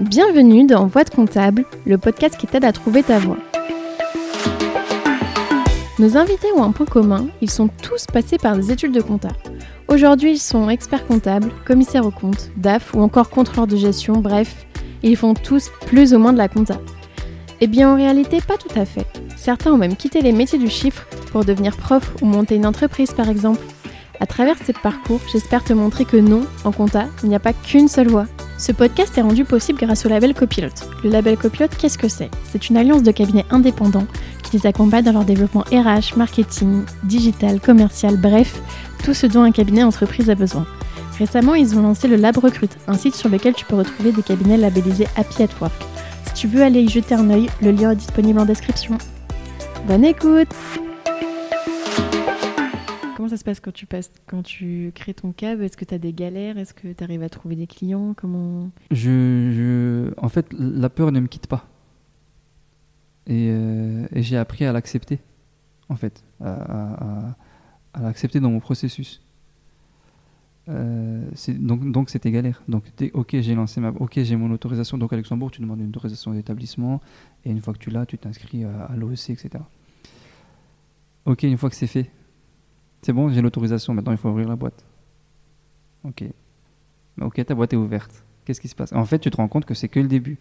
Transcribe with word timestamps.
Bienvenue 0.00 0.64
dans 0.64 0.86
Voix 0.86 1.02
de 1.02 1.10
comptable, 1.10 1.64
le 1.84 1.98
podcast 1.98 2.36
qui 2.36 2.46
t'aide 2.46 2.64
à 2.64 2.70
trouver 2.70 3.02
ta 3.02 3.18
voie. 3.18 3.36
Nos 5.98 6.16
invités 6.16 6.46
ont 6.56 6.62
un 6.62 6.70
point 6.70 6.86
commun, 6.86 7.26
ils 7.40 7.50
sont 7.50 7.66
tous 7.66 8.06
passés 8.06 8.38
par 8.38 8.54
des 8.56 8.70
études 8.70 8.92
de 8.92 9.00
compta. 9.00 9.30
Aujourd'hui, 9.88 10.34
ils 10.34 10.38
sont 10.38 10.70
experts 10.70 11.04
comptables, 11.04 11.50
commissaires 11.64 12.06
aux 12.06 12.12
comptes, 12.12 12.52
DAF 12.56 12.94
ou 12.94 13.00
encore 13.00 13.28
contrôleurs 13.28 13.66
de 13.66 13.76
gestion, 13.76 14.14
bref, 14.18 14.66
ils 15.02 15.16
font 15.16 15.34
tous 15.34 15.68
plus 15.86 16.14
ou 16.14 16.20
moins 16.20 16.32
de 16.32 16.38
la 16.38 16.48
compta. 16.48 16.78
Eh 17.60 17.66
bien 17.66 17.92
en 17.92 17.96
réalité, 17.96 18.40
pas 18.40 18.56
tout 18.56 18.78
à 18.78 18.84
fait. 18.84 19.06
Certains 19.36 19.72
ont 19.72 19.78
même 19.78 19.96
quitté 19.96 20.22
les 20.22 20.32
métiers 20.32 20.60
du 20.60 20.70
chiffre 20.70 21.08
pour 21.32 21.44
devenir 21.44 21.76
prof 21.76 22.14
ou 22.22 22.26
monter 22.26 22.54
une 22.54 22.66
entreprise 22.66 23.10
par 23.10 23.28
exemple. 23.28 23.64
À 24.20 24.26
travers 24.26 24.58
ces 24.64 24.74
parcours, 24.74 25.20
j'espère 25.32 25.64
te 25.64 25.72
montrer 25.72 26.04
que 26.04 26.16
non, 26.16 26.42
en 26.62 26.70
compta, 26.70 27.06
il 27.24 27.30
n'y 27.30 27.34
a 27.34 27.40
pas 27.40 27.52
qu'une 27.52 27.88
seule 27.88 28.08
voie. 28.08 28.26
Ce 28.58 28.72
podcast 28.72 29.16
est 29.16 29.22
rendu 29.22 29.44
possible 29.44 29.78
grâce 29.78 30.04
au 30.04 30.08
label 30.08 30.34
Copilote. 30.34 30.90
Le 31.04 31.10
label 31.10 31.36
Copilote, 31.36 31.76
qu'est-ce 31.76 31.96
que 31.96 32.08
c'est? 32.08 32.28
C'est 32.42 32.68
une 32.68 32.76
alliance 32.76 33.04
de 33.04 33.12
cabinets 33.12 33.46
indépendants 33.50 34.06
qui 34.42 34.56
les 34.56 34.66
accompagne 34.66 35.04
dans 35.04 35.12
leur 35.12 35.24
développement 35.24 35.64
RH, 35.70 36.16
marketing, 36.16 36.82
digital, 37.04 37.60
commercial, 37.60 38.16
bref, 38.16 38.60
tout 39.04 39.14
ce 39.14 39.28
dont 39.28 39.42
un 39.42 39.52
cabinet 39.52 39.84
entreprise 39.84 40.28
a 40.28 40.34
besoin. 40.34 40.66
Récemment, 41.20 41.54
ils 41.54 41.78
ont 41.78 41.82
lancé 41.82 42.08
le 42.08 42.16
Lab 42.16 42.36
Recrute, 42.36 42.76
un 42.88 42.94
site 42.94 43.14
sur 43.14 43.28
lequel 43.28 43.54
tu 43.54 43.64
peux 43.64 43.76
retrouver 43.76 44.10
des 44.10 44.22
cabinets 44.22 44.56
labellisés 44.56 45.06
Happy 45.14 45.44
at 45.44 45.48
Work. 45.60 45.72
Si 46.26 46.34
tu 46.34 46.48
veux 46.48 46.62
aller 46.62 46.80
y 46.80 46.88
jeter 46.88 47.14
un 47.14 47.30
œil, 47.30 47.48
le 47.62 47.70
lien 47.70 47.92
est 47.92 47.96
disponible 47.96 48.40
en 48.40 48.44
description. 48.44 48.98
Bonne 49.86 50.04
écoute 50.04 50.48
Ça 53.28 53.36
se 53.36 53.44
passe 53.44 53.60
quand 53.60 54.42
tu 54.42 54.92
crées 54.94 55.14
ton 55.14 55.32
cab 55.32 55.60
Est-ce 55.60 55.76
que 55.76 55.84
tu 55.84 55.94
as 55.94 55.98
des 55.98 56.12
galères? 56.12 56.58
Est-ce 56.58 56.74
que 56.74 56.88
tu 56.92 57.04
arrives 57.04 57.22
à 57.22 57.28
trouver 57.28 57.56
des 57.56 57.66
clients? 57.66 58.14
Comment? 58.14 58.70
En 60.18 60.28
fait, 60.28 60.46
la 60.52 60.88
peur 60.88 61.12
ne 61.12 61.20
me 61.20 61.26
quitte 61.26 61.46
pas. 61.46 61.66
Et, 63.26 63.50
euh, 63.50 64.06
j'ai 64.12 64.38
appris 64.38 64.64
à 64.64 64.72
l'accepter, 64.72 65.20
en 65.88 65.96
fait, 65.96 66.24
à, 66.42 67.36
l'accepter 68.00 68.40
dans 68.40 68.50
mon 68.50 68.60
processus. 68.60 69.20
Euh, 70.68 71.22
donc, 71.58 72.10
c'était 72.10 72.30
galère. 72.30 72.62
Donc, 72.68 72.84
ok, 73.12 73.36
j'ai 73.40 73.54
lancé 73.54 73.80
ma, 73.80 73.90
ok, 73.90 74.20
j'ai 74.22 74.36
mon 74.36 74.50
autorisation. 74.50 74.98
Donc 74.98 75.12
à 75.12 75.16
Luxembourg, 75.16 75.50
tu 75.50 75.60
demandes 75.60 75.80
une 75.80 75.88
autorisation 75.88 76.32
d'établissement, 76.32 77.00
et 77.44 77.50
une 77.50 77.60
fois 77.60 77.74
que 77.74 77.78
tu 77.78 77.90
l'as, 77.90 78.06
tu 78.06 78.18
t'inscris 78.18 78.64
à, 78.64 78.84
à 78.84 78.96
l'OEC, 78.96 79.30
etc. 79.30 79.50
Ok, 81.26 81.42
une 81.42 81.58
fois 81.58 81.68
que 81.68 81.76
c'est 81.76 81.86
fait, 81.86 82.10
c'est 83.02 83.12
bon, 83.12 83.28
j'ai 83.30 83.40
l'autorisation. 83.42 83.94
Maintenant, 83.94 84.12
il 84.12 84.18
faut 84.18 84.28
ouvrir 84.28 84.48
la 84.48 84.56
boîte. 84.56 84.84
Ok, 86.04 86.24
Bah, 87.16 87.26
ok, 87.26 87.44
ta 87.44 87.54
boîte 87.54 87.72
est 87.72 87.76
ouverte. 87.76 88.24
Qu'est-ce 88.44 88.60
qui 88.60 88.68
se 88.68 88.74
passe? 88.74 88.92
En 88.92 89.04
fait, 89.04 89.18
tu 89.18 89.30
te 89.30 89.36
rends 89.36 89.48
compte 89.48 89.64
que 89.64 89.74
c'est 89.74 89.88
que 89.88 90.00
le 90.00 90.08
début. 90.08 90.38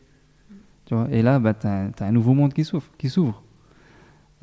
Tu 0.85 0.95
vois 0.95 1.07
et 1.11 1.21
là, 1.21 1.39
bah, 1.39 1.53
tu 1.53 1.67
as, 1.67 1.91
un 1.99 2.11
nouveau 2.11 2.33
monde 2.33 2.53
qui 2.53 2.63
s'ouvre, 2.63 2.89
qui 2.97 3.09
s'ouvre, 3.09 3.43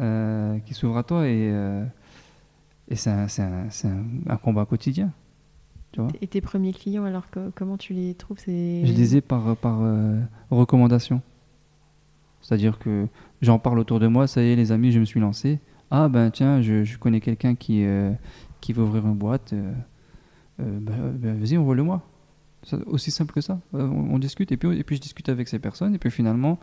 Euh, 0.01 0.59
qui 0.67 0.75
s'ouvre 0.75 0.99
à 0.99 1.05
toi, 1.05 1.27
et, 1.29 1.51
euh, 1.53 1.85
et 2.89 2.97
c'est 2.97 3.11
un, 3.11 3.27
un- 3.39 4.05
un- 4.27 4.37
combat 4.37 4.67
quotidien. 4.67 5.13
Tu 5.93 6.01
vois? 6.01 6.11
Et 6.21 6.27
tes 6.27 6.41
premiers 6.41 6.73
clients, 6.73 7.05
alors 7.05 7.31
que- 7.31 7.51
comment 7.55 7.77
tu 7.77 7.95
les 7.95 8.15
trouves? 8.15 8.41
Je 8.47 8.53
les 8.93 9.17
ai 9.17 9.21
par, 9.21 9.57
par 9.57 9.79
euh, 9.83 10.21
recommandation. 10.51 11.23
C'est-à-dire 12.41 12.79
que 12.81 13.07
j'en 13.41 13.61
parle 13.61 13.79
autour 13.79 14.01
de 14.01 14.09
moi, 14.09 14.27
ça 14.27 14.43
y 14.43 14.49
est, 14.49 14.57
les 14.57 14.73
amis, 14.73 14.91
je 14.91 14.99
me 14.99 15.05
suis 15.05 15.21
lancé. 15.21 15.61
Ah 15.91 16.09
ben 16.09 16.31
tiens, 16.31 16.61
je, 16.61 16.97
connais 16.99 17.21
quelqu'un 17.21 17.55
qui, 17.55 17.85
euh, 17.85 18.13
qui 18.61 18.73
veut 18.73 18.83
ouvrir 18.83 19.07
une 19.07 19.15
boîte. 19.15 19.53
euh, 19.53 19.73
euh, 20.61 20.79
ben, 20.81 21.13
ben, 21.13 21.39
vas-y, 21.39 21.57
envoie-le-moi. 21.57 22.03
Aussi 22.87 23.11
simple 23.11 23.35
que 23.35 23.43
ça. 23.43 23.61
On, 23.73 24.19
discute 24.19 24.51
et 24.51 24.57
puis, 24.57 24.97
je 24.97 25.01
discute 25.01 25.29
avec 25.29 25.49
ces 25.49 25.59
personnes. 25.59 25.95
Et 25.95 25.99
puis 25.99 26.11
finalement, 26.11 26.59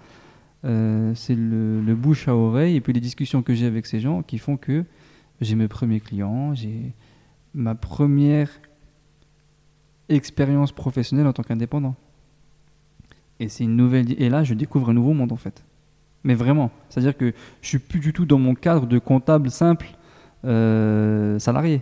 c'est 0.63 1.35
le, 1.35 1.81
le 1.81 1.95
bouche 1.95 2.27
à 2.27 2.35
oreille 2.35 2.75
et 2.75 2.81
puis 2.81 2.91
les 2.93 2.99
discussions 2.99 3.43
que 3.43 3.53
j'ai 3.53 3.67
avec 3.67 3.85
ces 3.85 3.99
gens 3.99 4.23
qui 4.23 4.39
font 4.39 4.57
que 4.57 4.83
j'ai 5.41 5.55
mes 5.55 5.67
premiers 5.67 5.99
clients, 5.99 6.55
j'ai 6.55 6.93
ma 7.53 7.75
première 7.75 8.49
expérience 10.09 10.71
professionnelle 10.71 11.27
en 11.27 11.33
tant 11.33 11.43
qu'indépendant. 11.43 11.95
Et 13.39 13.49
c'est 13.49 13.63
une 13.63 13.75
nouvelle. 13.75 14.21
Et 14.21 14.29
là, 14.29 14.43
je 14.43 14.53
découvre 14.53 14.89
un 14.89 14.93
nouveau 14.93 15.13
monde 15.13 15.31
en 15.31 15.37
fait. 15.37 15.63
Mais 16.23 16.35
vraiment. 16.35 16.71
C'est-à-dire 16.89 17.17
que 17.17 17.33
je 17.61 17.67
suis 17.67 17.79
plus 17.79 17.99
du 17.99 18.13
tout 18.13 18.25
dans 18.25 18.37
mon 18.39 18.55
cadre 18.55 18.85
de 18.85 18.99
comptable 18.99 19.49
simple 19.49 19.87
euh, 20.45 21.39
salarié. 21.39 21.81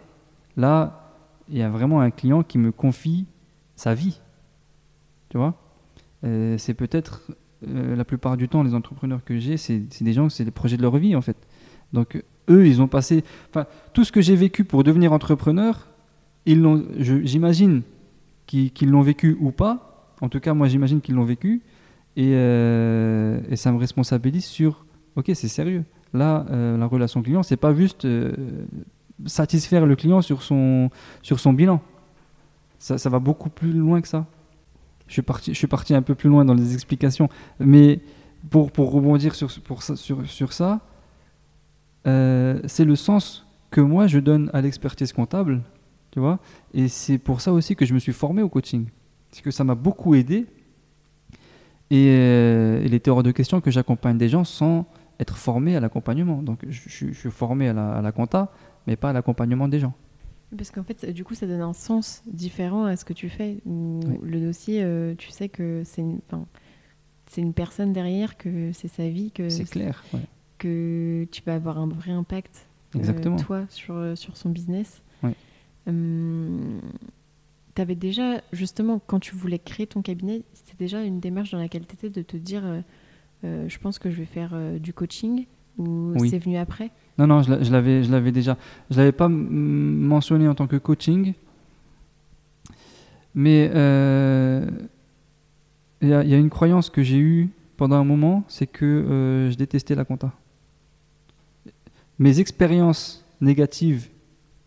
Là, 0.56 1.14
il 1.50 1.58
y 1.58 1.62
a 1.62 1.70
vraiment 1.70 2.02
un 2.02 2.12
client 2.12 2.44
qui 2.44 2.58
me 2.58 2.72
confie 2.72 3.26
sa 3.76 3.94
vie. 3.94 4.20
Tu 5.30 5.38
vois? 5.38 5.56
Euh, 6.24 6.58
C'est 6.58 6.74
peut-être 6.74 7.22
euh, 7.68 7.96
la 7.96 8.06
plupart 8.06 8.38
du 8.38 8.48
temps 8.48 8.64
les 8.64 8.74
entrepreneurs 8.74 9.24
que 9.24 9.38
j'ai, 9.38 9.58
c'est 9.58 9.82
des 10.02 10.14
gens, 10.14 10.30
c'est 10.30 10.46
des 10.46 10.52
projets 10.52 10.78
de 10.78 10.82
leur 10.82 10.98
vie 10.98 11.16
en 11.16 11.22
fait. 11.22 11.38
Donc 11.92 12.24
eux, 12.50 12.68
ils 12.68 12.82
ont 12.82 12.88
passé. 12.88 13.24
Enfin, 13.50 13.66
tout 13.94 14.04
ce 14.04 14.12
que 14.12 14.22
j'ai 14.22 14.36
vécu 14.36 14.64
pour 14.64 14.84
devenir 14.84 15.14
entrepreneur, 15.14 15.88
ils 16.46 16.62
l'ont. 16.62 16.84
J'imagine 16.98 17.82
qu'ils 18.46 18.90
l'ont 18.90 19.02
vécu 19.02 19.38
ou 19.40 19.52
pas. 19.52 20.16
En 20.22 20.30
tout 20.30 20.40
cas, 20.40 20.54
moi, 20.54 20.68
j'imagine 20.68 21.02
qu'ils 21.02 21.16
l'ont 21.16 21.24
vécu. 21.24 21.62
Et, 22.16 22.32
euh, 22.34 23.40
et 23.50 23.56
ça 23.56 23.72
me 23.72 23.78
responsabilise 23.78 24.46
sur, 24.46 24.86
ok, 25.16 25.32
c'est 25.34 25.48
sérieux. 25.48 25.84
Là, 26.14 26.46
euh, 26.50 26.78
la 26.78 26.86
relation 26.86 27.22
client, 27.22 27.44
c'est 27.44 27.58
pas 27.58 27.74
juste 27.74 28.06
euh, 28.06 28.34
satisfaire 29.26 29.86
le 29.86 29.96
client 29.96 30.22
sur 30.22 30.42
son, 30.42 30.90
sur 31.22 31.40
son 31.40 31.54
bilan. 31.54 31.82
Ça, 32.80 32.98
ça 32.98 33.10
va 33.10 33.20
beaucoup 33.20 33.50
plus 33.50 33.74
loin 33.74 34.02
que 34.02 34.08
ça. 34.08 34.26
Je 35.08 35.14
suis, 35.14 35.22
parti, 35.22 35.54
je 35.54 35.58
suis 35.58 35.68
parti 35.68 35.94
un 35.94 36.02
peu 36.02 36.16
plus 36.16 36.30
loin 36.30 36.46
dans 36.46 36.54
les 36.54 36.74
explications. 36.74 37.30
Mais 37.60 38.00
pour, 38.50 38.72
pour 38.72 38.92
rebondir 38.92 39.36
sur, 39.36 39.52
ça, 39.52 39.96
sur, 39.96 40.26
sur 40.28 40.54
ça, 40.54 40.82
c'est 42.06 42.86
le 42.86 42.96
sens 42.96 43.46
que 43.70 43.82
moi 43.82 44.08
je 44.08 44.18
donne 44.20 44.50
à 44.54 44.62
l'expertise 44.62 45.14
comptable, 45.14 45.62
tu 46.12 46.20
vois. 46.20 46.40
Et 46.74 46.88
c'est 46.88 47.18
pour 47.18 47.42
ça 47.42 47.54
aussi 47.54 47.76
que 47.76 47.86
je 47.86 47.94
me 47.94 48.00
suis 48.00 48.14
formé 48.14 48.42
au 48.42 48.50
coaching. 48.50 48.88
C'est 49.32 49.44
que 49.44 49.52
ça 49.52 49.64
m'a 49.64 49.76
beaucoup 49.76 50.16
aidé. 50.16 50.48
Et 51.92 52.10
euh, 52.10 52.82
il 52.86 52.94
était 52.94 53.10
hors 53.10 53.24
de 53.24 53.32
question 53.32 53.62
que 53.62 53.72
j'accompagne 53.72 54.18
des 54.18 54.30
gens 54.30 54.44
sans 54.44 54.86
être 55.20 55.38
formé 55.38 55.76
à 55.76 55.80
l'accompagnement. 55.80 56.42
Donc 56.42 56.60
je, 56.68 57.12
suis 57.12 57.32
formé 57.32 57.70
à 57.70 57.74
la, 57.74 57.94
à 57.94 58.02
la 58.02 58.12
compta, 58.12 58.52
mais 58.88 58.96
pas 58.96 59.10
à 59.10 59.14
l'accompagnement 59.14 59.68
des 59.68 59.80
gens. 59.80 59.94
Parce 60.56 60.72
qu'en 60.72 60.84
fait, 60.84 61.06
du 61.12 61.24
coup, 61.24 61.36
ça 61.36 61.46
donne 61.46 61.62
un 61.62 61.74
sens 61.74 62.24
différent 62.26 62.86
à 62.86 62.96
ce 62.96 63.06
que 63.06 63.14
tu 63.14 63.30
fais. 63.30 63.58
Où 63.66 64.00
Oui. 64.06 64.18
Le 64.24 64.40
dossier, 64.40 64.82
euh, 64.84 65.14
tu 65.16 65.30
sais 65.30 65.48
que 65.48 65.84
c'est 65.86 66.02
une, 66.02 66.20
enfin, 66.28 66.46
c'est 67.28 67.42
une 67.42 67.54
personne 67.54 67.94
derrière, 67.94 68.38
que 68.38 68.72
c'est 68.74 68.88
sa 68.88 69.08
vie, 69.10 69.32
que, 69.32 69.50
C'est 69.50 69.70
clair. 69.70 70.04
ouais. 70.14 70.22
que 70.58 71.28
tu 71.32 71.44
vas 71.46 71.54
avoir 71.54 71.78
un 71.78 71.88
vrai 71.88 72.12
impact, 72.12 72.68
euh, 72.96 73.00
Exactement. 73.00 73.36
toi, 73.36 73.66
sur, 73.70 73.96
euh, 73.96 74.16
sur 74.16 74.38
son 74.38 74.50
business. 74.50 75.04
Oui. 75.22 75.32
Tu 77.80 77.82
avais 77.82 77.96
déjà, 77.96 78.42
justement, 78.52 79.00
quand 79.08 79.22
tu 79.22 79.36
voulais 79.36 79.58
créer 79.58 79.88
ton 79.88 80.02
cabinet, 80.02 80.42
c'était 80.54 80.76
déjà 80.78 81.02
une 81.02 81.22
démarche 81.22 81.52
dans 81.52 81.60
laquelle 81.60 81.88
tu 81.88 81.94
étais 81.96 82.10
de 82.10 82.22
te 82.22 82.36
dire 82.36 82.62
euh, 82.66 82.82
euh, 83.46 83.70
je 83.70 83.80
pense 83.80 84.00
que 84.00 84.12
je 84.12 84.18
vais 84.18 84.26
faire 84.26 84.50
euh, 84.54 84.80
du 84.80 84.92
coaching 84.92 85.46
ou 85.78 86.12
Oui. 86.18 86.30
c'est 86.30 86.40
venu 86.40 86.58
après? 86.58 86.92
Non, 87.18 87.26
non, 87.28 87.42
je 87.42 87.52
l'a- 87.52 87.64
je 87.64 87.72
l'avais, 87.72 88.04
je 88.04 88.12
l'avais 88.12 88.34
déjà. 88.34 88.58
Je 88.92 88.98
l'avais 88.98 89.14
pas 89.14 89.30
mentionné 89.30 90.46
en 90.50 90.56
tant 90.56 90.68
que 90.68 90.76
coaching, 90.76 91.34
mais 93.34 93.72
euh, 93.74 94.70
il 96.02 96.10
y, 96.10 96.14
a- 96.14 96.24
il 96.26 96.30
y 96.30 96.34
a 96.34 96.38
une 96.38 96.50
croyance 96.50 96.90
que 96.90 97.02
j'ai 97.02 97.18
eue 97.20 97.48
pendant 97.78 97.96
un 97.96 98.04
moment, 98.04 98.44
c'est 98.50 98.68
que 98.68 98.84
euh, 98.84 99.52
je 99.52 99.56
détestais 99.56 99.96
la 99.96 100.04
compta. 100.04 100.34
Mes 102.18 102.42
expériences 102.42 103.26
négatives, 103.40 104.10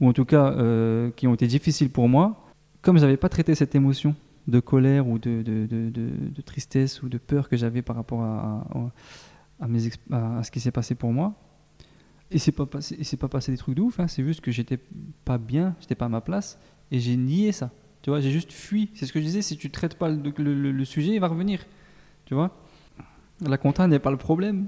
ou 0.00 0.08
en 0.08 0.14
tout 0.14 0.24
cas 0.24 0.46
euh, 0.52 1.10
qui 1.14 1.26
ont 1.26 1.34
été 1.34 1.46
difficiles 1.46 1.90
pour 1.90 2.08
moi, 2.08 2.41
comme 2.82 2.96
je 2.98 3.02
n'avais 3.02 3.16
pas 3.16 3.28
traité 3.28 3.54
cette 3.54 3.74
émotion 3.74 4.14
de 4.48 4.60
colère 4.60 5.06
ou 5.08 5.18
de, 5.18 5.42
de, 5.42 5.66
de- 5.66 6.42
tristesse 6.42 7.02
ou 7.02 7.08
de 7.08 7.16
peur 7.18 7.48
que 7.48 7.56
j'avais 7.56 7.80
par 7.80 7.94
rapport 7.96 8.22
à, 8.22 8.66
à- 9.60 9.68
mes 9.68 9.88
à- 10.10 10.42
ce 10.42 10.50
qui 10.50 10.58
s'est 10.60 10.72
passé 10.72 10.94
pour 10.96 11.12
moi, 11.12 11.34
et 12.30 12.38
c'est 12.38 12.52
pas 12.52 12.66
passé, 12.66 12.96
pas 13.18 13.28
passé 13.28 13.52
des 13.52 13.58
trucs 13.58 13.76
de 13.76 13.82
ouf. 13.82 14.00
hein, 14.00 14.08
C'est 14.08 14.24
juste 14.24 14.40
que 14.40 14.50
j'étais 14.50 14.78
pas 15.24 15.38
bien, 15.38 15.76
j'étais 15.80 15.94
pas 15.94 16.06
à 16.06 16.08
ma 16.08 16.20
place, 16.20 16.58
et 16.90 16.98
j'ai 16.98 17.16
nié 17.16 17.52
ça. 17.52 17.70
Tu 18.02 18.10
vois, 18.10 18.20
j'ai 18.20 18.30
juste 18.32 18.52
fui. 18.52 18.90
C'est 18.94 19.06
ce 19.06 19.12
que 19.12 19.20
je 19.20 19.24
disais. 19.26 19.42
Si 19.42 19.56
tu 19.56 19.70
traites 19.70 19.96
pas 19.96 20.08
le, 20.08 20.84
sujet, 20.84 21.12
il 21.14 21.20
va 21.20 21.28
revenir. 21.28 21.64
Tu 22.24 22.34
vois? 22.34 22.50
La 23.46 23.58
compta 23.58 23.86
n'est 23.86 24.00
pas 24.00 24.10
le 24.10 24.16
problème. 24.16 24.66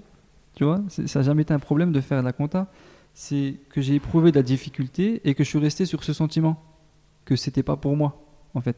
Tu 0.55 0.63
vois, 0.63 0.85
ça 0.89 1.03
n'a 1.19 1.25
jamais 1.25 1.43
été 1.43 1.53
un 1.53 1.59
problème 1.59 1.91
de 1.91 2.01
faire 2.01 2.23
la 2.23 2.33
compta. 2.33 2.71
C'est 3.13 3.57
que 3.71 3.81
j'ai 3.81 3.95
éprouvé 3.97 4.31
de 4.31 4.37
la 4.37 4.43
difficulté 4.45 5.21
et 5.25 5.35
que 5.35 5.43
je 5.43 5.49
suis 5.49 5.59
resté 5.59 5.85
sur 5.85 6.05
ce 6.05 6.13
sentiment 6.13 6.63
que 7.25 7.37
c'était 7.37 7.63
pas 7.63 7.77
pour 7.77 7.97
moi, 7.97 8.23
en 8.55 8.61
fait. 8.61 8.77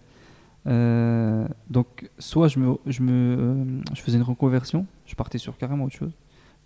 Euh, 0.67 1.47
donc, 1.71 2.11
soit 2.19 2.49
je 2.49 2.59
me, 2.59 2.77
je 2.87 3.03
me, 3.03 3.13
euh, 3.13 3.65
je 3.95 4.01
faisais 4.01 4.17
une 4.17 4.25
reconversion, 4.25 4.87
je 5.07 5.15
partais 5.15 5.39
sur 5.39 5.57
carrément 5.57 5.85
autre 5.85 5.97
chose. 5.97 6.13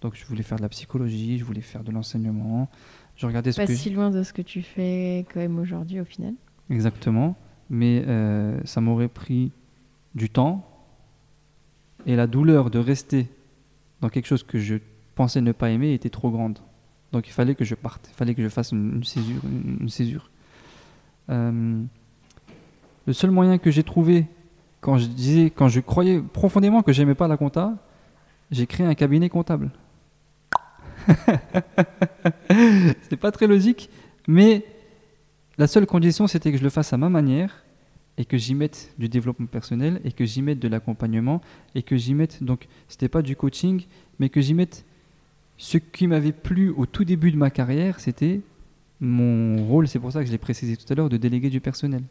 Donc 0.00 0.14
je 0.14 0.24
voulais 0.24 0.42
faire 0.42 0.56
de 0.56 0.62
la 0.62 0.68
psychologie, 0.68 1.38
je 1.38 1.44
voulais 1.44 1.60
faire 1.60 1.84
de 1.84 1.92
l'enseignement. 1.92 2.68
Je 3.16 3.26
regardais 3.26 3.52
ce 3.52 3.58
Pas 3.58 3.66
que 3.66 3.74
si 3.74 3.90
loin 3.90 4.10
de 4.10 4.22
ce 4.22 4.32
que 4.32 4.42
tu 4.42 4.62
fais 4.62 5.26
quand 5.32 5.40
même 5.40 5.58
aujourd'hui 5.58 6.00
au 6.00 6.04
final. 6.04 6.34
exactement, 6.70 7.36
mais 7.68 8.02
euh, 8.06 8.58
ça 8.64 8.80
m'aurait 8.80 9.08
pris 9.08 9.52
du 10.14 10.30
temps, 10.30 10.66
Et 12.06 12.16
la 12.16 12.26
douleur 12.26 12.70
de 12.70 12.78
rester 12.78 13.28
dans 14.00 14.08
quelque 14.08 14.26
chose 14.26 14.42
que 14.42 14.58
je 14.58 14.76
pensais 15.14 15.42
ne 15.42 15.52
pas 15.52 15.70
aimer 15.70 15.92
était 15.92 16.08
trop 16.08 16.30
grande. 16.30 16.58
Donc 17.12 17.28
il 17.28 17.32
fallait 17.32 17.54
que 17.54 17.64
je 17.64 17.74
parte, 17.74 18.08
il 18.10 18.16
fallait 18.16 18.34
que 18.34 18.42
je 18.42 18.48
fasse 18.48 18.72
une, 18.72 19.04
césure. 19.04 19.42
Une, 19.44 19.88
césure. 19.88 20.29
Euh, 21.30 21.82
le 23.06 23.12
seul 23.12 23.30
moyen 23.30 23.58
que 23.58 23.70
j'ai 23.70 23.82
trouvé 23.82 24.26
quand 24.80 24.98
je 24.98 25.06
disais, 25.06 25.50
quand 25.50 25.68
je 25.68 25.80
croyais 25.80 26.20
profondément 26.20 26.82
que 26.82 26.92
j'aimais 26.92 27.14
pas 27.14 27.28
la 27.28 27.36
compta, 27.36 27.76
j'ai 28.50 28.66
créé 28.66 28.86
un 28.86 28.94
cabinet 28.94 29.28
comptable. 29.28 29.70
c'est 33.08 33.16
pas 33.16 33.30
très 33.30 33.46
logique, 33.46 33.90
mais 34.26 34.64
la 35.58 35.66
seule 35.66 35.86
condition 35.86 36.26
c'était 36.26 36.52
que 36.52 36.58
je 36.58 36.62
le 36.62 36.70
fasse 36.70 36.92
à 36.92 36.96
ma 36.96 37.08
manière 37.08 37.64
et 38.18 38.24
que 38.24 38.36
j'y 38.36 38.54
mette 38.54 38.92
du 38.98 39.08
développement 39.08 39.46
personnel 39.46 40.00
et 40.04 40.12
que 40.12 40.24
j'y 40.24 40.42
mette 40.42 40.58
de 40.58 40.68
l'accompagnement 40.68 41.40
et 41.74 41.82
que 41.82 41.96
j'y 41.96 42.14
mette 42.14 42.42
donc 42.42 42.66
c'était 42.88 43.08
pas 43.08 43.22
du 43.22 43.36
coaching 43.36 43.84
mais 44.18 44.28
que 44.28 44.40
j'y 44.40 44.54
mette 44.54 44.84
ce 45.56 45.78
qui 45.78 46.06
m'avait 46.06 46.32
plu 46.32 46.70
au 46.70 46.86
tout 46.86 47.04
début 47.04 47.30
de 47.30 47.36
ma 47.36 47.50
carrière 47.50 48.00
c'était 48.00 48.40
mon 49.00 49.64
rôle 49.64 49.88
c'est 49.88 49.98
pour 49.98 50.12
ça 50.12 50.20
que 50.20 50.26
je 50.26 50.32
l'ai 50.32 50.38
précisé 50.38 50.76
tout 50.76 50.90
à 50.90 50.94
l'heure 50.94 51.08
de 51.08 51.16
déléguer 51.16 51.50
du 51.50 51.60
personnel 51.60 52.02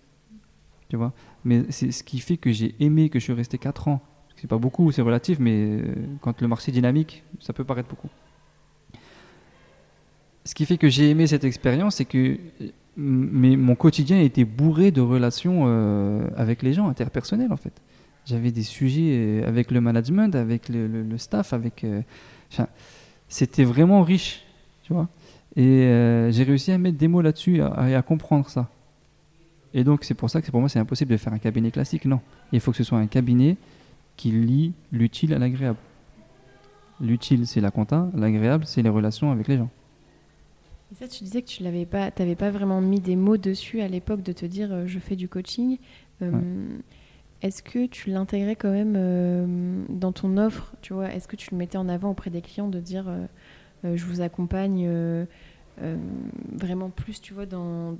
tu 0.90 0.98
vois? 0.98 1.14
Mais 1.46 1.66
c'est 1.70 1.92
ce 1.92 2.04
qui 2.04 2.20
fait 2.20 2.38
que 2.38 2.52
j'ai 2.52 2.76
aimé 2.80 3.10
que 3.10 3.20
je 3.20 3.26
suis 3.26 3.34
resté 3.34 3.58
4 3.58 3.88
ans 3.88 4.02
c'est 4.36 4.48
pas 4.48 4.58
beaucoup 4.58 4.92
c'est 4.92 5.02
relatif 5.02 5.40
mais 5.40 5.54
euh, 5.54 5.96
quand 6.22 6.42
le 6.42 6.48
marché 6.48 6.72
est 6.72 6.74
dynamique 6.74 7.24
ça 7.40 7.54
peut 7.54 7.64
paraître 7.64 7.90
beaucoup 7.90 8.10
ce 10.46 10.56
qui 10.56 10.66
fait 10.66 10.78
que 10.78 10.90
j'ai 10.90 11.10
aimé 11.10 11.28
cette 11.28 11.44
expérience 11.44 11.96
c'est 11.98 12.06
que 12.06 12.38
mais 13.00 13.56
mon 13.56 13.76
quotidien 13.76 14.20
était 14.20 14.44
bourré 14.44 14.92
de 14.92 15.00
relations 15.00 15.64
euh, 15.68 16.28
avec 16.36 16.62
les 16.64 16.74
gens, 16.74 16.90
interpersonnelles 16.90 17.54
en 17.54 17.58
fait. 17.58 17.74
J'avais 18.26 18.52
des 18.52 18.64
sujets 18.64 19.14
euh, 19.14 19.48
avec 19.48 19.72
le 19.72 19.80
management, 19.80 20.36
avec 20.36 20.68
le, 20.70 21.18
staff, 21.18 21.54
avec. 21.54 21.86
Euh, 21.86 22.02
c'était 23.30 23.64
vraiment 23.64 24.04
riche, 24.04 24.44
tu 24.84 24.94
vois? 24.94 25.08
Et 25.62 26.32
j'ai 26.32 26.44
réussi 26.44 26.72
à 26.72 26.78
mettre 26.78 26.98
des 26.98 27.10
mots 27.10 27.22
là-dessus 27.22 27.58
et 27.58 27.96
à, 27.96 28.02
comprendre 28.02 28.50
ça. 28.50 28.70
Et 29.74 29.84
donc 29.84 30.06
c'est 30.06 30.14
pour 30.14 30.30
ça 30.30 30.42
que 30.42 30.50
pour 30.50 30.62
moi 30.62 30.70
c'est 30.70 30.80
impossible 30.80 31.12
de 31.12 31.18
faire 31.18 31.34
un 31.34 31.38
cabinet 31.38 31.70
classique. 31.70 32.06
Non, 32.06 32.22
il 32.54 32.60
faut 32.60 32.72
que 32.72 32.78
ce 32.78 32.84
soit 32.84 32.98
un 32.98 33.08
cabinet 33.08 33.58
qui 34.16 34.32
lie 34.32 34.74
l'utile 34.92 35.34
à 35.34 35.38
l'agréable. 35.38 35.78
L'utile 37.02 37.46
c'est 37.46 37.62
la 37.62 37.72
compta, 37.72 38.10
l'agréable 38.16 38.64
c'est 38.66 38.82
les 38.82 38.90
relations 38.90 39.32
avec 39.32 39.48
les 39.50 39.58
gens. 39.58 39.70
Et 40.92 40.96
ça, 40.96 41.08
tu 41.08 41.24
disais 41.24 41.42
que 41.42 41.48
tu 41.48 41.64
n'avais 41.64 41.86
pas, 41.86 42.10
pas 42.12 42.50
vraiment 42.50 42.82
mis 42.82 43.00
des 43.00 43.16
mots 43.16 43.38
dessus 43.38 43.82
à 43.82 43.88
l'époque 43.88 44.24
de 44.24 44.32
te 44.32 44.46
dire 44.46 44.70
euh, 44.72 44.88
je 44.88 44.98
fais 44.98 45.16
du 45.16 45.28
coaching. 45.28 45.78
Euh, 46.22 46.32
est-ce 47.42 47.62
que 47.62 47.86
tu 47.86 48.10
l'intégrais 48.10 48.56
quand 48.56 48.72
même 48.72 48.96
euh, 48.98 49.84
dans 49.90 50.12
ton 50.12 50.38
offre? 50.38 50.74
Tu 50.82 50.94
vois, 50.94 51.14
est-ce 51.14 51.28
que 51.28 51.36
tu 51.36 51.52
le 51.52 51.58
mettais 51.58 51.78
en 51.78 51.88
avant 51.88 52.10
auprès 52.10 52.32
des 52.32 52.42
clients 52.42 52.68
de 52.68 52.80
dire 52.80 53.06
je 53.86 54.04
vous 54.04 54.20
accompagne 54.20 54.90
vraiment 56.54 56.90
plus, 56.90 57.22
tu 57.22 57.34
vois, 57.34 57.46
dans 57.46 57.98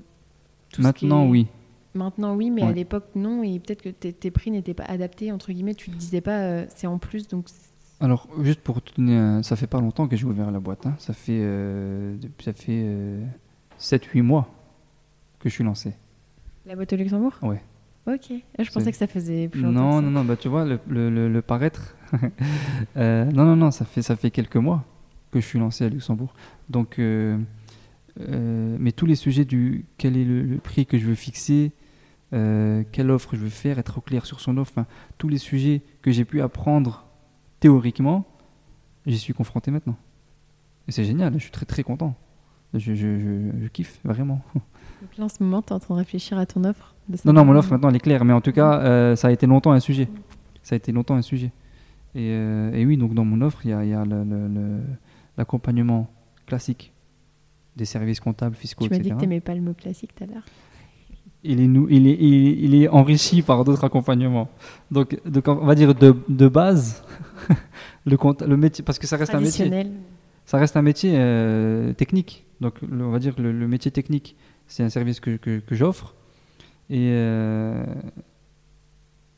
tout 0.72 0.82
Maintenant, 0.82 1.22
ce 1.22 1.26
qui 1.26 1.30
oui. 1.30 1.46
Maintenant, 1.94 2.36
oui, 2.36 2.50
mais 2.50 2.62
à 2.62 2.72
l'époque, 2.72 3.06
non. 3.14 3.42
Et 3.42 3.58
peut-être 3.58 3.82
que 3.82 3.88
tes, 3.88 4.30
prix 4.30 4.50
n'étaient 4.50 4.74
pas 4.74 4.84
adaptés, 4.84 5.32
entre 5.32 5.52
guillemets. 5.52 5.74
Tu 5.74 5.90
ne 5.90 5.96
disais 5.96 6.20
pas 6.20 6.66
c'est 6.68 6.86
en 6.86 6.98
plus, 6.98 7.26
donc 7.26 7.48
alors, 8.00 8.26
juste 8.40 8.60
pour 8.60 8.80
te 8.80 8.94
donner 8.96 9.42
ça 9.42 9.56
fait 9.56 9.66
pas 9.66 9.80
longtemps 9.80 10.08
que 10.08 10.16
j'ai 10.16 10.24
ouvert 10.24 10.50
la 10.50 10.58
boîte. 10.58 10.86
Hein. 10.86 10.94
Ça 10.98 11.12
fait, 11.12 11.40
euh, 11.42 12.16
ça 12.38 12.54
fait 12.54 12.86
7-8 13.78 14.20
euh, 14.20 14.22
mois 14.22 14.48
que 15.38 15.50
je 15.50 15.54
suis 15.54 15.64
lancé. 15.64 15.92
La 16.64 16.76
boîte 16.76 16.92
au 16.94 16.96
Luxembourg? 16.96 17.34
Ouais. 17.42 17.62
Ok. 18.06 18.32
Ah, 18.58 18.62
je 18.62 18.70
pensais 18.70 18.90
que 18.90 18.96
ça 18.96 19.06
faisait 19.06 19.48
plus 19.48 19.60
longtemps. 19.60 20.00
Non, 20.00 20.02
non, 20.02 20.10
non. 20.10 20.24
Bah, 20.24 20.36
tu 20.36 20.48
vois, 20.48 20.64
le, 20.64 20.80
le, 20.88 21.28
le, 21.28 21.42
paraître. 21.42 21.94
Euh, 22.96 23.24
non, 23.26 23.44
non, 23.44 23.54
non. 23.54 23.70
Ça 23.70 23.84
fait, 23.84 24.02
ça 24.02 24.16
fait 24.16 24.30
quelques 24.30 24.56
mois 24.56 24.84
que 25.30 25.40
je 25.40 25.46
suis 25.46 25.58
lancé 25.58 25.84
à 25.84 25.88
Luxembourg. 25.88 26.34
Donc, 26.68 26.98
mais 28.18 28.92
tous 28.92 29.06
les 29.06 29.14
sujets 29.14 29.44
du 29.44 29.86
quel 29.98 30.16
est 30.16 30.24
le, 30.24 30.58
prix 30.58 30.86
que 30.86 30.98
je 30.98 31.06
veux 31.06 31.14
fixer, 31.14 31.72
quelle 32.30 33.10
offre 33.10 33.36
je 33.36 33.40
veux 33.40 33.48
faire, 33.48 33.78
être 33.78 33.98
au 33.98 34.00
clair 34.00 34.26
sur 34.26 34.40
son 34.40 34.56
offre, 34.58 34.84
tous 35.18 35.28
les 35.28 35.38
sujets 35.38 35.82
que 36.02 36.10
j'ai 36.10 36.24
pu 36.24 36.40
apprendre 36.40 37.06
théoriquement, 37.60 38.26
j'y 39.06 39.18
suis 39.18 39.34
confronté 39.34 39.70
maintenant. 39.70 39.96
Et 40.88 40.92
c'est 40.92 41.04
génial, 41.04 41.34
je 41.34 41.38
suis 41.38 41.50
très 41.50 41.66
très 41.66 41.82
content. 41.82 42.16
Je, 42.74 42.94
je, 42.94 43.18
je, 43.60 43.68
kiffe 43.68 43.98
vraiment. 44.04 44.42
Donc 44.54 45.16
là, 45.18 45.24
en 45.24 45.28
ce 45.28 45.42
moment, 45.42 45.60
tu 45.60 45.68
es 45.68 45.72
en 45.72 45.80
train 45.80 45.94
de 45.94 45.98
réfléchir 45.98 46.38
à 46.38 46.46
ton 46.46 46.62
offre 46.64 46.94
Non, 47.24 47.32
non, 47.32 47.44
mon 47.44 47.56
offre 47.56 47.72
maintenant, 47.72 47.88
elle 47.88 47.96
est 47.96 48.00
claire. 48.00 48.24
Mais 48.24 48.32
en 48.32 48.40
tout 48.40 48.52
cas, 48.52 48.80
euh, 48.80 49.16
ça 49.16 49.28
a 49.28 49.30
été 49.32 49.46
longtemps 49.46 49.72
un 49.72 49.80
sujet. 49.80 50.08
Ça 50.62 50.74
a 50.74 50.76
été 50.76 50.92
longtemps 50.92 51.16
un 51.16 51.22
sujet. 51.22 51.52
Et, 52.14 52.30
euh, 52.30 52.72
et 52.72 52.86
oui, 52.86 52.96
donc 52.96 53.14
dans 53.14 53.24
mon 53.24 53.40
offre, 53.40 53.60
il 53.64 53.70
y 53.70 53.72
a, 53.72 53.84
y 53.84 53.92
a 53.92 54.04
l'accompagnement 55.36 56.08
classique 56.46 56.92
des 57.76 57.84
services 57.84 58.20
comptables, 58.20 58.56
fiscaux, 58.56 58.86
tu 58.86 58.94
etc. 58.94 59.02
Tu 59.02 59.08
m'as 59.08 59.14
dit 59.14 59.18
que 59.18 59.24
tu 59.24 59.28
n'aimais 59.28 59.40
pas 59.40 59.54
le 59.54 59.60
mot 59.60 59.74
classique 59.74 60.14
tout 60.14 60.24
à 60.24 60.26
l'heure 60.26 60.44
il 61.42 61.60
est, 61.60 61.64
il 61.90 62.06
est, 62.06 62.16
il 62.20 62.74
est 62.74 62.88
enrichi 62.88 63.42
par 63.42 63.64
d'autres 63.64 63.84
accompagnements. 63.84 64.48
Donc, 64.90 65.18
donc, 65.24 65.48
on 65.48 65.66
va 65.66 65.74
dire 65.74 65.94
de, 65.94 66.14
de 66.28 66.48
base, 66.48 67.02
le, 68.04 68.16
le 68.46 68.56
métier, 68.56 68.84
parce 68.84 68.98
que 68.98 69.06
ça 69.06 69.16
reste 69.16 69.34
un 69.34 69.40
métier. 69.40 69.70
Ça 70.44 70.58
reste 70.58 70.76
un 70.76 70.82
métier 70.82 71.12
euh, 71.14 71.92
technique. 71.92 72.44
Donc, 72.60 72.74
on 72.90 73.10
va 73.10 73.18
dire 73.18 73.34
le, 73.38 73.52
le 73.52 73.68
métier 73.68 73.90
technique, 73.90 74.36
c'est 74.66 74.82
un 74.82 74.88
service 74.88 75.20
que, 75.20 75.36
que, 75.36 75.74
j'offre. 75.74 76.14
Et 76.90 77.10
euh, 77.12 77.84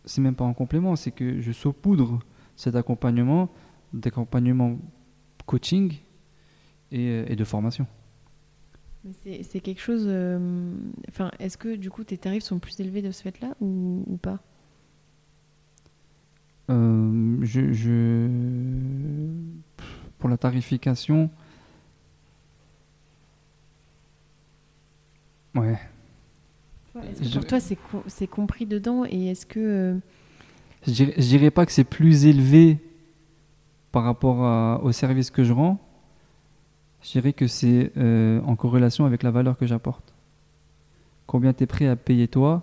c'est 0.04 0.22
même 0.22 0.34
pas 0.34 0.44
en 0.44 0.54
complément, 0.54 0.96
c'est 0.96 1.10
que 1.10 1.40
je 1.40 1.52
saupoudre 1.52 2.20
cet 2.56 2.76
accompagnement 2.76 3.50
d'accompagnement 3.92 4.78
coaching 5.44 5.92
et, 6.90 7.24
et 7.30 7.36
de 7.36 7.44
formation. 7.44 7.86
C'est 9.24 9.60
quelque 9.60 9.80
chose. 9.80 10.04
Euh, 10.06 10.72
enfin, 11.08 11.32
est-ce 11.40 11.58
que 11.58 11.74
du 11.74 11.90
coup 11.90 12.04
tes 12.04 12.18
tarifs 12.18 12.44
sont 12.44 12.60
plus 12.60 12.78
élevés 12.80 13.02
de 13.02 13.10
ce 13.10 13.22
fait-là 13.22 13.54
ou, 13.60 14.04
ou, 14.06 14.16
pas? 14.16 14.38
Euh, 16.70 17.36
je, 17.42 18.28
Pour 20.18 20.28
la 20.28 20.36
tarification. 20.36 21.30
Ouais. 25.54 25.78
pour 26.94 27.44
toi 27.46 27.58
c'est 27.60 28.26
compris 28.26 28.64
dedans 28.66 29.04
et 29.04 29.26
est-ce 29.26 29.44
que. 29.44 29.60
Euh, 29.60 29.98
je 30.86 31.04
dirais 31.04 31.50
pas 31.50 31.66
que 31.66 31.72
c'est 31.72 31.84
plus 31.84 32.24
élevé 32.24 32.78
par 33.90 34.04
rapport 34.04 34.82
au 34.82 34.92
service 34.92 35.30
que 35.30 35.44
je 35.44 35.52
rends 35.52 35.78
je 37.02 37.10
dirais 37.10 37.32
que 37.32 37.46
c'est 37.46 37.92
euh, 37.96 38.40
en 38.42 38.56
corrélation 38.56 39.04
avec 39.04 39.22
la 39.22 39.30
valeur 39.30 39.56
que 39.58 39.66
j'apporte. 39.66 40.14
Combien 41.26 41.52
tu 41.52 41.64
es 41.64 41.66
prêt 41.66 41.86
à 41.86 41.96
payer 41.96 42.28
toi 42.28 42.62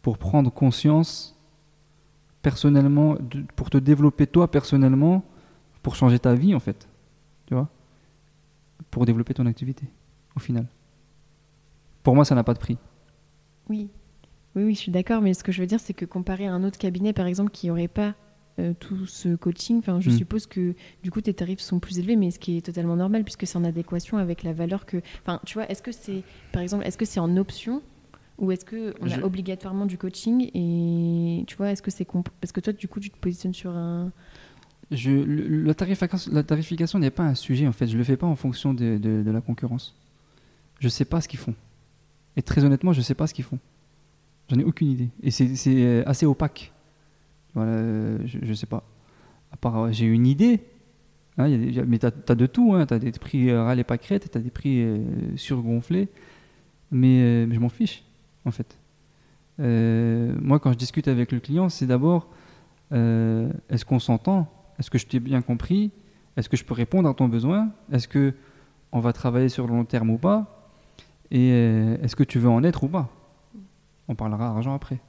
pour 0.00 0.18
prendre 0.18 0.52
conscience 0.52 1.38
personnellement, 2.42 3.16
pour 3.56 3.70
te 3.70 3.78
développer 3.78 4.26
toi 4.26 4.50
personnellement, 4.50 5.24
pour 5.82 5.96
changer 5.96 6.18
ta 6.18 6.34
vie 6.34 6.54
en 6.54 6.60
fait. 6.60 6.88
Tu 7.46 7.54
vois? 7.54 7.68
Pour 8.90 9.06
développer 9.06 9.34
ton 9.34 9.46
activité, 9.46 9.86
au 10.36 10.40
final. 10.40 10.66
Pour 12.02 12.14
moi, 12.14 12.24
ça 12.24 12.34
n'a 12.34 12.44
pas 12.44 12.54
de 12.54 12.58
prix. 12.58 12.78
Oui. 13.68 13.88
Oui, 14.54 14.64
oui, 14.64 14.74
je 14.74 14.80
suis 14.80 14.92
d'accord, 14.92 15.22
mais 15.22 15.34
ce 15.34 15.44
que 15.44 15.52
je 15.52 15.60
veux 15.60 15.66
dire, 15.66 15.80
c'est 15.80 15.94
que 15.94 16.04
comparé 16.04 16.46
à 16.46 16.52
un 16.52 16.62
autre 16.62 16.78
cabinet, 16.78 17.12
par 17.12 17.26
exemple, 17.26 17.50
qui 17.50 17.68
n'aurait 17.68 17.88
pas 17.88 18.14
euh, 18.58 18.74
tout 18.78 19.06
ce 19.06 19.34
coaching. 19.34 19.78
Enfin, 19.78 20.00
je 20.00 20.10
mm. 20.10 20.16
suppose 20.16 20.46
que 20.46 20.74
du 21.02 21.10
coup 21.10 21.20
tes 21.20 21.34
tarifs 21.34 21.60
sont 21.60 21.80
plus 21.80 21.98
élevés, 21.98 22.16
mais 22.16 22.30
ce 22.30 22.38
qui 22.38 22.56
est 22.56 22.60
totalement 22.60 22.96
normal 22.96 23.24
puisque 23.24 23.46
c'est 23.46 23.56
en 23.56 23.64
adéquation 23.64 24.18
avec 24.18 24.42
la 24.42 24.52
valeur 24.52 24.86
que. 24.86 24.98
Enfin, 25.22 25.40
tu 25.46 25.54
vois, 25.54 25.68
est-ce 25.70 25.82
que 25.82 25.92
c'est, 25.92 26.22
par 26.52 26.62
exemple, 26.62 26.86
est-ce 26.86 26.98
que 26.98 27.04
c'est 27.04 27.20
en 27.20 27.36
option 27.36 27.82
ou 28.38 28.50
est-ce 28.50 28.64
que 28.64 28.94
on 29.00 29.10
a 29.10 29.22
obligatoirement 29.22 29.86
du 29.86 29.98
coaching 29.98 30.50
et 30.54 31.44
tu 31.46 31.56
vois, 31.56 31.70
est-ce 31.70 31.82
que 31.82 31.90
c'est 31.90 32.06
parce 32.40 32.52
que 32.52 32.60
toi 32.60 32.72
du 32.72 32.88
coup 32.88 32.98
tu 32.98 33.10
te 33.10 33.16
positionnes 33.18 33.54
sur 33.54 33.70
un. 33.70 34.10
Je, 34.90 35.10
la, 35.10 35.72
tarification, 35.74 36.32
la 36.34 36.42
tarification 36.42 36.98
n'est 36.98 37.10
pas 37.10 37.22
un 37.22 37.34
sujet 37.34 37.66
en 37.66 37.72
fait. 37.72 37.86
Je 37.86 37.96
le 37.96 38.04
fais 38.04 38.16
pas 38.16 38.26
en 38.26 38.36
fonction 38.36 38.74
de, 38.74 38.98
de, 38.98 39.22
de 39.22 39.30
la 39.30 39.40
concurrence. 39.40 39.96
Je 40.80 40.88
sais 40.88 41.04
pas 41.06 41.20
ce 41.20 41.28
qu'ils 41.28 41.38
font. 41.38 41.54
Et 42.36 42.42
très 42.42 42.64
honnêtement, 42.64 42.92
je 42.92 43.00
sais 43.00 43.14
pas 43.14 43.26
ce 43.26 43.32
qu'ils 43.32 43.44
font. 43.44 43.58
J'en 44.48 44.58
ai 44.58 44.64
aucune 44.64 44.88
idée. 44.88 45.08
Et 45.22 45.30
c'est 45.30 46.04
assez 46.04 46.26
opaque. 46.26 46.72
Voilà, 47.54 48.24
je, 48.24 48.38
ne 48.38 48.54
sais 48.54 48.66
pas. 48.66 48.84
À 49.52 49.56
part, 49.56 49.92
j'ai 49.92 50.06
une 50.06 50.26
idée. 50.26 50.60
Hein, 51.38 51.48
mais 51.86 51.98
tu 51.98 52.06
as, 52.06 52.34
de 52.34 52.46
tout. 52.46 52.74
Hein, 52.74 52.86
tu 52.86 52.94
as 52.94 52.98
des 52.98 53.12
prix 53.12 53.50
euh, 53.50 53.62
râles 53.64 53.78
et 53.78 53.84
pâquerettes, 53.84 54.30
tu 54.30 54.38
as 54.38 54.40
des 54.40 54.50
prix 54.50 54.82
euh, 54.82 54.98
surgonflés. 55.36 56.08
Mais, 56.90 57.20
euh, 57.20 57.46
mais 57.46 57.54
je 57.54 57.60
m'en 57.60 57.68
fiche, 57.68 58.04
en 58.44 58.50
fait. 58.50 58.78
moi, 59.58 60.58
quand 60.60 60.72
je 60.72 60.78
discute 60.78 61.08
avec 61.08 61.32
le 61.32 61.40
client, 61.40 61.68
c'est 61.68 61.86
d'abord 61.86 62.28
est-ce 62.90 63.86
qu'on 63.86 63.98
s'entend? 63.98 64.52
Est-ce 64.78 64.90
que 64.90 64.98
je 64.98 65.06
t'ai 65.06 65.18
bien 65.18 65.40
compris? 65.40 65.92
Est-ce 66.36 66.48
que 66.48 66.58
je 66.58 66.64
peux 66.64 66.74
répondre 66.74 67.08
à 67.08 67.14
ton 67.14 67.26
besoin? 67.26 67.70
Est-ce 67.90 68.06
que 68.06 68.34
on 68.90 69.00
va 69.00 69.14
travailler 69.14 69.48
sur 69.48 69.66
le 69.66 69.72
long 69.72 69.86
terme 69.86 70.10
ou 70.10 70.18
pas? 70.18 70.68
Et 71.30 71.48
est-ce 72.02 72.14
que 72.14 72.24
tu 72.24 72.38
veux 72.38 72.50
en 72.50 72.62
être 72.64 72.84
ou 72.84 72.88
pas? 72.88 73.08
On 74.08 74.14
parlera 74.14 74.48
argent 74.48 74.74
après. 74.74 75.00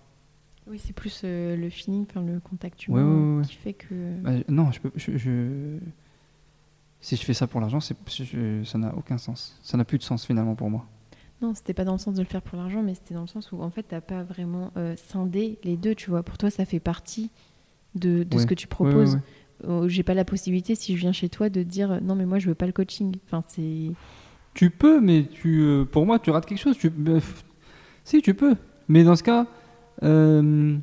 Oui, 0.67 0.79
c'est 0.84 0.93
plus 0.93 1.22
euh, 1.24 1.55
le 1.58 1.70
feeling, 1.70 2.05
enfin, 2.10 2.22
le 2.24 2.39
contact 2.39 2.88
humain 2.88 3.03
ouais, 3.05 3.32
ouais, 3.34 3.38
ouais. 3.39 3.46
qui 3.46 3.55
fait 3.55 3.74
que. 3.74 4.20
Bah, 4.22 4.32
non, 4.48 4.72
je 4.72 4.79
peux, 4.79 4.91
je, 4.96 5.17
je- 5.17 5.77
si 7.01 7.15
je 7.17 7.24
fais 7.25 7.34
ça 7.34 7.48
pour 7.48 7.60
l'argent, 7.60 7.79
c'est, 7.82 7.98
je- 8.10 8.63
ça 8.63 8.77
n'a 8.77 8.96
aucun 8.96 9.17
sens. 9.17 9.60
Ça 9.62 9.77
n'a 9.77 9.84
plus 9.84 9.98
de 9.98 10.03
sens 10.03 10.25
finalement 10.25 10.55
pour 10.55 10.70
moi. 10.70 10.86
Non, 11.41 11.53
c'était 11.53 11.74
pas 11.74 11.84
dans 11.84 11.91
le 11.93 11.98
sens 11.98 12.15
de 12.15 12.22
le 12.22 12.27
faire 12.27 12.41
pour 12.41 12.58
l'argent, 12.58 12.82
mais 12.82 12.96
c'était 12.96 13.13
dans 13.13 13.22
le 13.22 13.27
sens 13.27 13.51
où 13.51 13.62
en 13.62 13.70
fait 13.70 13.84
t'as 13.84 14.00
pas 14.00 14.24
vraiment 14.24 14.72
euh, 14.77 14.96
scindé 14.96 15.60
les 15.65 15.75
deux, 15.75 15.93
tu 15.96 16.10
vois. 16.10 16.24
Pour 16.24 16.38
toi, 16.38 16.50
ça 16.50 16.63
fait 16.63 16.79
partie 16.79 17.29
de, 17.96 18.25
ce 18.38 18.46
que 18.46 18.53
tu 18.53 18.67
proposes. 18.67 19.20
Euh, 19.65 19.89
J'ai 19.89 20.03
pas 20.03 20.13
la 20.13 20.24
possibilité 20.25 20.75
si 20.75 20.96
je 20.96 21.01
viens 21.01 21.12
chez 21.12 21.27
toi 21.29 21.50
de 21.50 21.62
dire 21.63 21.91
euh, 21.91 22.00
non 22.00 22.15
mais 22.15 22.25
moi 22.25 22.39
je 22.39 22.48
veux 22.48 22.55
pas 22.55 22.65
le 22.65 22.72
coaching. 22.72 23.15
Enfin 23.25 23.43
c'est 23.48 23.91
Tu 24.53 24.70
peux, 24.70 25.01
mais 25.01 25.25
tu, 25.25 25.84
pour 25.91 26.05
moi, 26.05 26.20
tu 26.20 26.29
rates 26.32 26.46
quelque 26.46 26.60
chose. 26.60 26.77
Tu, 26.77 26.89
si, 28.05 28.22
tu 28.22 28.34
peux. 28.34 28.55
Mais 28.88 29.03
dans 29.03 29.15
ce 29.15 29.24
cas, 29.24 29.46
euh, 30.03 30.77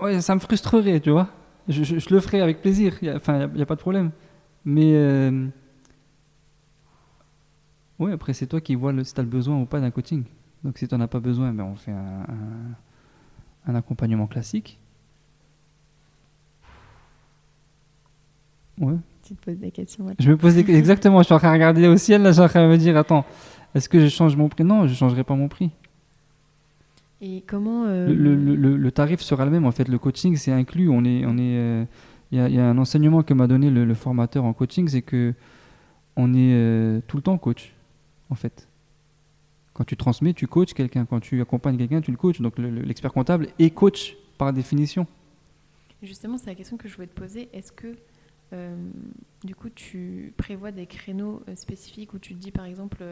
ouais, 0.00 0.20
ça 0.20 0.34
me 0.34 0.40
frustrerait, 0.40 1.00
tu 1.00 1.10
vois. 1.10 1.28
Je, 1.68 1.82
je- 1.84 1.98
je 1.98 2.14
le 2.14 2.20
ferai 2.20 2.40
avec 2.40 2.60
plaisir. 2.62 2.94
Enfin, 3.14 3.46
il 3.48 3.54
n'y 3.56 3.62
a, 3.62 3.66
pas 3.66 3.74
de 3.76 3.80
problème. 3.80 4.10
Mais 4.64 4.92
euh, 4.94 5.46
ouais, 7.98 8.12
après, 8.12 8.32
c'est 8.32 8.46
toi 8.46 8.60
qui 8.60 8.74
vois 8.74 8.92
le, 8.92 9.04
si 9.04 9.14
tu 9.14 9.20
as 9.20 9.22
le 9.22 9.28
besoin 9.28 9.60
ou 9.60 9.66
pas 9.66 9.80
d'un 9.80 9.90
coaching. 9.90 10.24
Donc, 10.64 10.78
si 10.78 10.88
tu 10.88 10.94
n'en 10.94 11.00
as 11.02 11.08
pas 11.08 11.20
besoin, 11.20 11.52
ben, 11.52 11.64
on 11.64 11.76
fait 11.76 11.92
un, 11.92 11.96
un- 12.28 12.74
un 13.72 13.74
accompagnement 13.74 14.26
classique. 14.26 14.78
Ouais. 18.80 18.94
tu 19.26 19.34
te 19.34 19.44
poses 19.44 19.58
des 19.58 19.70
questions. 19.72 20.06
Je 20.18 20.30
me 20.30 20.36
pose 20.36 20.54
des- 20.54 20.74
exactement, 20.74 21.18
je 21.18 21.24
suis 21.24 21.34
en 21.34 21.38
train 21.38 21.48
de 21.48 21.54
regarder 21.54 21.88
au 21.88 21.96
ciel, 21.96 22.22
là, 22.22 22.30
je 22.30 22.34
suis 22.34 22.42
en 22.42 22.48
train 22.48 22.64
de 22.64 22.70
me 22.70 22.76
dire, 22.78 22.96
attends, 22.96 23.24
est-ce 23.74 23.88
que 23.88 23.98
je 24.00 24.06
change 24.08 24.36
mon 24.36 24.48
prix? 24.48 24.62
Non, 24.64 24.86
je 24.86 24.92
ne 24.92 24.96
changerai 24.96 25.24
pas 25.24 25.34
mon 25.34 25.48
prix. 25.48 25.70
Et 27.20 27.42
comment 27.46 27.84
euh, 27.86 28.06
Le, 28.08 28.14
le- 28.14 28.36
le- 28.36 28.54
le- 28.54 28.76
le 28.76 28.92
tarif 28.92 29.20
sera 29.20 29.44
le 29.44 29.50
même, 29.50 29.64
en 29.64 29.72
fait, 29.72 29.88
le 29.88 29.98
coaching, 29.98 30.36
c'est 30.36 30.52
inclus. 30.52 30.88
On 30.88 31.04
est, 31.04 31.24
on 31.26 31.36
est, 31.36 31.56
euh, 31.58 31.84
il 32.30 32.38
y, 32.38 32.40
a, 32.40 32.48
il 32.48 32.54
y 32.54 32.58
a 32.60 32.68
un 32.68 32.78
enseignement 32.78 33.22
que 33.22 33.34
m'a 33.34 33.46
donné 33.48 33.70
le, 33.70 33.94
formateur 33.94 34.44
en 34.44 34.52
coaching, 34.52 34.86
c'est 34.88 35.02
que 35.02 35.34
on 36.16 36.32
est 36.34 36.52
euh, 36.54 37.00
tout 37.08 37.16
le 37.16 37.22
temps 37.22 37.36
coach, 37.38 37.74
en 38.30 38.34
fait. 38.36 38.68
Quand 39.72 39.84
tu 39.84 39.96
transmets, 39.96 40.32
tu 40.32 40.46
coaches 40.46 40.74
quelqu'un. 40.74 41.04
Quand 41.06 41.20
tu 41.20 41.40
accompagnes 41.40 41.76
quelqu'un, 41.76 42.00
tu 42.00 42.10
le 42.10 42.16
coaches. 42.16 42.40
Donc 42.40 42.58
le- 42.58 42.70
le- 42.70 42.82
l'expert 42.82 43.12
comptable 43.12 43.48
est 43.58 43.70
coach 43.70 44.16
par 44.36 44.52
définition. 44.52 45.06
Justement, 46.02 46.38
c'est 46.38 46.46
la 46.46 46.54
question 46.54 46.76
que 46.76 46.88
je 46.88 46.94
voulais 46.94 47.06
te 47.08 47.18
poser. 47.20 47.48
Est-ce 47.52 47.72
que, 47.72 47.96
du 49.44 49.54
coup, 49.56 49.68
tu 49.68 50.32
prévois 50.36 50.70
des 50.72 50.86
créneaux 50.86 51.42
spécifiques 51.56 52.14
où 52.14 52.18
tu 52.20 52.34
te 52.34 52.38
dis, 52.40 52.50
par 52.52 52.64
exemple, 52.66 53.02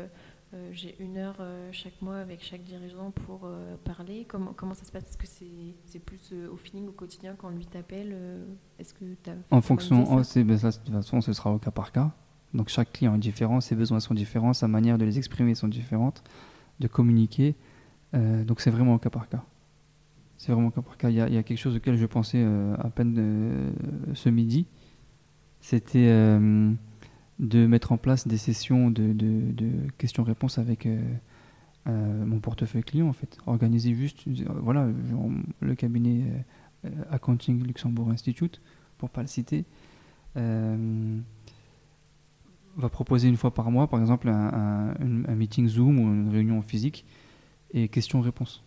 euh, 0.55 0.71
j'ai 0.73 0.95
une 1.00 1.17
heure 1.17 1.37
euh, 1.41 1.69
chaque 1.73 2.00
mois 2.00 2.19
avec 2.19 2.43
chaque 2.43 2.62
dirigeant 2.62 3.11
pour 3.11 3.41
euh, 3.45 3.75
parler 3.85 4.25
comment, 4.29 4.53
comment 4.55 4.75
ça 4.75 4.85
se 4.85 4.93
passe? 4.93 5.05
Est-ce 5.05 5.19
que 5.19 5.26
c'est 5.26 5.75
c'est 5.85 5.99
plus 5.99 6.33
au 6.50 6.57
feeling, 6.57 6.88
au 6.88 6.93
quotidien, 6.93 7.35
quand 7.37 7.50
lui 7.50 7.67
t'appelle 7.67 8.17
Est-ce 8.79 8.95
que 8.95 9.05
En 9.50 9.61
fonction, 9.61 10.05
oh, 10.11 10.23
c'est- 10.23 10.45
ben, 10.45 10.57
ça, 10.57 10.71
de 10.71 10.76
toute 10.76 10.93
façon, 10.95 11.21
ce 11.21 11.33
sera 11.33 11.53
au 11.53 11.59
cas 11.59 11.71
par 11.71 11.93
cas. 11.93 12.12
Donc 12.55 12.69
chaque 12.69 12.93
client 12.93 13.15
est 13.17 13.19
différent, 13.19 13.61
ses 13.61 13.75
besoins 13.75 14.00
sont 14.00 14.15
différents, 14.15 14.53
sa 14.53 14.69
manière 14.69 14.99
de 14.99 15.05
les 15.05 15.19
exprimer 15.19 15.55
sont 15.55 15.69
différentes, 15.69 16.23
de 16.81 16.87
communiquer. 16.87 17.55
Donc 18.12 18.61
c'est 18.61 18.71
vraiment 18.71 18.95
au 18.95 18.99
cas 18.99 19.11
par 19.11 19.29
cas. 19.29 19.45
C'est 20.38 20.53
vraiment 20.53 20.69
au 20.69 20.71
cas 20.71 20.81
par 20.81 20.97
cas. 20.97 21.11
Il 21.11 21.17
y 21.17 21.21
a, 21.21 21.29
il 21.29 21.35
y 21.35 21.38
a 21.38 21.43
quelque 21.43 21.59
chose 21.59 21.76
auquel 21.76 21.97
je 21.97 22.07
pensais 22.07 22.43
à 22.79 22.88
peine 22.88 23.75
ce 24.15 24.29
midi. 24.31 24.67
C'était 25.61 26.38
de 27.38 27.66
mettre 27.66 27.93
en 27.93 27.99
place 27.99 28.26
des 28.26 28.38
sessions 28.38 28.90
de, 28.90 29.14
questions-réponses 29.99 30.59
avec 30.59 30.87
euh, 30.87 30.99
euh, 31.87 32.25
mon 32.25 32.40
portefeuille 32.40 32.83
client 32.83 33.09
en 33.09 33.12
fait. 33.12 33.37
Organiser 33.47 33.95
juste, 33.95 34.26
euh, 34.26 34.33
voilà, 34.62 34.88
le 35.61 35.75
cabinet 35.75 36.25
Accounting 37.11 37.62
Luxembourg 37.66 38.11
Institute, 38.11 38.62
pour 38.99 39.11
pas 39.11 39.23
le 39.23 39.28
citer, 39.28 39.64
va 40.35 40.43
proposer 42.90 43.28
une 43.28 43.37
fois 43.37 43.55
par 43.55 43.71
mois, 43.71 43.88
par 43.88 44.00
exemple, 44.00 44.28
un 44.28 45.35
meeting 45.35 45.66
Zoom 45.66 45.99
ou 45.99 46.02
une 46.02 46.28
réunion 46.28 46.61
physique 46.62 47.07
et 47.73 47.88
questions-réponses. 47.88 48.62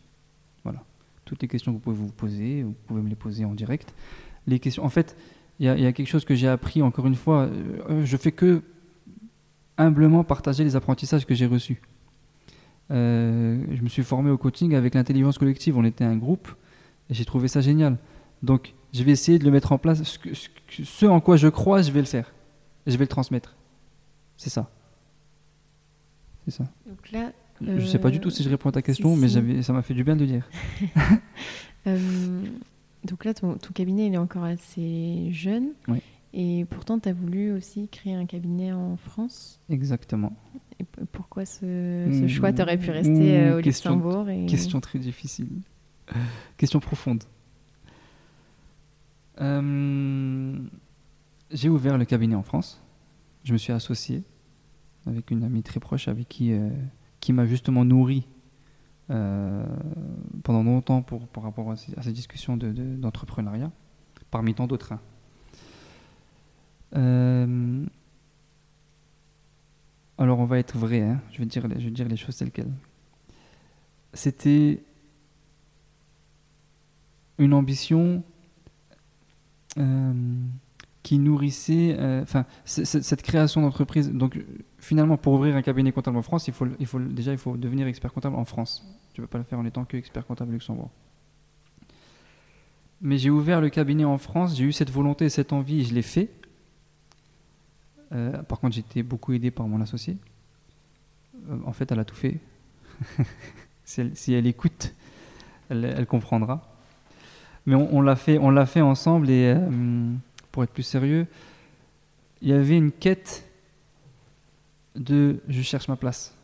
Voilà. 0.64 0.84
Toutes 1.26 1.42
les 1.42 1.48
questions 1.48 1.72
que 1.72 1.78
vous 1.78 1.82
pouvez 1.82 1.96
vous 1.96 2.12
poser, 2.12 2.64
vous 2.64 2.76
pouvez 2.88 3.02
me 3.02 3.10
les 3.10 3.16
poser 3.16 3.46
en 3.46 3.54
direct. 3.54 3.94
Les 4.48 4.60
questions, 4.60 4.84
en 4.84 4.90
fait, 4.90 5.16
il 5.60 5.66
y, 5.66 5.70
a- 5.70 5.76
il 5.76 5.84
y 5.84 5.86
a 5.86 5.92
quelque 5.94 6.08
chose 6.08 6.26
que 6.26 6.36
j'ai 6.36 6.48
appris, 6.48 6.82
encore 6.82 7.06
une 7.08 7.16
fois, 7.16 7.50
euh, 7.90 8.06
je 8.06 8.18
fais 8.18 8.32
que 8.32 8.62
humblement 9.78 10.24
partager 10.24 10.64
les 10.64 10.76
apprentissages 10.76 11.26
que 11.26 11.34
j'ai 11.36 11.46
reçus. 11.46 11.82
Euh, 12.92 13.62
je 13.72 13.82
me 13.82 13.88
suis 13.90 14.04
formé 14.04 14.30
au 14.32 14.38
coaching 14.38 14.74
avec 14.76 14.96
l'intelligence 14.96 15.38
collective. 15.38 15.78
On 15.78 15.84
était 15.84 16.04
un 16.04 16.18
groupe 16.18 16.50
et 17.10 17.14
j'ai 17.14 17.24
trouvé 17.26 17.48
ça 17.48 17.62
génial. 17.62 17.98
Donc, 18.42 18.74
je 18.94 19.04
vais 19.04 19.12
essayer 19.12 19.38
de 19.40 19.46
le 19.46 19.52
mettre 19.52 19.72
en 19.72 19.78
place. 19.78 20.02
Ce, 20.04 20.18
que- 20.18 21.06
en 21.06 21.20
quoi 21.22 21.38
je 21.38 21.48
crois, 21.48 21.82
je 21.82 21.92
vais 21.92 22.00
le 22.00 22.06
faire. 22.08 22.34
Et 22.88 22.92
je 22.92 22.98
vais 22.98 23.04
le 23.04 23.10
transmettre. 23.10 23.56
C'est 24.38 24.50
ça. 24.50 24.70
C'est 26.46 26.52
ça. 26.52 26.64
Donc 26.88 27.12
là, 27.12 27.32
Je 27.62 27.72
ne 27.72 27.86
sais 27.86 28.00
pas 28.00 28.10
du 28.10 28.20
tout 28.20 28.30
si 28.32 28.42
je 28.44 28.50
réponds 28.50 28.70
à 28.70 28.72
ta 28.72 28.80
si, 28.80 28.86
question, 28.86 29.16
mais 29.16 29.28
si. 29.28 29.64
ça 29.64 29.74
m'a 29.74 29.82
fait 29.82 29.94
du 29.94 30.04
bien 30.04 30.16
de 30.16 30.22
le 30.22 30.28
dire. 30.28 30.50
euh, 31.88 32.42
donc 33.06 33.26
là 33.26 33.34
ton, 33.34 33.56
ton 33.58 33.72
cabinet 33.74 34.08
il 34.08 34.14
est 34.14 34.18
encore 34.18 34.44
assez 34.44 35.30
jeune. 35.32 35.70
Oui. 35.88 36.00
Et 36.32 36.66
pourtant, 36.70 37.00
tu 37.00 37.10
as 37.10 37.14
voulu 37.14 37.52
aussi 37.52 37.88
créer 37.88 38.14
un 38.14 38.28
cabinet 38.28 38.72
en 38.72 38.98
France. 38.98 39.60
Exactement. 39.68 40.32
Et 40.80 40.86
pourquoi 41.12 41.44
ce, 41.44 42.08
ce 42.12 42.28
choix? 42.28 42.54
T'aurais 42.54 42.78
pu 42.78 42.92
rester 42.92 43.36
euh, 43.40 43.58
au 43.58 43.62
question- 43.64 43.96
Luxembourg 43.96 44.30
et... 44.30 44.46
Question 44.46 44.80
très 44.80 45.00
difficile. 45.00 45.50
Question 46.58 46.80
profonde. 46.80 47.24
Euh, 49.42 50.58
j'ai 51.52 51.70
ouvert 51.70 51.98
le 51.98 52.06
cabinet 52.06 52.36
en 52.36 52.44
France. 52.44 52.82
Je 53.44 53.54
me 53.54 53.58
suis 53.58 53.74
associé 53.74 54.24
avec 55.08 55.32
une 55.32 55.44
amie 55.44 55.64
très 55.64 55.80
proche 55.80 56.08
avec 56.08 56.28
qui, 56.28 56.52
euh, 56.54 56.70
qui 57.22 57.34
m'a 57.34 57.46
justement 57.46 57.86
nourri 57.86 58.28
euh, 59.12 59.66
pendant 60.44 60.64
longtemps 60.64 61.02
pour, 61.02 61.28
par 61.28 61.44
rapport 61.44 61.72
à 61.72 61.74
à 61.98 62.02
ces 62.02 62.12
discussions 62.12 62.58
de- 62.58 62.72
d'entrepreneuriat, 62.72 63.72
parmi 64.32 64.54
tant 64.54 64.68
d'autres. 64.68 64.94
hein. 64.94 65.00
Euh, 66.96 67.86
alors 70.18 70.40
on 70.40 70.46
va 70.46 70.60
être 70.60 70.78
vrai, 70.78 71.02
hein. 71.02 71.22
je, 71.32 71.40
vais 71.40 71.46
dire, 71.46 71.68
je 71.80 71.90
dire 71.90 72.08
les 72.08 72.18
choses 72.18 72.36
telles 72.38 72.52
quelles. 72.52 72.74
C'était 74.14 74.84
une 77.38 77.54
ambition 77.54 78.24
euh, 79.78 80.14
qui 81.04 81.20
nourrissait, 81.20 81.96
enfin, 82.22 82.46
cette 82.66 83.22
création 83.22 83.62
d'entreprise. 83.62 84.12
Donc, 84.12 84.40
finalement, 84.80 85.18
pour 85.18 85.34
ouvrir 85.34 85.56
un 85.56 85.62
cabinet 85.62 85.92
comptable 85.92 86.18
en 86.18 86.22
France, 86.22 86.48
il 86.48 86.54
faut, 86.54 86.66
déjà 87.00 87.32
il 87.32 87.38
faut 87.38 87.58
devenir 87.58 87.88
expert 87.88 88.14
comptable 88.14 88.36
en 88.36 88.46
France. 88.46 88.86
Tu 89.14 89.22
ne 89.22 89.26
peux 89.26 89.32
pas 89.32 89.38
le 89.38 89.44
faire 89.44 89.60
en 89.60 89.66
étant 89.66 89.86
que 89.86 89.98
expert 89.98 90.26
comptable 90.26 90.54
Luxembourg. 90.54 90.90
Mais 93.02 93.18
j'ai 93.18 93.30
ouvert 93.30 93.62
le 93.62 93.70
cabinet 93.70 94.06
en 94.06 94.18
France, 94.18 94.56
j'ai 94.56 94.66
eu 94.66 94.72
cette 94.72 94.90
volonté 94.90 95.26
et 95.26 95.30
cette 95.30 95.54
envie, 95.54 95.82
et 95.82 95.84
je 95.84 95.94
l'ai 95.94 96.02
fait. 96.02 96.30
Euh, 98.12 98.42
par 98.44 98.60
contre, 98.60 98.76
j'ai 98.76 98.82
été 98.82 99.04
beaucoup 99.04 99.34
aidé 99.34 99.52
par 99.52 99.68
mon 99.68 99.82
associé. 99.82 100.18
Euh, 101.50 101.58
en 101.66 101.74
fait, 101.74 101.92
elle 101.92 102.00
a 102.00 102.06
tout 102.06 102.16
fait. 102.16 102.38
si, 103.86 104.34
elle, 104.34 104.48
écoute, 104.48 104.94
elle, 105.70 106.06
comprendra. 106.06 106.68
Mais 107.66 107.76
on, 107.76 107.96
on 107.96 108.02
l'a 108.02 108.16
fait, 108.16 108.38
on 108.38 108.50
l'a 108.50 108.66
fait 108.66 108.82
ensemble 108.82 109.30
et 109.30 109.54
euh, 109.56 110.12
pour 110.52 110.64
être 110.64 110.72
plus 110.72 110.84
sérieux, 110.84 111.28
il 112.42 112.50
y 112.50 112.54
avait 112.54 112.78
une 112.78 112.92
quête 112.92 113.49
de 114.96 115.42
je 115.48 115.62
cherche 115.62 115.88
ma 115.88 115.96
place. 115.96 116.36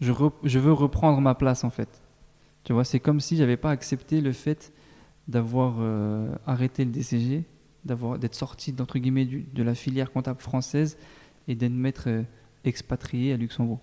Je, 0.00 0.12
veux 0.12 0.72
reprendre 0.72 1.20
ma 1.20 1.34
place 1.34 1.64
en 1.64 1.70
fait. 1.70 2.00
Tu 2.64 2.72
vois, 2.72 2.84
c'est 2.84 3.00
comme 3.00 3.20
si 3.20 3.36
j'avais 3.36 3.56
pas 3.56 3.70
accepté 3.70 4.20
le 4.20 4.32
fait 4.32 4.72
d'avoir 5.28 5.76
euh, 5.78 6.34
arrêté 6.46 6.84
le 6.84 6.90
DCG, 6.90 7.44
d'être 7.84 8.34
sorti 8.34 8.72
d'entre 8.72 8.98
guillemets 8.98 9.26
de 9.26 9.62
la 9.62 9.74
filière 9.74 10.10
comptable 10.12 10.40
française 10.40 10.96
et 11.48 11.54
d'être 11.54 11.72
maître 11.72 12.04
euh, 12.08 12.22
expatrié 12.64 13.32
à 13.32 13.36
Luxembourg. 13.36 13.80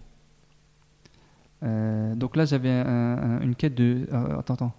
Euh, 1.63 2.15
donc 2.15 2.35
là, 2.35 2.45
j'avais 2.45 2.69
un- 2.71 3.17
un- 3.17 3.41
une 3.41 3.55
quête 3.55 3.75
de 3.75 4.07
attends, 4.11 4.53
attends, 4.55 4.73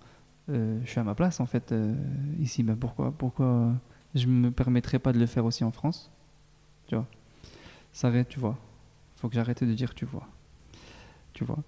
je 0.49 0.78
suis 0.87 1.00
à 1.00 1.05
ma 1.05 1.14
place 1.14 1.40
en 1.40 1.47
fait 1.47 1.75
ici. 2.40 2.62
Ben 2.62 2.76
pourquoi, 2.76 3.12
pourquoi 3.17 3.73
je 4.14 4.26
me 4.26 4.50
permettrais 4.50 4.99
pas 4.99 5.12
de 5.12 5.19
le 5.19 5.26
faire 5.26 5.45
aussi 5.45 5.64
en 5.64 5.71
France? 5.73 6.11
Tu 6.87 6.95
vois? 6.95 7.07
Ça 7.93 8.11
tu 8.28 8.38
vois. 8.40 8.57
Faut 9.20 9.28
que 9.28 9.34
j'arrête 9.34 9.62
de 9.64 9.72
dire 9.75 9.94
tu 9.94 10.04
vois. 10.04 10.26
Tu 11.32 11.44
vois. 11.44 11.58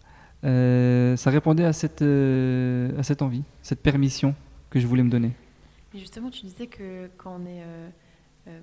Euh, 0.44 1.16
ça 1.16 1.30
répondait 1.30 1.64
à 1.64 1.72
cette, 1.72 2.02
euh, 2.02 2.98
à 2.98 3.02
cette 3.02 3.22
envie, 3.22 3.42
cette 3.62 3.80
permission 3.82 4.34
que 4.70 4.80
je 4.80 4.86
voulais 4.86 5.02
me 5.02 5.10
donner. 5.10 5.32
Mais 5.92 6.00
justement, 6.00 6.30
tu 6.30 6.42
disais 6.46 6.66
que 6.66 7.08
quand 7.18 7.36
on 7.40 7.46
est. 7.46 7.62
euh, 7.62 7.90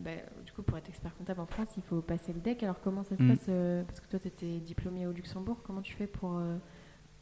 bah, 0.04 0.12
du 0.46 0.52
coup, 0.54 0.64
pour 0.64 0.78
être 0.78 0.90
expert 0.90 1.16
comptable 1.16 1.40
en 1.42 1.46
France, 1.46 1.70
il 1.78 1.84
faut 1.84 2.02
passer 2.02 2.34
le 2.34 2.40
DEC. 2.40 2.64
Alors, 2.64 2.80
comment 2.82 3.04
ça 3.04 3.16
se 3.16 3.22
Mm. 3.24 3.28
passe 3.30 3.86
Parce 3.88 4.00
que 4.00 4.08
toi, 4.10 4.20
tu 4.20 4.28
étais 4.28 4.60
diplômé 4.60 5.06
au 5.06 5.12
Luxembourg. 5.12 5.58
Comment 5.64 5.82
tu 5.82 5.94
fais 5.94 6.08
pour. 6.08 6.42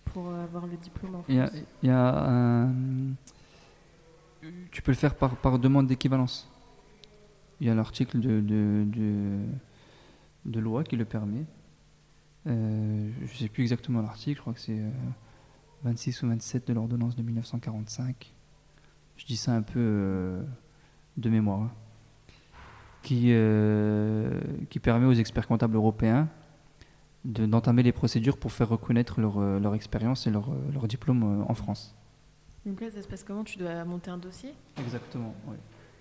pour 0.05 0.33
avoir 0.33 0.67
le 0.67 0.77
diplôme 0.77 1.15
en 1.15 1.23
Il 1.27 1.35
y 1.35 1.39
a, 1.39 1.47
France? 1.47 1.59
il 1.83 1.89
y 1.89 1.91
a 1.91 2.29
un- 2.29 2.73
Tu 4.71 4.81
peux 4.83 4.91
le 4.91 4.97
faire 4.97 5.15
par, 5.15 5.35
par 5.35 5.57
demande 5.59 5.87
d'équivalence. 5.87 6.47
Il 7.59 7.67
y 7.67 7.69
a 7.69 7.75
l'article 7.75 8.19
de, 8.19 8.39
de, 8.41 8.83
de, 8.85 9.37
de 10.45 10.59
loi 10.59 10.83
qui 10.83 10.95
le 10.95 11.05
permet. 11.05 11.43
Euh, 12.47 13.09
je 13.21 13.31
ne 13.31 13.37
sais 13.37 13.49
plus 13.49 13.63
exactement 13.63 14.01
l'article, 14.01 14.35
je 14.37 14.41
crois 14.41 14.53
que 14.53 14.59
c'est 14.59 14.77
euh, 14.79 14.89
26 15.83 16.23
ou 16.23 16.27
27 16.27 16.67
de 16.67 16.73
l'ordonnance 16.73 17.15
de 17.15 17.23
1945. 17.23 18.31
Je 19.17 19.25
dis 19.25 19.37
ça 19.37 19.53
un 19.53 19.61
peu 19.61 19.79
euh, 19.79 20.43
de 21.17 21.29
mémoire. 21.29 21.61
hein. 21.61 21.71
Qui, 23.01 23.27
euh, 23.33 24.41
qui 24.71 24.79
permet 24.79 25.05
aux 25.05 25.13
experts 25.13 25.47
comptables 25.47 25.75
européens 25.75 26.27
de- 27.23 27.45
d'entamer 27.45 27.83
les 27.83 27.91
procédures 27.91 28.35
pour 28.37 28.51
faire 28.51 28.67
reconnaître 28.69 29.21
leur, 29.21 29.37
euh, 29.37 29.59
leur 29.59 29.75
expérience 29.75 30.25
et 30.25 30.31
leur, 30.31 30.49
euh, 30.51 30.55
leur 30.73 30.87
diplôme 30.87 31.21
euh, 31.41 31.43
en 31.47 31.53
France. 31.53 31.93
Donc 32.65 32.81
là, 32.81 32.89
ça 32.89 33.03
se 33.03 33.07
passe 33.07 33.23
comment? 33.23 33.43
Tu 33.43 33.59
dois 33.59 33.85
monter 33.85 34.09
un 34.09 34.17
dossier? 34.17 34.53
Exactement, 34.79 35.35
oui. 35.47 35.55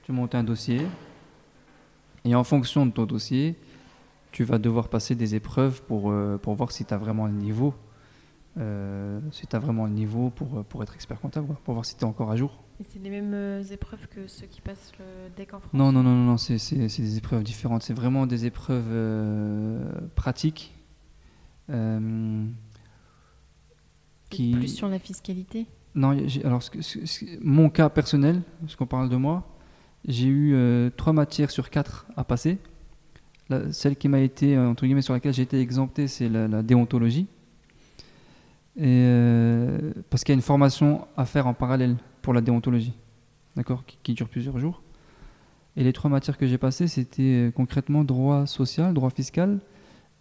Tu 0.04 0.12
montes 0.12 0.34
un 0.34 0.44
dossier 0.44 0.86
et 2.24 2.34
en 2.34 2.42
fonction 2.44 2.86
de 2.86 2.90
ton 2.90 3.04
dossier, 3.04 3.54
tu 4.34 4.42
vas 4.42 4.58
devoir 4.58 4.88
passer 4.88 5.14
des 5.14 5.36
épreuves 5.36 5.80
pour, 5.82 6.10
euh, 6.10 6.38
pour 6.42 6.54
voir 6.56 6.72
si 6.72 6.84
tu 6.84 6.92
as 6.92 6.98
vraiment 6.98 7.26
le 7.26 7.32
niveau. 7.32 7.72
euh, 8.56 9.20
si 9.32 9.46
tu 9.46 9.56
as 9.56 9.58
vraiment 9.58 9.86
le 9.86 9.92
niveau 9.92 10.30
pour, 10.30 10.58
euh, 10.58 10.62
pour 10.62 10.82
être 10.82 10.94
expert 10.94 11.20
comptable, 11.20 11.46
quoi, 11.46 11.60
pour 11.64 11.74
voir 11.74 11.84
si 11.84 11.96
tu 11.96 12.02
es 12.02 12.04
encore 12.04 12.30
à 12.30 12.36
jour. 12.36 12.62
Et 12.80 12.84
c'est 12.84 12.98
les 12.98 13.10
mêmes 13.10 13.62
épreuves 13.70 14.06
que 14.08 14.26
ceux 14.26 14.46
qui 14.46 14.60
passent 14.60 14.92
le 14.98 15.04
DEC 15.36 15.54
en 15.54 15.60
France? 15.60 15.72
Non, 15.72 15.92
non, 15.92 16.02
non, 16.02 16.14
non, 16.14 16.24
non 16.24 16.36
c'est 16.36 16.56
des 16.76 17.16
épreuves 17.16 17.42
différentes. 17.42 17.82
C'est 17.82 17.94
vraiment 17.94 18.26
des 18.26 18.46
épreuves 18.46 18.90
euh, 18.90 19.90
pratiques. 20.14 20.74
qui... 24.30 24.52
Plus 24.52 24.68
sur 24.68 24.88
la 24.88 24.98
fiscalité? 24.98 25.66
Non, 25.94 26.16
alors 26.44 26.62
mon 27.40 27.70
cas 27.70 27.88
personnel, 27.88 28.42
parce 28.60 28.74
qu'on 28.74 28.86
parle 28.86 29.08
de 29.08 29.16
moi, 29.16 29.48
j'ai 30.06 30.26
eu 30.26 30.90
trois 30.96 31.12
matières 31.12 31.52
sur 31.52 31.70
quatre 31.70 32.06
à 32.16 32.24
passer. 32.24 32.58
Celle 33.72 33.96
qui 33.96 34.08
m'a 34.08 34.20
été, 34.20 34.56
euh, 34.56 34.70
entre 34.70 34.86
guillemets, 34.86 35.02
sur 35.02 35.12
laquelle 35.12 35.34
j'ai 35.34 35.42
été 35.42 35.60
exempté, 35.60 36.08
c'est 36.08 36.28
la, 36.28 36.62
déontologie. 36.62 37.26
Et, 38.76 38.82
euh, 38.84 39.92
parce 40.10 40.24
qu'il 40.24 40.32
y 40.32 40.36
a 40.36 40.36
une 40.36 40.42
formation 40.42 41.06
à 41.16 41.24
faire 41.26 41.46
en 41.46 41.54
parallèle 41.54 41.96
pour 42.22 42.32
la 42.32 42.40
déontologie, 42.40 42.94
d'accord, 43.54 43.84
qui, 44.02 44.14
dure 44.14 44.28
plusieurs 44.28 44.58
jours. 44.58 44.82
Et 45.76 45.84
les 45.84 45.92
trois 45.92 46.10
matières 46.10 46.38
que 46.38 46.46
j'ai 46.46 46.58
passées, 46.58 46.88
c'était 46.88 47.48
euh, 47.48 47.50
concrètement 47.50 48.04
droit 48.04 48.46
social, 48.46 48.94
droit 48.94 49.10
fiscal 49.10 49.60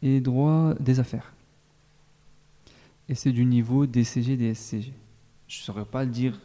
et 0.02 0.20
droit 0.20 0.74
des 0.80 1.00
affaires. 1.00 1.34
Et 3.08 3.16
c'est 3.16 3.32
du 3.32 3.46
niveau 3.46 3.86
DCG, 3.86 4.38
DSCG 4.38 4.94
je 5.54 5.60
ne 5.60 5.64
saurais 5.64 5.86
pas 5.86 6.04
le 6.04 6.10
dire 6.10 6.40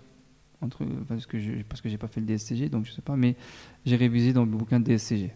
entre, 0.60 0.84
parce 1.08 1.26
que 1.26 1.38
je 1.38 1.52
j'ai 1.84 1.98
pas 1.98 2.08
fait 2.08 2.20
le 2.20 2.26
DSCG, 2.26 2.68
donc 2.68 2.84
je 2.84 2.92
sais 2.92 3.02
pas, 3.02 3.16
mais 3.16 3.36
j'ai 3.86 3.96
révisé 3.96 4.32
dans 4.32 4.44
le 4.44 4.50
bouquin 4.50 4.80
DSCG. 4.80 5.32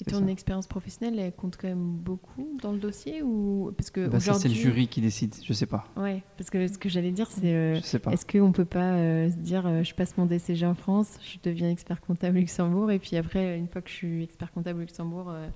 Et 0.00 0.04
ton 0.04 0.26
expérience 0.26 0.66
professionnelle, 0.66 1.18
elle 1.18 1.32
compte 1.32 1.56
quand 1.56 1.68
même 1.68 1.78
beaucoup 1.96 2.58
dans 2.62 2.72
le 2.72 2.78
dossier 2.78 3.22
ou 3.22 3.72
parce 3.76 3.90
que 3.90 4.06
Bah, 4.08 4.20
ça 4.20 4.34
c'est 4.34 4.48
le 4.48 4.54
jury 4.54 4.88
qui 4.88 5.00
décide, 5.00 5.34
je 5.42 5.52
sais 5.54 5.64
pas, 5.66 5.86
Ouais, 5.96 6.22
parce 6.36 6.50
que 6.50 6.66
ce 6.68 6.76
que 6.76 6.88
j'allais 6.90 7.12
dire, 7.12 7.28
c'est 7.30 7.54
euh, 7.54 7.76
est-ce 8.12 8.26
qu'on 8.26 8.52
peut 8.52 8.66
pas 8.66 8.92
euh, 8.96 9.30
se 9.30 9.36
dire 9.36 9.66
euh, 9.66 9.82
je 9.82 9.94
passe 9.94 10.16
mon 10.18 10.26
DCG 10.26 10.66
en 10.66 10.74
France, 10.74 11.18
je 11.22 11.38
deviens 11.42 11.70
expert 11.70 12.00
comptable 12.02 12.36
Luxembourg 12.38 12.90
et 12.90 12.98
puis 12.98 13.16
après 13.16 13.56
une 13.58 13.68
fois 13.68 13.80
que 13.80 13.88
je 13.88 13.94
suis 13.94 14.22
expert 14.24 14.52
comptable 14.52 14.80
Luxembourg, 14.80 15.30
euh, 15.30 15.48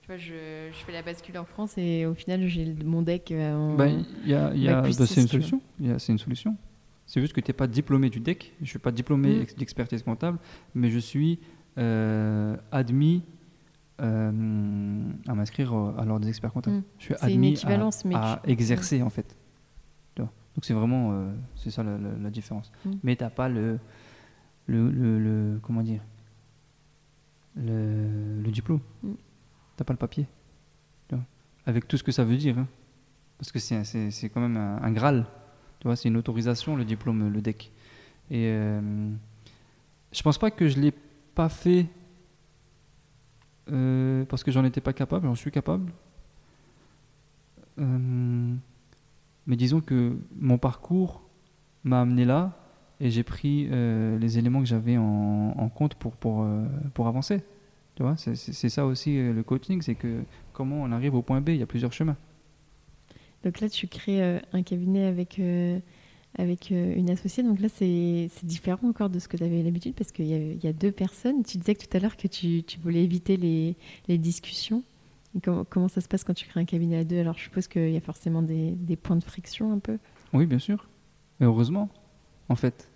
tu 0.00 0.08
vois, 0.08 0.16
je, 0.16 0.70
je 0.72 0.84
fais 0.84 0.92
la 0.92 1.02
bascule 1.02 1.38
en 1.38 1.44
France 1.44 1.74
et 1.78 2.04
au 2.04 2.14
final 2.14 2.48
j'ai 2.48 2.74
mon 2.84 3.02
deck 3.02 3.32
en 3.32 3.76
Bah, 3.76 3.86
il 3.88 4.04
y 4.28 4.34
a, 4.34 4.52
y 4.56 4.68
a- 4.68 4.82
bah, 4.82 4.90
c'est 4.92 5.20
une 5.20 5.28
solution. 5.28 5.60
C'est 5.98 6.10
une 6.12 6.18
solution. 6.18 6.56
C'est 7.06 7.20
juste 7.20 7.32
que 7.34 7.40
tu 7.40 7.50
n'es 7.50 7.54
pas 7.54 7.66
diplômé 7.68 8.10
du 8.10 8.18
DEC. 8.18 8.54
Je 8.58 8.64
ne 8.64 8.66
suis 8.66 8.78
pas 8.80 8.90
diplômé 8.90 9.28
Mm. 9.38 9.42
ex- 9.42 9.54
d'expertise 9.56 10.02
comptable, 10.02 10.38
mais 10.74 10.90
je 10.90 10.98
suis 10.98 11.38
admis 12.72 13.22
euh, 14.00 15.10
à 15.28 15.34
m'inscrire 15.34 15.72
à 15.72 16.04
l'ordre 16.04 16.20
des 16.24 16.28
experts 16.28 16.52
comptables. 16.52 16.76
Mm. 16.78 16.82
Je 16.98 17.04
suis 17.04 17.14
une 17.14 17.30
admis 17.32 17.52
équivalence, 17.52 18.04
à, 18.04 18.08
mais 18.08 18.14
à 18.16 18.40
tu- 18.44 18.50
exercer 18.50 19.02
en 19.02 19.10
fait. 19.10 19.36
Donc 20.16 20.64
c'est 20.64 20.72
vraiment 20.74 21.10
euh, 21.14 21.34
c'est 21.56 21.70
ça 21.72 21.82
la, 21.82 21.98
la- 21.98 22.16
la 22.16 22.30
différence. 22.30 22.70
Mm. 22.84 22.90
Mais 23.02 23.16
tu 23.16 23.24
n'as 23.24 23.30
pas 23.30 23.48
le, 23.48 23.80
le, 24.66 24.88
le- 24.92 25.18
le- 25.18 25.58
comment 25.60 25.82
dire 25.82 26.00
le, 27.56 28.40
le 28.42 28.50
diplôme. 28.50 28.80
Mm. 29.02 29.12
Tu 29.12 29.16
n'as 29.80 29.84
pas 29.84 29.92
le 29.92 29.98
papier. 29.98 30.26
Avec 31.66 31.88
tout 31.88 31.96
ce 31.96 32.02
que 32.04 32.12
ça 32.12 32.24
veut 32.24 32.36
dire. 32.36 32.58
hein. 32.58 32.66
Parce 33.38 33.50
que 33.50 33.58
c'est, 33.58 33.82
c'est, 33.84 34.10
c'est 34.10 34.28
quand 34.28 34.40
même 34.42 34.58
un, 34.58 34.82
un 34.82 34.92
Graal. 34.92 35.24
Tu 35.80 35.88
vois, 35.88 35.96
c'est 35.96 36.08
une 36.10 36.16
autorisation, 36.18 36.76
le 36.76 36.84
diplôme, 36.84 37.30
le 37.32 37.40
DEC. 37.40 37.72
Et 38.30 38.48
euh, 38.52 39.10
je 40.12 40.22
pense 40.22 40.36
pas 40.36 40.50
que 40.50 40.68
je 40.68 40.78
l'ai 40.78 40.92
pas 41.34 41.48
fait 41.48 41.86
euh, 43.72 44.24
parce 44.26 44.44
que 44.44 44.50
j'en 44.50 44.64
étais 44.64 44.80
pas 44.80 44.92
capable, 44.92 45.26
j'en 45.26 45.34
suis 45.34 45.50
capable. 45.50 45.92
Euh, 47.78 48.54
mais 49.46 49.56
disons 49.56 49.80
que 49.80 50.16
mon 50.36 50.58
parcours 50.58 51.22
m'a 51.82 52.00
amené 52.00 52.24
là 52.24 52.58
et 53.00 53.10
j'ai 53.10 53.22
pris 53.22 53.68
euh, 53.70 54.18
les 54.18 54.38
éléments 54.38 54.60
que 54.60 54.66
j'avais 54.66 54.96
en, 54.96 55.54
en 55.56 55.68
compte 55.68 55.94
pour, 55.94 56.12
pour, 56.16 56.46
pour 56.94 57.06
avancer. 57.08 57.42
Tu 57.96 58.02
vois, 58.02 58.16
c'est, 58.16 58.34
ça 58.68 58.86
aussi 58.86 59.16
le 59.16 59.42
coaching, 59.42 59.80
c'est 59.80 59.94
que 59.94 60.24
comment 60.52 60.82
on 60.82 60.90
arrive 60.90 61.14
au 61.14 61.22
point 61.22 61.40
B, 61.40 61.50
il 61.50 61.56
y 61.58 61.62
a 61.62 61.66
plusieurs 61.66 61.92
chemins. 61.92 62.16
Donc 63.44 63.60
là, 63.60 63.68
tu 63.68 63.86
crées 63.86 64.40
un 64.52 64.62
cabinet 64.62 65.04
avec, 65.04 65.40
avec 66.36 66.72
euh, 66.72 66.94
une 66.96 67.10
associée. 67.10 67.42
Donc 67.42 67.60
là, 67.60 67.68
c'est 67.68 68.28
différent 68.42 68.88
encore 68.88 69.10
de 69.10 69.18
ce 69.18 69.28
que 69.28 69.36
tu 69.36 69.44
avais 69.44 69.62
l'habitude 69.62 69.94
parce 69.94 70.12
qu'il 70.12 70.26
y, 70.26 70.58
y 70.64 70.66
a 70.66 70.72
deux 70.72 70.92
personnes. 70.92 71.42
Tu 71.44 71.58
disais 71.58 71.74
que 71.74 71.84
tout 71.84 71.96
à 71.96 72.00
l'heure 72.00 72.16
que 72.16 72.28
tu, 72.28 72.62
tu 72.62 72.78
voulais 72.80 73.04
éviter 73.04 73.36
les, 73.36 73.76
les 74.08 74.18
discussions. 74.18 74.82
Et 75.36 75.40
comment, 75.40 75.64
comment 75.64 75.88
ça 75.88 76.00
se 76.00 76.08
passe 76.08 76.22
quand 76.24 76.34
tu 76.34 76.46
crées 76.46 76.60
un 76.60 76.64
cabinet 76.64 76.98
à 76.98 77.04
deux? 77.04 77.18
Alors, 77.18 77.36
je 77.36 77.42
suppose 77.44 77.66
qu'il 77.66 77.90
y 77.90 77.96
a 77.96 78.00
forcément 78.00 78.42
des, 78.42 78.70
des 78.72 78.96
points 78.96 79.16
de 79.16 79.24
friction 79.24 79.72
un 79.72 79.78
peu. 79.78 79.98
Oui, 80.32 80.46
bien 80.46 80.58
sûr. 80.58 80.88
Et 81.40 81.44
heureusement, 81.44 81.88
en 82.48 82.54
fait. 82.54 82.88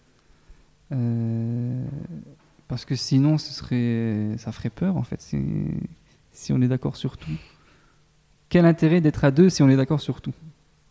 Euh, 0.93 1.85
parce 2.67 2.85
que 2.85 2.95
sinon, 2.95 3.39
ce 3.39 3.53
serait, 3.53 4.37
ça 4.39 4.53
ferait 4.53 4.71
peur, 4.71 4.97
en 4.97 5.03
fait, 5.03 5.21
si, 5.21 5.39
si 6.33 6.53
on 6.53 6.61
est 6.63 6.69
d'accord 6.69 6.97
sur 6.97 7.17
tout. 7.17 7.31
Quel 8.49 8.65
intérêt 8.65 9.01
d'être 9.01 9.25
à 9.25 9.31
deux 9.31 9.49
si 9.51 9.63
on 9.63 9.69
est 9.69 9.77
d'accord 9.77 10.01
sur 10.01 10.21
tout? 10.21 10.35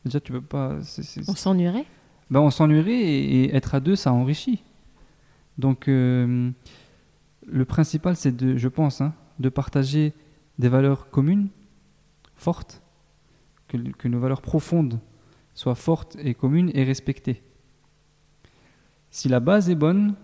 Déjà, 0.06 0.20
tu 0.20 0.32
peux 0.32 0.42
pas. 0.42 0.78
On 1.28 1.36
s'ennuierait? 1.36 1.86
Ben, 2.30 2.40
on 2.40 2.50
s'ennuierait 2.50 2.92
et, 2.92 3.56
être 3.56 3.76
à 3.76 3.80
deux, 3.80 3.96
ça 3.96 4.12
enrichit. 4.12 4.63
Donc, 5.58 5.88
euh, 5.88 6.52
le 7.46 7.66
principal, 7.66 8.16
c'est 8.16 8.36
de, 8.36 8.58
je 8.58 8.68
pense, 8.68 9.02
hein, 9.02 9.13
de 9.40 9.50
partager 9.50 10.13
des 10.60 10.70
valeurs 10.70 11.10
communes, 11.10 11.50
fortes, 12.36 12.82
que, 13.68 14.08
nos 14.08 14.20
valeurs 14.20 14.42
profondes 14.42 15.00
soient 15.54 15.76
fortes 15.76 16.18
et 16.22 16.34
communes 16.34 16.72
et 16.74 16.84
respectées. 16.84 17.42
Si 19.10 19.30
la 19.30 19.40
base 19.40 19.70
est 19.70 19.76
bonne, 19.76 20.16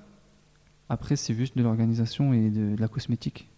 après, 0.90 1.16
c'est 1.16 1.34
juste 1.34 1.58
de 1.58 1.64
l'organisation 1.64 2.34
et 2.34 2.50
de 2.50 2.76
la 2.80 2.88
cosmétique. 2.88 3.50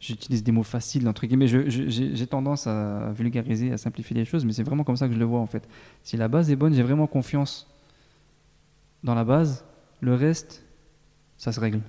J'utilise 0.00 0.44
des 0.44 0.52
mots 0.52 0.62
faciles, 0.62 1.08
entre 1.08 1.26
guillemets. 1.26 1.48
J'ai 1.48 2.26
tendance 2.26 2.66
à 2.68 3.10
vulgariser, 3.12 3.72
à 3.72 3.78
simplifier 3.78 4.14
les 4.16 4.24
choses, 4.24 4.44
mais 4.44 4.52
c'est 4.52 4.62
vraiment 4.62 4.84
comme 4.84 4.96
ça 4.96 5.08
que 5.08 5.14
je 5.14 5.18
le 5.18 5.24
vois 5.24 5.40
en 5.40 5.46
fait. 5.46 5.68
Si 6.04 6.16
la 6.16 6.28
base 6.28 6.50
est 6.50 6.56
bonne, 6.56 6.72
j'ai 6.74 6.84
vraiment 6.84 7.06
confiance 7.08 7.68
dans 9.02 9.14
la 9.14 9.24
base. 9.24 9.64
Le 10.00 10.14
reste, 10.14 10.64
ça 11.36 11.50
se 11.52 11.58
règle. 11.60 11.80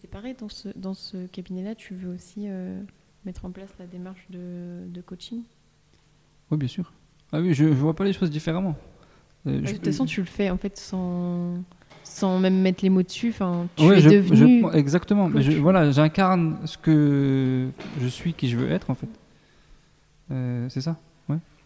C'est 0.00 0.10
pareil, 0.10 0.34
dans 0.38 0.48
ce, 0.48 0.68
dans 0.76 0.94
ce 0.94 1.26
cabinet-là, 1.28 1.74
tu 1.74 1.94
veux 1.94 2.12
aussi 2.14 2.46
euh, 2.48 2.82
mettre 3.24 3.44
en 3.44 3.50
place 3.50 3.70
la 3.78 3.86
démarche 3.86 4.26
de, 4.30 4.82
de 4.86 5.00
coaching? 5.00 5.42
Oui, 6.50 6.58
bien 6.58 6.68
sûr. 6.68 6.92
Ah 7.32 7.40
oui, 7.40 7.54
je 7.54 7.64
ne 7.64 7.70
vois 7.70 7.94
pas 7.94 8.04
les 8.04 8.12
choses 8.12 8.30
différemment. 8.30 8.76
Euh, 9.46 9.60
De 9.60 9.66
je- 9.66 9.74
toute 9.74 9.84
façon, 9.84 10.06
tu 10.06 10.20
le 10.20 10.26
fais 10.26 10.50
en 10.50 10.56
fait 10.58 10.76
sans, 10.76 11.54
sans 12.06 12.38
même 12.38 12.60
mettre 12.60 12.82
les 12.82 12.90
mots 12.90 13.02
dessus. 13.02 13.30
Enfin, 13.30 13.66
tu 13.76 13.84
Ouais, 13.84 13.98
es 13.98 14.00
je- 14.00 14.08
devenu. 14.08 14.62
je- 14.72 14.76
exactement. 14.76 15.28
Mais 15.28 15.42
je- 15.42 15.50
coach. 15.52 15.60
voilà, 15.60 15.90
j'incarne 15.90 16.56
ce 16.64 16.78
que 16.78 17.68
je 18.00 18.06
suis, 18.06 18.32
qui 18.32 18.48
je 18.48 18.56
veux 18.56 18.70
être 18.70 18.90
en 18.90 18.94
fait. 18.94 19.08
Euh, 20.30 20.68
c'est 20.68 20.80
ça. 20.80 20.96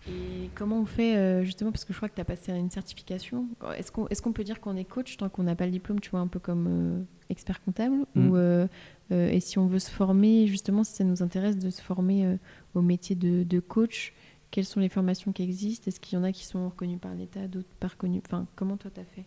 Et 0.09 0.48
comment 0.55 0.81
on 0.81 0.87
fait 0.87 1.14
euh, 1.14 1.44
justement 1.44 1.70
Parce 1.70 1.85
que 1.85 1.92
je 1.92 1.98
crois 1.98 2.09
que 2.09 2.14
tu 2.14 2.22
as 2.22 2.24
passé 2.24 2.53
une 2.53 2.70
certification. 2.70 3.44
Est-ce 3.76 3.92
qu'on 3.92 4.07
est 4.09 4.18
qu'on 4.22 4.33
peut 4.33 4.44
dire 4.44 4.59
qu'on 4.59 4.74
est 4.74 4.87
coach 4.87 5.18
tant 5.18 5.29
qu'on 5.29 5.42
n'a 5.42 5.55
pas 5.55 5.66
le 5.66 5.70
diplôme, 5.72 6.00
tu 6.00 6.09
vois, 6.09 6.20
un 6.20 6.26
peu 6.26 6.38
comme 6.38 6.66
euh, 6.68 7.03
expert 7.29 7.62
comptable 7.62 8.07
Mm. 8.14 8.29
ou, 8.31 8.37
euh, 8.37 8.66
euh, 9.12 9.29
Et 9.29 9.40
si 9.40 9.59
on 9.59 9.66
veut 9.66 9.79
se 9.79 9.90
former, 9.90 10.46
justement, 10.46 10.85
si 10.85 10.94
ça 10.94 11.05
nous 11.05 11.22
intéresse 11.22 11.59
de 11.59 11.68
se 11.68 11.83
former 11.83 12.24
euh, 12.24 12.37
au 12.74 12.81
métier 12.81 13.14
de, 13.14 13.42
de 13.42 13.61
coach, 13.61 14.14
quelles 14.50 14.64
sont 14.64 14.81
les 14.81 14.88
formations 14.88 15.33
qui 15.33 15.42
existent? 15.42 15.85
Est-ce 15.88 16.00
qu'il 16.00 16.16
y 16.18 16.20
en 16.20 16.24
a 16.24 16.33
qui 16.33 16.46
sont 16.46 16.70
reconnues 16.70 16.96
par 16.96 17.14
l'État, 17.14 17.46
d'autres 17.46 17.68
pas 17.79 17.88
reconnues 17.88 18.22
Enfin, 18.24 18.46
comment 18.57 18.79
toi 18.79 18.90
tu 18.92 19.00
as 19.00 19.05
fait? 19.05 19.26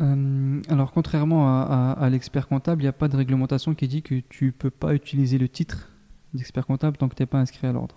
Euh, 0.00 0.60
alors, 0.68 0.92
contrairement 0.92 1.46
à, 1.46 2.08
l'expert 2.10 2.48
comptable, 2.48 2.82
il 2.82 2.84
n'y 2.84 2.88
a 2.88 2.92
pas 2.92 3.08
de 3.08 3.16
réglementation 3.16 3.74
qui 3.74 3.88
dit 3.88 4.02
que 4.02 4.20
tu 4.28 4.52
peux 4.52 4.70
pas 4.70 4.94
utiliser 4.94 5.38
le 5.38 5.48
titre 5.48 5.90
d'expert 6.32 6.66
comptable 6.66 6.96
tant 6.96 7.08
que 7.08 7.14
tu 7.14 7.22
n'es 7.22 7.26
pas 7.26 7.38
inscrit 7.38 7.66
à 7.66 7.72
l'ordre. 7.72 7.96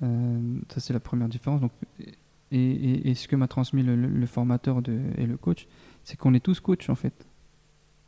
ça, 0.00 0.80
c'est 0.80 0.92
la 0.92 1.00
première 1.00 1.28
différence. 1.28 1.60
Donc, 1.60 1.72
et, 2.52 3.14
ce 3.14 3.28
que 3.28 3.36
m'a 3.36 3.48
transmis 3.48 3.82
le, 3.82 4.26
formateur 4.26 4.80
et 5.16 5.26
le 5.26 5.36
coach, 5.36 5.66
c'est 6.04 6.16
qu'on 6.16 6.34
est 6.34 6.40
tous 6.40 6.60
coachs 6.60 6.88
en 6.88 6.94
fait. 6.94 7.26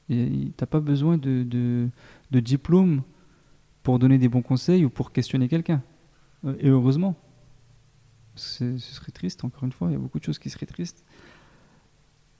Tu 0.08 0.52
n'as 0.60 0.66
pas 0.66 0.80
besoin 0.80 1.18
de, 1.18 1.42
de, 1.42 1.88
de, 2.30 2.40
diplôme 2.40 3.02
pour 3.82 3.98
donner 3.98 4.18
des 4.18 4.28
bons 4.28 4.42
conseils 4.42 4.84
ou 4.84 4.90
pour 4.90 5.12
questionner 5.12 5.48
quelqu'un. 5.48 5.82
Et 6.58 6.68
heureusement. 6.68 7.16
Ce 8.36 8.78
serait 8.78 9.12
triste, 9.12 9.44
encore 9.44 9.64
une 9.64 9.72
fois, 9.72 9.88
il 9.88 9.92
y 9.92 9.96
a 9.96 9.98
beaucoup 9.98 10.18
de 10.18 10.24
choses 10.24 10.38
qui 10.38 10.48
seraient 10.48 10.64
tristes. 10.64 11.04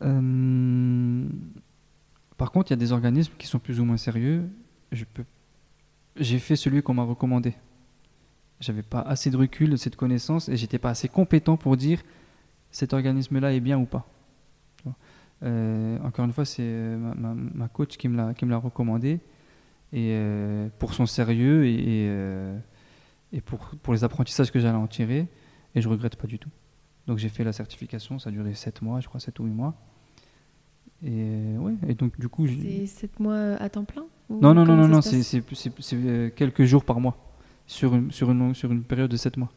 Euh, 0.03 1.29
par 2.37 2.53
contre, 2.53 2.71
il 2.71 2.73
y 2.73 2.75
a 2.75 2.79
des 2.79 2.93
organismes 2.93 3.33
qui 3.39 3.47
sont 3.47 3.59
plus 3.59 3.81
ou 3.81 3.85
moins 3.85 3.97
sérieux. 3.97 4.49
J'ai 6.17 6.39
fait 6.39 6.57
celui 6.57 6.83
qu'on 6.83 6.95
m'a 6.95 7.03
recommandé. 7.03 7.55
J'avais 8.61 8.83
pas 8.83 9.01
assez 9.01 9.31
de 9.31 9.37
recul, 9.37 9.79
cette 9.79 9.97
connaissance, 9.97 10.49
et 10.49 10.57
j'étais 10.57 10.79
pas 10.79 10.91
assez 10.91 11.09
compétent 11.09 11.57
pour 11.57 11.77
dire 11.77 12.03
cet 12.71 12.93
organisme-là 12.93 13.53
est 13.53 13.61
bien 13.61 13.79
ou 13.79 13.87
pas. 13.87 14.07
Euh, 15.43 15.99
encore 16.03 16.27
une 16.27 16.33
fois, 16.33 16.45
c'est 16.45 16.63
euh, 16.63 16.97
ma, 16.97 17.69
coach 17.69 17.97
qui 17.97 18.09
me 18.09 18.17
l'a 18.17 18.59
recommandé, 18.59 19.21
et 19.93 20.19
pour 20.79 20.95
son 20.95 21.07
sérieux 21.07 21.67
et, 21.67 23.41
pour 23.45 23.93
les 23.93 24.05
apprentissages 24.05 24.51
que 24.51 24.61
j'allais 24.61 24.77
en 24.77 24.87
tirer, 24.87 25.27
et 25.75 25.81
je 25.81 25.89
regrette 25.89 26.17
pas 26.17 26.27
du 26.27 26.39
tout. 26.39 26.51
Donc 27.07 27.19
j'ai 27.19 27.29
fait 27.29 27.45
la 27.45 27.53
certification, 27.53 28.19
ça 28.19 28.29
a 28.29 28.33
duré 28.33 28.55
7 28.55 28.83
mois, 28.83 29.01
je 29.01 29.09
crois 29.09 29.21
7 29.21 29.39
ou 29.41 29.45
8 29.45 29.51
mois. 29.51 29.75
Et, 31.05 31.57
ouais, 31.59 31.75
et 31.89 31.95
donc 31.95 32.19
du 32.21 32.29
coup... 32.29 32.47
C'est 32.47 32.87
7 32.87 33.21
mois 33.21 33.55
à 33.55 33.69
temps 33.69 33.85
plein 33.85 34.05
Non, 34.29 34.55
non, 34.55 34.65
non, 34.65 34.77
non, 34.77 34.89
non 34.89 35.01
c'est 35.01 35.43
euh, 35.95 36.31
quelques 36.35 36.65
jours 36.65 36.85
par 36.85 37.01
mois, 37.01 37.17
sur 37.67 37.95
une, 37.95 38.11
sur 38.11 38.31
une, 38.31 38.55
sur 38.55 38.71
une 38.71 38.83
période 38.83 39.11
de 39.11 39.17
7 39.17 39.37
mois. 39.37 39.51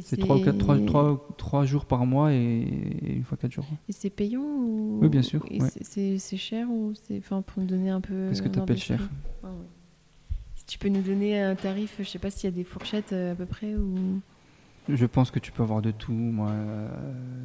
C'est 0.00 0.16
3, 0.16 0.38
3, 0.58 1.26
3, 1.36 1.64
jours 1.66 1.84
par 1.84 2.06
mois 2.06 2.32
et, 2.32 2.66
une 3.02 3.24
fois 3.24 3.36
4 3.36 3.52
jours. 3.52 3.66
Et 3.90 3.92
c'est 3.92 4.08
payant 4.08 4.40
ou... 4.40 5.00
Oui, 5.02 5.10
bien 5.10 5.20
sûr. 5.20 5.44
C'est 5.82 6.36
cher 6.36 6.70
ou 6.70 6.94
enfin, 7.18 7.42
pour 7.42 7.62
nous 7.62 7.68
donner 7.68 7.90
un 7.90 8.00
peu. 8.00 8.28
Qu'est-ce 8.28 8.40
que 8.40 8.48
tu 8.48 8.58
appelles 8.58 8.78
cher? 8.78 9.06
Ah, 9.44 9.48
Si 10.54 10.64
tu 10.64 10.78
peux 10.78 10.88
nous 10.88 11.02
donner 11.02 11.42
un 11.42 11.54
tarif, 11.54 11.96
je 11.98 12.04
sais 12.04 12.18
pas 12.18 12.30
s'il 12.30 12.44
y 12.44 12.52
a 12.52 12.56
des 12.56 12.64
fourchettes 12.64 13.12
euh, 13.12 13.32
à 13.32 13.34
peu 13.34 13.44
près 13.44 13.74
ou. 13.74 14.20
Je 14.88 15.06
pense 15.06 15.30
que 15.30 15.38
tu 15.38 15.52
peux 15.52 15.62
avoir 15.62 15.82
de 15.82 15.90
tout. 15.90 16.12
Moi, 16.12 16.48
euh, 16.48 16.88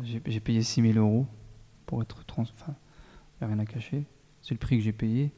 j'ai 0.04 0.40
payé 0.40 0.64
6000 0.64 0.98
euros 0.98 1.26
pour 1.88 2.04
être 2.04 2.24
trans. 2.26 2.44
Enfin, 2.44 2.76
il 3.42 3.46
n'y 3.48 3.52
a 3.52 3.56
rien 3.56 3.60
à 3.60 3.66
cacher. 3.66 4.04
C'est 4.44 4.54
le 4.54 4.60
prix 4.60 4.78
que 4.78 4.84
j'ai 4.84 4.92
payé, 4.92 5.32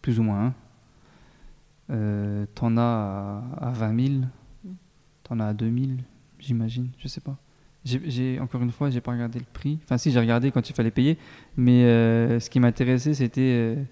plus 0.00 0.20
ou 0.20 0.22
moins. 0.22 0.46
Hein. 0.46 0.54
Euh, 1.90 2.46
T'en 2.54 2.76
as 2.76 3.42
à, 3.60 3.70
20 3.70 4.08
000, 4.08 4.20
t'en 5.24 5.40
as 5.40 5.46
à 5.46 5.52
2000, 5.52 5.98
j'imagine, 6.38 6.90
je 6.98 7.08
sais 7.08 7.20
pas. 7.20 7.36
J'ai 7.84 8.40
encore 8.40 8.62
une 8.62 8.70
fois, 8.70 8.88
j'ai 8.88 9.02
pas 9.02 9.12
regardé 9.12 9.38
le 9.38 9.44
prix. 9.44 9.78
Enfin, 9.84 9.98
si, 9.98 10.10
j'ai 10.10 10.18
regardé 10.18 10.50
quand 10.50 10.70
il 10.70 10.72
fallait 10.72 10.90
payer, 10.90 11.18
mais 11.58 11.84
euh, 11.84 12.40
ce 12.40 12.48
qui 12.48 12.58
m'intéressait, 12.58 13.12
c'était 13.12 13.42
euh, 13.42 13.82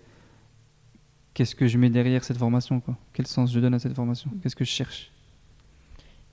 qu'est-ce 1.35 1.55
que 1.55 1.67
je 1.67 1.77
mets 1.77 1.91
derrière 1.91 2.25
cette 2.25 2.39
formation, 2.39 2.81
quoi. 2.81 2.97
Quel 3.13 3.27
sens 3.27 3.53
je 3.53 3.61
donne 3.61 3.75
à 3.75 3.79
cette 3.79 3.95
formation? 3.95 4.31
Qu'est-ce 4.43 4.57
que 4.57 4.65
je 4.65 4.71
cherche? 4.71 5.13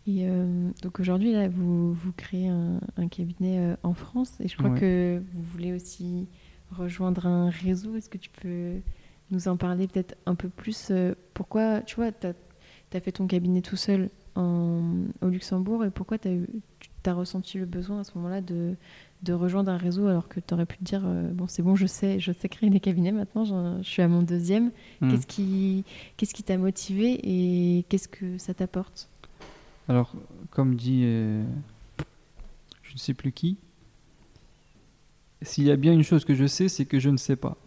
Et 0.07 0.27
euh, 0.27 0.71
donc 0.81 0.99
aujourd'hui, 0.99 1.33
là, 1.33 1.47
vous, 1.47 1.93
vous 1.93 2.11
créez 2.13 2.47
un, 2.47 2.79
cabinet 3.09 3.59
euh, 3.59 3.75
en 3.83 3.93
France 3.93 4.33
et 4.39 4.47
je 4.47 4.57
crois 4.57 4.71
que 4.71 5.21
vous 5.33 5.43
voulez 5.43 5.73
aussi 5.73 6.27
rejoindre 6.71 7.27
un 7.27 7.49
réseau. 7.49 7.95
Est-ce 7.95 8.09
que 8.09 8.17
tu 8.17 8.29
peux 8.29 8.79
nous 9.31 9.47
en 9.47 9.57
parler 9.57 9.87
peut-être 9.87 10.15
un 10.25 10.35
peu 10.35 10.49
plus 10.49 10.87
euh, 10.91 11.13
Pourquoi, 11.33 11.81
tu 11.81 11.95
vois, 11.95 12.11
tu 12.11 12.27
as, 12.27 12.99
fait 12.99 13.11
ton 13.11 13.27
cabinet 13.27 13.61
tout 13.61 13.75
seul 13.75 14.09
en, 14.35 14.81
au 15.21 15.27
Luxembourg 15.27 15.85
et 15.85 15.91
pourquoi 15.91 16.17
tu 16.17 16.47
as, 17.05 17.13
ressenti 17.13 17.57
le 17.57 17.65
besoin 17.65 17.99
à 17.99 18.03
ce 18.03 18.11
moment-là 18.15 18.41
de, 18.41 18.75
de 19.23 19.33
rejoindre 19.33 19.71
un 19.71 19.77
réseau 19.77 20.07
alors 20.07 20.27
que 20.27 20.39
tu 20.39 20.53
aurais 20.53 20.67
pu 20.67 20.77
te 20.77 20.83
dire 20.83 21.01
bon 21.33 21.47
c'est 21.47 21.63
bon 21.63 21.75
je 21.75 21.87
sais 21.87 22.19
je 22.19 22.31
sais 22.31 22.49
créer 22.49 22.69
des 22.69 22.79
cabinets 22.79 23.11
maintenant 23.11 23.45
je 23.45 23.81
suis 23.81 24.03
à 24.03 24.07
mon 24.07 24.21
deuxième 24.21 24.69
hmm. 25.01 25.09
qu'est-ce 25.09 25.25
qui 25.25 25.85
qu'est-ce 26.17 26.35
qui 26.35 26.43
t'a 26.43 26.55
motivé 26.59 27.19
et 27.23 27.83
qu'est-ce 27.89 28.07
que 28.07 28.37
ça 28.37 28.53
t'apporte? 28.53 29.09
Alors, 29.89 30.13
comme 30.51 30.75
dit 30.75 31.01
euh, 31.03 31.43
je 32.83 32.93
ne 32.93 32.99
sais 32.99 33.15
plus 33.15 33.31
qui, 33.31 33.57
s'il 35.41 35.63
y 35.63 35.71
a 35.71 35.75
bien 35.75 35.93
une 35.93 36.03
chose 36.03 36.25
que 36.25 36.35
je 36.35 36.45
sais, 36.45 36.69
c'est 36.69 36.85
que 36.85 36.99
je 36.99 37.09
ne 37.09 37.17
sais 37.17 37.35
pas. 37.35 37.57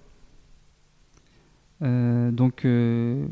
Euh, 1.82 2.30
donc, 2.30 2.64
euh, 2.64 3.26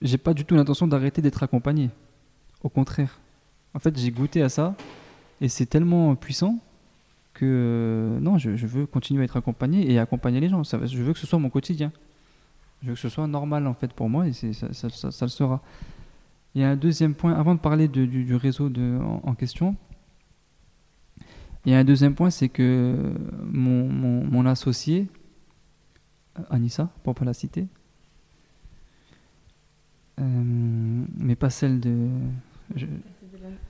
j'ai 0.00 0.16
pas 0.16 0.32
du 0.32 0.46
tout 0.46 0.54
l'intention 0.54 0.86
d'arrêter 0.86 1.20
d'être 1.20 1.42
accompagné. 1.42 1.90
Au 2.62 2.70
contraire. 2.70 3.18
En 3.74 3.78
fait, 3.80 3.96
j'ai 3.98 4.10
goûté 4.10 4.42
à 4.42 4.48
ça 4.48 4.74
et 5.42 5.48
c'est 5.48 5.66
tellement 5.66 6.14
puissant 6.14 6.58
que 7.34 8.18
non, 8.20 8.38
je, 8.38 8.50
veux 8.50 8.86
continuer 8.86 9.22
à 9.22 9.24
être 9.24 9.36
accompagné 9.36 9.92
et 9.92 9.98
accompagner 9.98 10.40
les 10.40 10.48
gens. 10.48 10.62
je 10.64 11.02
veux 11.02 11.12
que 11.12 11.18
ce 11.18 11.26
soit 11.26 11.38
mon 11.38 11.50
quotidien. 11.50 11.92
Je 12.82 12.88
veux 12.88 12.94
que 12.94 13.00
ce 13.00 13.10
soit 13.10 13.26
normal 13.26 13.66
en 13.66 13.74
fait 13.74 13.92
pour 13.92 14.08
moi 14.08 14.26
et 14.26 14.32
ça, 14.32 14.72
ça, 14.72 14.88
le 15.26 15.30
sera. 15.30 15.62
Il 16.54 16.62
y 16.62 16.64
a 16.64 16.70
un 16.70 16.76
deuxième 16.76 17.14
point, 17.14 17.32
avant 17.32 17.54
de 17.54 17.60
parler 17.60 17.86
du, 17.86 18.34
réseau 18.34 18.68
de, 18.68 18.98
en, 19.22 19.34
question, 19.34 19.76
il 21.64 21.72
y 21.72 21.74
a 21.74 21.78
un 21.78 21.84
deuxième 21.84 22.14
point, 22.14 22.30
c'est 22.30 22.48
que 22.48 23.14
mon, 23.44 23.88
mon, 23.88 24.46
associé, 24.46 25.06
Anissa, 26.48 26.90
pour 27.04 27.14
ne 27.14 27.18
pas 27.18 27.24
la 27.24 27.34
citer, 27.34 27.68
euh, 30.20 30.24
mais 31.18 31.36
pas 31.36 31.50
celle 31.50 31.78
de... 31.80 32.08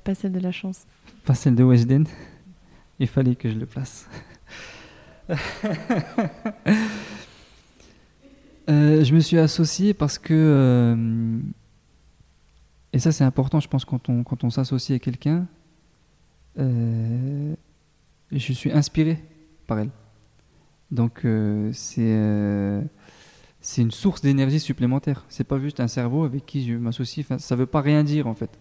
Pas 0.05 0.15
celle 0.15 0.33
de 0.33 0.41
la 0.41 0.53
chance. 0.53 0.87
Pas 1.25 1.35
celle 1.35 1.55
de 1.55 1.63
Weshden. 1.63 2.07
Il 2.99 3.07
fallait 3.07 3.37
que 3.37 3.51
je 3.51 3.59
le 3.59 3.67
place. 3.67 4.09
Euh, 8.69 9.03
je 9.03 9.15
me 9.15 9.21
suis 9.21 9.39
associé 9.39 9.95
parce 9.95 10.19
que 10.19 10.33
euh, 10.33 11.41
et 12.93 12.99
ça, 12.99 13.13
c'est 13.13 13.25
important, 13.25 13.61
je 13.61 13.69
pense, 13.69 13.85
quand 13.85 14.09
on, 14.09 14.25
quand 14.25 14.43
on 14.45 14.51
s'associe 14.51 14.97
à 14.97 14.99
quelqu'un. 14.99 15.47
Euh, 16.59 17.55
je 18.33 18.53
suis 18.53 18.73
inspiré 18.73 19.23
par 19.67 19.79
elle. 19.79 19.91
Donc, 20.91 21.25
euh, 21.25 21.71
c'est 21.73 22.01
euh, 22.03 22.83
c'est 23.61 23.83
une 23.83 23.93
source 23.93 24.23
d'énergie 24.23 24.59
supplémentaire. 24.59 25.25
C'est 25.29 25.45
pas 25.45 25.61
juste 25.61 25.79
un 25.79 25.87
cerveau 25.87 26.25
avec 26.25 26.47
qui 26.47 26.67
je 26.67 26.75
m'associe. 26.75 27.25
Enfin, 27.25 27.39
ça 27.39 27.55
veut 27.55 27.67
pas 27.67 27.81
rien 27.81 28.03
dire, 28.03 28.27
en 28.27 28.35
fait. 28.35 28.59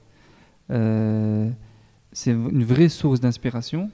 c'est 2.11 2.31
une 2.31 2.63
vraie 2.63 2.89
source 2.89 3.19
d'inspiration 3.19 3.89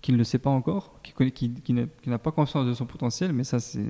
qui 0.00 0.12
ne 0.12 0.18
le 0.18 0.24
sait 0.24 0.38
pas 0.38 0.50
encore, 0.50 1.00
qui, 1.02 1.32
qui, 1.32 1.52
qui 1.52 2.10
n'a 2.10 2.18
pas 2.18 2.30
conscience 2.30 2.66
de 2.66 2.74
son 2.74 2.86
potentiel, 2.86 3.32
mais 3.32 3.44
ça, 3.44 3.58
c'est. 3.58 3.84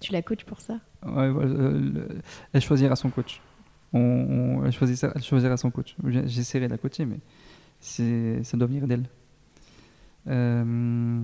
Tu 0.00 0.12
la 0.12 0.20
coaches 0.20 0.44
pour 0.44 0.60
ça? 0.60 0.80
Ouais, 1.06 1.32
elle 2.52 2.60
choisira 2.60 2.96
son 2.96 3.08
coach 3.08 3.40
on, 3.92 4.62
elle, 4.64 4.72
choisira, 4.72 5.56
son 5.56 5.70
coach. 5.70 5.96
J'essaierai 6.04 6.66
de 6.66 6.72
la 6.72 6.78
coacher, 6.78 7.06
mais 7.06 7.18
ça 7.80 8.56
doit 8.56 8.66
venir 8.66 8.86
d'elle. 8.86 9.08
Euh, 10.28 11.22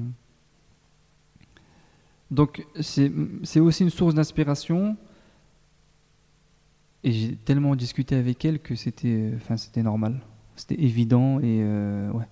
donc, 2.31 2.67
c'est 2.81 3.61
aussi 3.61 3.83
une 3.83 3.91
source 3.91 4.15
d'inspiration. 4.15 4.97
Et 7.05 7.13
j'ai 7.13 7.37
tellement 7.37 7.75
discuté 7.75 8.15
avec 8.15 8.45
elle 8.45 8.61
que 8.61 8.75
c'était 8.75 9.33
normal. 9.77 10.21
C'était 10.57 10.81
évident. 10.81 11.41
Et 11.41 11.61
euh, 11.63 12.11
ouais. 12.13 12.27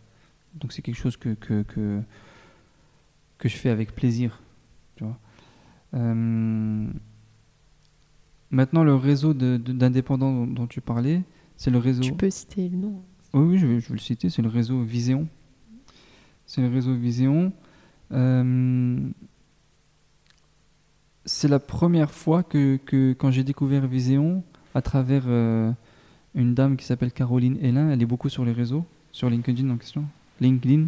Donc, 0.55 0.73
c'est 0.73 0.83
quelque 0.83 0.97
chose 0.97 1.17
que, 1.17 1.35
que, 1.35 1.63
que, 1.63 3.49
je 3.49 3.57
fais 3.57 3.71
avec 3.71 3.95
plaisir. 3.95 4.41
Euh, 5.95 6.87
Maintenant, 8.51 8.83
le 8.83 8.95
réseau 8.95 9.33
d'indépendants 9.33 10.47
dont, 10.47 10.67
tu 10.67 10.81
parlais, 10.81 11.23
c'est 11.57 11.71
le 11.71 11.79
réseau. 11.79 12.03
Tu 12.03 12.13
peux 12.13 12.31
citer 12.31 12.69
le 12.69 12.77
nom 12.77 13.03
Oui, 13.33 13.47
oui 13.47 13.59
je, 13.59 13.67
vais, 13.67 13.81
le 13.91 13.99
citer. 13.99 14.29
C'est 14.29 14.43
le 14.43 14.49
réseau 14.49 14.83
Viséon. 14.83 15.29
C'est 16.47 16.61
le 16.61 16.69
réseau 16.69 16.95
Viséon. 16.95 17.53
Euh, 18.13 18.99
c'est 21.25 21.49
la 21.49 21.61
première 21.61 22.11
fois 22.11 22.43
que, 22.43 22.77
que 22.85 23.13
quand 23.13 23.31
j'ai 23.31 23.45
découvert 23.45 23.87
Viséon, 23.87 24.43
à 24.75 24.83
travers 24.83 25.25
euh, 25.27 25.73
une 26.35 26.55
dame 26.55 26.77
qui 26.77 26.85
s'appelle 26.85 27.13
Caroline 27.13 27.59
Hélin, 27.61 27.91
elle 27.91 28.03
est 28.03 28.07
beaucoup 28.07 28.29
sur 28.29 28.45
les 28.45 28.53
réseaux, 28.53 28.85
sur 29.13 29.31
LinkedIn 29.31 29.69
en 29.71 29.77
question. 29.77 30.05
LinkedIn. 30.41 30.87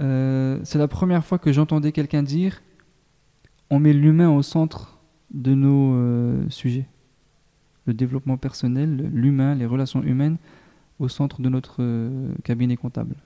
Euh, 0.00 0.60
c'est 0.64 0.78
la 0.78 0.88
première 0.88 1.24
fois 1.24 1.38
que 1.38 1.52
j'entendais 1.52 1.92
quelqu'un 1.92 2.22
dire 2.22 2.62
on 3.68 3.78
met 3.78 3.92
l'humain 3.92 4.30
au 4.30 4.42
centre 4.42 4.91
de 5.32 5.54
nos 5.54 5.94
euh, 5.94 6.48
sujets. 6.50 6.86
Le 7.86 7.94
développement 7.94 8.36
personnel, 8.36 9.10
l'humain, 9.12 9.54
les 9.54 9.66
relations 9.66 10.02
humaines 10.02 10.36
au 10.98 11.08
centre 11.08 11.40
de 11.42 11.48
notre 11.48 11.76
euh, 11.80 12.32
cabinet 12.44 12.76
comptable. 12.76 13.16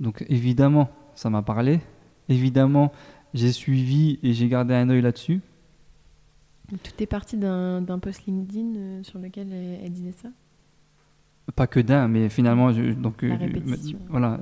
Donc 0.00 0.24
évidemment, 0.28 0.90
ça 1.14 1.28
m'a 1.30 1.42
parlé. 1.42 1.80
Évidemment, 2.28 2.92
j'ai 3.34 3.52
suivi 3.52 4.18
et 4.22 4.32
j'ai 4.32 4.48
gardé 4.48 4.74
un 4.74 4.88
œil 4.88 5.02
là-dessus. 5.02 5.40
Tout 6.68 6.92
est 7.02 7.06
parti 7.06 7.36
d'un 7.36 7.98
post 8.00 8.26
LinkedIn 8.26 8.74
euh, 8.76 9.02
sur 9.02 9.18
lequel 9.18 9.52
elle, 9.52 9.92
disait 9.92 10.12
ça? 10.12 10.28
Pas 11.54 11.68
que 11.68 11.78
d'un, 11.78 12.08
mais 12.08 12.28
finalement, 12.28 12.72
je, 12.72 12.92
donc, 12.92 13.22
La 13.22 13.36
voilà, 14.08 14.40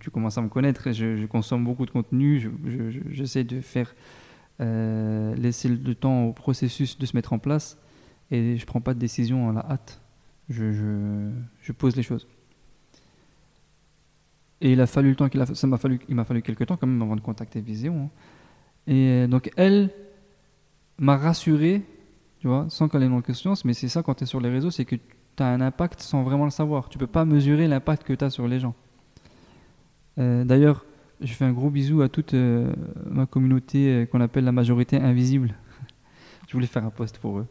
tu 0.00 0.10
commences 0.10 0.38
à 0.38 0.42
me 0.42 0.48
connaître, 0.48 0.86
et 0.86 0.94
je, 0.94 1.16
je 1.16 1.26
consomme 1.26 1.64
beaucoup 1.64 1.84
de 1.84 1.90
contenu, 1.90 2.40
je- 2.40 2.48
je- 2.64 2.90
je- 2.90 3.00
j'essaie 3.10 3.44
de 3.44 3.60
faire 3.60 3.94
euh, 4.60 5.34
laisser 5.34 5.68
le 5.68 5.94
temps 5.94 6.24
au 6.24 6.32
processus 6.32 6.98
de 6.98 7.06
se 7.06 7.16
mettre 7.16 7.32
en 7.32 7.38
place, 7.38 7.78
et 8.30 8.56
je 8.56 8.66
prends 8.66 8.80
pas 8.80 8.94
de 8.94 8.98
décision 8.98 9.50
à 9.50 9.52
la 9.52 9.60
hâte, 9.70 10.00
je, 10.48 11.30
pose 11.76 11.96
les 11.96 12.02
choses. 12.02 12.26
Et 14.60 14.72
il 14.72 14.80
a 14.80 14.86
fallu 14.86 15.10
le 15.10 15.16
temps 15.16 15.28
qu'il 15.28 15.40
a, 15.40 15.46
ça 15.46 15.66
m'a 15.66 15.76
fallu, 15.76 16.00
il 16.08 16.14
m'a 16.14 16.24
fallu 16.24 16.42
quelques 16.42 16.66
temps 16.66 16.76
quand 16.76 16.86
même 16.86 17.02
avant 17.02 17.16
de 17.16 17.20
contacter 17.20 17.60
Vision. 17.60 18.04
hein. 18.04 18.10
Et 18.86 19.08
euh, 19.08 19.26
donc 19.26 19.50
elle 19.56 19.90
m'a 20.98 21.16
rassuré, 21.16 21.82
tu 22.38 22.48
vois, 22.48 22.66
sans 22.68 22.88
qu'elle 22.88 23.02
ait 23.02 23.08
dans 23.08 23.22
conscience, 23.22 23.64
mais 23.64 23.74
c'est 23.74 23.88
ça 23.88 24.02
quand 24.02 24.14
tu 24.14 24.24
es 24.24 24.26
sur 24.26 24.40
les 24.40 24.50
réseaux, 24.50 24.70
c'est 24.70 24.84
que 24.84 24.96
tu 24.96 25.42
as 25.42 25.46
un 25.46 25.60
impact 25.60 26.00
sans 26.00 26.22
vraiment 26.22 26.44
le 26.44 26.50
savoir. 26.50 26.88
Tu 26.88 26.98
peux 26.98 27.06
pas 27.06 27.24
mesurer 27.24 27.66
l'impact 27.66 28.04
que 28.04 28.12
tu 28.12 28.24
as 28.24 28.30
sur 28.30 28.46
les 28.46 28.60
gens. 28.60 28.74
Euh, 30.18 30.44
D'ailleurs, 30.44 30.84
je 31.20 31.32
fais 31.32 31.44
un 31.44 31.52
gros 31.52 31.70
bisou 31.70 32.02
à 32.02 32.08
toute 32.08 32.34
euh, 32.34 32.72
ma 33.08 33.26
communauté 33.26 33.88
euh, 33.88 34.06
qu'on 34.06 34.20
appelle 34.20 34.44
la 34.44 34.52
majorité 34.52 34.96
invisible. 34.96 35.54
je 36.48 36.52
voulais 36.52 36.66
faire 36.66 36.84
un 36.84 36.90
post 36.90 37.18
pour 37.18 37.38
eux. 37.38 37.46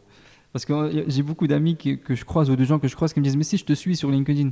Parce 0.52 0.64
que 0.64 0.72
euh, 0.72 1.04
j'ai 1.08 1.22
beaucoup 1.22 1.46
d'amis 1.46 1.76
que 1.76 2.14
je 2.14 2.24
croise 2.24 2.50
ou 2.50 2.56
de 2.56 2.64
gens 2.64 2.78
que 2.78 2.88
je 2.88 2.94
croise 2.94 3.12
qui 3.12 3.20
me 3.20 3.24
disent 3.24 3.36
Mais 3.36 3.44
si 3.44 3.56
je 3.56 3.64
te 3.64 3.72
suis 3.72 3.96
sur 3.96 4.10
LinkedIn, 4.10 4.50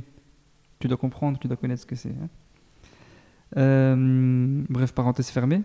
tu 0.79 0.87
dois 0.87 0.97
comprendre, 0.97 1.37
tu 1.39 1.47
dois 1.47 1.57
connaître 1.57 1.81
ce 1.81 1.85
que 1.85 1.95
c'est. 1.95 2.13
hein. 3.55 3.95
Bref, 4.69 4.93
parenthèse 4.93 5.29
fermée. 5.29 5.61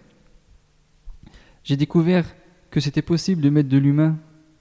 J'ai 1.65 1.77
découvert 1.77 2.27
que 2.71 2.81
c'était 2.81 3.03
possible 3.03 3.43
de 3.43 3.51
mettre 3.51 3.69
de 3.69 3.79
l'humain, 3.79 4.19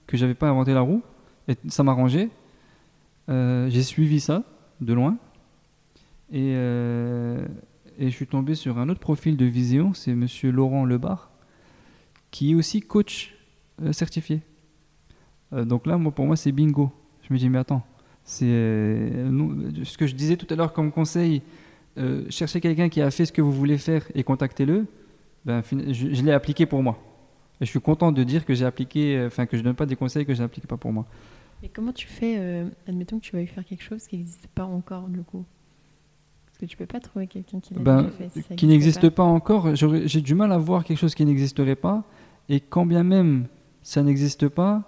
que 0.08 0.18
j'avais 0.18 0.34
pas 0.34 0.50
inventé 0.50 0.74
la 0.74 0.82
roue, 0.82 1.04
et 1.48 1.56
ça 1.68 1.84
m'arrangeait. 1.84 2.30
J'ai 3.28 3.84
suivi 3.84 4.22
ça 4.22 4.44
de 4.80 4.94
loin, 4.94 5.18
et, 6.32 6.56
et 7.98 8.10
je 8.10 8.16
suis 8.16 8.28
tombé 8.28 8.56
sur 8.56 8.78
un 8.78 8.90
autre 8.90 9.00
profil 9.00 9.38
de 9.38 9.46
Viséo, 9.46 9.92
c'est 9.94 10.14
Monsieur 10.14 10.52
Laurent 10.52 10.86
Lebar, 10.86 11.32
qui 12.32 12.52
est 12.52 12.56
aussi 12.56 12.82
coach 12.82 13.36
euh, 13.82 13.92
certifié. 13.92 14.42
Euh, 15.54 15.66
donc 15.66 15.88
là, 15.88 15.98
moi, 15.98 16.12
pour 16.12 16.26
moi, 16.26 16.36
c'est 16.36 16.52
bingo. 16.52 16.92
Je 17.28 17.34
me 17.34 17.40
dis, 17.40 17.50
mais 17.50 17.58
attends, 17.58 17.84
c'est 18.24 18.46
euh, 18.46 19.84
ce 19.84 19.98
que 19.98 20.06
je 20.06 20.16
disais 20.16 20.38
tout 20.38 20.48
à 20.52 20.56
l'heure 20.56 20.74
comme 20.74 20.92
conseil. 20.92 21.42
cherchez 22.30 22.62
quelqu'un 22.62 22.90
qui 22.90 23.02
a 23.02 23.10
fait 23.10 23.26
ce 23.26 23.32
que 23.32 23.42
vous 23.42 23.52
voulez 23.52 23.80
faire 23.80 24.04
et 24.14 24.24
contactez-le. 24.24 24.86
Ben, 25.46 25.64
je, 25.64 26.22
l'ai 26.22 26.34
appliqué 26.34 26.66
pour 26.66 26.84
moi. 26.84 27.02
Et 27.60 27.66
je 27.66 27.72
suis 27.72 27.82
content 27.82 28.12
de 28.12 28.24
dire 28.24 28.46
que 28.46 28.54
j'ai 28.54 28.66
appliqué, 28.66 29.24
enfin 29.26 29.48
que 29.48 29.58
je 29.58 29.64
donne 29.64 29.76
pas 29.76 29.88
des 29.88 29.96
conseils 29.96 30.26
que 30.26 30.36
je 30.36 30.42
n'applique 30.44 30.68
pas 30.68 30.78
pour 30.78 30.94
moi. 30.94 31.08
Et 31.64 31.70
comment 31.70 31.94
tu 31.94 32.06
fais, 32.06 32.64
admettons 32.88 33.18
que 33.18 33.26
tu 33.26 33.36
veuilles 33.36 33.48
faire 33.48 33.66
quelque 33.66 33.82
chose 33.82 34.06
qui 34.06 34.18
n'existe 34.18 34.46
pas 34.48 34.66
encore 34.66 35.08
du 35.08 35.24
coup? 35.24 35.44
Parce 36.60 36.62
que 36.62 36.66
tu 36.66 36.78
peux 36.78 36.86
pas 36.88 37.00
trouver 37.00 37.28
quelqu'un 37.28 37.60
qui 37.60 37.74
Ben, 37.76 38.10
fait. 38.10 38.56
qui 38.56 38.66
n'existe 38.66 39.10
pas 39.10 39.24
encore, 39.24 39.76
j'ai 39.76 40.22
du 40.22 40.34
mal 40.34 40.52
à 40.52 40.58
voir 40.58 40.84
quelque 40.84 40.98
chose 40.98 41.14
qui 41.14 41.24
n'existerait 41.24 41.76
pas. 41.76 42.04
Et 42.50 42.60
quand 42.60 42.86
bien 42.86 43.04
même 43.04 43.46
ça 43.84 44.02
n'existe 44.02 44.48
pas, 44.50 44.84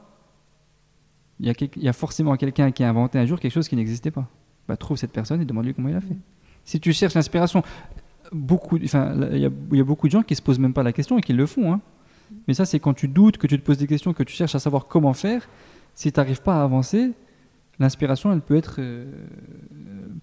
il 1.39 1.45
y, 1.45 1.49
a 1.49 1.53
quel- 1.53 1.69
il 1.75 1.83
y 1.83 1.87
a 1.87 1.93
forcément 1.93 2.35
quelqu'un 2.37 2.71
qui 2.71 2.83
a 2.83 2.89
inventé 2.89 3.17
un 3.19 3.25
jour 3.25 3.39
quelque 3.39 3.53
chose 3.53 3.67
qui 3.69 3.75
n'existait 3.75 4.11
pas. 4.11 4.27
Bah, 4.67 4.77
trouve 4.77 4.97
cette 4.97 5.11
personne 5.13 5.41
et 5.41 5.45
demande-lui 5.45 5.73
comment 5.73 5.89
il 5.89 5.95
a 5.95 6.01
fait. 6.01 6.13
Mm. 6.15 6.19
Si 6.65 6.79
tu 6.79 6.91
cherches 6.91 7.13
l'inspiration, 7.13 7.63
beaucoup, 8.31 8.77
enfin, 8.83 9.13
là, 9.15 9.27
il 9.31 9.39
y, 9.39 9.45
a, 9.45 9.49
il 9.71 9.77
y 9.77 9.81
a 9.81 9.83
beaucoup 9.83 10.07
de 10.07 10.11
gens 10.11 10.21
qui 10.23 10.35
se 10.35 10.41
posent 10.41 10.59
même 10.59 10.73
pas 10.73 10.83
la 10.83 10.91
question 10.91 11.17
et 11.17 11.21
qui 11.21 11.33
le 11.33 11.45
font. 11.45 11.71
hein. 11.73 11.81
Mais 12.47 12.53
ça, 12.53 12.65
c'est 12.65 12.79
quand 12.79 12.93
tu 12.93 13.07
doutes, 13.07 13.37
que 13.37 13.47
tu 13.47 13.57
te 13.59 13.63
poses 13.65 13.77
des 13.77 13.87
questions, 13.87 14.13
que 14.13 14.23
tu 14.23 14.33
cherches 14.33 14.53
à 14.55 14.59
savoir 14.59 14.87
comment 14.87 15.13
faire. 15.13 15.47
Si 15.95 16.11
tu 16.11 16.19
n'arrives 16.19 16.41
pas 16.41 16.59
à 16.59 16.63
avancer, 16.63 17.11
l'inspiration, 17.79 18.31
elle 18.33 18.41
peut 18.41 18.55
être 18.55 18.75
euh, 18.79 19.11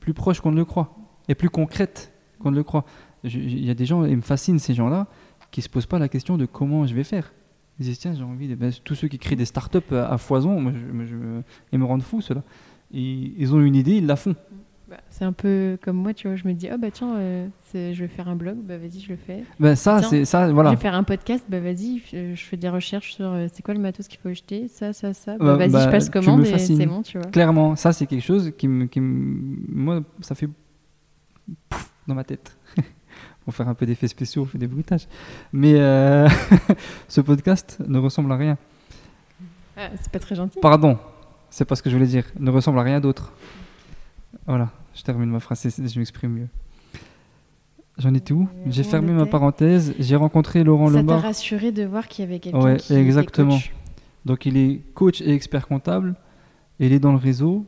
plus 0.01 0.13
proche 0.15 0.41
qu'on 0.41 0.51
ne 0.53 0.57
le 0.57 0.65
croit 0.65 0.95
et 1.29 1.35
plus 1.35 1.51
concrète 1.51 2.13
qu'on 2.41 2.51
ne 2.51 2.57
le 2.57 2.63
croit. 2.63 2.85
Je- 3.25 3.39
Il 3.39 3.65
y 3.65 3.71
a 3.71 3.75
des 3.75 3.87
gens, 3.87 4.05
ils 4.05 4.17
me 4.17 4.23
fascinent 4.23 4.59
ces 4.59 4.75
gens-là, 4.75 5.07
qui 5.51 5.63
se 5.63 5.69
posent 5.69 5.87
pas 5.87 5.99
la 5.99 6.09
question 6.09 6.37
de 6.37 6.47
comment 6.47 6.87
je 6.87 6.95
vais 6.95 7.05
faire. 7.05 7.33
Ils 7.79 7.85
disent 7.87 7.99
tiens, 7.99 8.15
j'ai 8.15 8.23
envie 8.23 8.49
de. 8.49 8.55
ben, 8.55 8.73
tous 8.85 8.95
ceux 8.95 9.09
qui 9.09 9.19
créent 9.19 9.37
des 9.37 9.45
startups 9.45 9.79
à, 9.93 10.13
à 10.13 10.19
foison, 10.19 10.61
moi, 10.61 10.73
je- 10.75 10.99
je- 11.05 11.07
je- 11.07 11.43
ils 11.73 11.79
me 11.79 11.85
rendent 11.85 12.03
fou, 12.03 12.21
ceux-là. 12.21 12.43
Ils, 12.93 13.35
ils 13.39 13.55
ont 13.55 13.61
une 13.61 13.75
idée, 13.75 13.97
ils 13.97 14.07
la 14.07 14.17
font. 14.17 14.35
Bah, 14.89 14.99
c'est 15.11 15.25
un 15.25 15.33
peu 15.33 15.77
comme 15.83 15.97
moi, 15.97 16.15
tu 16.15 16.29
vois. 16.29 16.37
Je 16.37 16.47
me 16.47 16.53
dis, 16.53 16.69
oh 16.73 16.77
bah 16.79 16.93
tiens, 16.93 17.17
euh, 17.17 17.49
je 17.75 17.93
vais 18.01 18.07
faire 18.07 18.29
un 18.29 18.37
blog, 18.37 18.57
bah 18.63 18.79
vas-y, 18.79 19.01
je 19.01 19.09
le 19.11 19.17
fais. 19.17 19.43
Ben 19.59 19.75
ça, 19.75 20.01
c'est 20.01 20.25
ça, 20.25 20.47
Je 20.49 20.53
voilà. 20.53 20.71
vais 20.71 20.77
faire 20.77 20.95
un 20.95 21.03
podcast, 21.03 21.45
bah 21.49 21.59
vas-y, 21.59 22.01
je 22.13 22.35
je 22.37 22.45
fais 22.45 22.57
des 22.57 22.69
recherches 22.69 23.15
sur 23.15 23.27
euh, 23.27 23.49
c'est 23.53 23.65
quoi 23.65 23.75
le 23.75 23.81
matos 23.81 24.07
qu'il 24.07 24.21
faut 24.21 24.29
acheter, 24.29 24.69
ça, 24.69 24.93
ça, 24.93 25.13
ça. 25.13 25.37
Bah, 25.39 25.45
Bah, 25.45 25.57
vas-y, 25.57 25.71
bah, 25.73 25.85
je 25.87 25.91
passe 25.91 26.09
tu 26.09 26.17
me 26.19 26.25
commande 26.25 26.47
et 26.47 26.59
c'est 26.59 26.87
bon, 26.87 27.03
tu 27.03 27.19
vois. 27.19 27.27
Clairement, 27.33 27.75
ça, 27.75 27.93
c'est 27.93 28.07
quelque 28.07 28.23
chose 28.25 28.53
qui 28.57 28.69
me, 28.69 28.87
qui 28.87 29.01
me- 29.01 29.57
moi, 29.75 30.03
ça 30.21 30.37
fait 30.37 30.49
pouf 31.69 31.91
dans 32.07 32.15
ma 32.15 32.25
tête. 32.25 32.57
Pour 33.45 33.55
faire 33.55 33.69
un 33.69 33.75
peu 33.75 33.87
d'effets 33.87 34.09
spéciaux, 34.09 34.43
on 34.43 34.47
fait 34.47 34.59
des 34.59 34.67
bruitages. 34.67 35.07
Mais 35.53 35.75
euh, 35.77 36.29
ce 37.09 37.21
podcast 37.21 37.79
ne 37.87 37.99
ressemble 37.99 38.33
à 38.33 38.37
rien. 38.37 38.59
Ah, 39.77 39.91
c'est 40.01 40.11
pas 40.11 40.19
très 40.19 40.35
gentil. 40.35 40.59
Pardon, 40.61 40.99
c'est 41.51 41.65
pas 41.65 41.77
ce 41.77 41.83
que 41.83 41.91
je 41.91 41.95
voulais 41.97 42.09
dire. 42.09 42.25
Ne 42.41 42.51
ressemble 42.51 42.79
à 42.81 42.83
rien 42.83 42.99
d'autre. 43.01 43.33
Voilà, 44.47 44.71
je 44.95 45.03
termine 45.03 45.31
ma 45.31 45.41
phrase, 45.41 45.61
c'est- 45.61 45.89
je 45.89 45.99
m'exprime 45.99 46.33
mieux. 46.33 46.49
J'en 47.99 48.13
étais 48.15 48.33
où? 48.35 48.43
Euh, 48.43 48.69
J'ai 48.71 48.83
fermé 48.83 49.13
ma 49.13 49.25
parenthèse. 49.27 49.95
J'ai 49.99 50.17
rencontré 50.17 50.63
Laurent 50.65 50.89
Ça 50.89 50.95
t'a 50.95 50.99
Lombard. 51.01 51.23
rassuré 51.23 51.73
de 51.73 51.85
voir 51.85 52.09
qu'il 52.09 52.25
y 52.25 52.29
avait 52.29 52.41
quelqu'un 52.41 52.61
Ouais, 52.61 52.77
qui 52.77 52.93
était 52.93 53.03
exactement. 53.03 53.55
coach? 53.57 53.73
Donc 54.27 54.45
il 54.45 54.57
est 54.59 54.83
coach 54.95 55.23
et 55.23 55.31
expert 55.33 55.67
comptable. 55.67 56.15
Et 56.79 56.87
il 56.87 56.93
est 56.93 56.99
dans 56.99 57.13
le 57.13 57.19
réseau. 57.19 57.65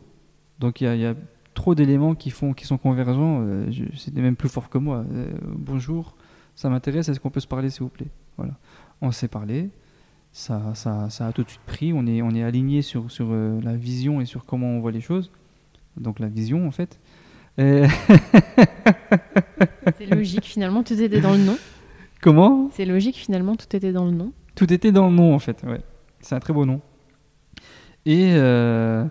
Donc 0.58 0.80
il 0.80 0.84
y 0.84 0.86
a, 0.86 0.94
il 0.96 1.00
y 1.00 1.06
a 1.06 1.14
trop 1.58 1.74
d'éléments 1.74 2.14
qui 2.14 2.30
font, 2.30 2.54
qui 2.54 2.66
sont 2.66 2.78
convergents. 2.78 3.40
Euh, 3.42 3.66
c'est 3.96 4.14
même 4.14 4.36
plus 4.36 4.48
fort 4.48 4.68
que 4.70 4.78
moi. 4.78 5.04
Euh, 5.12 5.26
bonjour, 5.56 6.14
ça 6.54 6.70
m'intéresse. 6.70 7.08
Est-ce 7.08 7.18
qu'on 7.20 7.30
peut 7.30 7.40
se 7.40 7.48
parler, 7.48 7.68
s'il 7.68 7.82
vous 7.82 7.88
plaît? 7.88 8.06
Voilà. 8.36 8.52
On 9.00 9.10
s'est 9.10 9.28
parlé. 9.28 9.70
Ça, 10.32 10.72
ça, 10.74 11.10
ça 11.10 11.26
a 11.26 11.32
tout 11.32 11.42
de 11.42 11.48
suite 11.48 11.60
pris. 11.66 11.92
On 11.92 12.06
est, 12.06 12.22
on 12.22 12.30
est 12.30 12.44
aligné 12.44 12.80
sur, 12.82 13.10
sur 13.10 13.26
euh, 13.30 13.60
la 13.62 13.74
vision 13.76 14.20
et 14.20 14.24
sur 14.24 14.44
comment 14.44 14.68
on 14.68 14.80
voit 14.80 14.92
les 14.92 15.00
choses. 15.00 15.32
Donc 15.96 16.20
la 16.20 16.28
vision, 16.28 16.66
en 16.66 16.70
fait. 16.70 17.00
Et- 17.58 17.82
C'est 19.98 20.06
logique 20.06 20.44
finalement, 20.44 20.84
tout 20.84 21.00
était 21.00 21.20
dans 21.20 21.32
le 21.32 21.38
nom. 21.38 21.56
comment? 22.20 22.70
C'est 22.72 22.84
logique 22.84 23.16
finalement, 23.16 23.56
tout 23.56 23.74
était 23.74 23.92
dans 23.92 24.04
le 24.04 24.12
nom. 24.12 24.32
Tout 24.54 24.72
était 24.72 24.92
dans 24.92 25.08
le 25.08 25.14
nom, 25.14 25.34
en 25.34 25.38
fait. 25.40 25.62
Ouais. 25.64 25.80
C'est 26.20 26.36
un 26.36 26.40
très 26.40 26.52
beau 26.52 26.64
nom. 26.64 26.80
Et, 28.06 28.32
euh, 28.36 29.04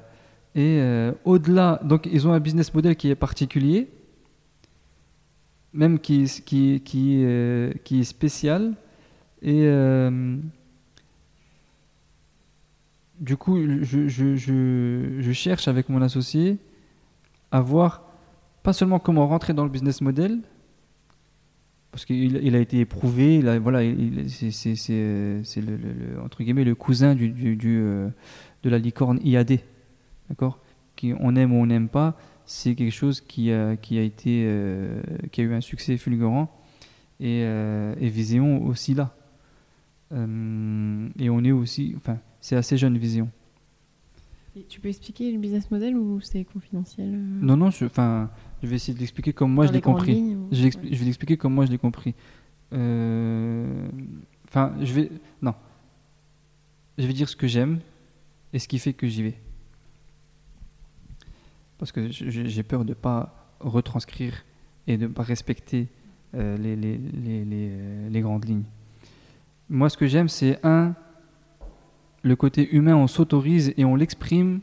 et 0.56 0.80
euh, 0.82 1.12
au-delà, 1.26 1.80
donc 1.84 2.08
ils 2.12 2.28
ont 2.28 2.34
un 2.34 2.40
business 2.40 2.74
model 2.74 2.96
qui 2.96 3.10
est 3.10 3.16
particulier, 3.16 3.90
même 5.74 6.00
qui, 6.00 6.24
qui, 6.46 6.82
qui, 6.84 7.22
euh, 7.24 7.72
est 8.00 8.04
spécial. 8.04 8.74
Et 9.44 9.64
euh, 9.66 10.38
du 13.20 13.38
coup, 13.38 13.58
je, 13.82 14.08
je, 14.08 14.36
je, 14.36 15.32
cherche 15.32 15.68
avec 15.68 15.90
mon 15.90 16.02
associé 16.02 16.58
à 17.52 17.62
voir 17.62 18.04
pas 18.64 18.74
seulement 18.74 19.00
comment 19.00 19.28
rentrer 19.28 19.54
dans 19.54 19.64
le 19.64 19.70
business 19.70 20.02
model, 20.02 20.40
parce 21.92 22.06
qu'il 22.06 22.38
il 22.44 22.56
a 22.56 22.60
été 22.60 22.80
éprouvé, 22.80 23.38
il 23.38 23.48
a- 23.48 23.60
voilà, 23.60 23.84
il- 23.84 24.20
il- 24.20 24.30
c'est- 24.30 25.62
le, 25.62 25.78
le- 25.78 26.22
entre 26.24 26.44
guillemets 26.44 26.64
le 26.64 26.76
cousin 26.76 27.16
du, 27.16 27.30
du- 27.30 27.56
de 27.56 28.70
la 28.70 28.78
licorne 28.78 29.20
IAD, 29.24 29.60
d'accord? 30.30 30.60
Qui 30.96 31.14
on 31.20 31.36
aime 31.36 31.54
ou 31.54 31.62
on 31.62 31.68
n'aime 31.68 31.90
pas, 31.90 32.18
c'est 32.48 32.74
quelque 32.76 32.94
chose 32.94 33.22
qui 33.22 33.52
a, 33.52 33.76
qui 33.76 34.00
a 34.00 34.02
été, 34.02 34.44
euh, 34.46 35.04
qui 35.32 35.42
a 35.42 35.44
eu 35.44 35.54
un 35.54 35.62
succès 35.62 35.98
fulgurant 35.98 36.50
et, 37.20 37.44
euh, 37.44 37.94
et 38.00 38.10
Viséon 38.10 38.66
aussi 38.66 38.96
là. 38.96 39.14
Euh, 40.14 41.10
et 41.20 41.30
on 41.30 41.44
est 41.44 41.52
aussi, 41.52 41.94
enfin, 41.98 42.18
c'est 42.40 42.56
assez 42.56 42.78
jeune 42.78 42.98
Viséon. 42.98 43.30
Et 44.56 44.64
tu 44.64 44.80
peux 44.80 44.88
expliquer 44.88 45.32
le 45.32 45.38
business 45.38 45.70
model 45.70 45.98
ou 45.98 46.22
c'est 46.22 46.46
confidentiel 46.46 47.12
Non, 47.12 47.58
non, 47.58 47.70
je, 47.70 47.86
enfin, 47.86 48.32
je 48.64 48.68
vais 48.68 48.78
essayer 48.78 48.94
de 48.94 49.00
l'expliquer 49.00 49.34
comme 49.34 49.54
moi 49.54 49.68
je 49.68 49.74
l'ai 49.74 49.82
compris. 49.82 50.38
Je, 50.52 50.64
vais 50.64 51.06
l'expliquer 51.06 51.36
comme 51.36 51.54
moi 51.54 51.66
je 51.66 51.72
l'ai 51.72 51.78
compris. 51.78 52.16
Enfin, 52.72 52.80
je 54.82 54.94
vais. 54.94 55.12
Non. 55.42 55.54
Je 56.98 57.06
vais 57.06 57.14
dire 57.14 57.30
ce 57.30 57.36
que 57.36 57.46
j'aime 57.46 57.82
et 58.54 58.60
ce 58.60 58.70
qui 58.70 58.80
fait 58.80 58.94
que 58.94 59.06
j'y 59.06 59.22
vais. 59.22 59.36
Parce 61.78 61.92
que 61.92 62.10
j'ai 62.10 62.64
peur 62.64 62.84
de 62.84 62.90
ne 62.90 62.96
pas 62.96 63.54
retranscrire 63.60 64.44
et 64.88 64.98
de 64.98 65.08
ne 65.08 65.14
pas 65.14 65.24
respecter 65.24 65.88
euh, 66.36 66.58
euh, 66.60 68.10
les 68.10 68.22
grandes 68.22 68.46
lignes. 68.46 68.64
Moi, 69.70 69.90
ce 69.90 69.98
que 69.98 70.08
j'aime, 70.08 70.30
c'est 70.30 70.60
un, 70.66 70.96
le 72.24 72.36
côté 72.36 72.74
humain, 72.74 72.96
on 72.96 73.08
s'autorise 73.08 73.74
et 73.78 73.86
on 73.86 73.96
l'exprime, 73.96 74.62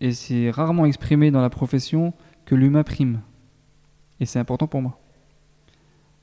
et 0.00 0.12
c'est 0.12 0.50
rarement 0.50 0.86
exprimé 0.86 1.30
dans 1.30 1.40
la 1.40 1.50
profession 1.50 2.12
que 2.44 2.54
l'humain 2.54 2.82
prime. 2.82 3.20
Et 4.20 4.26
c'est 4.26 4.38
important 4.38 4.66
pour 4.66 4.82
moi. 4.82 4.98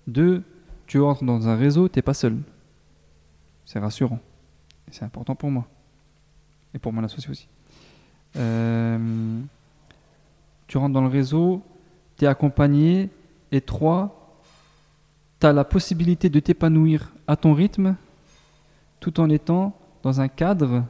Deux, 0.08 0.44
tu 0.88 1.00
entres 1.00 1.24
dans 1.24 1.48
un 1.48 1.56
réseau, 1.56 1.88
t'es 1.88 2.02
pas 2.02 2.14
seul. 2.14 2.38
C'est 3.66 3.80
rassurant. 3.80 4.20
C'est 4.92 5.04
important 5.06 5.36
pour 5.36 5.50
moi. 5.50 5.68
Et 6.74 6.80
pour 6.80 6.94
mon 6.94 7.04
associé 7.04 7.30
aussi. 7.30 7.48
Euh, 8.36 9.40
tu 10.72 10.78
rentres 10.78 10.94
dans 10.94 11.02
le 11.02 11.10
réseau, 11.10 11.62
tu 12.18 12.24
es 12.24 12.28
accompagné, 12.30 13.10
et 13.52 13.60
trois, 13.60 14.38
tu 15.42 15.46
as 15.46 15.52
la 15.52 15.66
possibilité 15.66 16.30
de 16.30 16.40
t'épanouir 16.40 17.12
à 17.28 17.36
ton 17.36 17.54
rythme 17.54 17.98
tout 19.02 19.20
en 19.20 19.30
étant 19.30 19.78
dans 20.02 20.22
un 20.22 20.30
cadre 20.30 20.86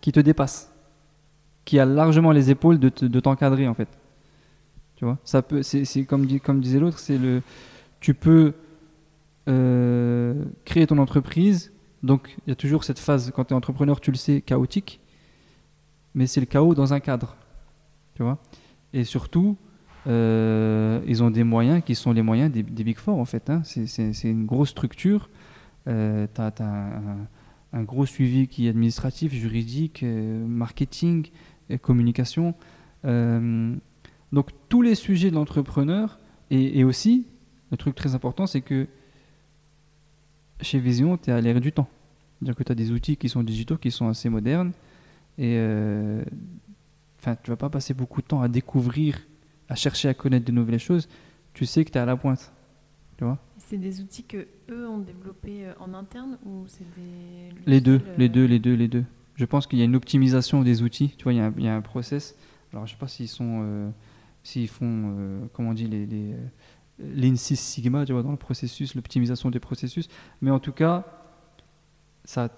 qui 0.00 0.10
te 0.10 0.20
dépasse, 0.20 0.72
qui 1.66 1.78
a 1.78 1.84
largement 1.84 2.32
les 2.32 2.50
épaules 2.50 2.78
de, 2.78 3.20
t'encadrer 3.20 3.68
en 3.68 3.74
fait. 3.74 3.90
Tu 4.96 5.04
vois, 5.04 5.18
ça 5.22 5.42
peut, 5.42 5.62
c'est 5.62 6.04
comme, 6.06 6.24
disait 6.24 6.80
l'autre, 6.80 6.98
c'est 6.98 7.18
le, 7.18 7.42
tu 8.00 8.14
peux 8.14 8.54
euh, 9.50 10.46
créer 10.64 10.86
ton 10.86 10.96
entreprise. 10.96 11.74
Donc 12.02 12.34
il 12.46 12.48
y 12.48 12.52
a 12.52 12.56
toujours 12.56 12.84
cette 12.84 13.00
phase 13.00 13.32
quand 13.36 13.44
tu 13.44 13.52
es 13.52 13.54
entrepreneur, 13.54 14.00
tu 14.00 14.10
le 14.10 14.16
sais, 14.16 14.40
chaotique, 14.40 14.98
mais 16.14 16.26
c'est 16.26 16.40
le 16.40 16.46
chaos 16.46 16.74
dans 16.74 16.94
un 16.94 17.00
cadre, 17.00 17.36
tu 18.14 18.22
vois? 18.22 18.38
Et 18.92 19.04
surtout, 19.04 19.56
euh, 20.06 21.00
ils 21.06 21.22
ont 21.22 21.30
des 21.30 21.44
moyens 21.44 21.82
qui 21.84 21.94
sont 21.94 22.12
les 22.12 22.22
moyens 22.22 22.50
des, 22.50 22.62
Big 22.62 22.96
Four 22.96 23.18
en 23.18 23.24
fait. 23.24 23.50
Hein. 23.50 23.62
C'est 23.64 24.30
une 24.30 24.46
grosse 24.46 24.70
structure. 24.70 25.28
Euh, 25.86 26.26
tu 26.34 26.40
as, 26.40 26.52
un, 27.72 27.82
gros 27.82 28.06
suivi 28.06 28.48
qui 28.48 28.66
est 28.66 28.70
administratif, 28.70 29.32
juridique, 29.32 30.02
euh, 30.02 30.46
marketing, 30.46 31.28
communication. 31.82 32.54
donc 33.04 34.50
tous 34.68 34.82
les 34.82 34.94
sujets 34.94 35.30
de 35.30 35.34
l'entrepreneur 35.34 36.18
et, 36.50 36.82
aussi, 36.82 37.26
le 37.70 37.76
truc 37.76 37.94
très 37.94 38.14
important, 38.14 38.46
c'est 38.46 38.62
que 38.62 38.86
chez 40.62 40.78
Vision, 40.78 41.18
tu 41.18 41.28
es 41.28 41.32
à 41.34 41.42
l'ère 41.42 41.60
du 41.60 41.72
temps. 41.72 41.88
C'est-à-dire 42.38 42.54
que 42.54 42.62
tu 42.62 42.72
as 42.72 42.74
des 42.74 42.90
outils 42.90 43.18
qui 43.18 43.28
sont 43.28 43.42
digitaux, 43.42 43.76
qui 43.76 43.90
sont 43.90 44.08
assez 44.08 44.30
modernes. 44.30 44.72
Et 45.36 45.58
enfin, 47.18 47.36
tu 47.42 47.50
vas 47.50 47.56
pas 47.56 47.70
passer 47.70 47.94
beaucoup 47.94 48.22
de 48.22 48.26
temps 48.26 48.42
à 48.42 48.48
découvrir 48.48 49.18
à 49.68 49.74
chercher 49.74 50.08
à 50.08 50.14
connaître 50.14 50.46
de 50.46 50.52
nouvelles 50.52 50.78
choses, 50.78 51.08
tu 51.54 51.66
sais 51.66 51.84
que 51.84 51.90
tu 51.90 51.98
es 51.98 52.00
à 52.00 52.06
la 52.06 52.16
pointe. 52.16 52.52
Tu 53.16 53.24
vois? 53.24 53.38
C'est 53.58 53.78
des 53.78 54.00
outils 54.00 54.24
que 54.24 54.46
eux 54.70 54.88
ont 54.88 54.98
développés 54.98 55.66
euh, 55.66 55.72
en 55.80 55.92
interne 55.92 56.38
ou 56.44 56.64
c'est 56.68 56.86
des 56.96 57.50
les 57.66 57.80
deux, 57.80 58.00
les 58.16 58.26
euh, 58.26 58.28
deux, 58.28 58.44
les 58.44 58.58
deux, 58.58 58.74
les 58.74 58.88
deux. 58.88 59.04
Je 59.34 59.44
pense 59.44 59.66
qu'il 59.66 59.78
y 59.78 59.82
a 59.82 59.84
une 59.84 59.96
optimisation 59.96 60.62
des 60.62 60.82
outils. 60.82 61.14
Tu 61.16 61.24
vois, 61.24 61.32
il 61.32 61.36
y 61.36 61.40
a 61.40 61.46
un, 61.46 61.54
il 61.56 61.64
y 61.64 61.68
a 61.68 61.74
un 61.74 61.80
process. 61.80 62.36
Alors, 62.72 62.86
je 62.86 62.92
sais 62.92 62.98
pas 62.98 63.08
s'ils 63.08 63.28
sont, 63.28 63.60
euh, 63.62 63.90
s'ils 64.42 64.68
font, 64.68 65.48
comment 65.52 65.70
on 65.70 65.74
dit, 65.74 65.86
les, 65.86 66.06
les 66.06 66.34
Lean 66.98 67.36
Six 67.36 67.56
Sigma, 67.56 68.04
tu 68.04 68.12
vois, 68.12 68.22
dans 68.22 68.32
le 68.32 68.36
processus, 68.36 68.94
l'optimisation 68.94 69.50
des 69.50 69.60
processus. 69.60 70.08
Mais 70.40 70.50
en 70.50 70.58
tout 70.58 70.72
cas, 70.72 71.04
ça 72.24 72.50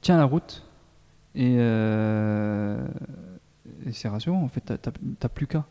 tient 0.00 0.16
la 0.16 0.24
route 0.24 0.64
et, 1.34 1.56
et 3.86 3.92
c'est 3.92 4.08
rassurant. 4.08 4.42
En 4.42 4.48
fait, 4.48 4.64
tu 4.64 4.90
n'as 5.22 5.28
plus 5.28 5.46
qu'à. 5.46 5.66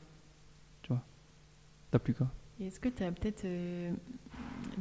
T'as 1.92 2.00
plus 2.00 2.14
quoi 2.14 2.28
Est-ce 2.62 2.80
que 2.80 2.90
tu 2.90 3.04
as 3.04 3.12
peut-être 3.12 3.46
euh, 3.46 3.92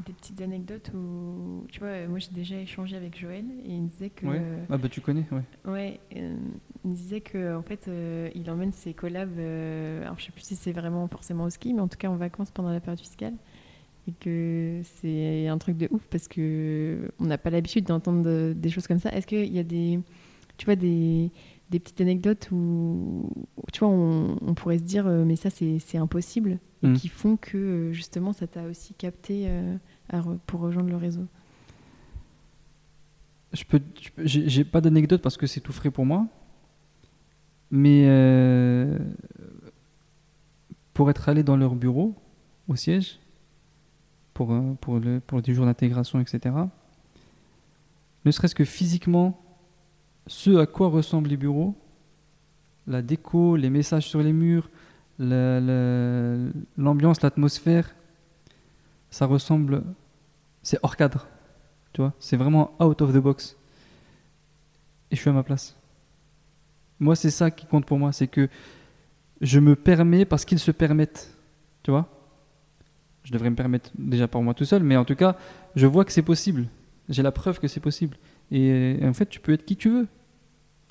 des 0.07 0.13
petites 0.13 0.41
anecdotes 0.43 0.91
où, 0.95 1.65
tu 1.69 1.81
vois, 1.81 2.07
moi 2.07 2.19
j'ai 2.19 2.33
déjà 2.33 2.57
échangé 2.61 2.97
avec 2.97 3.19
Joël 3.19 3.45
et 3.65 3.71
il 3.71 3.83
me 3.83 3.89
disait 3.89 4.11
que. 4.11 4.27
Ouais. 4.27 4.43
Ah 4.69 4.77
bah 4.77 4.89
tu 4.89 5.01
connais, 5.01 5.25
ouais. 5.33 5.43
Ouais, 5.65 6.01
euh, 6.17 6.37
il 6.85 6.91
me 6.91 6.95
disait 6.95 7.21
que 7.21 7.57
en 7.57 7.63
fait, 7.63 7.89
euh, 7.89 8.29
il 8.35 8.51
emmène 8.51 8.73
ses 8.73 8.93
collabs. 8.93 9.39
alors 9.39 10.19
je 10.19 10.27
sais 10.27 10.33
plus 10.33 10.43
si 10.43 10.57
c'est 10.57 10.73
vraiment 10.73 11.09
forcément 11.09 11.45
au 11.45 11.51
ski, 11.51 11.73
mais 11.73 11.81
en 11.81 11.89
tout 11.89 11.99
cas 11.99 12.09
en 12.09 12.17
vacances 12.17 12.51
pendant 12.51 12.71
la 12.71 12.81
période 12.81 13.01
fiscale 13.01 13.35
et 14.07 14.13
que 14.13 14.81
c'est 15.01 15.49
un 15.49 15.59
truc 15.59 15.77
de 15.77 15.89
ouf 15.91 16.07
parce 16.09 16.29
que 16.29 17.11
on 17.21 17.25
n'a 17.25 17.37
pas 17.37 17.51
l'habitude 17.51 17.85
d'entendre 17.85 18.53
des 18.53 18.71
choses 18.71 18.87
comme 18.87 18.99
ça. 18.99 19.11
Est-ce 19.13 19.27
qu'il 19.27 19.53
y 19.53 19.59
a 19.59 19.63
des, 19.63 20.01
tu 20.57 20.65
vois, 20.65 20.77
des 20.77 21.31
des 21.71 21.79
petites 21.79 22.01
anecdotes 22.01 22.49
où, 22.51 23.31
tu 23.73 23.81
vois, 23.81 23.89
on, 23.89 24.55
pourrait 24.55 24.79
se 24.79 24.85
dire, 24.85 25.07
euh, 25.07 25.25
mais 25.25 25.37
ça, 25.37 25.51
c'est 25.51 25.99
impossible, 25.99 26.59
et 26.83 26.89
mm. 26.89 26.95
qui 26.95 27.09
font 27.09 27.37
que, 27.37 27.59
euh, 27.59 27.93
justement, 27.93 28.33
ça 28.33 28.47
t'a 28.47 28.65
aussi 28.65 28.95
capté 28.95 29.47
euh, 29.49 29.77
pour 30.47 30.61
rejoindre 30.61 30.89
le 30.89 30.97
réseau 30.97 31.27
Je 33.53 33.65
peux, 33.65 33.81
j'ai 34.25 34.65
pas 34.65 34.81
d'anecdote 34.81 35.21
parce 35.23 35.37
que 35.37 35.47
c'est 35.47 35.61
tout 35.61 35.73
frais 35.73 35.91
pour 35.91 36.07
moi, 36.07 36.27
mais 37.71 38.05
pour 40.95 41.11
être 41.11 41.29
allé 41.29 41.43
dans 41.43 41.57
leur 41.57 41.75
bureau, 41.75 42.15
au 42.67 42.77
siège, 42.77 43.19
pour, 44.33 44.55
pour, 44.81 45.01
le, 45.01 45.21
pour 45.21 45.43
des 45.43 45.53
jours 45.53 45.67
d'intégration, 45.67 46.21
etc., 46.21 46.55
ne 48.25 48.31
serait-ce 48.31 48.55
que 48.55 48.65
physiquement, 48.65 49.41
ce 50.29 50.59
à 50.59 50.67
quoi 50.67 50.89
ressemblent 50.89 51.31
les 51.31 51.37
bureaux, 51.37 51.75
la 52.87 53.03
déco, 53.03 53.57
les 53.57 53.71
messages 53.71 54.07
sur 54.07 54.23
les 54.23 54.33
murs, 54.33 54.71
l'ambiance, 55.19 57.23
l'atmosphère, 57.23 57.95
ça 59.11 59.27
ressemble, 59.27 59.83
c'est 60.63 60.79
hors 60.83 60.97
cadre, 60.97 61.27
tu 61.93 62.03
vois, 62.03 62.13
c'est 62.21 62.37
vraiment 62.37 62.73
out 62.79 63.03
of 63.03 63.13
the 63.13 63.19
box. 63.19 63.57
Et 65.11 65.17
je 65.17 65.21
suis 65.21 65.31
à 65.31 65.33
ma 65.33 65.43
place. 65.43 65.75
Moi, 67.01 67.17
c'est 67.17 67.31
ça 67.31 67.51
qui 67.51 67.65
compte 67.65 67.87
pour 67.87 67.99
moi, 67.99 68.13
c'est 68.13 68.29
que 68.29 68.49
je 69.41 69.61
me 69.61 69.77
permets 69.77 70.27
parce 70.27 70.45
qu'ils 70.45 70.59
se 70.59 70.71
permettent, 70.71 71.35
tu 71.83 71.91
vois. 71.91 72.07
Je 73.25 73.33
devrais 73.33 73.51
me 73.51 73.57
permettre 73.57 73.91
déjà 73.97 74.29
par 74.29 74.43
moi 74.43 74.53
tout 74.53 74.67
seul, 74.67 74.83
mais 74.83 74.97
en 74.97 75.05
tout 75.05 75.15
cas, 75.15 75.37
je 75.75 75.87
vois 75.87 76.05
que 76.05 76.13
c'est 76.13 76.23
possible. 76.23 76.67
J'ai 77.09 77.23
la 77.23 77.33
preuve 77.33 77.61
que 77.61 77.69
c'est 77.69 77.81
possible. 77.81 78.17
et, 78.51 78.99
en 79.03 79.15
fait, 79.15 79.27
tu 79.27 79.41
peux 79.41 79.53
être 79.53 79.65
qui 79.65 79.77
tu 79.77 79.89
veux 79.89 80.09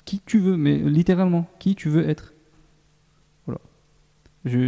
qui 0.08 0.20
tu 0.20 0.38
veux, 0.38 0.56
mais 0.56 0.78
littéralement, 0.78 1.46
qui 1.58 1.74
tu 1.74 1.90
veux 1.90 2.08
être. 2.08 2.32
Voilà. 3.44 3.60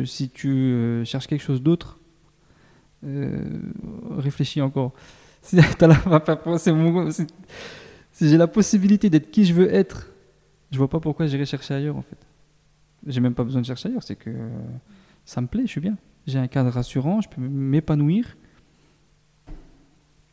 Si 0.05 0.29
tu 0.29 0.50
euh, 0.50 1.03
cherches 1.07 1.26
quelque 1.26 1.40
chose 1.42 1.62
d'autre, 1.62 1.98
euh, 3.07 3.62
réfléchis 4.18 4.61
encore. 4.61 4.92
Si, 8.12 8.29
j'ai 8.29 8.37
la 8.37 8.48
possibilité 8.48 9.09
d'être 9.09 9.31
qui 9.31 9.46
je 9.46 9.55
veux 9.55 9.72
être, 9.72 10.11
je 10.72 10.76
vois 10.76 10.90
pas 10.90 11.00
pourquoi 11.00 11.26
j'irai 11.26 11.46
chercher 11.46 11.72
ailleurs 11.72 11.96
en 11.96 12.03
fait. 12.03 12.18
J'ai 13.07 13.20
même 13.20 13.33
pas 13.33 13.44
besoin 13.44 13.62
de 13.62 13.66
chercher 13.66 13.88
ailleurs, 13.88 14.03
c'est 14.03 14.16
que 14.16 14.31
ça 15.24 15.40
me 15.40 15.46
plaît, 15.46 15.62
je 15.62 15.70
suis 15.70 15.81
bien. 15.81 15.96
J'ai 16.26 16.38
un 16.38 16.48
cadre 16.48 16.68
rassurant, 16.68 17.22
je 17.22 17.31
peux 17.31 17.40
m'épanouir. 17.40 18.37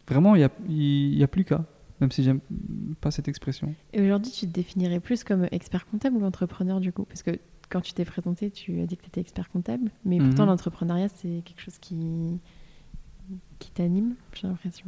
Vraiment, 0.05 0.35
il 0.35 0.49
n'y 0.67 1.15
y 1.15 1.23
a 1.23 1.27
plus 1.29 1.45
qu'à 1.45 1.63
même 1.99 2.11
si 2.11 2.23
j'aime 2.23 2.39
pas 3.01 3.11
cette 3.11 3.27
expression. 3.27 3.73
Et 3.93 4.01
aujourd'hui, 4.01 4.31
tu 4.31 4.47
te 4.47 4.51
définirais 4.51 4.99
plus 4.99 5.23
comme 5.23 5.47
expert 5.51 5.85
comptable 5.85 6.17
ou 6.17 6.25
entrepreneur 6.25 6.79
du 6.79 6.91
coup? 6.91 7.05
Parce 7.05 7.23
que 7.23 7.31
quand 7.69 7.81
tu 7.81 7.93
t'es 7.93 8.05
présenté, 8.05 8.51
tu 8.51 8.79
as 8.81 8.85
dit 8.85 8.97
que 8.97 9.01
tu 9.01 9.07
étais 9.07 9.21
expert 9.21 9.49
comptable, 9.49 9.91
mais 10.05 10.19
pourtant 10.19 10.43
mhm. 10.43 10.49
l'entrepreneuriat, 10.49 11.09
c'est 11.09 11.41
quelque 11.43 11.61
chose 11.61 11.77
qui, 11.79 12.39
qui 13.59 13.71
t'anime, 13.71 14.15
j'ai 14.33 14.47
l'impression. 14.47 14.87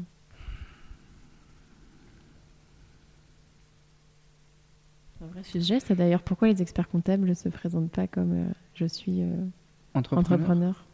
C'est 5.17 5.25
un 5.25 5.27
vrai 5.27 5.43
sujet, 5.43 5.79
c'est 5.81 5.95
d'ailleurs 5.95 6.23
pourquoi 6.23 6.47
les 6.47 6.61
experts 6.61 6.87
comptables 6.87 7.27
ne 7.27 7.33
se 7.33 7.49
présentent 7.49 7.91
pas 7.91 8.07
comme 8.07 8.31
euh, 8.31 8.51
je 8.73 8.85
suis 8.85 9.21
euh, 9.21 9.45
entrepreneur? 9.93 10.85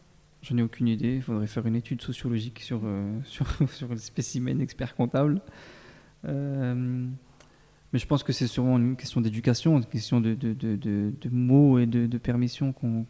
Je 0.42 0.54
n'ai 0.54 0.62
aucune 0.62 0.88
idée. 0.88 1.16
Il 1.16 1.22
faudrait 1.22 1.46
faire 1.46 1.66
une 1.66 1.76
étude 1.76 2.02
sociologique 2.02 2.60
sur, 2.60 2.80
euh, 2.84 3.18
sur, 3.24 3.46
sur 3.70 3.88
les 3.88 3.98
spécimens 3.98 4.60
experts 4.60 4.96
comptables. 4.96 5.40
Euh, 6.26 7.06
mais 7.92 7.98
je 7.98 8.06
pense 8.06 8.22
que 8.22 8.32
c'est 8.32 8.46
sûrement 8.46 8.78
une 8.78 8.96
question 8.96 9.20
d'éducation, 9.20 9.76
une 9.78 9.86
question 9.86 10.20
de, 10.20 11.28
mots 11.30 11.78
et 11.78 11.86
de, 11.86 12.18
permissions 12.18 12.72
qu'on 12.72 13.06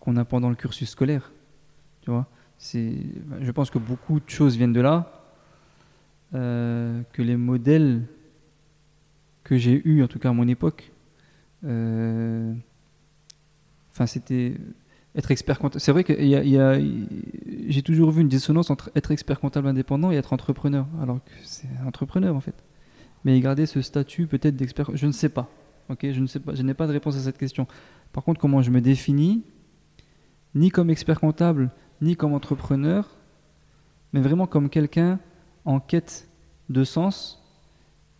qu'on 0.00 0.16
a 0.16 0.24
pendant 0.24 0.48
le 0.48 0.54
cursus 0.54 0.90
scolaire. 0.90 1.32
Tu 2.02 2.10
vois 2.10 2.28
je 2.60 3.50
pense 3.52 3.70
que 3.70 3.78
beaucoup 3.78 4.20
de 4.20 4.28
choses 4.28 4.56
viennent 4.56 4.72
de 4.72 4.80
là, 4.80 5.22
euh, 6.34 7.02
que 7.12 7.22
les 7.22 7.36
modèles 7.36 8.02
que 9.44 9.56
j'ai 9.56 9.80
eus, 9.86 10.02
en 10.02 10.08
tout 10.08 10.18
cas 10.18 10.30
à 10.30 10.32
mon 10.32 10.48
époque, 10.48 10.92
euh, 11.64 12.52
c'était 14.06 14.54
être 15.16 15.30
expert 15.30 15.58
comptable. 15.58 15.80
C'est 15.80 15.92
vrai 15.92 16.04
que 16.04 16.12
j'ai 17.68 17.82
toujours 17.82 18.10
vu 18.10 18.22
une 18.22 18.28
dissonance 18.28 18.70
entre 18.70 18.90
être 18.94 19.10
expert 19.10 19.40
comptable 19.40 19.68
indépendant 19.68 20.10
et 20.10 20.16
être 20.16 20.32
entrepreneur, 20.32 20.86
alors 21.00 21.22
que 21.24 21.30
c'est 21.42 21.68
entrepreneur 21.86 22.34
en 22.34 22.40
fait. 22.40 22.64
Mais 23.24 23.38
garder 23.40 23.66
ce 23.66 23.82
statut 23.82 24.26
peut-être 24.26 24.56
d'expert, 24.56 24.90
je 24.94 25.06
ne 25.06 25.12
sais 25.12 25.28
pas. 25.28 25.50
Ok, 25.88 26.06
je 26.10 26.20
ne 26.20 26.26
sais 26.26 26.40
pas, 26.40 26.54
je 26.54 26.62
n'ai 26.62 26.74
pas 26.74 26.86
de 26.86 26.92
réponse 26.92 27.16
à 27.16 27.20
cette 27.20 27.38
question. 27.38 27.66
Par 28.12 28.24
contre, 28.24 28.40
comment 28.40 28.62
je 28.62 28.70
me 28.70 28.80
définis, 28.80 29.42
ni 30.54 30.70
comme 30.70 30.90
expert 30.90 31.20
comptable, 31.20 31.70
ni 32.00 32.16
comme 32.16 32.32
entrepreneur, 32.32 33.08
mais 34.12 34.20
vraiment 34.20 34.46
comme 34.46 34.68
quelqu'un 34.70 35.18
en 35.64 35.80
quête 35.80 36.28
de 36.68 36.84
sens 36.84 37.42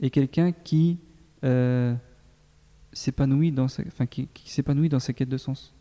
et 0.01 0.11
quelqu'un 0.11 0.53
qui 0.53 0.99
euh, 1.44 1.94
s'épanouit 2.92 3.53
dans, 3.53 3.66
enfin, 3.66 4.07
qui, 4.07 4.28
qui 4.28 4.51
s'épanouit 4.51 4.88
dans 4.88 4.99
sa 4.99 5.12
quête 5.12 5.28
de 5.28 5.38
sens. 5.38 5.74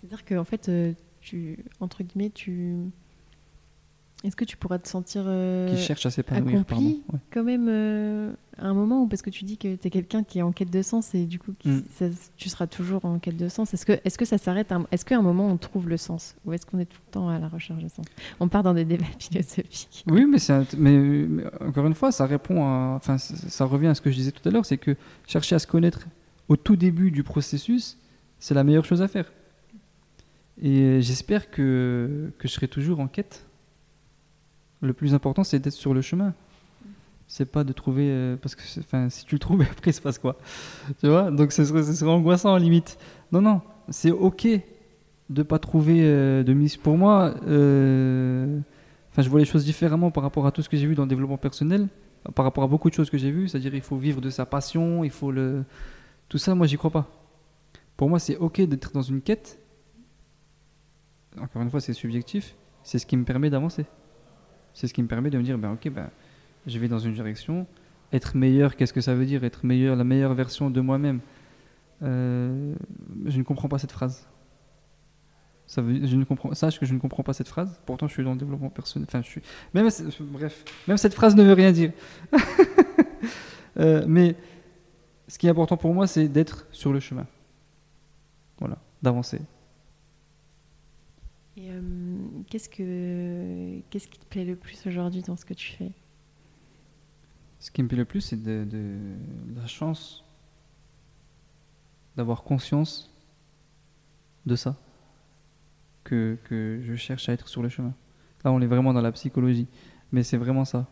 C'est-à-dire 0.00 0.24
qu'en 0.24 0.44
fait, 0.44 0.68
euh, 0.68 0.92
tu, 1.26 1.64
entre 1.80 2.02
guillemets, 2.02 2.30
tu, 2.30 2.74
Est-ce 4.24 4.34
que 4.36 4.44
tu 4.46 4.56
pourras 4.56 4.78
te 4.78 4.88
sentir 4.88 5.22
euh, 5.26 5.68
qui 5.74 5.80
cherche 5.82 6.06
à 6.06 6.10
s'épanouir. 6.10 6.64
pardon. 6.64 6.84
accompli 6.86 7.02
Ouais. 7.12 7.18
quand 7.30 7.44
même 7.44 7.66
euh, 7.68 8.32
à 8.58 8.66
un 8.66 8.72
moment 8.74 9.02
où 9.02 9.06
parce 9.06 9.20
que 9.20 9.28
tu 9.30 9.44
dis 9.44 9.58
que 9.58 9.76
tu 9.76 9.86
es 9.86 9.90
quelqu'un 9.90 10.24
qui 10.24 10.38
est 10.38 10.42
en 10.42 10.52
quête 10.52 10.70
de 10.70 10.80
sens 10.82 11.14
et 11.14 11.26
du 11.26 11.38
coup 11.38 11.52
qui- 11.58 11.68
Mm. 11.68 11.82
ça- 11.94 12.06
tu 12.36 12.48
seras 12.48 12.66
toujours 12.66 13.04
en 13.04 13.18
quête 13.18 13.36
de 13.36 13.48
sens. 13.48 13.74
Est-ce 13.74 13.84
que, 13.84 13.92
est-ce 14.04 14.16
que 14.16 14.24
ça 14.24 14.38
s'arrête 14.38 14.72
Est-ce 14.90 15.04
qu'à 15.04 15.18
un 15.18 15.22
moment 15.22 15.46
on 15.48 15.58
trouve 15.58 15.88
le 15.88 15.98
sens 15.98 16.34
ou 16.46 16.52
est-ce 16.54 16.64
qu'on 16.64 16.78
est 16.78 16.86
tout 16.86 16.98
le 17.06 17.10
temps 17.12 17.28
à 17.28 17.38
la 17.38 17.46
recherche 17.48 17.82
de 17.82 17.88
sens? 17.88 18.06
On 18.40 18.48
part 18.48 18.62
dans 18.62 18.72
des 18.74 18.86
débats 18.86 19.04
philosophiques. 19.18 20.02
Oui, 20.08 20.24
mais, 20.24 20.38
c'est 20.38 20.54
un- 20.54 20.66
mais, 20.78 20.96
mais 20.98 21.44
encore 21.60 21.86
une 21.86 21.94
fois, 21.94 22.10
ça 22.10 22.24
répond 22.26 22.64
à, 22.64 22.94
enfin, 22.96 23.18
ça 23.18 23.64
revient 23.66 23.88
à 23.88 23.94
ce 23.94 24.00
que 24.00 24.10
je 24.10 24.16
disais 24.16 24.32
tout 24.32 24.48
à 24.48 24.50
l'heure, 24.50 24.64
c'est 24.64 24.78
que 24.78 24.96
chercher 25.26 25.54
à 25.56 25.58
se 25.58 25.66
connaître 25.66 26.06
au 26.48 26.56
tout 26.56 26.76
début 26.76 27.10
du 27.10 27.22
processus, 27.22 27.98
c'est 28.38 28.54
la 28.54 28.64
meilleure 28.64 28.84
chose 28.86 29.02
à 29.02 29.08
faire. 29.08 29.30
Et 30.60 31.00
j'espère 31.02 31.50
que, 31.50 32.32
que 32.38 32.48
je 32.48 32.52
serai 32.52 32.68
toujours 32.68 33.00
en 33.00 33.08
quête. 33.08 33.46
Le 34.80 34.92
plus 34.92 35.14
important, 35.14 35.44
c'est 35.44 35.58
d'être 35.58 35.74
sur 35.74 35.94
le 35.94 36.00
chemin. 36.00 36.34
C'est 37.28 37.50
pas 37.50 37.64
de 37.64 37.72
trouver, 37.72 38.08
euh, 38.08 38.36
parce 38.36 38.54
que, 38.54 38.62
enfin, 38.78 39.08
si 39.10 39.24
tu 39.24 39.34
le 39.34 39.38
trouves, 39.38 39.62
après, 39.70 39.90
il 39.90 39.94
se 39.94 40.00
passe 40.00 40.18
quoi? 40.18 40.36
Tu 41.00 41.08
vois? 41.08 41.30
Donc, 41.30 41.52
ce 41.52 41.64
serait, 41.64 41.82
ce 41.82 41.92
serait 41.92 42.10
angoissant 42.10 42.54
à 42.54 42.58
limite. 42.58 42.98
Non, 43.32 43.40
non, 43.40 43.60
c'est 43.88 44.10
ok 44.10 44.48
de 45.28 45.42
pas 45.42 45.58
trouver 45.58 46.02
euh, 46.04 46.44
de 46.44 46.52
mission. 46.52 46.80
Pour 46.82 46.96
moi, 46.96 47.34
euh, 47.48 48.60
je 49.18 49.28
vois 49.28 49.40
les 49.40 49.46
choses 49.46 49.64
différemment 49.64 50.12
par 50.12 50.22
rapport 50.22 50.46
à 50.46 50.52
tout 50.52 50.62
ce 50.62 50.68
que 50.68 50.76
j'ai 50.76 50.86
vu 50.86 50.94
dans 50.94 51.02
le 51.02 51.08
développement 51.08 51.36
personnel, 51.36 51.88
par 52.34 52.44
rapport 52.44 52.62
à 52.62 52.68
beaucoup 52.68 52.88
de 52.88 52.94
choses 52.94 53.10
que 53.10 53.18
j'ai 53.18 53.32
vues. 53.32 53.48
C'est-à-dire, 53.48 53.74
il 53.74 53.80
faut 53.80 53.96
vivre 53.96 54.20
de 54.20 54.30
sa 54.30 54.46
passion, 54.46 55.02
il 55.02 55.10
faut 55.10 55.32
le. 55.32 55.64
Tout 56.28 56.38
ça, 56.38 56.54
moi, 56.54 56.66
j'y 56.66 56.76
crois 56.76 56.90
pas. 56.90 57.08
Pour 57.96 58.08
moi, 58.08 58.18
c'est 58.18 58.36
ok 58.36 58.60
d'être 58.62 58.92
dans 58.92 59.02
une 59.02 59.20
quête. 59.20 59.58
Encore 61.40 61.62
une 61.62 61.70
fois, 61.70 61.80
c'est 61.80 61.92
subjectif. 61.92 62.56
C'est 62.82 62.98
ce 62.98 63.06
qui 63.06 63.16
me 63.16 63.24
permet 63.24 63.50
d'avancer. 63.50 63.86
C'est 64.74 64.86
ce 64.86 64.94
qui 64.94 65.02
me 65.02 65.08
permet 65.08 65.30
de 65.30 65.38
me 65.38 65.42
dire, 65.42 65.58
ben 65.58 65.72
ok, 65.72 65.88
ben, 65.90 66.10
je 66.66 66.78
vais 66.78 66.88
dans 66.88 66.98
une 66.98 67.14
direction. 67.14 67.66
Être 68.12 68.36
meilleur, 68.36 68.76
qu'est-ce 68.76 68.92
que 68.92 69.00
ça 69.00 69.14
veut 69.14 69.26
dire? 69.26 69.44
Être 69.44 69.64
meilleur, 69.64 69.96
la 69.96 70.04
meilleure 70.04 70.34
version 70.34 70.70
de 70.70 70.80
moi-même. 70.80 71.20
Euh, 72.02 72.74
je 73.24 73.38
ne 73.38 73.42
comprends 73.42 73.68
pas 73.68 73.78
cette 73.78 73.92
phrase. 73.92 74.28
Je 75.68 75.80
ne 75.80 76.24
comprends, 76.24 76.54
sache 76.54 76.78
que 76.78 76.86
je 76.86 76.94
ne 76.94 76.98
comprends 76.98 77.24
pas 77.24 77.32
cette 77.32 77.48
phrase. 77.48 77.80
Pourtant, 77.86 78.06
je 78.06 78.12
suis 78.12 78.22
dans 78.22 78.32
le 78.32 78.38
développement 78.38 78.70
personnel. 78.70 79.06
Enfin, 79.08 79.22
je 79.22 79.28
suis. 79.28 79.42
Même, 79.74 79.88
bref, 80.20 80.64
même 80.86 80.96
cette 80.96 81.14
phrase 81.14 81.34
ne 81.34 81.42
veut 81.42 81.54
rien 81.54 81.72
dire. 81.72 81.92
Euh, 83.78 84.06
mais 84.08 84.36
ce 85.28 85.36
qui 85.36 85.46
est 85.46 85.50
important 85.50 85.76
pour 85.76 85.92
moi, 85.92 86.06
c'est 86.06 86.28
d'être 86.28 86.66
sur 86.72 86.94
le 86.94 86.98
chemin. 86.98 87.26
Voilà, 88.58 88.78
d'avancer. 89.02 89.42
Et 91.56 91.70
euh, 91.70 91.80
qu'est-ce 92.50 92.68
que 92.68 93.80
qu'est-ce 93.90 94.08
qui 94.08 94.18
te 94.18 94.26
plaît 94.26 94.44
le 94.44 94.56
plus 94.56 94.86
aujourd'hui 94.86 95.22
dans 95.22 95.36
ce 95.36 95.44
que 95.44 95.54
tu 95.54 95.72
fais? 95.72 95.92
Ce 97.58 97.70
qui 97.70 97.82
me 97.82 97.88
plaît 97.88 97.96
le 97.98 98.04
plus, 98.04 98.20
c'est 98.20 98.42
de, 98.42 98.64
de- 98.64 99.16
la 99.54 99.66
chance 99.66 100.24
d'avoir 102.16 102.42
conscience 102.44 103.10
de 104.46 104.56
ça, 104.56 104.76
que, 106.04 106.38
que 106.44 106.80
je 106.82 106.94
cherche 106.94 107.28
à 107.28 107.32
être 107.32 107.48
sur 107.48 107.62
le 107.62 107.68
chemin. 107.68 107.94
Là, 108.44 108.52
on 108.52 108.60
est 108.60 108.66
vraiment 108.66 108.92
dans 108.94 109.00
la 109.00 109.12
psychologie, 109.12 109.66
mais 110.12 110.22
c'est 110.22 110.36
vraiment 110.36 110.64
ça. 110.64 110.86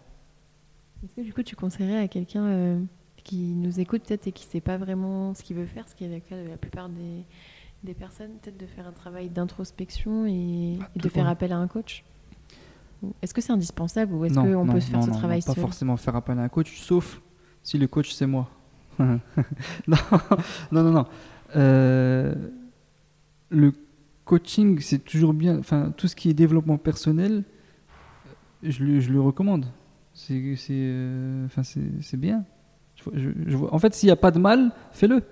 Est-ce 1.04 1.12
que 1.14 1.20
du 1.20 1.32
coup 1.32 1.42
tu 1.42 1.54
conseillerais 1.56 1.98
à 1.98 2.08
quelqu'un 2.08 2.44
euh, 2.46 2.80
qui 3.22 3.54
nous 3.54 3.78
écoute 3.80 4.02
peut-être 4.06 4.26
et 4.26 4.32
qui 4.32 4.44
sait 4.44 4.60
pas 4.60 4.76
vraiment 4.78 5.34
ce 5.34 5.42
qu'il 5.42 5.56
veut 5.56 5.66
faire, 5.66 5.88
ce 5.88 5.94
qui 5.94 6.04
est 6.04 6.08
le 6.08 6.20
cas 6.20 6.42
de 6.42 6.48
la 6.48 6.56
plupart 6.56 6.88
des, 6.88 7.24
des 7.84 7.94
personnes, 7.94 8.30
peut-être 8.42 8.56
de 8.58 8.66
faire 8.66 8.86
un 8.88 8.92
travail 8.92 9.28
d'introspection 9.28 10.26
et, 10.26 10.78
Ah, 10.82 10.88
et 10.96 10.98
de 10.98 11.08
faire 11.08 11.28
appel 11.28 11.52
à 11.52 11.58
un 11.58 11.66
coach 11.68 12.04
Est-ce 13.22 13.34
que 13.34 13.40
c'est 13.40 13.52
indispensable 13.52 14.12
ou 14.14 14.24
est-ce 14.24 14.34
qu'on 14.34 14.66
peut 14.66 14.80
se 14.80 14.90
faire 14.90 15.00
non, 15.00 15.06
ce 15.06 15.10
non, 15.10 15.16
travail 15.18 15.38
non, 15.40 15.46
Pas 15.46 15.52
seul 15.54 15.62
forcément 15.62 15.96
faire 15.96 16.16
appel 16.16 16.38
à 16.38 16.42
un 16.42 16.48
coach, 16.48 16.80
sauf 16.80 17.20
si 17.62 17.78
le 17.78 17.86
coach 17.86 18.12
c'est 18.12 18.26
moi. 18.26 18.48
non, 18.98 19.16
non, 19.88 20.82
non. 20.82 20.90
non. 20.92 21.06
Euh, 21.56 22.34
le 23.50 23.72
coaching, 24.24 24.80
c'est 24.80 24.98
toujours 25.04 25.34
bien. 25.34 25.58
Enfin, 25.58 25.92
tout 25.96 26.08
ce 26.08 26.16
qui 26.16 26.30
est 26.30 26.34
développement 26.34 26.78
personnel, 26.78 27.44
je 28.62 28.82
le, 28.84 29.00
je 29.00 29.12
le 29.12 29.20
recommande. 29.20 29.66
C'est, 30.14 30.56
c'est, 30.56 30.72
euh, 30.72 31.44
enfin, 31.46 31.62
c'est, 31.62 31.82
c'est 32.00 32.16
bien. 32.16 32.44
Je 33.14 33.30
je- 33.46 33.56
En 33.56 33.78
fait, 33.78 33.94
s'il 33.94 34.06
n'y 34.06 34.12
a 34.12 34.16
pas 34.16 34.30
de 34.30 34.38
mal, 34.38 34.70
fais-le. 34.92 35.22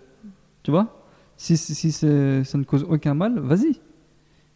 Tu 0.62 0.70
vois? 0.70 1.01
Si, 1.42 1.56
si, 1.56 1.90
ça 1.90 2.06
ne 2.06 2.62
cause 2.62 2.84
aucun 2.88 3.14
mal, 3.14 3.40
vas-y. 3.40 3.80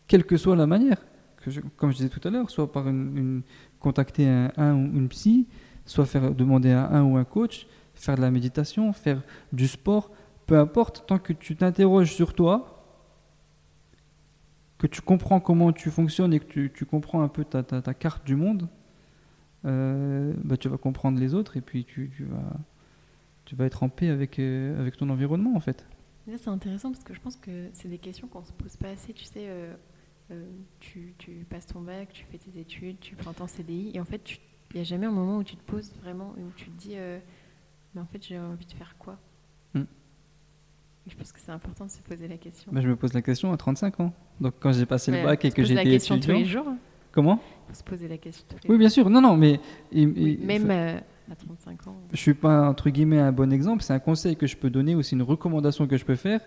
Quelle 0.06 0.24
que 0.24 0.36
soit 0.36 0.54
la 0.54 0.68
manière. 0.68 1.04
Que 1.38 1.50
je- 1.50 1.60
comme 1.76 1.90
je 1.90 1.96
disais 1.96 2.08
tout 2.08 2.20
à 2.22 2.30
l'heure, 2.30 2.48
soit 2.48 2.70
par 2.70 2.84
contacter 3.80 4.28
un, 4.28 4.72
ou 4.76 4.96
une 4.96 5.08
psy, 5.08 5.48
soit 5.84 6.06
faire 6.06 6.32
demander 6.32 6.70
à 6.70 6.88
un 6.92 7.02
ou 7.02 7.16
un 7.16 7.24
coach, 7.24 7.66
faire 7.94 8.14
de 8.14 8.20
la 8.20 8.30
méditation, 8.30 8.92
faire 8.92 9.20
du 9.52 9.66
sport, 9.66 10.12
peu 10.46 10.56
importe, 10.60 11.08
tant 11.08 11.18
que 11.18 11.32
tu 11.32 11.56
t'interroges 11.56 12.14
sur 12.14 12.34
toi, 12.34 12.84
que 14.78 14.86
tu 14.86 15.00
comprends 15.00 15.40
comment 15.40 15.72
tu 15.72 15.90
fonctionnes 15.90 16.34
et 16.34 16.38
que 16.38 16.68
tu, 16.68 16.84
comprends 16.86 17.20
un 17.20 17.28
peu 17.28 17.44
ta, 17.44 17.94
carte 17.94 18.24
du 18.24 18.36
monde, 18.36 18.68
euh, 19.64 20.32
bah, 20.44 20.56
tu 20.56 20.68
vas 20.68 20.78
comprendre 20.78 21.18
les 21.18 21.34
autres 21.34 21.56
et 21.56 21.60
puis 21.62 21.84
tu, 21.84 22.12
tu 22.16 22.22
vas, 22.26 22.52
tu 23.44 23.56
vas 23.56 23.64
être 23.64 23.82
en 23.82 23.88
paix 23.88 24.08
avec, 24.08 24.38
euh, 24.38 24.80
avec 24.80 24.96
ton 24.96 25.10
environnement 25.10 25.56
en 25.56 25.60
fait. 25.60 25.84
C'est 26.26 26.48
intéressant 26.48 26.90
parce 26.90 27.04
que 27.04 27.14
je 27.14 27.20
pense 27.20 27.36
que 27.36 27.68
c'est 27.72 27.88
des 27.88 27.98
questions 27.98 28.26
qu'on 28.26 28.42
se 28.44 28.52
pose 28.52 28.76
pas 28.76 28.88
assez. 28.88 29.12
Tu 29.12 29.24
sais, 29.24 29.46
euh, 29.46 29.72
euh, 30.32 30.44
tu, 30.80 31.14
tu 31.18 31.46
passes 31.48 31.66
ton 31.66 31.80
bac, 31.80 32.08
tu 32.12 32.24
fais 32.30 32.38
tes 32.38 32.58
études, 32.58 32.98
tu 33.00 33.14
prends 33.14 33.32
ton 33.32 33.46
CDI, 33.46 33.92
et 33.94 34.00
en 34.00 34.04
fait, 34.04 34.32
il 34.72 34.74
n'y 34.76 34.80
a 34.80 34.84
jamais 34.84 35.06
un 35.06 35.12
moment 35.12 35.38
où 35.38 35.44
tu 35.44 35.56
te 35.56 35.62
poses 35.62 35.92
vraiment 36.02 36.34
et 36.36 36.42
où 36.42 36.50
tu 36.56 36.66
te 36.66 36.76
dis, 36.78 36.94
euh, 36.96 37.18
mais 37.94 38.00
en 38.00 38.06
fait, 38.06 38.24
j'ai 38.26 38.38
envie 38.38 38.66
de 38.66 38.72
faire 38.72 38.96
quoi 38.98 39.18
Mm. 39.74 39.80
Et 41.06 41.10
Je 41.10 41.16
pense 41.16 41.30
que 41.30 41.38
c'est 41.38 41.52
important 41.52 41.86
de 41.86 41.90
se 41.90 42.00
poser 42.00 42.26
la 42.26 42.36
question. 42.38 42.72
Bah, 42.72 42.80
je 42.80 42.88
me 42.88 42.96
pose 42.96 43.12
la 43.12 43.22
question 43.22 43.52
à 43.52 43.56
35 43.56 44.00
ans. 44.00 44.12
Donc 44.40 44.54
quand 44.58 44.72
j'ai 44.72 44.86
passé 44.86 45.12
le 45.12 45.22
bac 45.22 45.44
et 45.44 45.52
que 45.52 45.62
j'étais 45.62 45.84
question 45.84 46.16
tous 46.16 46.22
étudiant. 46.24 46.38
les 46.38 46.44
jours. 46.44 46.66
Comment? 47.12 47.40
Se 47.72 47.84
poser 47.84 48.08
la 48.08 48.18
question 48.18 48.44
Oui, 48.68 48.76
bien 48.78 48.88
sûr. 48.88 49.08
Non, 49.08 49.20
non, 49.20 49.36
mais 49.36 49.60
et- 49.92 50.06
Oui, 50.06 50.38
et- 50.40 50.44
même 50.44 51.02
à 51.30 51.34
35 51.34 51.86
ans. 51.88 52.00
je 52.12 52.16
suis 52.16 52.34
pas 52.34 52.68
entre 52.68 52.90
guillemets 52.90 53.18
un 53.20 53.32
bon 53.32 53.52
exemple. 53.52 53.82
C'est 53.82 53.92
un 53.92 53.98
conseil 53.98 54.36
que 54.36 54.46
je 54.46 54.56
peux 54.56 54.70
donner, 54.70 54.94
aussi 54.94 55.14
une 55.14 55.22
recommandation 55.22 55.86
que 55.86 55.96
je 55.96 56.04
peux 56.04 56.14
faire. 56.16 56.40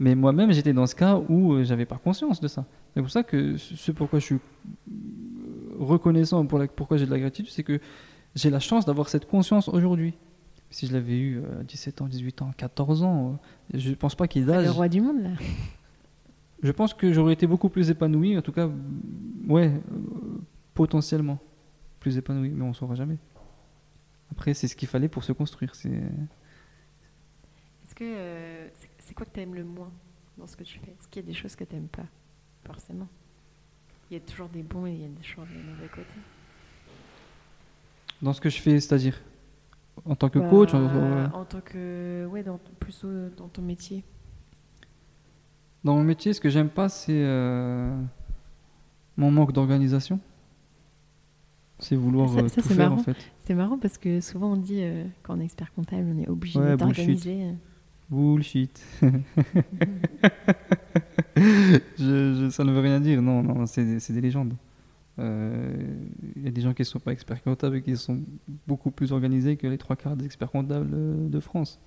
Mais 0.00 0.14
moi-même, 0.14 0.52
j'étais 0.52 0.72
dans 0.72 0.86
ce 0.86 0.94
cas 0.94 1.18
où 1.28 1.52
euh, 1.54 1.64
j'avais 1.64 1.84
pas 1.86 1.96
conscience 1.96 2.40
de 2.40 2.46
ça. 2.48 2.64
C'est 2.94 3.00
pour 3.02 3.10
ça 3.10 3.22
que 3.24 3.56
ce 3.56 3.90
pourquoi 3.92 4.20
je 4.20 4.24
suis 4.26 4.34
euh, 4.36 4.40
reconnaissant, 5.78 6.44
pour 6.46 6.58
la- 6.58 6.68
pourquoi 6.68 6.96
j'ai 6.96 7.06
de 7.06 7.10
la 7.10 7.18
gratitude, 7.18 7.50
c'est 7.52 7.64
que 7.64 7.80
j'ai 8.34 8.50
la 8.50 8.60
chance 8.60 8.84
d'avoir 8.84 9.08
cette 9.08 9.26
conscience 9.26 9.68
aujourd'hui. 9.68 10.14
Si 10.70 10.86
je 10.86 10.92
l'avais 10.92 11.18
eu 11.18 11.38
euh, 11.38 11.60
à 11.60 11.64
17 11.64 12.02
ans, 12.02 12.06
18 12.06 12.42
ans, 12.42 12.50
14 12.56 13.02
ans, 13.02 13.40
euh, 13.74 13.78
je 13.78 13.92
pense 13.94 14.14
pas 14.14 14.28
qu'il 14.28 14.42
ait 14.42 14.46
Le 14.46 14.52
d'âge. 14.52 14.68
roi 14.70 14.88
du 14.88 15.00
monde, 15.00 15.22
là. 15.22 15.30
Je 16.60 16.72
pense 16.72 16.92
que 16.92 17.12
j'aurais 17.12 17.34
été 17.34 17.46
beaucoup 17.46 17.68
plus 17.68 17.88
épanoui, 17.88 18.36
en 18.36 18.42
tout 18.42 18.50
cas, 18.50 18.68
ouais, 19.48 19.68
euh, 19.68 20.40
potentiellement 20.74 21.38
plus 22.00 22.16
épanoui, 22.18 22.50
mais 22.50 22.64
on 22.64 22.70
ne 22.70 22.72
saura 22.74 22.96
jamais. 22.96 23.16
Après, 24.32 24.54
c'est 24.54 24.68
ce 24.68 24.76
qu'il 24.76 24.88
fallait 24.88 25.08
pour 25.08 25.24
se 25.24 25.32
construire. 25.32 25.74
C'est 25.74 25.88
Est-ce 27.84 27.94
que 27.94 28.04
euh, 28.04 28.68
c'est- 28.98 29.14
quoi 29.14 29.26
que 29.26 29.32
tu 29.32 29.40
aimes 29.40 29.54
le 29.54 29.64
moins 29.64 29.90
dans 30.36 30.46
ce 30.46 30.56
que 30.56 30.62
tu 30.64 30.78
fais? 30.78 30.92
Est-ce 30.92 31.08
qu'il 31.08 31.22
y 31.22 31.24
a 31.24 31.28
des 31.28 31.34
choses 31.34 31.56
que 31.56 31.64
tu 31.64 31.74
n'aimes 31.74 31.88
pas 31.88 32.04
Forcément? 32.64 33.08
Il 34.10 34.14
y 34.14 34.16
a 34.16 34.20
toujours 34.20 34.48
des 34.48 34.62
bons 34.62 34.86
et 34.86 34.92
il 34.92 35.00
y 35.00 35.04
a 35.04 35.08
toujours 35.22 35.44
des 35.46 35.58
mauvais 35.62 35.88
côtés. 35.88 36.20
dans 38.20 38.32
ce 38.32 38.40
que 38.40 38.50
je 38.50 38.60
fais, 38.60 38.80
c'est-à-dire 38.80 39.20
en 40.04 40.16
tant 40.16 40.28
que 40.28 40.38
Bah, 40.40 40.48
coach. 40.50 40.74
en- 40.74 41.44
tant 41.44 41.60
que 41.60 42.26
ouais, 42.26 42.42
dans, 42.42 42.58
plus 42.80 43.04
dans 43.36 43.48
ton 43.48 43.62
métier. 43.62 44.02
Dans 45.84 45.94
mon 45.94 46.02
métier, 46.04 46.32
ce 46.32 46.40
que 46.40 46.48
j'aime 46.50 46.68
pas, 46.68 46.88
c'est 46.88 47.12
euh, 47.24 47.96
mon 49.16 49.30
manque 49.30 49.52
d'organisation. 49.52 50.18
C'est 51.80 51.96
vouloir 51.96 52.28
Ça- 52.30 52.40
euh, 52.40 52.48
ça, 52.48 52.62
tout 52.62 52.68
faire 52.68 52.90
marrant. 52.90 53.00
en 53.00 53.04
fait. 53.04 53.16
C'est 53.44 53.54
marrant 53.54 53.78
parce 53.78 53.98
que 53.98 54.20
souvent 54.20 54.52
on 54.52 54.56
dit 54.56 54.80
euh, 54.82 55.04
quand 55.22 55.36
on 55.36 55.40
est 55.40 55.44
expert 55.44 55.72
comptable, 55.74 56.06
on 56.14 56.18
est 56.18 56.28
obligé 56.28 56.58
Ouais, 56.58 56.76
d'organiser. 56.76 57.54
Bullshit. 58.10 58.82
Je- 61.36 62.34
je- 62.34 62.50
ça 62.50 62.64
ne 62.64 62.72
veut 62.72 62.80
rien 62.80 63.00
dire. 63.00 63.22
Non, 63.22 63.42
non, 63.42 63.66
c'est 63.66 63.84
des, 63.84 64.20
légendes. 64.20 64.54
Euh, 65.18 65.72
Il 66.36 66.42
y 66.42 66.48
a 66.48 66.50
des 66.50 66.60
gens 66.60 66.74
qui 66.74 66.82
ne 66.82 66.86
sont 66.86 66.98
pas 67.00 67.12
experts 67.12 67.42
comptables 67.42 67.76
et 67.76 67.82
qui 67.82 67.96
sont 67.96 68.20
beaucoup 68.66 68.90
plus 68.90 69.12
organisés 69.12 69.56
que 69.56 69.66
les 69.66 69.78
trois 69.78 69.96
quarts 69.96 70.16
des 70.16 70.24
experts 70.24 70.50
comptables 70.50 70.90
euh, 70.92 71.28
de 71.28 71.40
France. 71.40 71.80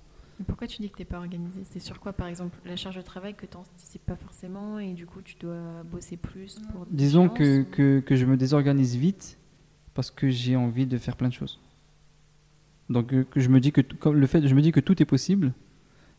Pourquoi 0.46 0.66
tu 0.66 0.80
dis 0.80 0.90
que 0.90 0.96
tu 0.96 1.02
n'es 1.02 1.06
pas 1.06 1.18
organisé? 1.18 1.60
C'est 1.64 1.78
sur 1.80 2.00
quoi 2.00 2.12
par 2.12 2.26
exemple 2.26 2.58
La 2.64 2.76
charge 2.76 2.96
de 2.96 3.02
travail 3.02 3.34
que 3.34 3.46
tu 3.46 3.56
n'anticipes 3.56 4.04
pas 4.04 4.16
forcément 4.16 4.78
et 4.78 4.92
du 4.94 5.06
coup 5.06 5.20
tu 5.22 5.36
dois 5.38 5.82
bosser 5.90 6.16
plus 6.16 6.58
pour 6.72 6.86
Disons 6.90 7.28
que, 7.28 7.42
échéances, 7.42 7.66
ou- 7.66 7.70
que, 7.70 8.00
que 8.00 8.16
je 8.16 8.24
me 8.26 8.36
désorganise 8.36 8.96
vite 8.96 9.38
parce 9.94 10.10
que 10.10 10.28
j'ai 10.30 10.56
envie 10.56 10.86
de 10.86 10.98
faire 10.98 11.16
plein 11.16 11.28
de 11.28 11.34
choses. 11.34 11.58
Donc 12.88 13.12
euh, 13.12 13.24
je 13.36 13.48
me 13.48 13.60
dis 13.60 13.72
que 13.72 13.80
tout- 13.80 13.96
comme 13.96 14.16
le 14.16 14.26
fait, 14.26 14.46
je 14.46 14.54
me 14.54 14.62
dis 14.62 14.72
que 14.72 14.80
tout 14.80 15.00
est 15.02 15.06
possible. 15.06 15.52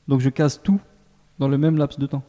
Donc 0.08 0.20
je 0.22 0.30
case 0.30 0.62
tout 0.64 0.80
dans 1.40 1.48
le 1.48 1.58
même 1.58 1.78
laps 1.78 2.00
de 2.00 2.08
temps. 2.08 2.24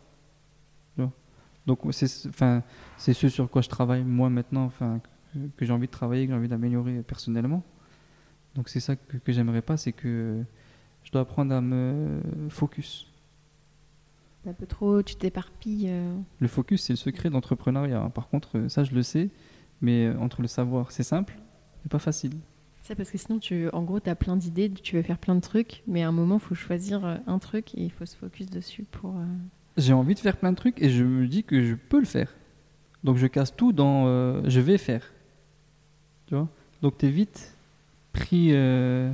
Donc 1.66 1.80
c'est 1.92 2.28
enfin 2.28 2.62
c'est 2.98 3.14
ce 3.14 3.30
sur 3.30 3.48
quoi 3.48 3.62
je 3.62 3.70
travaille 3.70 4.04
moi 4.04 4.28
maintenant. 4.28 4.64
Enfin 4.64 5.00
que 5.56 5.64
j'ai 5.64 5.72
envie 5.72 5.86
de 5.86 5.90
travailler, 5.92 6.26
que 6.26 6.32
j'ai 6.32 6.36
envie 6.38 6.48
d'améliorer 6.48 7.02
personnellement. 7.02 7.62
Donc 8.54 8.68
c'est 8.68 8.80
ça 8.80 8.96
que, 8.96 9.16
que 9.16 9.32
j'aimerais 9.32 9.62
pas, 9.62 9.78
c'est 9.78 9.92
que 9.92 10.44
je 11.04 11.10
dois 11.10 11.22
apprendre 11.22 11.54
à 11.54 11.62
me 11.62 12.20
focus. 12.50 13.10
Un 14.46 14.52
peu 14.52 14.66
trop, 14.66 15.02
tu 15.02 15.16
t'éparpilles. 15.16 15.88
euh. 15.88 16.14
Le 16.38 16.48
focus, 16.48 16.82
c'est 16.82 16.92
le 16.92 16.98
secret 16.98 17.30
d'entrepreneuriat. 17.30 17.98
hein. 18.02 18.10
Par 18.10 18.28
contre, 18.28 18.68
ça, 18.68 18.84
je 18.84 18.94
le 18.94 19.02
sais, 19.02 19.30
mais 19.84 20.06
euh, 20.06 20.18
entre 20.18 20.42
le 20.42 20.48
savoir, 20.48 20.90
c'est 20.90 21.02
simple, 21.02 21.36
mais 21.84 21.88
pas 21.88 21.98
facile. 21.98 22.32
Ça, 22.82 22.94
parce 22.94 23.10
que 23.10 23.16
sinon, 23.18 23.38
tu, 23.38 23.68
en 23.70 23.82
gros, 23.82 23.98
tu 24.00 24.10
as 24.10 24.14
plein 24.14 24.36
d'idées, 24.36 24.70
tu 24.70 24.96
veux 24.96 25.02
faire 25.02 25.18
plein 25.18 25.34
de 25.34 25.40
trucs, 25.40 25.82
mais 25.86 26.02
à 26.02 26.08
un 26.08 26.12
moment, 26.12 26.34
il 26.36 26.40
faut 26.40 26.54
choisir 26.54 27.04
euh, 27.04 27.16
un 27.26 27.38
truc 27.38 27.74
et 27.74 27.82
il 27.84 27.90
faut 27.90 28.04
se 28.04 28.16
focus 28.16 28.50
dessus 28.50 28.84
pour. 28.90 29.16
euh, 29.16 29.24
J'ai 29.78 29.92
envie 29.94 30.14
de 30.14 30.18
faire 30.20 30.36
plein 30.36 30.50
de 30.52 30.56
trucs 30.56 30.82
et 30.82 30.90
je 30.90 31.02
me 31.04 31.26
dis 31.26 31.44
que 31.44 31.62
je 31.64 31.74
peux 31.74 31.98
le 31.98 32.04
faire. 32.04 32.34
Donc 33.02 33.16
je 33.16 33.26
casse 33.26 33.54
tout 33.56 33.72
dans 33.72 34.06
euh, 34.06 34.42
je 34.46 34.60
vais 34.60 34.76
faire. 34.78 35.12
Tu 36.26 36.34
vois? 36.34 36.48
Donc 36.82 36.98
t'es 36.98 37.08
vite 37.10 37.56
pris 38.12 38.48
euh, 38.52 39.10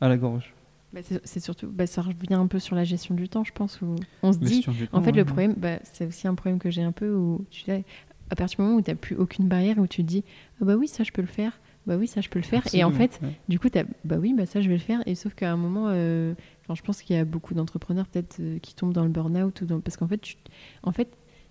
à 0.00 0.08
la 0.08 0.16
gorge. 0.16 0.52
bah, 0.92 1.00
c'est 1.02 1.20
c'est 1.26 1.40
surtout. 1.40 1.68
Bah, 1.68 1.86
ça 1.86 2.02
revient 2.02 2.34
un 2.34 2.46
peu 2.46 2.58
sur 2.58 2.74
la 2.76 2.84
gestion 2.84 3.14
du 3.14 3.28
temps, 3.28 3.44
je 3.44 3.52
pense, 3.52 3.80
où 3.82 3.96
on 4.22 4.32
se 4.32 4.38
dit. 4.38 4.64
En 4.92 4.98
temps, 4.98 5.02
fait, 5.02 5.10
ouais. 5.10 5.16
le 5.18 5.24
problème, 5.24 5.54
bah, 5.56 5.78
c'est 5.84 6.06
aussi 6.06 6.26
un 6.28 6.34
problème 6.34 6.58
que 6.58 6.70
j'ai 6.70 6.82
un 6.82 6.92
peu 6.92 7.12
où 7.14 7.44
tu 7.50 7.62
sais, 7.62 7.84
à 8.30 8.34
partir 8.36 8.56
du 8.58 8.62
moment 8.62 8.76
où 8.78 8.82
tu 8.82 8.90
n'as 8.90 8.96
plus 8.96 9.16
aucune 9.16 9.46
barrière, 9.48 9.78
où 9.78 9.86
tu 9.86 10.02
te 10.02 10.06
dis 10.08 10.24
ah 10.60 10.64
bah 10.64 10.76
oui, 10.76 10.88
ça 10.88 11.04
je 11.04 11.10
peux 11.12 11.22
le 11.22 11.28
faire, 11.28 11.60
bah 11.86 11.96
oui, 11.96 12.06
ça 12.06 12.20
je 12.20 12.28
peux 12.28 12.38
le 12.38 12.44
faire. 12.44 12.62
Et 12.72 12.84
en 12.84 12.90
fait, 12.92 13.18
ouais. 13.22 13.32
du 13.48 13.58
coup, 13.58 13.68
t'as 13.68 13.84
bah 14.04 14.16
oui, 14.18 14.34
bah 14.36 14.46
ça 14.46 14.60
je 14.60 14.68
vais 14.68 14.74
le 14.76 14.80
faire. 14.80 15.02
Et 15.06 15.14
sauf 15.14 15.34
qu'à 15.34 15.50
un 15.52 15.56
moment, 15.56 15.86
euh, 15.88 16.34
je 16.72 16.82
pense 16.82 17.02
qu'il 17.02 17.16
y 17.16 17.18
a 17.18 17.24
beaucoup 17.24 17.54
d'entrepreneurs 17.54 18.06
peut-être 18.06 18.36
euh, 18.40 18.58
qui 18.60 18.74
tombent 18.74 18.92
dans 18.92 19.02
le 19.04 19.10
burn-out 19.10 19.60
ou 19.62 19.66
dans... 19.66 19.80
parce 19.80 19.96
qu'en 19.96 20.06
fait, 20.08 20.18
tu... 20.18 20.36
en 20.82 20.92
fait, 20.92 21.08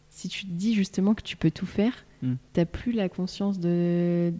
si 0.09 0.27
tu 0.29 0.45
te 0.45 0.51
dis 0.51 0.73
justement 0.73 1.13
que 1.13 1.21
tu 1.23 1.37
peux 1.37 1.51
tout 1.51 1.65
faire, 1.67 1.93
Mm. 2.21 2.33
t'as 2.51 2.65
plus 2.65 2.91
la 2.91 3.07
conscience 3.07 3.61
de 3.61 4.33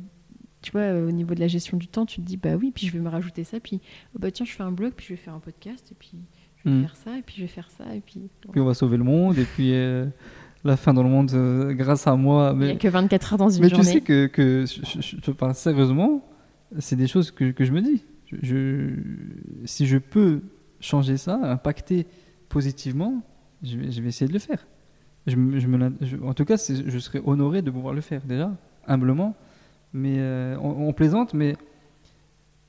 tu 0.61 0.71
vois, 0.73 0.81
euh, 0.81 1.07
au 1.07 1.11
niveau 1.11 1.33
de 1.33 1.39
la 1.39 1.47
gestion 1.47 1.77
du 1.77 1.87
temps, 1.87 2.05
tu 2.05 2.17
te 2.19 2.25
dis, 2.25 2.35
bah 2.35 2.55
oui, 2.57 2.73
puis 2.75 2.85
je 2.87 2.91
vais 2.91 2.99
me 2.99 3.07
rajouter 3.07 3.45
ça, 3.45 3.61
puis 3.61 3.79
oh, 4.13 4.19
bah 4.19 4.31
tiens, 4.31 4.45
je 4.45 4.51
fais 4.51 4.63
un 4.63 4.73
blog, 4.73 4.91
puis 4.97 5.05
je 5.05 5.13
vais 5.13 5.17
faire 5.17 5.33
un 5.33 5.39
podcast, 5.39 5.89
et 5.89 5.95
puis 5.97 6.17
je 6.57 6.69
vais 6.69 6.75
Mm. 6.75 6.81
faire 6.81 6.95
ça, 6.97 7.17
et 7.17 7.21
puis 7.21 7.35
je 7.37 7.41
vais 7.43 7.47
faire 7.47 7.69
ça, 7.71 7.85
et 7.95 8.01
puis. 8.01 8.29
Puis 8.51 8.59
on 8.59 8.65
va 8.65 8.73
sauver 8.73 8.97
le 8.97 9.05
monde 9.05 9.37
et 9.37 9.45
puis 9.45 9.71
euh, 9.73 10.07
la 10.63 10.75
fin 10.77 10.93
dans 10.93 11.03
le 11.03 11.09
monde 11.09 11.31
euh, 11.33 11.73
grâce 11.73 12.05
à 12.07 12.15
moi. 12.15 12.51
Il 12.53 12.59
n'y 12.59 12.65
Mais, 12.65 12.71
a 12.71 12.75
que 12.75 12.87
24 12.87 13.33
heures 13.33 13.39
dans 13.39 13.49
une 13.49 13.61
mais 13.63 13.69
journée. 13.69 13.85
tu 13.85 13.91
sais 13.91 14.01
que, 14.01 14.27
que 14.27 14.65
je, 14.65 15.15
je- 15.23 15.31
parle 15.31 15.55
sérieusement, 15.55 16.25
c'est 16.79 16.95
des 16.95 17.07
choses 17.07 17.31
que, 17.31 17.51
que 17.51 17.63
je 17.65 17.71
me 17.71 17.81
dis. 17.81 18.03
Je, 18.41 18.89
si 19.65 19.87
je 19.87 19.97
peux 19.97 20.41
changer 20.81 21.17
ça, 21.17 21.35
impacter 21.51 22.05
positivement, 22.49 23.23
je 23.63 23.77
vais, 23.77 23.91
je 23.91 24.01
vais 24.01 24.09
essayer 24.09 24.27
de 24.27 24.33
le 24.33 24.39
faire. 24.39 24.67
Je, 25.27 25.35
me- 25.35 26.23
en 26.25 26.33
tout 26.33 26.45
cas, 26.45 26.55
je 26.57 26.99
serais 26.99 27.21
honoré 27.25 27.61
de 27.61 27.71
pouvoir 27.71 27.93
le 27.93 28.01
faire 28.01 28.21
déjà, 28.25 28.51
humblement. 28.87 29.35
Mais 29.93 30.15
euh, 30.19 30.55
on, 30.61 30.87
on 30.87 30.93
plaisante, 30.93 31.33
mais 31.33 31.55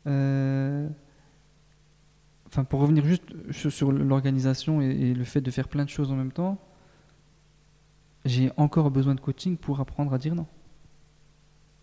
euh, 0.06 0.88
enfin 2.46 2.64
pour 2.64 2.80
revenir 2.80 3.04
juste 3.04 3.24
sur, 3.50 3.70
sur 3.70 3.92
l'organisation 3.92 4.80
et, 4.80 4.86
et 4.86 5.14
le 5.14 5.24
fait 5.24 5.40
de 5.42 5.50
faire 5.50 5.68
plein 5.68 5.84
de 5.84 5.90
choses 5.90 6.10
en 6.10 6.16
même 6.16 6.32
temps, 6.32 6.58
j'ai 8.24 8.50
encore 8.56 8.90
besoin 8.90 9.14
de 9.14 9.20
coaching 9.20 9.56
pour 9.56 9.80
apprendre 9.80 10.12
à 10.12 10.18
dire 10.18 10.34
non. 10.34 10.46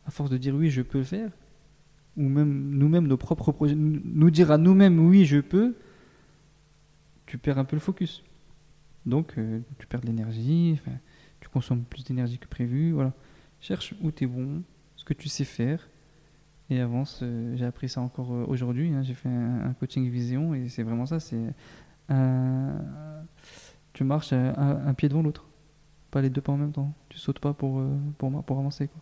À 0.05 0.11
force 0.11 0.29
de 0.29 0.37
dire 0.37 0.55
oui, 0.55 0.69
je 0.69 0.81
peux 0.81 0.99
le 0.99 1.03
faire, 1.03 1.31
ou 2.15 2.23
même 2.23 2.71
nous-mêmes, 2.71 3.07
nos 3.07 3.17
propres 3.17 3.51
projets, 3.51 3.75
nous 3.75 4.31
dire 4.31 4.51
à 4.51 4.57
nous-mêmes 4.57 4.99
oui, 4.99 5.25
je 5.25 5.39
peux, 5.39 5.75
tu 7.25 7.37
perds 7.37 7.57
un 7.57 7.65
peu 7.65 7.75
le 7.75 7.81
focus. 7.81 8.23
Donc, 9.05 9.37
euh, 9.37 9.61
tu 9.79 9.87
perds 9.87 10.01
de 10.01 10.07
l'énergie, 10.07 10.79
tu 11.39 11.49
consommes 11.49 11.83
plus 11.83 12.03
d'énergie 12.03 12.37
que 12.39 12.47
prévu. 12.47 12.91
Voilà. 12.91 13.13
Cherche 13.61 13.93
où 14.01 14.11
tu 14.11 14.25
es 14.25 14.27
bon, 14.27 14.63
ce 14.95 15.05
que 15.05 15.13
tu 15.13 15.29
sais 15.29 15.45
faire, 15.45 15.89
et 16.69 16.81
avance. 16.81 17.21
Euh, 17.23 17.55
j'ai 17.55 17.65
appris 17.65 17.87
ça 17.87 18.01
encore 18.01 18.33
euh, 18.33 18.45
aujourd'hui. 18.47 18.93
hein. 18.93 19.03
J'ai 19.03 19.13
fait 19.13 19.29
un, 19.29 19.73
coaching 19.79 20.09
vision, 20.09 20.53
et 20.53 20.67
c'est 20.67 20.83
vraiment 20.83 21.05
ça. 21.05 21.19
C'est 21.19 21.53
tu 23.93 24.03
marches 24.03 24.31
un 24.31 24.93
pied 24.93 25.09
devant 25.09 25.23
l'autre, 25.23 25.47
pas 26.11 26.21
les 26.21 26.29
deux 26.29 26.41
pas 26.41 26.51
en 26.53 26.57
même 26.57 26.71
temps. 26.71 26.93
Tu 27.09 27.17
sautes 27.17 27.39
pas 27.39 27.53
pour, 27.53 27.79
euh, 27.79 27.97
pour, 28.17 28.43
pour 28.43 28.59
avancer. 28.59 28.87
Quoi. 28.87 29.01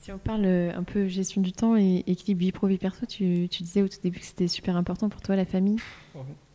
Si 0.00 0.12
on 0.12 0.18
parle 0.18 0.44
euh, 0.44 0.72
un 0.76 0.84
peu 0.84 1.08
gestion 1.08 1.40
du 1.42 1.52
temps 1.52 1.76
et 1.76 2.04
équilibre 2.06 2.40
vie 2.40 2.52
pro 2.52 2.66
vie 2.68 2.78
perso, 2.78 3.04
tu, 3.06 3.48
tu 3.48 3.62
disais 3.62 3.82
au 3.82 3.88
tout 3.88 3.98
début 4.02 4.20
que 4.20 4.24
c'était 4.26 4.48
super 4.48 4.76
important 4.76 5.08
pour 5.08 5.20
toi 5.20 5.34
la 5.36 5.44
famille. 5.44 5.78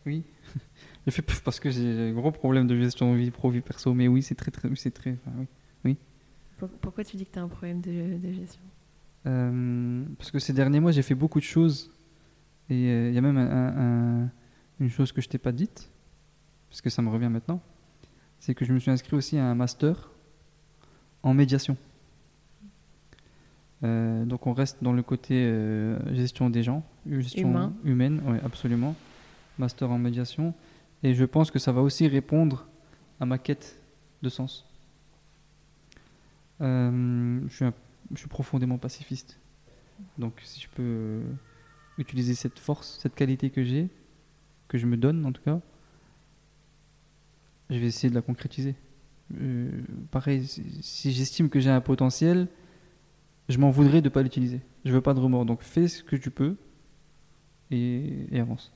Oui. 0.06 0.24
J'ai 1.06 1.12
fait 1.12 1.22
parce 1.44 1.60
que 1.60 1.70
j'ai 1.70 2.10
un 2.10 2.14
gros 2.14 2.32
problème 2.32 2.66
de 2.66 2.78
gestion 2.80 3.14
vie 3.14 3.30
pro 3.32 3.50
vie 3.50 3.60
perso, 3.60 3.94
mais 3.94 4.08
oui, 4.08 4.22
c'est 4.22 4.36
très 4.36 4.52
très, 4.52 4.70
c'est 4.76 4.92
très. 4.92 5.18
enfin, 5.26 5.46
oui. 5.84 5.98
Pour- 6.58 6.70
Pourquoi 6.70 7.04
tu 7.04 7.18
dis 7.18 7.26
que 7.26 7.34
tu 7.34 7.40
as 7.40 7.42
un 7.42 7.50
problème 7.50 7.82
de, 7.82 8.18
de 8.26 8.32
gestion? 8.32 8.62
Euh, 9.26 10.04
parce 10.18 10.32
que 10.32 10.40
ces 10.40 10.54
derniers 10.54 10.80
mois, 10.80 10.92
j'ai 10.94 11.02
fait 11.02 11.16
beaucoup 11.16 11.40
de 11.40 11.46
choses. 11.46 11.92
Et 12.70 12.90
euh, 12.90 13.10
il 13.10 13.16
y 13.16 13.18
a 13.18 13.22
même 13.22 13.36
un- 13.38 13.50
un- 13.52 14.24
un- 14.26 14.32
une 14.80 14.90
chose 14.90 15.12
que 15.12 15.20
je 15.22 15.28
t'ai 15.28 15.38
pas 15.38 15.52
dite, 15.52 15.90
parce 16.70 16.80
que 16.82 16.90
ça 16.90 17.02
me 17.02 17.10
revient 17.10 17.28
maintenant. 17.30 17.62
C'est 18.46 18.56
que 18.56 18.66
je 18.66 18.74
me 18.74 18.80
suis 18.80 18.92
inscrit 18.92 19.16
aussi 19.16 19.38
à 19.38 19.46
un 19.46 19.56
master 19.56 20.12
en 21.24 21.34
médiation. 21.34 21.78
Euh, 23.86 24.26
donc 24.26 24.48
on 24.48 24.52
reste 24.52 24.84
dans 24.84 24.92
le 24.92 25.02
côté 25.02 25.46
euh, 25.46 25.98
gestion 26.14 26.50
des 26.50 26.62
gens, 26.62 26.84
gestion 27.10 27.48
Humain. 27.50 27.74
humaine, 27.86 28.22
oui, 28.26 28.38
absolument. 28.44 28.96
Master 29.58 29.90
en 29.90 29.98
médiation. 29.98 30.54
Et 31.04 31.14
je 31.14 31.24
pense 31.24 31.52
que 31.52 31.60
ça 31.60 31.72
va 31.72 31.80
aussi 31.82 32.06
répondre 32.10 32.68
à 33.22 33.26
ma 33.26 33.38
quête 33.38 33.80
de 34.22 34.28
sens. 34.28 34.66
Euh, 36.60 37.40
je, 37.48 37.56
suis 37.56 37.64
un- 37.64 37.74
je 38.12 38.20
suis 38.20 38.28
profondément 38.28 38.78
pacifiste. 38.78 39.40
Donc 40.18 40.34
si 40.44 40.60
je 40.60 40.68
peux 40.76 41.22
utiliser 41.98 42.34
cette 42.36 42.60
force, 42.60 43.00
cette 43.02 43.16
qualité 43.16 43.52
que 43.52 43.64
j'ai, 43.64 43.88
que 44.68 44.78
je 44.78 44.86
me 44.86 44.98
donne 44.98 45.26
en 45.26 45.32
tout 45.32 45.42
cas, 45.44 45.62
je 47.70 47.78
vais 47.78 47.88
essayer 47.88 48.10
de 48.10 48.16
la 48.16 48.22
concrétiser. 48.22 48.76
Euh, 49.42 49.70
pareil, 50.12 50.46
si, 50.46 51.12
j'estime 51.12 51.50
que 51.50 51.60
j'ai 51.60 51.70
un 51.70 51.82
potentiel, 51.82 52.48
je 53.50 53.58
m'en 53.58 53.70
voudrais 53.70 54.02
de 54.02 54.08
ne 54.08 54.14
pas 54.14 54.22
l'utiliser. 54.22 54.62
Je 54.86 54.92
veux 54.92 55.02
pas 55.02 55.14
de 55.14 55.20
remords. 55.20 55.46
Donc 55.46 55.62
fais 55.62 55.88
ce 55.88 56.04
que 56.04 56.16
tu 56.16 56.32
peux 56.32 56.56
et, 57.72 58.28
avance. 58.40 58.72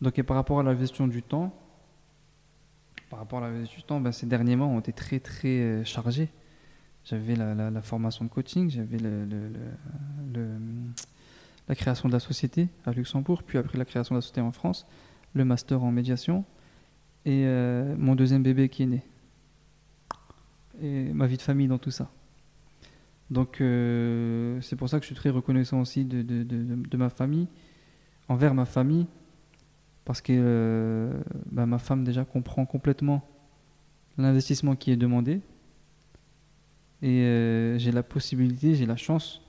Donc 0.00 0.18
et 0.18 0.22
par 0.22 0.36
rapport 0.36 0.60
à 0.60 0.62
la 0.62 0.74
gestion 0.74 1.06
du 1.06 1.22
temps, 1.22 1.54
par 3.10 3.18
rapport 3.18 3.42
à 3.42 3.50
la 3.50 3.60
gestion 3.60 3.78
du 3.78 3.84
temps, 3.84 4.00
ben, 4.00 4.12
ces 4.12 4.26
derniers 4.26 4.56
mois 4.56 4.66
ont 4.66 4.80
été 4.80 4.92
très 4.92 5.20
très 5.20 5.48
euh, 5.48 5.84
chargés. 5.84 6.28
J'avais 7.04 7.34
la, 7.34 7.80
formation 7.80 8.26
de 8.26 8.30
coaching, 8.30 8.70
j'avais 8.70 8.98
la 11.66 11.74
création 11.74 12.08
de 12.08 12.12
la 12.12 12.20
société 12.20 12.68
à 12.84 12.92
Luxembourg, 12.92 13.42
puis 13.42 13.56
après 13.56 13.78
la 13.78 13.86
création 13.86 14.14
de 14.14 14.18
la 14.18 14.22
société 14.22 14.42
en 14.42 14.52
France, 14.52 14.86
le 15.32 15.46
master 15.46 15.82
en 15.82 15.90
médiation 15.92 16.44
et 17.24 17.44
euh, 17.44 17.94
mon 17.98 18.14
deuxième 18.14 18.42
bébé 18.42 18.68
qui 18.68 18.82
est 18.84 18.86
né. 18.86 19.02
Et 20.82 21.12
ma 21.12 21.26
vie 21.26 21.36
de 21.36 21.42
famille 21.42 21.68
dans 21.68 21.78
tout 21.78 21.90
ça. 21.90 22.10
Donc 23.30 23.60
euh, 23.60 24.60
c'est 24.60 24.76
pour 24.76 24.88
ça 24.88 24.98
que 24.98 25.04
je 25.04 25.06
suis 25.06 25.14
très 25.14 25.30
reconnaissant 25.30 25.80
aussi 25.80 26.04
de, 26.04 26.22
de- 26.22 26.42
de- 26.42 26.96
ma 26.96 27.10
famille, 27.10 27.46
envers 28.28 28.54
ma 28.54 28.64
famille, 28.64 29.06
parce 30.04 30.20
que 30.20 30.32
euh, 30.36 31.20
bah, 31.52 31.66
ma 31.66 31.78
femme 31.78 32.02
déjà 32.02 32.24
comprend 32.24 32.66
complètement 32.66 33.22
l'investissement 34.18 34.74
qui 34.74 34.90
est 34.90 34.96
demandé. 34.96 35.40
Et 37.02 37.76
j'ai 37.78 37.92
la 37.92 38.02
possibilité, 38.02 38.74
j'ai 38.74 38.84
la 38.84 38.96
chance 38.96 39.40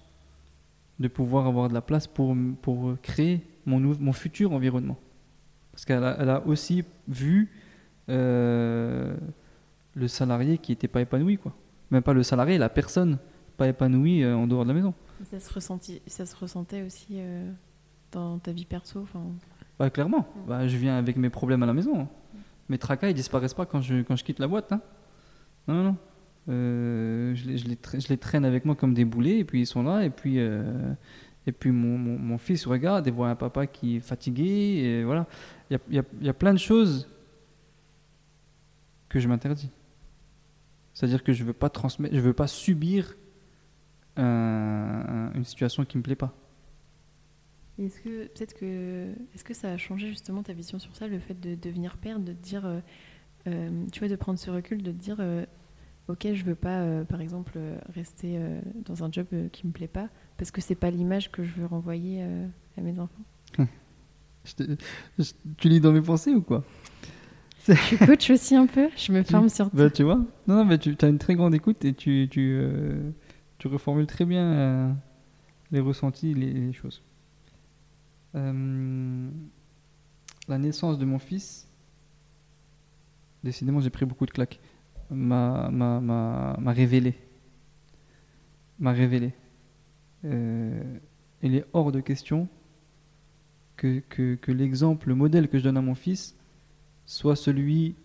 de 1.00 1.08
pouvoir 1.10 1.48
avoir 1.48 1.68
de 1.68 1.74
la 1.74 1.82
place 1.82 2.08
pour, 2.08 2.34
pour 2.62 2.96
créer 3.02 3.42
mon, 3.66 3.80
mon 3.80 4.14
futur 4.14 4.54
environnement. 4.54 4.98
Parce 5.72 5.84
qu'elle 5.84 6.04
a, 6.04 6.36
a 6.38 6.40
aussi 6.46 6.86
vu 7.10 7.50
euh, 8.12 9.16
le 9.96 10.08
salarié 10.08 10.58
qui 10.58 10.72
n'était 10.72 10.88
pas 10.88 11.02
épanoui. 11.02 11.38
Quoi. 11.38 11.54
Même 11.90 12.04
pas 12.04 12.14
le 12.14 12.24
salarié, 12.24 12.58
la 12.58 12.70
personne 12.70 13.18
pas 13.58 13.68
épanouie 13.68 14.24
euh, 14.24 14.36
en 14.36 14.48
dehors 14.48 14.64
de 14.64 14.70
la 14.70 14.74
maison. 14.74 14.94
ça 15.30 15.40
se, 15.40 15.54
ressenti, 15.54 16.02
ça 16.08 16.26
se 16.26 16.36
ressentait 16.36 16.84
aussi 16.84 17.08
euh, 17.14 17.52
dans 18.12 18.40
ta 18.40 18.52
vie 18.52 18.66
perso 18.66 19.02
enfin, 19.02 19.22
Bah, 19.80 19.90
clairement, 19.90 20.28
bah, 20.48 20.68
je 20.68 20.78
viens 20.78 20.98
avec 20.98 21.18
mes 21.18 21.30
problèmes 21.30 21.64
à 21.64 21.66
la 21.66 21.74
maison. 21.74 22.02
hein. 22.02 22.08
Mes 22.70 22.78
tracas, 22.78 23.10
ils 23.10 23.14
disparaissent 23.14 23.54
pas 23.54 23.66
quand 23.66 23.82
je, 23.82 24.02
quand 24.04 24.16
je 24.16 24.24
quitte 24.24 24.40
la 24.40 24.48
boîte. 24.48 24.72
hein. 24.72 24.82
Non, 25.68 25.74
non, 25.76 25.84
non. 25.84 25.98
Euh, 26.50 27.36
je, 27.36 27.46
les, 27.48 27.58
je, 27.58 27.68
les 27.68 27.76
tra- 27.76 28.02
je 28.02 28.08
les 28.10 28.18
traîne 28.18 28.46
avec 28.46 28.66
moi 28.66 28.76
comme 28.76 28.94
des 28.94 29.06
boulets, 29.06 29.40
et 29.40 29.44
puis 29.44 29.62
ils 29.62 29.66
sont 29.68 29.84
là, 29.84 30.04
et 30.06 30.10
puis, 30.10 30.38
et 30.38 31.52
puis 31.52 31.72
mon, 31.72 31.98
mon, 31.98 32.18
mon 32.18 32.38
fils 32.38 32.66
regarde 32.66 33.08
et 33.08 33.12
voit 33.12 33.30
un 33.30 33.36
papa 33.36 33.68
qui 33.68 33.98
est 33.98 34.00
fatigué, 34.00 34.44
et 34.46 35.04
voilà. 35.04 35.28
Il 35.70 35.74
y 35.74 35.76
a, 35.76 35.80
y 35.98 36.00
a- 36.00 36.06
il 36.22 36.26
y 36.26 36.30
a 36.30 36.34
plein 36.34 36.54
de 36.54 36.60
choses 36.60 37.08
que 39.12 39.20
je 39.20 39.28
m'interdis. 39.28 39.72
C'est-à-dire 40.94 41.24
que 41.24 41.34
je 41.34 41.44
veux 41.44 41.54
pas 41.54 41.70
transmettre, 41.70 42.16
je 42.16 42.20
veux 42.22 42.34
pas 42.34 42.48
subir 42.48 43.16
un- 44.18 44.24
un- 44.24 45.34
une 45.34 45.44
situation 45.46 45.86
qui 45.86 45.98
me 45.98 46.04
plaît 46.04 46.16
pas. 46.16 46.34
Est-ce 47.80 48.02
que 48.02 48.28
peut-être 48.28 48.54
que 48.54 49.14
est-ce 49.34 49.44
que 49.44 49.54
ça 49.54 49.72
a 49.72 49.78
changé 49.78 50.10
justement 50.10 50.44
ta 50.44 50.54
vision 50.54 50.78
sur 50.78 50.96
ça, 50.96 51.08
le 51.08 51.20
fait 51.20 51.40
de 51.40 51.56
devenir 51.56 51.98
père, 51.98 52.20
de 52.20 52.34
te 52.34 52.38
dire, 52.44 52.66
euh, 52.66 52.80
euh, 53.48 53.86
tu 53.92 54.00
vois, 54.00 54.10
de 54.10 54.16
prendre 54.16 54.40
ce 54.40 54.52
recul, 54.52 54.84
de 54.84 54.92
te 54.92 54.98
dire, 54.98 55.18
euh, 55.20 55.46
ok, 56.10 56.30
je 56.34 56.44
veux 56.46 56.56
pas, 56.56 56.82
euh, 56.82 57.06
par 57.06 57.22
exemple, 57.22 57.54
euh, 57.58 57.78
rester 57.96 58.38
euh, 58.38 58.62
dans 58.86 59.04
un 59.06 59.12
job 59.12 59.28
euh, 59.34 59.50
qui 59.50 59.68
me 59.68 59.74
plaît 59.74 59.88
pas, 59.90 60.10
parce 60.38 60.52
que 60.52 60.62
c'est 60.62 60.76
pas 60.76 60.92
l'image 60.92 61.32
que 61.32 61.44
je 61.44 61.54
veux 61.54 61.68
renvoyer 61.68 62.24
euh, 62.24 62.48
à 62.78 62.82
mes 62.82 63.00
enfants? 63.00 63.24
Je 64.46 64.54
te- 64.56 64.78
je- 65.20 65.34
tu 65.58 65.70
lis 65.70 65.80
dans 65.82 65.92
mes 65.92 66.02
pensées 66.02 66.34
ou 66.34 66.42
quoi? 66.42 66.66
Je 67.68 67.74
suis 67.74 67.98
coach 67.98 68.30
aussi 68.32 68.56
un 68.56 68.66
peu, 68.66 68.90
je 68.98 69.12
me 69.12 69.22
forme 69.22 69.48
sur 69.50 69.70
Bah, 69.70 69.90
tu 69.90 70.04
vois 70.04 70.16
Non, 70.48 70.56
non, 70.56 70.66
mais 70.66 70.80
tu 70.80 70.96
as 71.02 71.08
une 71.08 71.20
très 71.20 71.36
grande 71.36 71.54
écoute 71.54 71.86
et 71.86 71.94
tu, 71.94 72.28
tu, 72.30 72.58
euh, 72.60 73.12
tu 73.60 73.68
reformules 73.68 74.08
très 74.08 74.26
bien 74.26 74.44
euh, 74.44 74.94
les 75.72 75.80
ressentis, 75.80 76.34
les, 76.34 76.52
les 76.52 76.74
choses. 76.74 77.04
Euh, 78.34 79.30
la 80.48 80.58
naissance 80.58 80.98
de 80.98 81.06
mon 81.06 81.20
fils, 81.20 81.68
décidément, 83.44 83.80
j'ai 83.80 83.92
pris 83.92 84.06
beaucoup 84.06 84.26
de 84.26 84.32
claques, 84.32 84.60
m'a, 85.12 85.70
m'a, 85.70 86.00
m'a, 86.00 86.58
m'a 86.60 86.72
révélé. 86.72 87.14
M'a 88.80 88.92
révélé. 88.92 89.34
Il 90.24 91.56
est 91.56 91.66
hors 91.74 91.92
de 91.92 92.00
question 92.00 92.48
que, 93.76 94.00
que, 94.10 94.36
que 94.36 94.52
l'exemple, 94.52 95.10
le 95.10 95.16
modèle 95.16 95.48
que 95.48 95.60
je 95.60 95.64
donne 95.64 95.78
à 95.78 95.82
mon 95.82 95.96
fils 95.96 96.36
soit 97.12 97.36
celui 97.36 97.96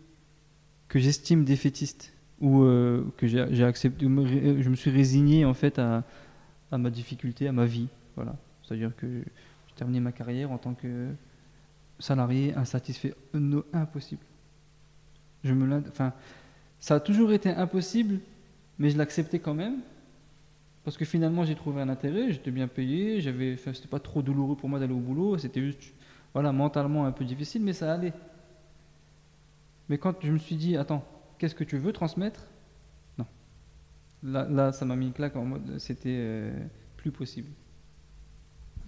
que 0.88 0.98
j'estime 0.98 1.44
défaitiste 1.44 2.12
ou 2.40 2.62
euh, 2.62 3.04
que 3.16 3.28
j'ai 3.28 3.64
accepté, 3.64 4.04
ré- 4.04 4.60
je 4.60 4.68
me 4.68 4.74
suis 4.74 4.90
résigné 4.90 5.44
en 5.44 5.54
fait 5.54 5.78
à, 5.78 6.02
ma 6.72 6.90
difficulté, 6.90 7.46
à 7.46 7.52
ma 7.52 7.66
vie. 7.66 7.86
Voilà. 8.16 8.34
C'est-à-dire 8.62 8.90
que 8.96 9.06
j'ai 9.06 9.74
terminé 9.76 10.00
ma 10.00 10.10
carrière 10.10 10.50
en 10.50 10.58
tant 10.58 10.74
que 10.74 11.06
salarié 12.00 12.52
insatisfait. 12.56 13.14
No- 13.32 13.64
impossible. 13.72 14.24
Je 15.44 15.54
me 15.54 15.82
enfin, 15.88 16.12
ça 16.80 16.96
a 16.96 17.00
toujours 17.00 17.30
été 17.32 17.50
impossible, 17.50 18.18
mais 18.80 18.90
je 18.90 18.98
l'acceptais 18.98 19.38
quand 19.38 19.54
même. 19.54 19.76
Parce 20.82 20.96
que 20.96 21.04
finalement, 21.04 21.44
j'ai 21.44 21.54
trouvé 21.54 21.80
un 21.80 21.88
intérêt, 21.88 22.32
j'étais 22.32 22.50
bien 22.50 22.66
payé, 22.66 23.20
j'avais, 23.20 23.54
enfin, 23.54 23.72
c'était 23.72 23.88
pas 23.88 24.00
trop 24.00 24.20
douloureux 24.20 24.56
pour 24.56 24.68
moi 24.68 24.80
d'aller 24.80 24.94
au 24.94 24.98
boulot, 24.98 25.38
c'était 25.38 25.62
juste, 25.62 25.94
voilà, 26.34 26.50
mentalement 26.50 27.06
un 27.06 27.12
peu 27.12 27.24
difficile, 27.24 27.62
mais 27.62 27.72
ça 27.72 27.94
allait. 27.94 28.12
Mais 29.88 29.98
quand 29.98 30.14
je 30.22 30.32
me 30.32 30.38
suis 30.38 30.56
dit, 30.56 30.76
attends, 30.76 31.04
qu'est-ce 31.38 31.54
que 31.54 31.64
tu 31.64 31.78
veux 31.78 31.92
transmettre? 31.92 32.46
Non. 33.18 33.26
Là, 34.22 34.46
là, 34.48 34.72
ça 34.72 34.84
m'a 34.84 34.96
mis 34.96 35.06
une 35.06 35.12
claque 35.12 35.36
en 35.36 35.44
mode, 35.44 35.78
c'était 35.78 36.16
euh, 36.18 36.66
plus 36.96 37.12
possible. 37.12 37.48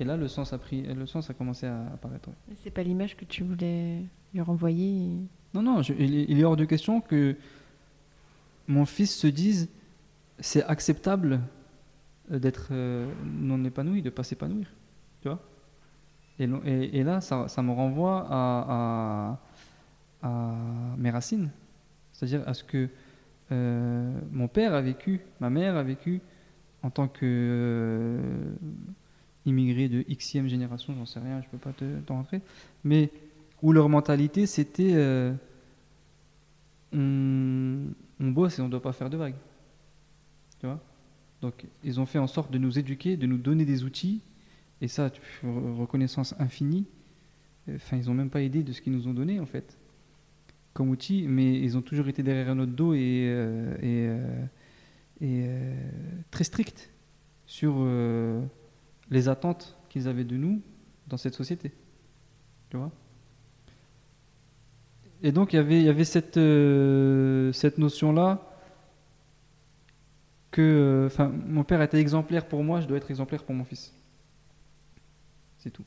Et 0.00 0.04
là, 0.04 0.16
le 0.16 0.28
sens 0.28 0.52
a 0.52 0.58
pris, 0.58 0.82
le 0.82 1.06
sens 1.06 1.28
a 1.30 1.34
commencé 1.34 1.66
à 1.66 1.80
apparaître. 1.94 2.28
ouais. 2.28 2.34
C'est 2.62 2.70
pas 2.70 2.82
l'image 2.82 3.16
que 3.16 3.24
tu 3.24 3.42
voulais 3.42 4.02
lui 4.32 4.40
renvoyer. 4.40 5.06
et- 5.12 5.18
Non, 5.54 5.62
non, 5.62 5.82
je- 5.82 5.92
il, 5.94 6.14
est, 6.16 6.26
il 6.28 6.38
est 6.40 6.44
hors 6.44 6.56
de 6.56 6.64
question 6.64 7.00
que 7.00 7.36
mon 8.66 8.84
fils 8.84 9.14
se 9.14 9.26
dise, 9.26 9.68
c'est 10.38 10.62
acceptable 10.64 11.40
euh, 12.30 12.38
d'être 12.38 12.68
euh, 12.70 13.10
non 13.24 13.64
épanoui, 13.64 14.02
de 14.02 14.10
pas 14.10 14.22
s'épanouir. 14.22 14.68
Tu 15.22 15.28
vois? 15.28 15.40
Et, 16.38 16.44
et, 16.64 16.98
et 16.98 17.02
là, 17.02 17.20
ça, 17.20 17.48
ça 17.48 17.62
me 17.62 17.72
renvoie 17.72 18.26
à, 18.28 18.66
à, 19.32 19.38
à 20.22 20.54
mes 20.96 21.10
racines. 21.10 21.50
C'est-à-dire 22.12 22.42
à 22.48 22.54
ce 22.54 22.64
que 22.64 22.88
euh, 23.52 24.20
mon 24.32 24.48
père 24.48 24.74
a 24.74 24.80
vécu, 24.80 25.20
ma 25.40 25.50
mère 25.50 25.76
a 25.76 25.82
vécu 25.82 26.20
en 26.82 26.90
tant 26.90 27.08
que 27.08 27.20
euh, 27.24 28.20
immigré 29.46 29.88
de 29.88 30.02
xème 30.02 30.48
génération, 30.48 30.94
j'en 30.94 31.06
sais 31.06 31.20
rien, 31.20 31.40
je 31.42 31.48
peux 31.48 31.58
pas 31.58 31.72
te- 31.72 32.12
rentrer, 32.12 32.42
mais 32.84 33.10
où 33.62 33.72
leur 33.72 33.88
mentalité 33.88 34.46
c'était 34.46 34.92
euh, 34.94 35.32
on, 36.92 38.30
bosse 38.30 38.58
et 38.58 38.62
on 38.62 38.68
doit 38.68 38.82
pas 38.82 38.92
faire 38.92 39.10
de 39.10 39.16
vagues. 39.16 39.34
Tu 40.60 40.66
vois? 40.66 40.80
Donc 41.40 41.64
ils 41.84 42.00
ont 42.00 42.06
fait 42.06 42.18
en 42.18 42.26
sorte 42.26 42.50
de 42.50 42.58
nous 42.58 42.78
éduquer, 42.78 43.16
de 43.16 43.26
nous 43.26 43.38
donner 43.38 43.64
des 43.64 43.84
outils, 43.84 44.20
et 44.80 44.88
ça, 44.88 45.10
reconnaissance 45.42 46.34
infinie. 46.38 46.84
Enfin, 47.72 47.96
ils 47.96 48.06
n'ont 48.06 48.14
même 48.14 48.30
pas 48.30 48.42
aidé 48.42 48.62
de 48.62 48.72
ce 48.72 48.80
qu'ils 48.80 48.92
nous 48.92 49.08
ont 49.08 49.14
donné 49.14 49.40
en 49.40 49.46
fait 49.46 49.77
comme 50.72 50.90
outils, 50.90 51.26
mais 51.26 51.58
ils 51.58 51.76
ont 51.76 51.82
toujours 51.82 52.08
été 52.08 52.22
derrière 52.22 52.54
notre 52.54 52.72
dos 52.72 52.94
et, 52.94 53.26
euh, 53.26 53.74
euh, 53.82 54.46
euh, 55.22 55.90
très 56.30 56.44
stricts 56.44 56.90
sur 57.46 57.84
les 59.10 59.28
attentes 59.28 59.76
qu'ils 59.88 60.06
avaient 60.06 60.24
de 60.24 60.36
nous 60.36 60.60
dans 61.06 61.16
cette 61.16 61.34
société. 61.34 61.72
Tu 62.70 62.76
vois? 62.76 62.92
Et 65.22 65.32
donc 65.32 65.52
il 65.52 65.56
y 65.56 65.88
avait, 65.88 66.04
cette, 66.04 66.36
notion-là 66.36 68.44
que 70.52 71.04
enfin, 71.06 71.28
mon 71.28 71.64
père 71.64 71.82
était 71.82 71.98
exemplaire 71.98 72.46
pour 72.46 72.62
moi, 72.62 72.80
je 72.80 72.86
dois 72.86 72.98
être 72.98 73.10
exemplaire 73.10 73.42
pour 73.42 73.54
mon 73.54 73.64
fils. 73.64 73.92
C'est 75.56 75.70
tout. 75.70 75.84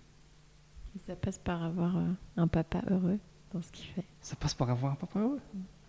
ça 1.08 1.16
passe 1.16 1.38
par 1.38 1.64
avoir 1.64 1.96
un 2.36 2.48
papa 2.48 2.82
heureux 2.90 3.20
dans 3.54 3.62
ce 3.62 3.72
qu'il 3.72 3.86
fait. 3.88 4.04
Ça 4.22 4.36
passe 4.36 4.54
par 4.54 4.70
avoir 4.70 4.94
un 4.94 4.96
papa 4.96 5.20
heureux. 5.20 5.40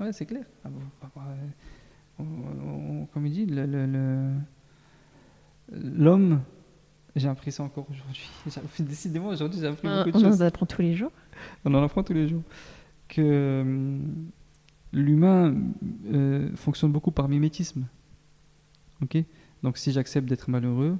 Ouais, 0.01 0.13
c'est 0.13 0.27
clair. 0.27 0.45
Ah 0.65 0.69
euh, 0.69 1.21
on- 2.19 2.25
on- 3.03 3.07
comme 3.07 3.27
il 3.27 3.33
dit, 3.33 3.47
le- 3.47 3.67
le- 3.67 3.87
le- 3.87 4.35
l'homme, 5.73 6.41
j'ai 7.17 7.29
appris 7.29 7.53
ça 7.53 7.63
encore 7.63 7.87
aujourd'hui. 7.91 8.29
Décidément, 8.81 9.29
aujourd'hui, 9.29 9.61
j'ai 9.61 9.67
appris 9.67 9.89
On, 9.89 9.99
beaucoup 10.05 10.11
de 10.11 10.17
on 10.25 10.31
choses. 10.31 10.43
en 10.43 10.47
apprend 10.47 10.67
tous 10.67 10.83
les 10.83 10.95
jours. 10.95 11.13
On 11.65 11.75
en 11.75 11.83
apprend 11.83 12.03
tous 12.03 12.15
les 12.15 12.29
jours. 12.29 12.43
Que 13.09 13.61
hum, 13.63 14.31
l'humain 14.93 15.55
euh, 16.13 16.51
fonctionne 16.57 16.93
beaucoup 16.93 17.11
par 17.11 17.29
mimétisme. 17.29 17.85
Ok? 19.03 19.19
Donc 19.63 19.79
si 19.79 19.93
j'accepte 19.93 20.29
d'être 20.29 20.49
malheureux, 20.51 20.99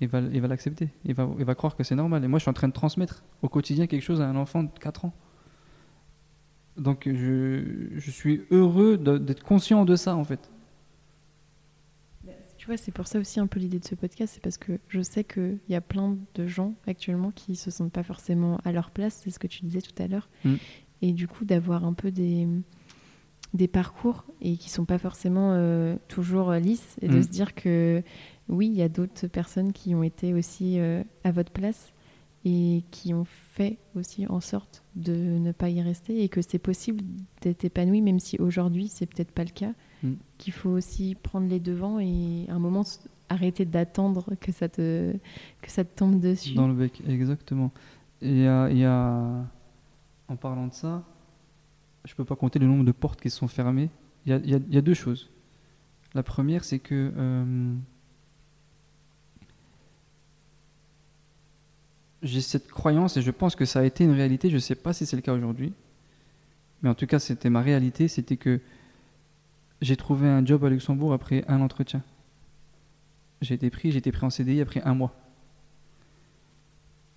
il 0.00 0.08
va 0.08 0.20
il 0.20 0.40
va 0.40 0.48
l'accepter. 0.48 0.88
Il 1.04 1.14
va, 1.14 1.28
il 1.38 1.44
va 1.44 1.54
croire 1.54 1.76
que 1.76 1.82
c'est 1.84 1.94
normal. 1.94 2.22
Et 2.24 2.28
moi, 2.28 2.38
je 2.38 2.42
suis 2.44 2.50
en 2.50 2.54
train 2.54 2.68
de 2.68 2.72
transmettre 2.72 3.24
au 3.42 3.48
quotidien 3.48 3.86
quelque 3.86 4.02
chose 4.02 4.20
à 4.20 4.28
un 4.28 4.36
enfant 4.36 4.62
de 4.64 4.70
4 4.80 5.04
ans. 5.06 5.12
Donc 6.76 7.02
je, 7.06 7.90
je 7.96 8.10
suis 8.10 8.42
heureux 8.50 8.96
d'être 8.98 9.44
conscient 9.44 9.84
de 9.84 9.96
ça, 9.96 10.16
en 10.16 10.24
fait. 10.24 10.50
Tu 12.56 12.66
vois, 12.66 12.76
c'est 12.78 12.92
pour 12.92 13.06
ça 13.06 13.18
aussi 13.18 13.40
un 13.40 13.46
peu 13.46 13.60
l'idée 13.60 13.78
de 13.78 13.84
ce 13.84 13.94
podcast, 13.94 14.32
c'est 14.34 14.42
parce 14.42 14.56
que 14.56 14.78
je 14.88 15.02
sais 15.02 15.22
qu'il 15.22 15.58
y 15.68 15.74
a 15.74 15.82
plein 15.82 16.16
de 16.34 16.46
gens 16.46 16.74
actuellement 16.86 17.30
qui 17.30 17.56
se 17.56 17.70
sentent 17.70 17.92
pas 17.92 18.02
forcément 18.02 18.58
à 18.64 18.72
leur 18.72 18.90
place, 18.90 19.20
c'est 19.22 19.30
ce 19.30 19.38
que 19.38 19.46
tu 19.46 19.64
disais 19.66 19.82
tout 19.82 20.02
à 20.02 20.06
l'heure. 20.06 20.30
Mm. 20.44 20.54
Et 21.02 21.12
du 21.12 21.28
coup, 21.28 21.44
d'avoir 21.44 21.84
un 21.84 21.92
peu 21.92 22.10
des, 22.10 22.48
des 23.52 23.68
parcours 23.68 24.24
et 24.40 24.56
qui 24.56 24.70
sont 24.70 24.86
pas 24.86 24.96
forcément 24.98 25.52
euh, 25.52 25.96
toujours 26.08 26.52
lisses, 26.52 26.96
et 27.02 27.08
de 27.08 27.18
Mm. 27.18 27.22
se 27.22 27.28
dire 27.28 27.54
que 27.54 28.02
oui, 28.48 28.66
il 28.68 28.74
y 28.74 28.82
a 28.82 28.88
d'autres 28.88 29.26
personnes 29.26 29.72
qui 29.74 29.94
ont 29.94 30.02
été 30.02 30.32
aussi 30.32 30.80
euh, 30.80 31.02
à 31.22 31.32
votre 31.32 31.52
place 31.52 31.92
et 32.44 32.84
qui 32.90 33.14
ont 33.14 33.24
fait 33.24 33.78
aussi 33.94 34.26
en 34.26 34.40
sorte 34.40 34.82
de 34.96 35.14
ne 35.14 35.52
pas 35.52 35.70
y 35.70 35.80
rester 35.80 36.22
et 36.22 36.28
que 36.28 36.42
c'est 36.42 36.58
possible 36.58 37.02
d'être 37.42 37.64
épanoui, 37.64 38.02
même 38.02 38.18
si 38.20 38.36
aujourd'hui 38.38 38.88
c'est 38.88 39.06
peut-être 39.06 39.32
pas 39.32 39.44
le 39.44 39.50
cas 39.50 39.72
Mm. 40.02 40.14
qu'il 40.36 40.52
faut 40.52 40.68
aussi 40.70 41.14
prendre 41.14 41.48
les 41.48 41.60
devants 41.60 41.98
et 41.98 42.44
à 42.48 42.54
un 42.54 42.58
moment 42.58 42.84
arrêter 43.30 43.64
d'attendre 43.64 44.34
que 44.38 44.52
ça 44.52 44.68
te 44.68 45.14
que 45.62 45.70
ça 45.70 45.82
te 45.84 45.96
tombe 45.96 46.20
dessus. 46.20 46.52
Dans 46.54 46.68
le 46.68 46.74
bec, 46.74 47.00
exactement. 47.08 47.72
Et 48.20 48.28
Il 48.28 48.38
y 48.42 48.46
a, 48.46 48.68
il 48.70 48.76
y 48.76 48.84
a- 48.84 49.46
en 50.28 50.36
parlant 50.36 50.66
de 50.66 50.74
ça, 50.74 51.04
je 52.04 52.14
peux 52.14 52.24
pas 52.26 52.36
compter 52.36 52.58
le 52.58 52.66
nombre 52.66 52.84
de 52.84 52.92
portes 52.92 53.20
qui 53.20 53.30
sont 53.30 53.48
fermées. 53.48 53.88
Il 54.26 54.30
y 54.30 54.32
a, 54.34 54.36
il 54.44 54.50
y 54.50 54.54
a- 54.54 54.60
il 54.68 54.74
y 54.74 54.78
a 54.78 54.82
deux 54.82 54.92
choses. 54.94 55.30
La 56.12 56.22
première, 56.22 56.64
c'est 56.64 56.80
que 56.80 57.12
euh, 57.16 57.74
j'ai 62.24 62.40
cette 62.40 62.68
croyance 62.70 63.16
et 63.16 63.22
je 63.22 63.30
pense 63.30 63.54
que 63.54 63.64
ça 63.64 63.80
a 63.80 63.84
été 63.84 64.02
une 64.02 64.12
réalité. 64.12 64.50
Je 64.50 64.58
sais 64.58 64.74
pas 64.74 64.92
si 64.92 65.06
c'est 65.06 65.16
le 65.16 65.22
cas 65.22 65.32
aujourd'hui, 65.32 65.72
mais 66.82 66.90
en 66.90 66.94
tout 66.94 67.06
cas, 67.06 67.20
c'était 67.20 67.50
ma 67.50 67.60
réalité. 67.60 68.08
C'était 68.08 68.36
que 68.36 68.60
j'ai 69.80 69.96
trouvé 69.96 70.28
un 70.28 70.44
job 70.44 70.64
à 70.64 70.68
Luxembourg 70.68 71.12
après 71.12 71.44
un 71.46 71.60
entretien. 71.60 72.02
J'ai 73.40 73.54
été 73.54 73.70
pris, 73.70 73.92
j'ai 73.92 73.98
été 73.98 74.10
pris 74.10 74.24
en 74.26 74.30
CDI 74.30 74.60
après 74.60 74.82
un 74.82 74.94
mois 74.94 75.14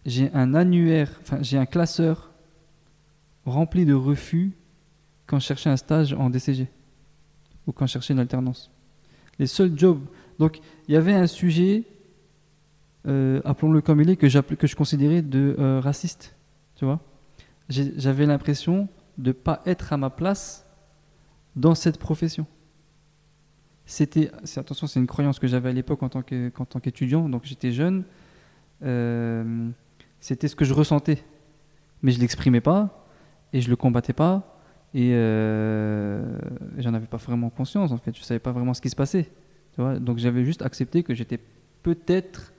j'ai 0.07 0.31
un 0.33 0.55
annuaire, 0.55 1.11
enfin 1.21 1.39
j'ai 1.41 1.57
un 1.57 1.65
classeur 1.67 2.31
rempli 3.45 3.85
de 3.85 3.93
refus 3.93 4.53
quand 5.27 5.37
je 5.37 5.45
cherchais 5.45 5.69
un 5.69 5.77
stage 5.77 6.13
en 6.13 6.29
DCG 6.29 6.67
ou 7.67 7.73
quand 7.73 7.85
je 7.85 7.91
cherchais 7.91 8.13
une 8.13 8.19
alternance. 8.19 8.71
Les 9.37 9.47
seuls 9.47 9.77
jobs. 9.77 10.01
Donc 10.39 10.61
il 10.87 10.93
y 10.93 10.97
avait 10.97 11.13
un 11.13 11.27
sujet, 11.27 11.83
euh, 13.07 13.41
appelons-le 13.45 13.81
comme 13.81 14.01
il 14.01 14.09
est, 14.09 14.17
que, 14.17 14.55
que 14.55 14.67
je 14.67 14.75
considérais 14.75 15.21
de 15.21 15.55
euh, 15.59 15.79
raciste. 15.79 16.35
Tu 16.75 16.85
vois 16.85 16.99
J'avais 17.69 18.25
l'impression 18.25 18.89
de 19.17 19.29
ne 19.29 19.33
pas 19.33 19.61
être 19.65 19.93
à 19.93 19.97
ma 19.97 20.09
place 20.09 20.65
dans 21.55 21.73
cette 21.73 21.97
profession. 21.97 22.45
C'était, 23.85 24.29
attention, 24.57 24.85
c'est 24.87 24.99
une 24.99 25.07
croyance 25.07 25.39
que 25.39 25.47
j'avais 25.47 25.69
à 25.69 25.73
l'époque 25.73 26.03
en 26.03 26.09
tant 26.09 26.21
qu'étudiant, 26.21 27.29
donc 27.29 27.45
j'étais 27.45 27.71
jeune. 27.71 28.03
Euh, 28.83 29.69
c'était 30.19 30.49
ce 30.49 30.55
que 30.57 30.65
je 30.65 30.73
ressentais. 30.73 31.23
Mais 32.03 32.11
je 32.11 32.19
l'exprimais 32.19 32.61
pas, 32.61 33.07
et 33.53 33.61
je 33.61 33.69
le 33.69 33.75
combattais 33.75 34.13
pas, 34.13 34.59
Et 34.93 35.11
j'en 36.77 36.93
avais 36.93 37.07
pas 37.07 37.17
vraiment 37.17 37.49
conscience, 37.49 37.91
en 37.91 37.97
fait. 37.97 38.15
Je 38.15 38.21
savais 38.21 38.39
pas 38.39 38.51
vraiment 38.51 38.73
ce 38.73 38.81
qui 38.81 38.89
se 38.89 38.95
passait. 38.95 39.31
Tu 39.73 39.81
vois 39.81 39.97
Donc 39.97 40.17
j'avais 40.17 40.43
juste 40.43 40.61
accepté 40.61 41.03
que 41.03 41.13
j'étais 41.13 41.39
peut-être 41.81 42.51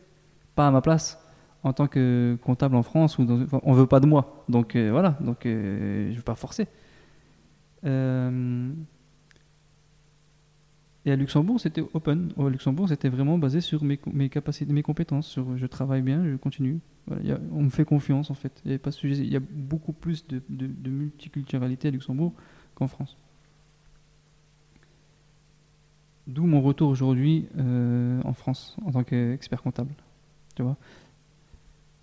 pas 0.59 0.67
à 0.67 0.73
ma 0.73 0.81
place 0.81 1.25
en 1.63 1.73
tant 1.73 1.87
que 1.87 2.37
comptable 2.43 2.75
en 2.75 2.83
France. 2.83 3.19
Ou 3.19 3.25
dans, 3.25 3.47
on 3.63 3.73
veut 3.75 3.87
pas 3.87 4.01
de 4.01 4.07
moi. 4.07 4.45
Donc 4.49 4.75
euh, 4.75 4.91
voilà, 4.91 5.17
donc 5.21 5.47
euh, 5.47 6.11
je 6.11 6.17
veux 6.17 6.23
pas 6.23 6.35
forcer. 6.35 6.67
Euh, 7.85 8.73
et 11.05 11.13
à 11.13 11.17
Luxembourg, 11.17 11.61
c'était 11.61 11.85
open. 11.95 12.33
Au 12.37 12.49
Luxembourg, 12.49 12.89
c'était 12.89 13.09
vraiment 13.09 13.39
basé 13.39 13.61
sur 13.61 13.85
mes, 13.85 14.01
mes 14.13 14.29
capacités, 14.29 14.73
mes 14.73 14.83
compétences. 14.83 15.29
Sur 15.29 15.57
je 15.57 15.67
travaille 15.67 16.03
bien, 16.03 16.25
je 16.25 16.35
continue. 16.35 16.81
Voilà, 17.07 17.39
on 17.53 17.63
me 17.63 17.71
fait 17.71 17.85
confiance 17.85 18.29
en 18.33 18.35
fait. 18.35 18.61
Il 18.65 18.73
y, 18.73 19.37
a 19.37 19.41
beaucoup 19.41 19.93
plus 19.93 20.27
de, 20.27 20.43
de- 20.49 20.91
multiculturalité 20.91 21.89
à 21.89 21.91
Luxembourg 21.93 22.35
qu'en 22.75 22.89
France. 22.89 23.17
D'où 26.27 26.45
mon 26.47 26.61
retour 26.61 26.91
aujourd'hui 26.91 27.49
en 27.57 28.35
France 28.35 28.77
en 28.85 28.91
tant 28.91 29.05
qu'expert 29.05 29.63
comptable. 29.63 29.95
Tu 30.59 30.65
vois 30.65 30.77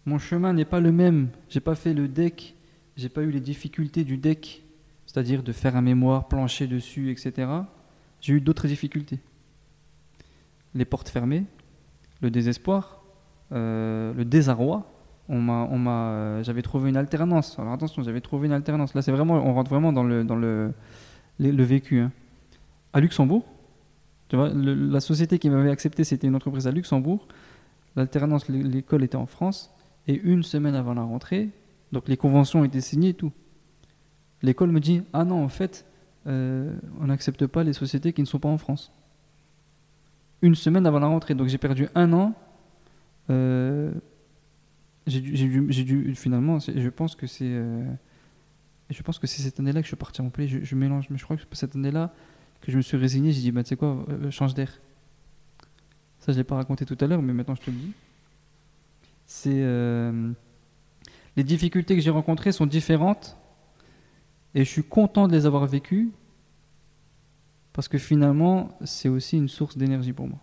Mon 0.06 0.18
chemin 0.18 0.53
n'est 0.53 0.64
pas 0.64 0.80
le 0.80 0.93
même. 0.93 1.28
J'ai 1.49 1.60
pas 1.60 1.76
fait 1.76 1.93
le 1.93 2.08
deck. 2.08 2.56
J'ai 2.95 3.10
pas 3.10 3.22
eu 3.22 3.30
les 3.30 3.41
difficultés 3.41 4.06
du 4.06 4.16
deck, 4.16 4.64
c'est-à-dire 5.06 5.43
de 5.43 5.51
faire 5.51 5.76
un 5.76 5.82
mémoire, 5.82 6.30
plancher 6.30 6.66
dessus, 6.66 7.12
etc. 7.12 7.49
J'ai 8.22 8.32
eu 8.32 8.39
d'autres 8.39 8.68
difficultés. 8.68 9.20
Les 10.74 10.86
portes 10.86 11.10
fermées, 11.10 11.43
le 12.22 12.32
désespoir, 12.32 13.03
euh, 13.51 14.14
le 14.14 14.24
désarroi. 14.24 14.89
On 15.28 15.41
m'a, 15.41 15.68
on 15.70 15.78
m'a, 15.78 16.08
euh, 16.12 16.43
j'avais 16.43 16.62
trouvé 16.62 16.88
une 16.89 16.95
alternance. 16.95 17.60
Alors 17.60 17.74
attention, 17.74 18.01
j'avais 18.03 18.22
trouvé 18.22 18.47
une 18.47 18.53
alternance. 18.53 18.93
Là, 18.93 19.01
c'est 19.01 19.12
vraiment, 19.12 19.34
on 19.34 19.53
rentre 19.53 19.70
vraiment 19.70 19.91
dans 19.91 20.03
le, 20.03 20.24
dans 20.24 20.38
le, 20.38 20.72
le, 21.39 21.64
vécu. 21.64 21.99
hein. 21.99 22.14
À 22.93 23.01
Luxembourg, 23.01 23.43
tu 24.30 24.38
vois, 24.38 24.49
la 24.53 25.01
société 25.01 25.39
qui 25.39 25.49
m'avait 25.49 25.72
accepté, 25.72 26.06
c'était 26.06 26.28
une 26.28 26.36
entreprise 26.38 26.68
à 26.68 26.72
Luxembourg. 26.72 27.28
L'alternance, 27.96 28.48
l'é- 28.50 28.64
l'école 28.64 29.04
était 29.04 29.16
en 29.16 29.26
France. 29.26 29.72
Et 30.08 30.20
une 30.22 30.43
semaine 30.43 30.76
avant 30.76 30.93
la 30.93 31.02
rentrée, 31.04 31.50
donc 31.91 32.08
les 32.08 32.18
conventions 32.18 32.64
étaient 32.64 32.82
signées 32.82 33.10
et 33.10 33.14
tout. 33.16 33.32
L'école 34.43 34.72
me 34.72 34.80
dit 34.80 35.02
Ah 35.14 35.24
non, 35.24 35.43
en 35.43 35.48
fait, 35.50 35.86
euh, 36.28 36.76
on 37.00 37.08
n'accepte 37.08 37.48
pas 37.48 37.64
les 37.64 37.74
sociétés 37.74 38.14
qui 38.14 38.22
ne 38.22 38.28
sont 38.28 38.38
pas 38.39 38.50
en 38.50 38.58
France. 38.60 38.91
Une 40.41 40.54
semaine 40.56 40.86
avant 40.86 41.00
la 41.00 41.08
rentrée. 41.08 41.34
Donc 41.34 41.48
j'ai 41.48 41.58
perdu 41.58 41.88
un 41.96 42.14
an. 42.14 42.34
Euh, 43.32 43.91
j'ai 45.08 45.22
dû, 45.22 46.14
finalement, 46.16 46.60
je 46.60 46.89
pense 46.89 47.16
que 47.16 47.28
c'est. 47.28 47.46
euh, 47.48 47.84
je 48.89 49.02
pense 49.02 49.18
que 49.20 49.26
c'est 49.28 49.41
cette 49.41 49.60
année-là 49.60 49.80
que 49.82 49.86
je 49.86 49.89
suis 49.89 49.96
parti 49.96 50.22
à 50.22 50.24
Montpellier. 50.24 50.60
Je, 50.64 50.76
mélange, 50.76 51.08
mais 51.10 51.18
je 51.18 51.24
crois 51.24 51.36
que 51.38 51.41
c'est 51.50 51.56
cette 51.56 51.76
année-là 51.76 52.14
que 52.62 52.72
je 52.72 52.78
me 52.78 52.82
suis 52.84 52.98
résigné. 52.98 53.32
J'ai 53.32 53.41
dit, 53.41 53.52
bah, 53.52 53.64
tu 53.64 53.70
sais 53.70 53.76
quoi, 53.76 54.06
change 54.30 54.54
d'air. 54.54 54.80
Ça, 56.26 56.32
je 56.32 56.38
ne 56.38 56.38
l'ai 56.38 56.43
pas 56.43 56.55
raconté 56.55 56.86
tout 56.86 56.97
à 56.99 57.05
l'heure, 57.07 57.21
mais 57.21 57.34
maintenant 57.34 57.53
je 57.55 57.61
te 57.61 57.69
le 57.69 57.78
dis. 57.78 57.91
C'est. 59.28 59.51
euh, 59.61 60.32
les 61.38 61.43
difficultés 61.43 61.95
que 61.95 62.01
j'ai 62.01 62.09
rencontrées 62.09 62.51
sont 62.51 62.65
différentes 62.65 63.38
et 64.55 64.63
je 64.63 64.69
suis 64.69 64.84
content 64.84 65.28
de 65.28 65.34
les 65.34 65.45
avoir 65.45 65.65
vécues 65.67 66.11
parce 67.73 67.88
que 67.89 67.97
finalement, 67.97 68.69
c'est 68.86 69.09
aussi 69.09 69.38
une 69.38 69.49
source 69.49 69.78
d'énergie 69.78 70.13
pour 70.13 70.28
moi. 70.30 70.39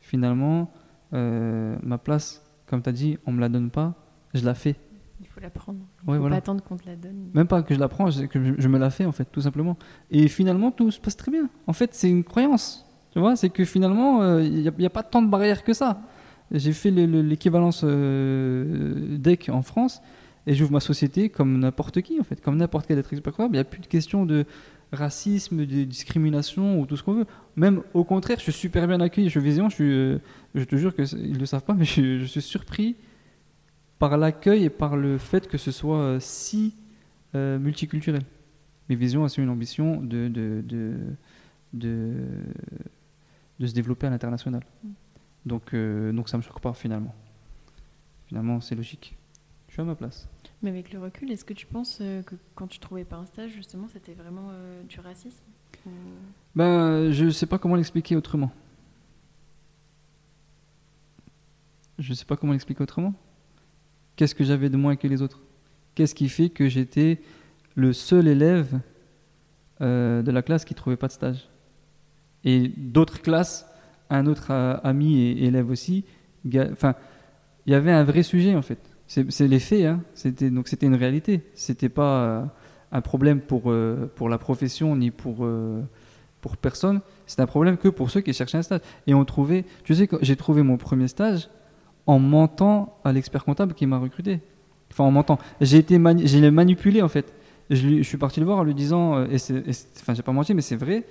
Finalement, 0.00 0.72
euh, 1.12 1.76
ma 1.82 1.98
place, 1.98 2.42
comme 2.66 2.82
tu 2.82 2.88
as 2.88 2.92
dit, 2.92 3.18
on 3.26 3.32
me 3.32 3.40
la 3.40 3.50
donne 3.50 3.70
pas, 3.70 3.94
je 4.34 4.44
la 4.44 4.54
fais. 4.54 4.76
Il 5.20 5.26
faut 5.28 5.40
la 5.40 5.50
prendre. 5.50 5.78
Il 6.04 6.10
Ouais, 6.10 6.16
faut 6.16 6.22
voilà. 6.22 6.36
pas 6.36 6.38
attendre 6.38 6.64
qu'on 6.64 6.76
te 6.78 6.86
la 6.86 6.96
donne. 6.96 7.30
Même 7.34 7.46
pas 7.46 7.62
que 7.62 7.74
je 7.74 7.78
la 7.78 7.88
prends, 7.88 8.10
c'est 8.10 8.26
que 8.28 8.42
je, 8.42 8.54
je 8.58 8.68
me 8.68 8.78
la 8.78 8.88
fais 8.90 9.04
en 9.04 9.12
fait, 9.12 9.26
tout 9.30 9.42
simplement. 9.42 9.76
Et 10.10 10.26
finalement, 10.26 10.70
tout 10.72 10.90
se 10.90 10.98
passe 10.98 11.16
très 11.16 11.30
bien. 11.30 11.48
En 11.66 11.72
fait, 11.74 11.94
c'est 11.94 12.08
une 12.10 12.24
croyance. 12.24 12.88
Tu 13.12 13.18
vois, 13.18 13.36
c'est 13.36 13.50
que 13.50 13.64
finalement, 13.64 14.38
il 14.38 14.62
n'y 14.62 14.86
a, 14.86 14.90
pas 14.90 15.02
tant 15.02 15.22
de 15.22 15.28
barrières 15.28 15.64
que 15.64 15.72
ça. 15.72 16.00
J'ai 16.52 16.72
fait 16.72 16.90
le- 16.90 17.06
le- 17.06 17.22
l'équivalence 17.22 17.82
euh, 17.84 19.16
DEC 19.18 19.48
en 19.48 19.62
France 19.62 20.02
et 20.46 20.54
j'ouvre 20.54 20.72
ma 20.72 20.80
société 20.80 21.28
comme 21.30 21.58
n'importe 21.58 22.02
qui 22.02 22.20
en 22.20 22.24
fait, 22.24 22.40
comme 22.40 22.56
n'importe 22.56 22.86
quel 22.86 22.98
être 22.98 23.12
expert. 23.12 23.32
Il 23.38 23.52
n'y 23.52 23.58
a 23.58 23.64
plus 23.64 23.80
de 23.80 23.86
question 23.86 24.26
de 24.26 24.44
racisme, 24.92 25.64
de 25.64 25.84
discrimination 25.84 26.78
ou 26.78 26.86
tout 26.86 26.96
ce 26.96 27.02
qu'on 27.02 27.14
veut. 27.14 27.26
Même 27.56 27.82
au 27.94 28.04
contraire, 28.04 28.36
je 28.38 28.42
suis 28.42 28.52
super 28.52 28.86
bien 28.86 29.00
accueilli. 29.00 29.30
Je 29.30 29.40
vision, 29.40 29.68
euh, 29.80 30.18
je 30.54 30.64
te 30.64 30.76
jure 30.76 30.94
qu'ils 30.94 31.32
ne 31.32 31.38
le 31.38 31.46
savent 31.46 31.64
pas, 31.64 31.74
mais 31.74 31.84
je, 31.86 32.24
suis 32.24 32.42
surpris 32.42 32.96
par 33.98 34.18
l'accueil 34.18 34.64
et 34.64 34.70
par 34.70 34.96
le 34.96 35.16
fait 35.16 35.48
que 35.48 35.56
ce 35.56 35.70
soit 35.70 35.98
euh, 35.98 36.18
si 36.20 36.74
euh, 37.34 37.58
multiculturel. 37.58 38.22
Mes 38.90 38.96
visions 38.96 39.22
aussi 39.22 39.40
une 39.40 39.48
ambition 39.48 40.02
de, 40.02 40.28
de 43.58 43.66
se 43.66 43.72
développer 43.74 44.06
à 44.06 44.10
l'international. 44.10 44.62
Donc, 45.46 45.74
euh, 45.74 46.12
donc 46.12 46.28
ça 46.28 46.36
ne 46.36 46.42
me 46.42 46.46
choque 46.46 46.60
pas 46.60 46.72
finalement. 46.72 47.14
Finalement, 48.26 48.60
c'est 48.60 48.74
logique. 48.74 49.16
Je 49.68 49.72
suis 49.74 49.82
à 49.82 49.84
ma 49.84 49.94
place. 49.94 50.28
Mais 50.62 50.70
avec 50.70 50.92
le 50.92 51.00
recul, 51.00 51.30
est-ce 51.30 51.44
que 51.44 51.54
tu 51.54 51.66
penses 51.66 51.98
euh, 52.00 52.22
que 52.22 52.34
quand 52.54 52.66
tu 52.66 52.78
trouvais 52.78 53.04
pas 53.04 53.16
un 53.16 53.26
stage, 53.26 53.50
justement, 53.52 53.88
c'était 53.92 54.14
vraiment 54.14 54.48
euh, 54.52 54.82
du 54.84 55.00
racisme 55.00 55.42
Ou- 55.86 55.90
Ben, 56.54 57.10
je 57.10 57.24
ne 57.24 57.30
sais 57.30 57.46
pas 57.46 57.58
comment 57.58 57.74
l'expliquer 57.76 58.14
autrement. 58.16 58.52
Je 61.98 62.10
ne 62.10 62.14
sais 62.14 62.24
pas 62.24 62.36
comment 62.36 62.52
l'expliquer 62.52 62.82
autrement. 62.82 63.14
Qu'est-ce 64.16 64.34
que 64.34 64.44
j'avais 64.44 64.68
de 64.68 64.76
moins 64.76 64.96
que 64.96 65.06
les 65.06 65.22
autres? 65.22 65.40
Qu'est-ce 65.94 66.14
qui 66.14 66.28
fait 66.28 66.48
que 66.50 66.68
j'étais 66.68 67.20
le 67.74 67.92
seul 67.92 68.28
élève 68.28 68.80
euh, 69.80 70.22
de 70.22 70.30
la 70.30 70.42
classe 70.42 70.64
qui 70.64 70.74
trouvait 70.74 70.96
pas 70.96 71.06
de 71.08 71.12
stage? 71.12 71.48
Et 72.44 72.72
d'autres 72.76 73.20
classes, 73.22 73.66
un 74.10 74.26
autre 74.26 74.48
euh, 74.50 74.76
ami 74.84 75.20
et 75.20 75.46
élève 75.46 75.70
aussi. 75.70 76.04
Enfin, 76.72 76.94
il 77.66 77.72
y 77.72 77.74
avait 77.74 77.92
un 77.92 78.04
vrai 78.04 78.22
sujet 78.22 78.54
en 78.54 78.62
fait. 78.62 78.78
C'est 79.06 79.46
les 79.46 79.58
faits. 79.58 79.84
Hein. 79.84 80.00
Donc 80.50 80.68
c'était 80.68 80.86
une 80.86 80.94
réalité. 80.94 81.42
C'était 81.54 81.88
pas 81.88 82.24
euh, 82.24 82.44
un 82.92 83.00
problème 83.00 83.40
pour 83.40 83.70
euh, 83.70 84.10
pour 84.16 84.28
la 84.28 84.38
profession 84.38 84.96
ni 84.96 85.10
pour 85.10 85.46
pour 86.40 86.56
personne. 86.56 87.00
C'est 87.26 87.40
un 87.40 87.46
problème 87.46 87.76
que 87.76 87.88
pour 87.88 88.10
ceux 88.10 88.20
qui 88.20 88.32
cherchaient 88.32 88.58
un 88.58 88.62
stage. 88.62 88.80
Et 89.06 89.14
on 89.14 89.24
trouvait, 89.24 89.64
tu 89.84 89.94
sais, 89.94 90.08
j'ai 90.22 90.36
trouvé 90.36 90.62
mon 90.62 90.76
premier 90.76 91.08
stage 91.08 91.48
en 92.06 92.18
mentant 92.18 92.98
à 93.04 93.12
l'expert 93.12 93.44
comptable 93.44 93.74
qui 93.74 93.86
m'a 93.86 93.98
recruté. 93.98 94.40
Enfin, 94.90 95.04
en 95.04 95.10
mentant. 95.10 95.38
J'ai 95.60 95.78
été 95.78 95.98
mani- 95.98 96.26
j'ai 96.26 96.50
manipulé 96.50 97.02
en 97.02 97.08
fait. 97.08 97.32
Je, 97.70 98.02
suis 98.02 98.18
parti 98.18 98.40
le 98.40 98.46
voir 98.46 98.58
en 98.58 98.64
lui 98.64 98.74
disant, 98.74 99.24
et 99.24 99.36
et 99.36 99.70
enfin, 100.00 100.14
j'ai 100.14 100.22
pas 100.22 100.32
menti, 100.32 100.52
mais 100.52 100.62
c'est 100.62 100.76
vrai. 100.76 101.04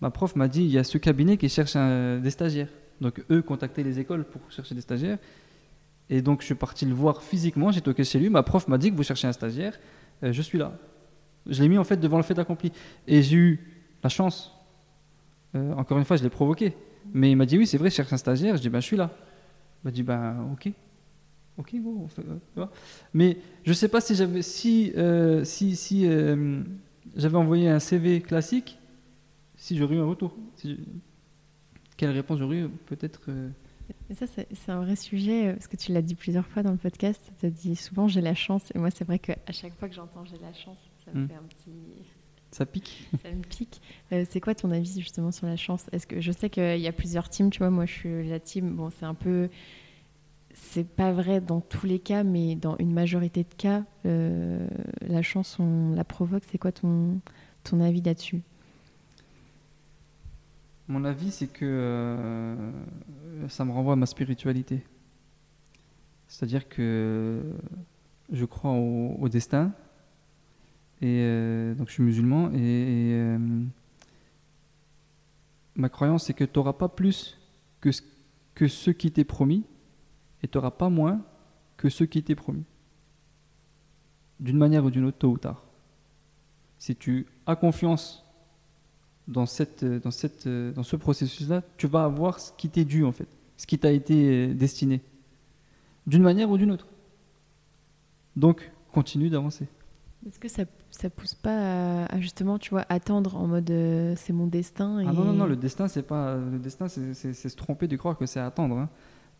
Ma 0.00 0.10
prof 0.10 0.36
m'a 0.36 0.48
dit, 0.48 0.62
il 0.62 0.70
y 0.70 0.78
a 0.78 0.84
ce 0.84 0.98
cabinet 0.98 1.36
qui 1.36 1.48
cherche 1.48 1.74
des 1.74 2.30
stagiaires. 2.30 2.68
Donc 3.00 3.22
eux 3.30 3.42
contactaient 3.42 3.82
les 3.82 3.98
écoles 3.98 4.24
pour 4.24 4.40
chercher 4.50 4.74
des 4.74 4.80
stagiaires. 4.80 5.18
Et 6.08 6.22
donc 6.22 6.40
je 6.40 6.46
suis 6.46 6.54
parti 6.54 6.86
le 6.86 6.94
voir 6.94 7.22
physiquement. 7.22 7.70
J'ai 7.70 7.80
toqué 7.80 8.04
chez 8.04 8.18
lui. 8.18 8.30
Ma 8.30 8.42
prof 8.42 8.68
m'a 8.68 8.78
dit 8.78 8.90
que 8.90 8.96
vous 8.96 9.02
cherchez 9.02 9.26
un 9.26 9.32
stagiaire. 9.32 9.78
Euh, 10.22 10.32
je 10.32 10.42
suis 10.42 10.58
là. 10.58 10.72
Je 11.46 11.62
l'ai 11.62 11.68
mis 11.68 11.78
en 11.78 11.84
fait 11.84 11.96
devant 11.96 12.16
le 12.16 12.22
fait 12.22 12.38
accompli. 12.38 12.72
Et 13.06 13.22
j'ai 13.22 13.36
eu 13.36 13.60
la 14.02 14.08
chance. 14.08 14.52
Euh, 15.54 15.72
encore 15.74 15.98
une 15.98 16.04
fois, 16.04 16.16
je 16.16 16.22
l'ai 16.22 16.30
provoqué. 16.30 16.74
Mais 17.12 17.30
il 17.30 17.36
m'a 17.36 17.46
dit 17.46 17.58
oui, 17.58 17.66
c'est 17.66 17.78
vrai, 17.78 17.90
je 17.90 17.96
cherche 17.96 18.12
un 18.12 18.16
stagiaire. 18.16 18.56
Je 18.56 18.62
dis 18.62 18.68
ben 18.68 18.80
je 18.80 18.86
suis 18.86 18.96
là. 18.96 19.10
Il 19.82 19.86
m'a 19.86 19.90
dit 19.90 20.02
ben 20.02 20.48
ok, 20.52 20.70
ok, 21.58 21.74
euh. 22.58 22.66
Mais 23.14 23.38
je 23.64 23.72
sais 23.72 23.88
pas 23.88 24.00
si 24.00 24.14
j'avais 24.14 24.42
si 24.42 24.92
si 25.44 26.08
j'avais 27.14 27.36
envoyé 27.36 27.68
un 27.68 27.78
CV 27.78 28.20
classique, 28.20 28.78
si 29.56 29.76
j'aurais 29.76 29.96
eu 29.96 30.00
un 30.00 30.06
retour. 30.06 30.34
Si 30.56 30.70
je- 30.76 30.80
Quelle 31.96 32.10
réponse 32.10 32.38
j'aurais 32.38 32.58
eu 32.60 32.68
Peut-être. 32.86 33.22
euh, 33.28 33.48
ça, 34.14 34.26
c'est 34.26 34.70
un 34.72 34.82
vrai 34.82 34.96
sujet, 34.96 35.48
euh, 35.48 35.52
parce 35.54 35.68
que 35.68 35.76
tu 35.76 35.92
l'as 35.92 36.02
dit 36.02 36.14
plusieurs 36.14 36.46
fois 36.46 36.62
dans 36.62 36.72
le 36.72 36.76
podcast. 36.76 37.32
Tu 37.40 37.46
as 37.46 37.50
dit 37.50 37.76
souvent 37.76 38.08
j'ai 38.08 38.20
la 38.20 38.34
chance. 38.34 38.70
Et 38.74 38.78
moi, 38.78 38.90
c'est 38.90 39.04
vrai 39.04 39.18
qu'à 39.18 39.36
chaque 39.50 39.74
fois 39.78 39.88
que 39.88 39.94
j'entends 39.94 40.24
j'ai 40.24 40.38
la 40.38 40.52
chance, 40.52 40.78
ça 41.04 41.12
me 41.12 41.24
Mm. 41.24 41.28
fait 41.28 41.34
un 41.34 41.42
petit. 41.42 41.70
ça 42.52 42.64
pique. 42.64 43.08
Ça 43.22 43.30
me 43.30 43.42
pique. 43.42 43.80
Euh, 44.12 44.24
c'est 44.30 44.40
quoi 44.40 44.54
ton 44.54 44.70
avis 44.70 45.00
justement 45.00 45.30
sur 45.32 45.46
la 45.46 45.56
chance? 45.56 45.86
Est-ce 45.92 46.06
que 46.06 46.20
je 46.20 46.32
sais 46.32 46.48
qu'il 46.48 46.78
y 46.80 46.86
a 46.86 46.92
plusieurs 46.92 47.28
teams, 47.28 47.50
tu 47.50 47.58
vois, 47.58 47.70
moi 47.70 47.86
je 47.86 47.92
suis 47.92 48.28
la 48.28 48.40
team, 48.40 48.74
bon 48.76 48.88
c'est 48.90 49.04
un 49.04 49.14
peu 49.14 49.48
c'est 50.54 50.88
pas 50.88 51.12
vrai 51.12 51.40
dans 51.42 51.60
tous 51.60 51.84
les 51.86 51.98
cas, 51.98 52.22
mais 52.24 52.54
dans 52.54 52.76
une 52.78 52.92
majorité 52.94 53.42
de 53.42 53.54
cas, 53.58 53.84
euh, 54.06 54.66
la 55.02 55.20
chance 55.22 55.58
on 55.58 55.90
la 55.94 56.04
provoque. 56.04 56.44
C'est 56.50 56.56
quoi 56.56 56.72
ton, 56.72 57.20
ton 57.64 57.80
avis 57.80 58.00
là-dessus? 58.00 58.42
Mon 60.88 61.04
avis, 61.04 61.32
c'est 61.32 61.48
que 61.48 61.64
euh, 61.64 62.70
ça 63.48 63.64
me 63.64 63.72
renvoie 63.72 63.94
à 63.94 63.96
ma 63.96 64.06
spiritualité. 64.06 64.84
C'est-à-dire 66.28 66.68
que 66.68 67.42
je 68.30 68.44
crois 68.44 68.72
au, 68.72 69.28
destin. 69.28 69.72
Et 71.00 71.20
euh, 71.22 71.74
donc 71.74 71.88
je 71.88 71.94
suis 71.94 72.02
musulman. 72.02 72.50
Et, 72.52 72.58
et, 72.58 73.14
euh, 73.14 73.38
ma 75.74 75.88
croyance, 75.88 76.26
c'est 76.26 76.34
que 76.34 76.44
tu 76.44 76.58
n'auras 76.58 76.72
pas 76.72 76.88
plus 76.88 77.36
que 77.80 77.90
ce, 77.90 78.02
que 78.54 78.68
ce 78.68 78.90
qui 78.90 79.10
t'est 79.10 79.24
promis. 79.24 79.64
Et 80.42 80.48
tu 80.48 80.56
n'auras 80.56 80.70
pas 80.70 80.88
moins 80.88 81.20
que 81.76 81.88
ce 81.88 82.04
qui 82.04 82.22
t'est 82.22 82.36
promis. 82.36 82.64
D'une 84.38 84.58
manière 84.58 84.84
ou 84.84 84.90
d'une 84.90 85.04
autre, 85.04 85.18
tôt 85.18 85.30
ou 85.30 85.38
tard. 85.38 85.64
Si 86.78 86.94
tu 86.94 87.26
as 87.46 87.56
confiance 87.56 88.25
dans, 89.28 89.46
cette, 89.46 89.84
dans, 89.84 90.10
cette, 90.10 90.48
dans 90.48 90.82
ce 90.82 90.96
processus-là, 90.96 91.62
tu 91.76 91.86
vas 91.86 92.04
avoir 92.04 92.40
ce 92.40 92.52
qui 92.52 92.68
t'est 92.68 92.84
dû 92.84 93.04
en 93.04 93.12
fait, 93.12 93.28
ce 93.56 93.66
qui 93.66 93.78
t'a 93.78 93.92
été 93.92 94.54
destiné, 94.54 95.02
d'une 96.06 96.22
manière 96.22 96.50
ou 96.50 96.58
d'une 96.58 96.70
autre. 96.70 96.86
Donc, 98.36 98.70
continue 98.92 99.30
d'avancer. 99.30 99.66
Est-ce 100.26 100.38
que 100.38 100.48
ça, 100.48 100.64
ça 100.90 101.08
pousse 101.08 101.34
pas 101.34 102.04
à, 102.06 102.20
justement, 102.20 102.58
tu 102.58 102.70
vois, 102.70 102.84
attendre 102.88 103.36
en 103.36 103.46
mode 103.46 103.70
euh, 103.70 104.14
c'est 104.16 104.32
mon 104.32 104.46
destin 104.46 104.98
Ah 105.06 105.12
non, 105.12 105.24
non, 105.24 105.32
non, 105.32 105.46
le 105.46 105.56
destin, 105.56 105.86
c'est 105.88 106.02
pas. 106.02 106.36
Le 106.36 106.58
destin, 106.58 106.88
c'est 106.88 107.32
se 107.32 107.56
tromper 107.56 107.86
de 107.86 107.96
croire 107.96 108.18
que 108.18 108.26
c'est 108.26 108.40
attendre. 108.40 108.76
Hein. 108.76 108.88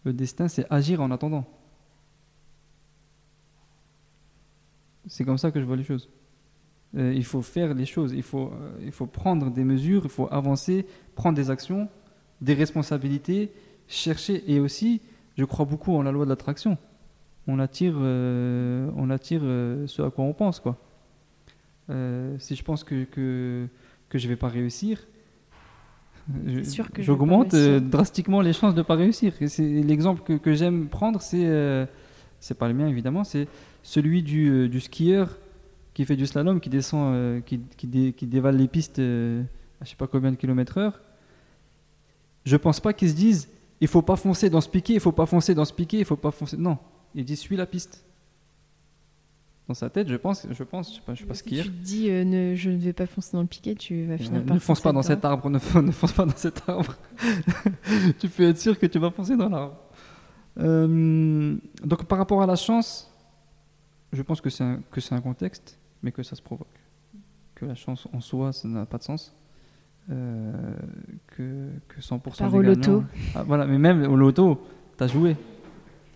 Le 0.04 0.12
destin, 0.12 0.46
c'est 0.46 0.64
agir 0.70 1.00
en 1.00 1.10
attendant. 1.10 1.44
C'est 5.08 5.24
comme 5.24 5.38
ça 5.38 5.50
que 5.50 5.60
je 5.60 5.64
vois 5.64 5.76
les 5.76 5.84
choses. 5.84 6.08
Euh, 6.96 7.12
il 7.14 7.24
faut 7.24 7.42
faire 7.42 7.74
les 7.74 7.84
choses, 7.84 8.12
il 8.12 8.22
faut, 8.22 8.52
euh, 8.52 8.70
il 8.82 8.92
faut 8.92 9.06
prendre 9.06 9.50
des 9.50 9.64
mesures, 9.64 10.02
il 10.04 10.10
faut 10.10 10.28
avancer, 10.30 10.86
prendre 11.14 11.36
des 11.36 11.50
actions, 11.50 11.88
des 12.40 12.54
responsabilités, 12.54 13.50
chercher. 13.88 14.50
Et 14.50 14.60
aussi, 14.60 15.00
je 15.36 15.44
crois 15.44 15.64
beaucoup 15.64 15.94
en 15.94 16.02
la 16.02 16.12
loi 16.12 16.24
de 16.24 16.30
l'attraction. 16.30 16.78
On 17.48 17.58
attire, 17.58 17.94
euh, 17.98 18.88
on 18.96 19.10
attire 19.10 19.42
ce 19.42 20.02
à 20.02 20.10
quoi 20.10 20.24
on 20.24 20.32
pense. 20.32 20.60
Quoi. 20.60 20.76
si 22.38 22.56
je 22.56 22.62
pense 22.64 22.82
que, 22.82 23.04
que, 23.04 23.68
que 24.08 24.18
je 24.18 24.24
ne 24.26 24.32
vais 24.32 24.36
pas 24.36 24.48
réussir, 24.48 25.06
j'augmente 26.98 27.54
drastiquement 27.54 28.40
les 28.40 28.52
chances 28.52 28.74
de 28.74 28.80
ne 28.80 28.84
pas 28.84 28.96
réussir. 28.96 29.34
L'exemple 29.58 30.22
que, 30.22 30.32
que 30.32 30.54
j'aime 30.54 30.88
prendre, 30.88 31.20
c'est, 31.20 31.86
c'est 32.40 32.58
pas 32.58 32.66
le 32.66 32.74
mien 32.74 32.88
évidemment, 32.88 33.22
c'est 33.22 33.46
celui 33.84 34.24
du, 34.24 34.68
du 34.68 34.80
skieur 34.80 35.38
qui 35.96 36.04
fait 36.04 36.16
du 36.16 36.26
slalom, 36.26 36.60
qui 36.60 36.68
descend, 36.68 37.14
euh, 37.14 37.40
qui, 37.40 37.58
qui, 37.78 38.12
qui, 38.12 38.26
dévale 38.26 38.58
les 38.58 38.68
pistes 38.68 38.98
euh, 38.98 39.42
à 39.80 39.86
je 39.86 39.90
sais 39.90 39.96
pas 39.96 40.06
combien 40.06 40.30
de 40.30 40.36
kilomètres 40.36 40.76
heure, 40.76 41.00
je 42.44 42.54
pense 42.56 42.80
pas 42.80 42.92
qu'ils 42.92 43.08
se 43.08 43.14
disent 43.14 43.48
il 43.80 43.88
faut 43.88 44.02
pas 44.02 44.16
foncer 44.16 44.50
dans 44.50 44.60
ce 44.60 44.68
piqué, 44.68 44.92
il 44.92 45.00
faut 45.00 45.12
pas 45.12 45.24
foncer 45.24 45.54
dans 45.54 45.64
ce 45.64 45.72
piqué, 45.72 46.00
il 46.00 46.04
faut 46.04 46.16
pas 46.16 46.32
foncer. 46.32 46.58
Non, 46.58 46.76
ils 47.14 47.24
disent 47.24 47.40
suis 47.40 47.56
la 47.56 47.64
piste. 47.64 48.04
Dans 49.68 49.72
sa 49.72 49.88
tête, 49.88 50.08
je 50.08 50.16
pense, 50.16 50.46
je 50.50 50.64
pense, 50.64 50.90
je 50.90 50.96
sais 50.96 51.00
pas, 51.00 51.14
je 51.14 51.20
sais 51.20 51.26
pas 51.26 51.32
si 51.32 51.44
tu 51.44 51.62
te 51.62 51.68
dis 51.68 52.10
euh, 52.10 52.24
ne, 52.24 52.54
je 52.54 52.68
ne 52.68 52.76
vais 52.76 52.92
pas 52.92 53.06
foncer 53.06 53.30
dans 53.32 53.40
le 53.40 53.48
piquet, 53.48 53.74
tu 53.74 54.04
vas 54.04 54.18
finir 54.18 54.44
par 54.44 54.54
ne 54.54 54.60
fonce 54.60 54.82
pas 54.82 54.92
dans 54.92 55.02
cet 55.02 55.24
arbre, 55.24 55.48
ne, 55.48 55.58
fonce 55.58 56.12
pas 56.12 56.26
dans 56.26 56.36
cet 56.36 56.68
arbre. 56.68 56.94
tu 58.18 58.28
peux 58.28 58.42
être 58.42 58.58
sûr 58.58 58.78
que 58.78 58.84
tu 58.84 58.98
vas 58.98 59.10
foncer 59.10 59.34
dans 59.34 59.48
l'arbre. 59.48 59.78
donc 60.58 62.04
par 62.04 62.18
rapport 62.18 62.42
à 62.42 62.46
la 62.46 62.56
chance, 62.56 63.10
je 64.12 64.20
pense 64.20 64.42
que 64.42 64.50
c'est 64.50 64.62
un, 64.62 64.80
que 64.90 65.00
c'est 65.00 65.14
un 65.14 65.22
contexte 65.22 65.78
mais 66.02 66.12
que 66.12 66.22
ça 66.22 66.36
se 66.36 66.42
provoque. 66.42 66.68
Que 67.54 67.64
la 67.64 67.74
chance 67.74 68.08
en 68.12 68.20
soi, 68.20 68.52
ça 68.52 68.68
n'a 68.68 68.86
pas 68.86 68.98
de 68.98 69.02
sens. 69.02 69.34
Euh, 70.10 70.52
que, 71.26 71.68
que 71.88 72.00
100% 72.00 72.38
Par 72.38 72.54
au 72.54 72.62
loto. 72.62 73.02
Ah, 73.34 73.42
voilà, 73.42 73.66
mais 73.66 73.78
même 73.78 74.02
au 74.04 74.16
loto, 74.16 74.64
tu 74.96 75.04
as 75.04 75.08
joué. 75.08 75.36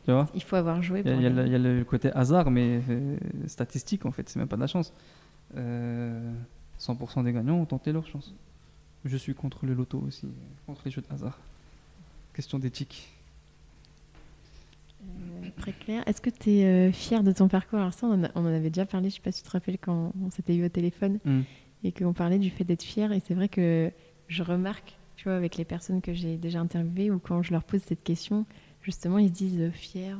Tu 0.04 0.12
vois 0.12 0.28
Il 0.34 0.42
faut 0.42 0.56
avoir 0.56 0.80
joué. 0.80 1.02
Il 1.04 1.22
y, 1.22 1.26
a, 1.26 1.30
le 1.30 1.84
côté 1.84 2.12
hasard, 2.12 2.50
mais 2.50 2.80
euh, 2.88 3.16
statistique 3.46 4.06
en 4.06 4.12
fait, 4.12 4.28
c'est 4.28 4.38
même 4.38 4.48
pas 4.48 4.56
de 4.56 4.60
la 4.60 4.66
chance. 4.66 4.92
100% 5.54 5.58
euh, 5.58 7.22
des 7.24 7.32
gagnants 7.32 7.56
ont 7.56 7.66
tenté 7.66 7.92
leur 7.92 8.06
chance. 8.06 8.34
Je 9.04 9.16
suis 9.16 9.34
contre 9.34 9.66
le 9.66 9.74
loto 9.74 9.98
aussi, 10.06 10.28
contre 10.66 10.82
les 10.84 10.90
jeux 10.90 11.02
de 11.02 11.12
hasard. 11.12 11.38
Question 12.32 12.58
d'éthique. 12.58 13.08
Très 15.56 15.72
clair. 15.72 16.02
Est-ce 16.06 16.20
que 16.20 16.30
tu 16.30 16.50
es 16.50 16.64
euh, 16.64 16.92
fier 16.92 17.22
de 17.22 17.32
ton 17.32 17.48
parcours? 17.48 17.78
Alors 17.78 17.92
ça, 17.92 18.06
on 18.06 18.24
en, 18.24 18.46
avait 18.46 18.70
déjà 18.70 18.86
parlé, 18.86 19.10
je 19.10 19.16
sais 19.16 19.20
pas 19.20 19.32
si 19.32 19.42
tu 19.42 19.48
te 19.48 19.52
rappelles 19.52 19.78
quand 19.78 20.12
on 20.22 20.30
s'était 20.30 20.54
eu 20.54 20.64
au 20.64 20.68
téléphone 20.68 21.18
mm. 21.24 21.40
et 21.84 21.92
qu'on 21.92 22.12
parlait 22.12 22.38
du 22.38 22.50
fait 22.50 22.64
d'être 22.64 22.82
fier. 22.82 23.12
Et 23.12 23.20
c'est 23.20 23.34
vrai 23.34 23.48
que 23.48 23.90
je 24.28 24.42
remarque, 24.42 24.98
tu 25.16 25.24
vois, 25.24 25.36
avec 25.36 25.56
les 25.56 25.64
personnes 25.64 26.00
que 26.00 26.12
j'ai 26.12 26.36
déjà 26.36 26.60
interviewées 26.60 27.10
ou 27.10 27.18
quand 27.18 27.42
je 27.42 27.52
leur 27.52 27.64
pose 27.64 27.80
cette 27.80 28.02
question, 28.02 28.46
justement, 28.82 29.18
ils 29.18 29.28
se 29.28 29.34
disent 29.34 29.60
euh, 29.60 29.70
fier. 29.70 30.18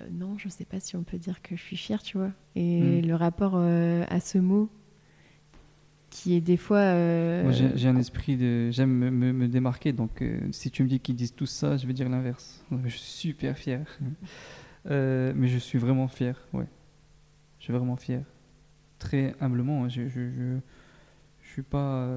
Euh, 0.00 0.06
non, 0.10 0.38
je 0.38 0.48
sais 0.48 0.64
pas 0.64 0.80
si 0.80 0.96
on 0.96 1.02
peut 1.02 1.18
dire 1.18 1.42
que 1.42 1.56
je 1.56 1.62
suis 1.62 1.76
fier, 1.76 2.02
tu 2.02 2.16
vois. 2.16 2.32
Et 2.56 2.80
mm. 2.80 3.06
le 3.06 3.14
rapport 3.14 3.56
à 3.56 4.20
ce 4.20 4.38
mot, 4.38 4.70
qui 6.10 6.34
est 6.34 6.40
des 6.40 6.56
fois. 6.56 6.78
Euh, 6.78 7.72
j'ai 7.74 7.88
un 7.88 7.96
esprit 7.96 8.36
de. 8.36 8.70
J'aime 8.70 8.90
me, 8.90 9.48
démarquer, 9.48 9.92
donc 9.92 10.20
euh, 10.20 10.40
si 10.50 10.70
tu 10.70 10.82
me 10.82 10.88
dis 10.88 11.00
qu'ils 11.00 11.14
disent 11.14 11.34
tout 11.34 11.46
ça, 11.46 11.76
je 11.76 11.86
vais 11.86 11.92
dire 11.92 12.08
l'inverse. 12.08 12.64
Je 12.84 12.88
suis 12.88 13.00
super 13.00 13.56
fier. 13.56 13.86
Euh, 14.90 15.32
mais 15.36 15.46
je 15.46 15.58
suis 15.58 15.78
vraiment 15.78 16.08
fier, 16.08 16.42
ouais. 16.52 16.66
Je 17.58 17.64
suis 17.64 17.72
vraiment 17.72 17.96
fier. 17.96 18.22
Très 18.98 19.34
humblement, 19.40 19.84
hein, 19.84 19.88
je, 19.88 20.08
je, 20.08 20.30
je, 20.30 20.58
je, 21.42 21.50
suis 21.50 21.62
pas. 21.62 22.08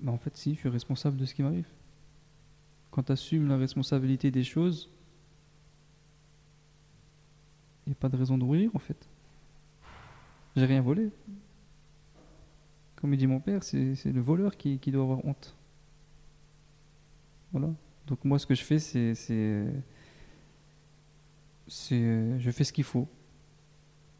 Mais 0.00 0.10
en 0.10 0.18
fait, 0.18 0.36
si, 0.36 0.54
je 0.54 0.58
suis 0.58 0.68
responsable 0.68 1.16
de 1.16 1.24
ce 1.24 1.34
qui 1.34 1.42
m'arrive. 1.42 1.68
Quand 2.90 3.04
tu 3.04 3.12
assumes 3.12 3.48
la 3.48 3.56
responsabilité 3.56 4.30
des 4.30 4.44
choses, 4.44 4.90
il 7.86 7.90
n'y 7.90 7.94
a 7.94 8.00
pas 8.00 8.08
de 8.08 8.16
raison 8.16 8.36
de 8.36 8.44
rougir 8.44 8.70
en 8.74 8.78
fait. 8.78 9.08
J'ai 10.56 10.66
rien 10.66 10.82
volé. 10.82 11.10
Comme 12.96 13.16
dit 13.16 13.26
mon 13.26 13.40
père, 13.40 13.62
c'est 13.64 14.04
le 14.04 14.20
voleur 14.20 14.56
qui, 14.56 14.78
qui, 14.78 14.90
doit 14.92 15.02
avoir 15.02 15.24
honte. 15.24 15.56
Voilà. 17.52 17.68
Donc 18.06 18.24
moi, 18.24 18.38
ce 18.38 18.46
que 18.46 18.54
je 18.54 18.62
fais, 18.62 18.78
c'est, 18.78 19.14
c'est, 19.14 19.64
je 21.66 22.50
fais 22.50 22.64
ce 22.64 22.72
qu'il 22.72 22.84
faut. 22.84 23.08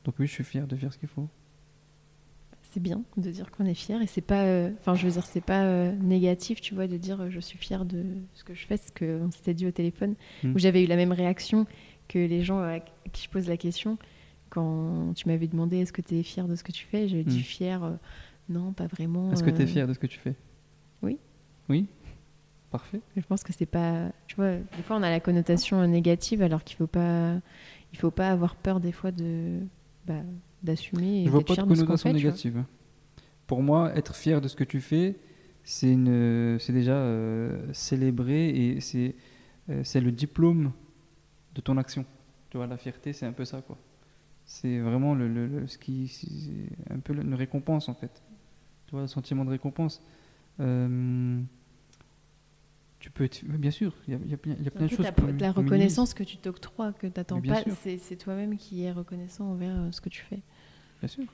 Donc 0.05 0.17
oui, 0.19 0.27
je 0.27 0.33
suis 0.33 0.45
fier 0.45 0.67
de 0.67 0.75
faire 0.77 0.93
ce 0.93 0.99
qu'il 0.99 1.09
faut. 1.09 1.29
C'est 2.73 2.81
bien 2.81 3.03
de 3.19 3.31
dire 3.31 3.51
qu'on 3.51 3.67
est 3.67 3.75
fier 3.75 4.01
et 4.01 4.07
c'est 4.07 4.23
pas, 4.23 4.45
euh, 4.45 4.71
enfin, 4.81 4.95
je 4.95 5.05
veux 5.05 5.13
dire, 5.13 5.27
c'est 5.27 5.43
pas 5.43 5.65
euh, 5.65 5.93
négatif, 5.93 6.61
tu 6.61 6.75
vois, 6.75 6.87
de 6.87 6.97
dire 6.97 7.21
euh, 7.21 7.31
je 7.31 7.39
suis 7.39 7.59
fier 7.59 7.85
de 7.85 8.05
ce 8.33 8.45
que 8.45 8.55
je 8.55 8.67
fais, 8.67 8.79
ce 8.79 8.91
qu'on 8.91 9.31
s'était 9.31 9.53
dit 9.53 9.67
au 9.67 9.71
téléphone, 9.71 10.15
hmm. 10.43 10.55
où 10.55 10.59
j'avais 10.59 10.83
eu 10.83 10.87
la 10.87 10.97
même 10.97 11.13
réaction 11.13 11.67
que 12.09 12.19
les 12.19 12.43
gens 12.43 12.61
à 12.61 12.81
qui 13.13 13.25
je 13.25 13.29
pose 13.29 13.47
la 13.47 13.59
question 13.59 13.99
quand 14.53 15.15
tu 15.15 15.29
m'avais 15.29 15.47
demandé 15.47 15.79
est-ce 15.79 15.95
que 15.95 16.03
tu 16.03 16.19
es 16.19 16.23
fier 16.23 16.47
de 16.47 16.57
ce 16.57 16.63
que 16.63 16.73
tu 16.73 16.85
fais, 16.85 17.09
j'ai 17.09 17.25
dit 17.25 17.39
hmm. 17.39 17.43
fier, 17.43 17.85
euh, 17.85 17.93
non, 18.51 18.75
pas 18.75 18.87
vraiment. 18.87 19.33
Est-ce 19.33 19.43
que 19.43 19.49
tu 19.49 19.63
es 19.63 19.65
euh, 19.65 19.67
fier 19.67 19.89
de 19.89 19.95
ce 19.95 19.99
que 19.99 20.07
tu 20.07 20.19
fais? 20.19 20.35
Oui. 21.03 21.19
Oui? 21.71 21.87
Parfait. 22.71 23.01
Je 23.17 23.23
pense 23.23 23.45
que 23.45 23.53
c'est 23.55 23.65
pas. 23.65 24.11
Tu 24.27 24.37
vois, 24.37 24.57
des 24.57 24.83
fois 24.85 24.97
on 24.97 25.03
a 25.03 25.09
la 25.09 25.21
connotation 25.21 25.87
négative 25.87 26.43
alors 26.43 26.65
qu'il 26.65 26.77
faut 26.77 26.87
pas. 26.87 27.37
Il 27.95 27.99
faut 27.99 28.11
pas 28.11 28.29
avoir 28.29 28.55
peur 28.57 28.79
des 28.79 28.93
fois 28.93 29.11
de. 29.11 29.61
Bah, 30.07 30.21
d'assumer. 30.63 31.25
Je 31.25 31.31
vois 31.31 31.45
pas 31.45 31.57
de 31.57 31.63
connotation 31.63 32.13
négative. 32.13 32.63
Pour 33.47 33.63
moi, 33.63 33.97
être 33.97 34.15
fier 34.15 34.43
de 34.43 34.49
ce 34.49 34.57
que 34.57 34.65
tu 34.65 34.83
fais, 34.83 35.17
c'est 35.65 35.91
une, 35.91 36.59
c'est 36.61 36.73
déjà 36.73 36.95
euh, 36.95 37.73
célébrer 37.73 38.51
et 38.51 38.81
c'est, 38.81 39.17
c'est 39.83 40.01
le 40.01 40.13
diplôme 40.13 40.73
de 41.55 41.61
ton 41.61 41.77
action. 41.79 42.05
Tu 42.51 42.59
vois, 42.59 42.67
la 42.67 42.77
fierté, 42.77 43.13
c'est 43.13 43.27
un 43.27 43.33
peu 43.33 43.45
ça, 43.45 43.61
quoi. 43.63 43.77
C'est 44.45 44.81
vraiment 44.81 45.15
le, 45.15 45.67
ce 45.67 45.79
qui, 45.79 46.11
un 46.91 46.99
peu 46.99 47.15
une 47.15 47.35
récompense 47.35 47.89
en 47.89 47.95
fait. 47.95 48.23
Tu 48.87 48.93
vois, 48.93 49.03
le 49.03 49.07
sentiment 49.07 49.45
de 49.45 49.51
récompense. 49.51 50.03
Euh, 50.61 51.41
tu 52.99 53.11
peux, 53.11 53.29
bien 53.59 53.71
sûr, 53.71 53.95
il 54.07 54.15
y 54.15 54.17
a, 54.17 54.21
y 54.27 54.35
a, 54.35 54.37
plein 54.71 54.87
de 54.87 54.89
choses. 54.89 55.07
La, 55.41 55.53
reconnaissance 55.53 56.15
que 56.15 56.23
tu 56.23 56.37
t'octroies, 56.37 56.93
que 56.93 57.07
tu 57.07 57.13
n'attends 57.17 57.41
pas, 57.41 57.63
c'est 57.83 58.17
toi-même 58.17 58.57
qui 58.57 58.85
es 58.85 58.93
reconnaissant 58.93 59.47
envers 59.47 59.75
euh, 59.75 59.91
ce 59.91 60.01
que 60.01 60.09
tu 60.09 60.23
fais. 60.23 60.41
Bien 61.01 61.09
sûr. 61.09 61.25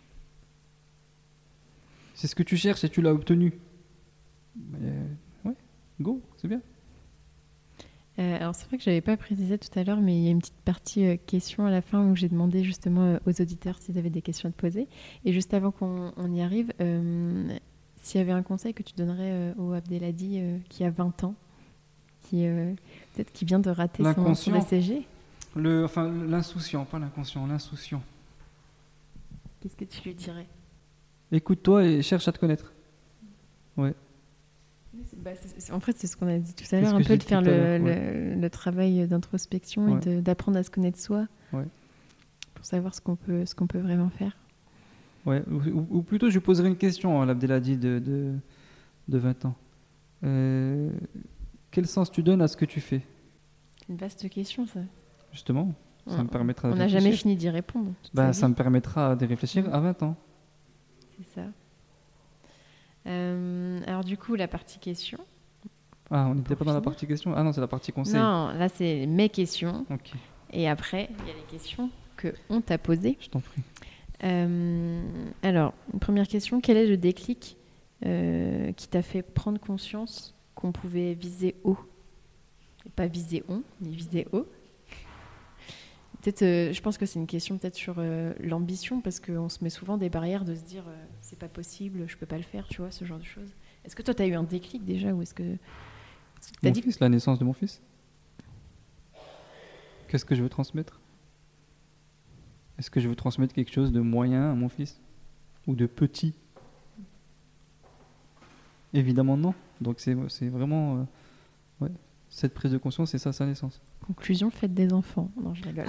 C'est 2.14 2.26
ce 2.26 2.34
que 2.34 2.42
tu 2.42 2.56
cherches 2.56 2.84
et 2.84 2.88
tu 2.88 3.02
l'as 3.02 3.12
obtenu. 3.12 3.52
ouais, 5.44 5.54
go, 6.00 6.22
c'est 6.36 6.48
bien. 6.48 6.62
Euh, 8.18 8.36
alors 8.36 8.54
c'est 8.54 8.66
vrai 8.66 8.78
que 8.78 8.84
je 8.84 8.90
n'avais 8.90 9.00
pas 9.00 9.16
précisé 9.16 9.58
tout 9.58 9.78
à 9.78 9.84
l'heure, 9.84 10.00
mais 10.00 10.16
il 10.16 10.24
y 10.24 10.28
a 10.28 10.30
une 10.30 10.40
petite 10.40 10.60
partie 10.64 11.06
euh, 11.06 11.16
question 11.26 11.66
à 11.66 11.70
la 11.70 11.80
fin 11.80 12.04
où 12.04 12.16
j'ai 12.16 12.28
demandé 12.28 12.64
justement 12.64 13.02
euh, 13.02 13.18
aux 13.26 13.40
auditeurs 13.40 13.78
s'ils 13.78 13.96
avaient 13.96 14.10
des 14.10 14.22
questions 14.22 14.48
à 14.48 14.52
te 14.52 14.56
poser. 14.56 14.88
Et 15.24 15.32
juste 15.32 15.54
avant 15.54 15.70
qu'on 15.70 16.32
y 16.32 16.42
arrive, 16.42 16.72
s'il 18.02 18.18
y 18.18 18.22
avait 18.22 18.32
un 18.32 18.42
conseil 18.42 18.74
que 18.74 18.82
tu 18.82 18.94
donnerais 18.94 19.54
au 19.56 19.72
Abdelhadi 19.72 20.40
qui 20.68 20.84
a 20.84 20.90
20 20.90 21.24
ans, 21.24 21.34
qui 22.22 22.44
peut-être 23.14 23.32
qui 23.32 23.44
vient 23.44 23.60
de 23.60 23.70
rater 23.70 24.02
son, 24.02 24.34
son 24.34 24.54
ECG 24.54 25.06
le, 25.54 25.84
Enfin 25.84 26.10
l'insouciant, 26.10 26.84
pas 26.84 26.98
l'inconscient, 26.98 27.46
l'insouciant. 27.46 28.02
Qu'est-ce 29.60 29.76
que 29.76 29.84
tu 29.84 30.02
lui 30.02 30.14
dirais? 30.14 30.46
Écoute-toi 31.32 31.84
et 31.84 32.02
cherche 32.02 32.26
à 32.28 32.32
te 32.32 32.38
connaître. 32.38 32.72
Ouais. 33.76 33.94
Bah, 35.16 35.30
en 35.72 35.80
fait, 35.80 35.96
c'est 35.96 36.06
ce 36.06 36.16
qu'on 36.16 36.28
a 36.28 36.38
dit 36.38 36.54
tout 36.54 36.64
à 36.74 36.80
l'heure, 36.80 36.94
un 36.94 37.02
peu 37.02 37.16
de 37.16 37.22
faire 37.22 37.42
le, 37.42 38.48
travail 38.48 39.06
d'introspection 39.06 39.98
et 40.00 40.20
d'apprendre 40.20 40.58
à 40.58 40.62
se 40.62 40.70
connaître 40.70 40.98
soi 40.98 41.26
pour 41.50 42.64
savoir 42.64 42.94
ce 42.94 43.00
qu'on 43.00 43.16
peut, 43.16 43.46
ce 43.46 43.54
qu'on 43.54 43.66
peut 43.66 43.78
vraiment 43.78 44.10
faire. 44.10 44.36
Ouais, 45.26 45.42
ou, 45.90 46.02
plutôt, 46.02 46.30
je 46.30 46.38
poserai 46.38 46.68
une 46.68 46.76
question 46.76 47.20
à 47.20 47.26
l'Abdelhadi 47.26 47.76
de, 47.76 47.98
de, 47.98 48.32
de, 49.08 49.18
20 49.18 49.44
ans. 49.44 49.54
Euh, 50.24 50.90
quel 51.70 51.86
sens 51.86 52.10
tu 52.10 52.22
donnes 52.22 52.40
à 52.40 52.48
ce 52.48 52.56
que 52.56 52.64
tu 52.64 52.80
fais? 52.80 53.02
Une 53.88 53.96
vaste 53.96 54.28
question, 54.28 54.66
ça. 54.66 54.80
Justement. 55.32 55.74
Ça 56.06 56.22
me 56.22 56.28
permettra 56.28 56.68
de 56.68 56.74
On 56.74 56.76
n'a 56.76 56.88
jamais 56.88 57.12
fini 57.12 57.36
d'y 57.36 57.50
répondre. 57.50 57.92
Bah, 58.14 58.32
ça 58.32 58.48
me 58.48 58.54
permettra 58.54 59.14
de 59.14 59.26
réfléchir 59.26 59.72
à 59.74 59.80
20 59.80 60.02
ans. 60.02 60.16
C'est 61.16 61.40
ça. 61.40 61.46
Euh, 63.08 63.80
alors 63.86 64.04
du 64.04 64.16
coup, 64.16 64.34
la 64.34 64.48
partie 64.48 64.78
question. 64.78 65.18
Ah, 66.10 66.26
on 66.30 66.34
n'était 66.34 66.56
pas 66.56 66.64
dans 66.64 66.72
la 66.74 66.80
partie 66.80 67.06
question? 67.06 67.32
Ah 67.36 67.42
non, 67.42 67.52
c'est 67.52 67.60
la 67.60 67.66
partie 67.68 67.92
conseil. 67.92 68.14
Non, 68.14 68.48
là 68.52 68.68
c'est 68.68 69.06
mes 69.06 69.28
questions. 69.28 69.84
Ok, 69.90 70.12
Et 70.52 70.68
après, 70.68 71.10
il 71.20 71.28
y 71.28 71.30
a 71.30 71.34
les 71.34 71.42
questions 71.50 71.90
que 72.16 72.34
on 72.48 72.60
t'a 72.60 72.78
posées. 72.78 73.16
je 73.20 73.28
t'en 73.28 73.40
prie. 73.40 73.62
Euh, 74.24 75.02
alors, 75.42 75.74
une 75.92 76.00
première 76.00 76.26
question, 76.26 76.60
quel 76.60 76.76
est 76.76 76.86
le 76.86 76.96
déclic 76.96 77.56
euh, 78.06 78.72
qui 78.72 78.88
t'a 78.88 79.02
fait 79.02 79.22
prendre 79.22 79.60
conscience 79.60 80.34
qu'on 80.54 80.72
pouvait 80.72 81.14
viser 81.14 81.54
haut? 81.64 81.78
Et 82.86 82.90
Pas 82.90 83.06
viser 83.06 83.44
on, 83.48 83.62
mais 83.80 83.90
viser 83.90 84.26
haut. 84.32 84.46
Peut-être, 86.22 86.42
euh, 86.42 86.72
je 86.72 86.80
pense 86.82 86.98
que 86.98 87.06
c'est 87.06 87.18
une 87.18 87.28
question 87.28 87.58
peut-être 87.58 87.76
sur 87.76 87.96
euh, 87.98 88.34
l'ambition, 88.40 89.00
parce 89.00 89.20
qu'on 89.20 89.48
se 89.48 89.62
met 89.62 89.70
souvent 89.70 89.96
des 89.96 90.08
barrières 90.08 90.44
de 90.44 90.54
se 90.54 90.62
dire 90.62 90.84
euh, 90.88 91.04
c'est 91.20 91.38
pas 91.38 91.48
possible, 91.48 92.08
je 92.08 92.16
peux 92.16 92.26
pas 92.26 92.36
le 92.36 92.42
faire, 92.42 92.66
tu 92.66 92.80
vois, 92.80 92.90
ce 92.90 93.04
genre 93.04 93.18
de 93.18 93.24
choses. 93.24 93.54
Est-ce 93.84 93.94
que 93.94 94.02
toi, 94.02 94.14
tu 94.14 94.22
as 94.22 94.26
eu 94.26 94.34
un 94.34 94.42
déclic 94.42 94.84
déjà 94.84 95.12
ou 95.12 95.22
est-ce 95.22 95.34
que. 95.34 95.56
T'as 96.60 96.68
Mon 96.68 96.72
dit 96.72 96.82
fils, 96.82 96.98
la 97.00 97.08
naissance 97.08 97.38
de 97.38 97.44
mon 97.44 97.52
fils. 97.52 97.80
Qu'est-ce 100.08 100.24
que 100.24 100.34
je 100.34 100.42
veux 100.42 100.48
transmettre? 100.48 101.00
Est-ce 102.78 102.90
que 102.90 103.00
je 103.00 103.08
veux 103.08 103.16
transmettre 103.16 103.54
quelque 103.54 103.72
chose 103.72 103.92
de 103.92 104.00
moyen 104.00 104.50
à 104.50 104.54
mon 104.54 104.68
fils? 104.68 105.00
Ou 105.66 105.74
de 105.74 105.86
petit? 105.86 106.34
Évidemment 108.94 109.36
non. 109.36 109.54
Donc 109.80 110.00
c'est 110.00 110.16
c'est 110.28 110.48
vraiment... 110.48 111.06
Cette 112.38 112.54
prise 112.54 112.70
de 112.70 112.78
conscience, 112.78 113.10
c'est 113.10 113.18
ça 113.18 113.32
sa 113.32 113.44
naissance. 113.46 113.80
Conclusion, 114.06 114.48
faites 114.48 114.72
des 114.72 114.92
enfants. 114.92 115.28
Non, 115.42 115.54
je 115.54 115.64
rigole. 115.64 115.86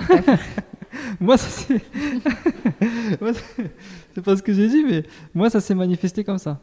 moi, 1.19 1.37
ça 1.37 1.47
c'est... 1.47 1.79
C'est- 4.15 4.21
pas 4.23 4.35
ce 4.35 4.41
que 4.41 4.51
j'ai 4.51 4.67
dit, 4.67 4.83
mais 4.83 5.03
moi, 5.35 5.51
ça 5.51 5.61
s'est 5.61 5.75
manifesté 5.75 6.23
comme 6.23 6.39
ça. 6.39 6.59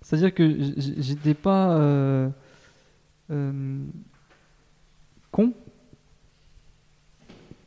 C'est-à-dire 0.00 0.32
que 0.32 0.56
j'étais 0.78 1.34
pas 1.34 1.76
euh, 1.76 2.30
euh, 3.30 3.84
con, 5.30 5.52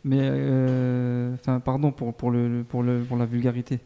mais 0.03 0.17
euh, 0.21 1.35
enfin, 1.35 1.59
pardon 1.59 1.91
pour 1.91 2.15
pour 2.15 2.31
le 2.31 2.63
pour 2.67 2.81
le 2.81 3.03
pour 3.03 3.17
la 3.17 3.25
vulgarité, 3.27 3.79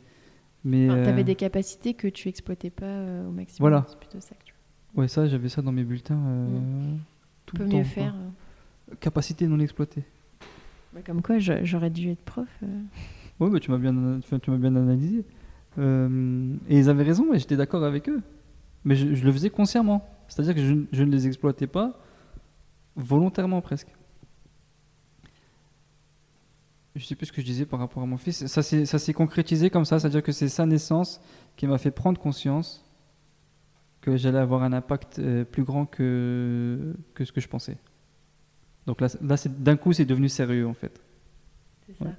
mais 0.64 0.90
Enfin, 0.90 1.00
euh, 1.00 1.06
T'avais 1.06 1.24
des 1.26 1.36
capacités 1.36 1.96
que 1.96 2.08
tu 2.08 2.30
exploitais 2.30 2.70
pas 2.70 3.04
au 3.28 3.32
maximum. 3.32 3.70
Voilà. 3.70 3.86
C'est 3.90 4.00
plutôt 4.00 4.22
ça 4.22 4.36
que 4.36 4.46
tu 4.46 4.54
ouais 4.96 5.08
ça 5.10 5.28
j'avais 5.28 5.50
ça 5.50 5.62
dans 5.62 5.72
mes 5.74 5.84
bulletins 5.84 6.16
euh, 6.26 6.96
tout 7.54 7.58
peux 7.58 7.64
le 7.64 7.70
mieux 7.78 7.84
temps, 7.84 7.90
quoi. 7.94 8.04
faire. 8.04 8.16
euh. 8.16 8.96
Capacité 9.00 9.48
non 9.48 9.60
exploitée. 9.60 10.04
Bah, 10.94 11.00
comme 11.06 11.22
quoi, 11.22 11.40
j'aurais 11.40 11.90
dû 11.90 12.10
être 12.12 12.22
prof. 12.24 12.48
euh. 12.64 12.82
Oui, 13.40 13.50
mais 13.52 13.60
tu 13.60 13.72
m'as 13.72 13.78
bien, 13.78 14.20
tu, 14.42 14.52
m'as 14.52 14.58
bien 14.58 14.76
analysé. 14.76 15.26
Euh, 15.80 16.54
et 16.70 16.78
ils 16.78 16.90
avaient 16.90 17.04
raison, 17.04 17.34
et 17.34 17.40
j'étais 17.40 17.56
d'accord 17.58 17.84
avec 17.84 18.08
eux. 18.10 18.22
Mais 18.86 18.96
je, 18.96 19.16
je 19.16 19.26
le 19.26 19.32
faisais 19.32 19.50
consciemment. 19.50 20.08
C'est-à-dire 20.28 20.54
que 20.54 20.62
je, 20.64 20.74
ne- 20.74 20.86
je 20.92 21.04
ne 21.04 21.12
les 21.12 21.26
exploitais 21.26 21.68
pas 21.68 22.00
volontairement 22.96 23.62
presque. 23.62 23.88
Je 26.96 27.04
sais 27.04 27.16
plus 27.16 27.26
ce 27.26 27.32
que 27.32 27.42
je 27.42 27.46
disais 27.48 27.66
par 27.66 27.80
rapport 27.80 28.04
à 28.04 28.06
mon 28.06 28.18
fils. 28.18 28.46
Ça 28.46 28.62
s'est, 28.62 28.86
ça 28.86 29.00
s'est 29.00 29.14
concrétisé 29.14 29.72
comme 29.72 29.86
ça, 29.86 30.00
c'est-à-dire 30.00 30.22
que 30.22 30.32
c'est 30.32 30.48
sa 30.50 30.66
naissance 30.68 31.20
qui 31.56 31.66
m'a 31.66 31.80
fait 31.80 31.90
prendre 31.92 32.20
conscience 32.22 32.86
que 34.04 34.18
j'allais 34.18 34.38
avoir 34.38 34.64
un 34.64 34.74
impact 34.74 35.20
euh, 35.20 35.46
plus 35.46 35.64
grand 35.64 35.86
que, 35.86 36.94
que 37.14 37.24
ce 37.24 37.32
que 37.32 37.40
je 37.40 37.48
pensais. 37.48 37.78
Donc 38.86 39.00
là, 39.00 39.08
là 39.22 39.38
c'est, 39.38 39.64
d'un 39.64 39.78
coup, 39.78 39.94
c'est 39.94 40.04
devenu 40.04 40.28
sérieux 40.28 40.68
en 40.68 40.74
fait. 40.74 41.02
C'est 41.88 41.98
ça. 41.98 42.06
Ouais. 42.06 42.12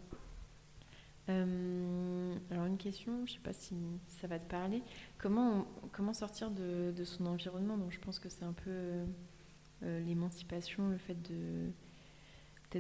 Euh, 1.28 2.34
alors 2.50 2.66
une 2.66 2.78
question, 2.78 3.12
je 3.26 3.34
sais 3.34 3.38
pas 3.38 3.52
si 3.52 3.74
ça 4.08 4.26
va 4.26 4.38
te 4.38 4.50
parler. 4.50 4.82
Comment, 5.18 5.66
on- 5.82 5.88
comment 5.92 6.14
sortir 6.14 6.50
de, 6.50 6.92
de 6.96 7.04
son 7.04 7.26
environnement? 7.26 7.76
Donc 7.76 7.92
je 7.92 8.00
pense 8.00 8.18
que 8.18 8.30
c'est 8.30 8.44
un 8.44 8.54
peu 8.54 8.70
euh, 8.70 10.00
l'émancipation, 10.06 10.88
le 10.88 10.98
fait 10.98 11.20
de 11.30 11.70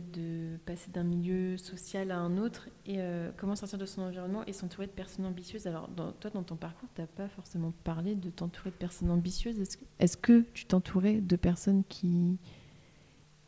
de 0.00 0.56
passer 0.66 0.90
d'un 0.90 1.04
milieu 1.04 1.56
social 1.56 2.10
à 2.10 2.18
un 2.18 2.38
autre 2.38 2.68
et 2.86 2.96
euh, 2.98 3.30
comment 3.36 3.56
sortir 3.56 3.78
de 3.78 3.86
son 3.86 4.02
environnement 4.02 4.44
et 4.46 4.52
s'entourer 4.52 4.86
de 4.86 4.92
personnes 4.92 5.26
ambitieuses. 5.26 5.66
Alors 5.66 5.88
toi 6.20 6.30
dans 6.30 6.42
ton 6.42 6.56
parcours, 6.56 6.88
tu 6.94 7.00
n'as 7.00 7.06
pas 7.06 7.28
forcément 7.28 7.72
parlé 7.84 8.14
de 8.14 8.30
t'entourer 8.30 8.70
de 8.70 8.76
personnes 8.76 9.10
ambitieuses. 9.10 9.58
Est-ce 9.60 9.76
que, 9.76 9.84
est-ce 9.98 10.16
que 10.16 10.44
tu 10.52 10.66
t'entourais 10.66 11.20
de 11.20 11.36
personnes 11.36 11.82
qui 11.88 12.38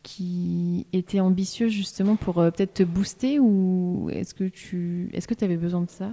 qui 0.02 0.86
étaient 0.92 1.18
ambitieuses 1.18 1.72
justement 1.72 2.14
pour 2.14 2.38
euh, 2.38 2.50
peut-être 2.50 2.74
te 2.74 2.82
booster 2.84 3.40
ou 3.40 4.08
est-ce 4.12 4.34
que 4.34 4.44
tu 4.44 5.44
avais 5.44 5.56
besoin 5.56 5.80
de 5.80 5.88
ça? 5.88 6.12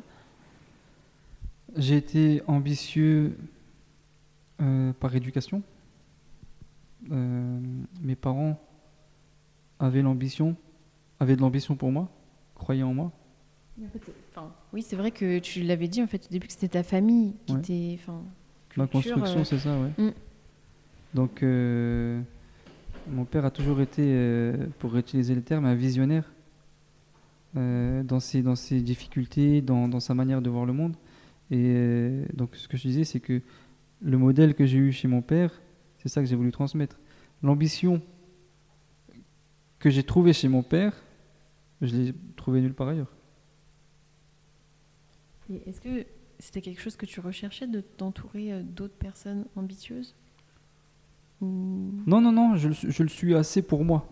J'ai 1.75 1.97
été 1.97 2.41
ambitieux 2.47 3.37
euh, 4.61 4.93
par 4.93 5.15
éducation. 5.15 5.61
Mes 7.09 8.15
parents 8.15 8.57
avaient 9.79 10.01
l'ambition, 10.01 10.55
avaient 11.19 11.35
de 11.35 11.41
l'ambition 11.41 11.75
pour 11.75 11.91
moi, 11.91 12.09
croyaient 12.55 12.83
en 12.83 12.93
moi? 12.93 13.11
Oui, 14.71 14.81
c'est 14.81 14.95
vrai 14.95 15.11
que 15.11 15.39
tu 15.39 15.63
l'avais 15.63 15.87
dit 15.87 16.01
en 16.01 16.07
fait 16.07 16.27
au 16.27 16.31
début 16.31 16.47
que 16.47 16.53
c'était 16.53 16.67
ta 16.67 16.83
famille 16.83 17.33
qui 17.45 17.53
Ouais. 17.53 17.59
était 17.59 17.97
enfin 17.99 18.21
Ma 18.75 18.87
construction, 18.87 19.39
euh, 19.39 19.43
c'est 19.43 19.59
ça, 19.59 19.77
ouais. 19.79 20.03
Mm. 20.03 20.13
Donc, 21.13 21.43
euh, 21.43 22.21
mon 23.07 23.25
père 23.25 23.45
a 23.45 23.51
toujours 23.51 23.81
été, 23.81 24.01
euh, 24.03 24.65
pour 24.79 24.95
utiliser 24.97 25.35
le 25.35 25.41
terme, 25.41 25.65
un 25.65 25.75
visionnaire 25.75 26.31
dans, 27.55 28.19
ses, 28.19 28.41
dans 28.41 28.55
ses 28.55 28.81
difficultés, 28.81 29.61
dans, 29.61 29.87
dans 29.87 29.99
sa 29.99 30.15
manière 30.15 30.41
de 30.41 30.49
voir 30.49 30.65
le 30.65 30.73
monde. 30.73 30.95
Et 31.51 32.23
donc, 32.33 32.55
ce 32.55 32.67
que 32.67 32.77
je 32.77 32.87
disais, 32.87 33.03
c'est 33.03 33.19
que 33.19 33.41
le 34.01 34.17
modèle 34.17 34.55
que 34.55 34.65
j'ai 34.65 34.79
eu 34.79 34.91
chez 34.91 35.07
mon 35.07 35.21
père, 35.21 35.61
c'est 35.99 36.09
ça 36.09 36.21
que 36.21 36.27
j'ai 36.27 36.35
voulu 36.35 36.51
transmettre. 36.51 36.99
L'ambition 37.43 38.01
que 39.83 39.89
j'ai 39.89 40.03
trouvée 40.03 40.33
chez 40.33 40.47
mon 40.47 40.63
père, 40.63 40.93
je 41.81 41.93
l'ai 41.95 42.13
trouvée 42.37 42.61
nulle 42.61 42.73
part 42.73 42.87
ailleurs. 42.87 43.11
Est-ce 45.67 45.81
que 45.81 46.05
c'était 46.39 46.61
quelque 46.61 46.81
chose 46.81 46.95
que 46.95 47.05
tu 47.05 47.19
recherchais 47.19 47.67
de 47.67 47.81
t'entourer 47.81 48.53
euh, 48.53 48.61
d'autres 48.63 48.95
personnes 48.95 49.45
ambitieuses 49.55 50.15
Non, 51.41 52.21
non, 52.21 52.31
non, 52.31 52.55
je, 52.55 52.69
le 52.69 52.73
suis- 52.73 52.91
je 52.91 53.03
le 53.03 53.09
suis 53.09 53.35
assez 53.35 53.61
pour 53.61 53.83
moi. 53.83 54.07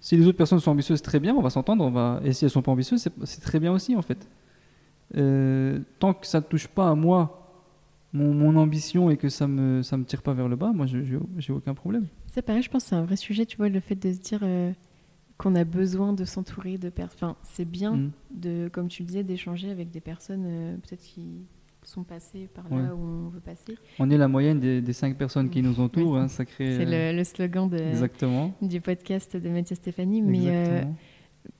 Si 0.00 0.16
les 0.16 0.26
autres 0.26 0.38
personnes 0.38 0.60
sont 0.60 0.70
ambitieuses, 0.70 1.02
très 1.02 1.18
bien, 1.18 1.34
on 1.34 1.42
va 1.42 1.50
s'entendre. 1.50 1.84
On 1.84 1.90
va... 1.90 2.20
Et 2.24 2.32
si 2.32 2.44
elles 2.44 2.50
sont 2.50 2.62
pas 2.62 2.70
ambitieuses, 2.72 3.00
c'est 3.02 3.12
c'est 3.24 3.40
très 3.40 3.58
bien 3.58 3.72
aussi, 3.72 3.96
en 3.96 4.02
fait. 4.02 4.28
Euh, 5.16 5.80
tant 5.98 6.14
que 6.14 6.26
ça 6.26 6.38
ne 6.40 6.44
touche 6.44 6.68
pas 6.68 6.90
à 6.90 6.94
moi, 6.94 7.45
mon, 8.16 8.32
mon 8.34 8.56
ambition, 8.56 9.10
et 9.10 9.16
que 9.16 9.28
ça 9.28 9.46
me, 9.46 9.82
ça 9.82 9.96
me 9.96 10.04
tire 10.04 10.22
pas 10.22 10.32
vers 10.34 10.48
le 10.48 10.56
bas, 10.56 10.72
moi, 10.72 10.86
je- 10.86 10.98
j'ai 11.38 11.52
aucun 11.52 11.74
problème. 11.74 12.06
C'est 12.26 12.42
pareil, 12.42 12.62
je 12.62 12.70
pense 12.70 12.84
que 12.84 12.88
c'est 12.90 12.96
un 12.96 13.04
vrai 13.04 13.16
sujet, 13.16 13.46
tu 13.46 13.56
vois, 13.56 13.68
le 13.68 13.80
fait 13.80 13.94
de 13.94 14.12
se 14.12 14.18
dire 14.18 14.40
euh, 14.42 14.72
qu'on 15.38 15.54
a 15.54 15.64
besoin 15.64 16.12
de 16.12 16.24
s'entourer 16.24 16.78
de 16.78 16.88
personnes. 16.88 17.28
Enfin, 17.30 17.36
c'est 17.42 17.64
bien 17.64 17.92
Mm. 17.96 18.10
de, 18.34 18.68
comme 18.72 18.88
tu 18.88 19.02
le 19.02 19.06
disais, 19.08 19.22
d'échanger 19.24 19.70
avec 19.70 19.90
des 19.90 20.00
personnes 20.00 20.44
euh, 20.46 20.76
peut-être 20.78 21.02
qui 21.02 21.44
sont 21.82 22.02
passées 22.02 22.48
par 22.52 22.68
là 22.68 22.76
Ouais. 22.76 22.90
où 22.90 23.26
on 23.26 23.28
veut 23.28 23.38
passer. 23.40 23.76
On 24.00 24.10
est 24.10 24.16
la 24.18 24.26
moyenne 24.28 24.58
des, 24.58 24.80
des 24.80 24.92
cinq 24.92 25.16
personnes 25.16 25.50
qui 25.50 25.62
nous 25.62 25.78
entourent, 25.78 26.16
hein, 26.16 26.26
ça 26.28 26.44
crée... 26.44 26.76
C'est 26.78 26.86
euh, 26.86 27.12
le, 27.12 27.16
le 27.18 27.22
slogan 27.24 27.68
de, 27.68 27.76
Exactement. 27.78 28.52
du 28.60 28.80
podcast 28.80 29.36
de 29.36 29.48
Mathieu 29.48 29.76
Stéphanie. 29.76 30.20
Mais 30.20 30.46
euh, 30.48 30.82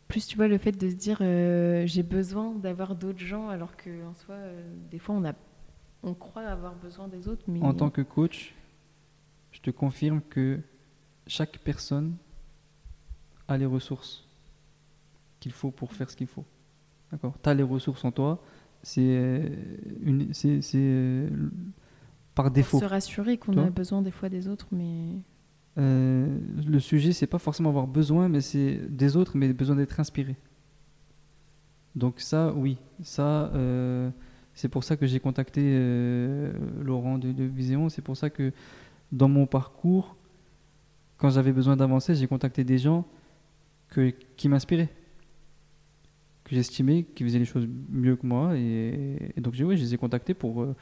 plus 0.08 0.26
tu 0.26 0.36
vois 0.36 0.48
le 0.48 0.58
fait 0.58 0.72
de 0.72 0.88
se 0.90 0.94
dire 0.96 1.18
euh, 1.20 1.84
j'ai 1.86 2.02
besoin 2.02 2.52
d'avoir 2.54 2.96
d'autres 2.96 3.20
gens 3.24 3.48
alors 3.48 3.76
que 3.76 3.90
en 4.08 4.14
soi 4.14 4.34
euh, 4.34 4.62
des 4.90 4.98
fois 4.98 5.14
on 5.16 5.24
a 5.24 5.32
on 6.06 6.14
croit 6.14 6.42
avoir 6.42 6.74
besoin 6.74 7.08
des 7.08 7.28
autres 7.28 7.42
mais 7.48 7.60
En 7.62 7.74
tant 7.74 7.90
que 7.90 8.02
coach, 8.02 8.54
je 9.52 9.60
te 9.60 9.70
confirme 9.70 10.20
que 10.20 10.60
chaque 11.26 11.58
personne 11.58 12.14
a 13.48 13.56
les 13.58 13.66
ressources 13.66 14.26
qu'il 15.40 15.52
faut 15.52 15.70
pour 15.70 15.92
faire 15.92 16.10
ce 16.10 16.16
qu'il 16.16 16.26
faut. 16.26 16.44
D'accord? 17.12 17.34
Tu 17.42 17.48
as 17.48 17.54
les 17.54 17.62
ressources 17.62 18.04
en 18.04 18.12
toi, 18.12 18.42
c'est 18.82 19.50
par 22.34 22.46
pour 22.46 22.52
défaut. 22.54 22.80
se 22.80 22.84
rassurer 22.84 23.38
qu'on 23.38 23.56
a 23.58 23.70
besoin 23.70 24.02
des 24.02 24.10
fois 24.10 24.28
des 24.28 24.48
autres 24.48 24.66
mais 24.72 25.08
Euh, 25.78 26.38
le 26.66 26.80
sujet, 26.80 27.12
c'est 27.12 27.26
pas 27.26 27.38
forcément 27.38 27.68
avoir 27.68 27.86
besoin 27.86 28.28
mais 28.30 28.40
c'est 28.40 28.78
des 28.88 29.14
autres, 29.16 29.36
mais 29.36 29.52
besoin 29.52 29.76
d'être 29.76 30.00
inspiré. 30.00 30.36
Donc 31.94 32.20
ça, 32.20 32.52
oui, 32.54 32.78
ça, 33.02 33.50
euh, 33.54 34.10
c'est 34.56 34.70
pour 34.70 34.84
ça 34.84 34.96
que 34.96 35.06
j'ai 35.06 35.20
contacté 35.20 35.60
euh, 35.62 36.50
Laurent 36.82 37.18
de, 37.18 37.44
Viséon. 37.44 37.90
C'est 37.90 38.00
pour 38.00 38.16
ça 38.16 38.30
que 38.30 38.52
dans 39.12 39.28
mon 39.28 39.46
parcours, 39.46 40.16
quand 41.18 41.28
j'avais 41.28 41.52
besoin 41.52 41.76
d'avancer, 41.76 42.14
j'ai 42.14 42.26
contacté 42.26 42.64
des 42.64 42.78
gens 42.78 43.06
qui 44.36 44.48
m'inspiraient, 44.48 44.88
que 46.44 46.54
j'estimais, 46.54 47.04
qui 47.14 47.22
faisaient 47.22 47.38
les 47.38 47.44
choses 47.44 47.68
mieux 47.90 48.16
que 48.16 48.26
moi. 48.26 48.56
Et, 48.56 49.34
donc, 49.36 49.54
oui, 49.60 49.76
je 49.76 49.82
les 49.82 49.94
ai 49.94 49.98
contactés 49.98 50.32
pour, 50.32 50.62
euh, 50.62 50.74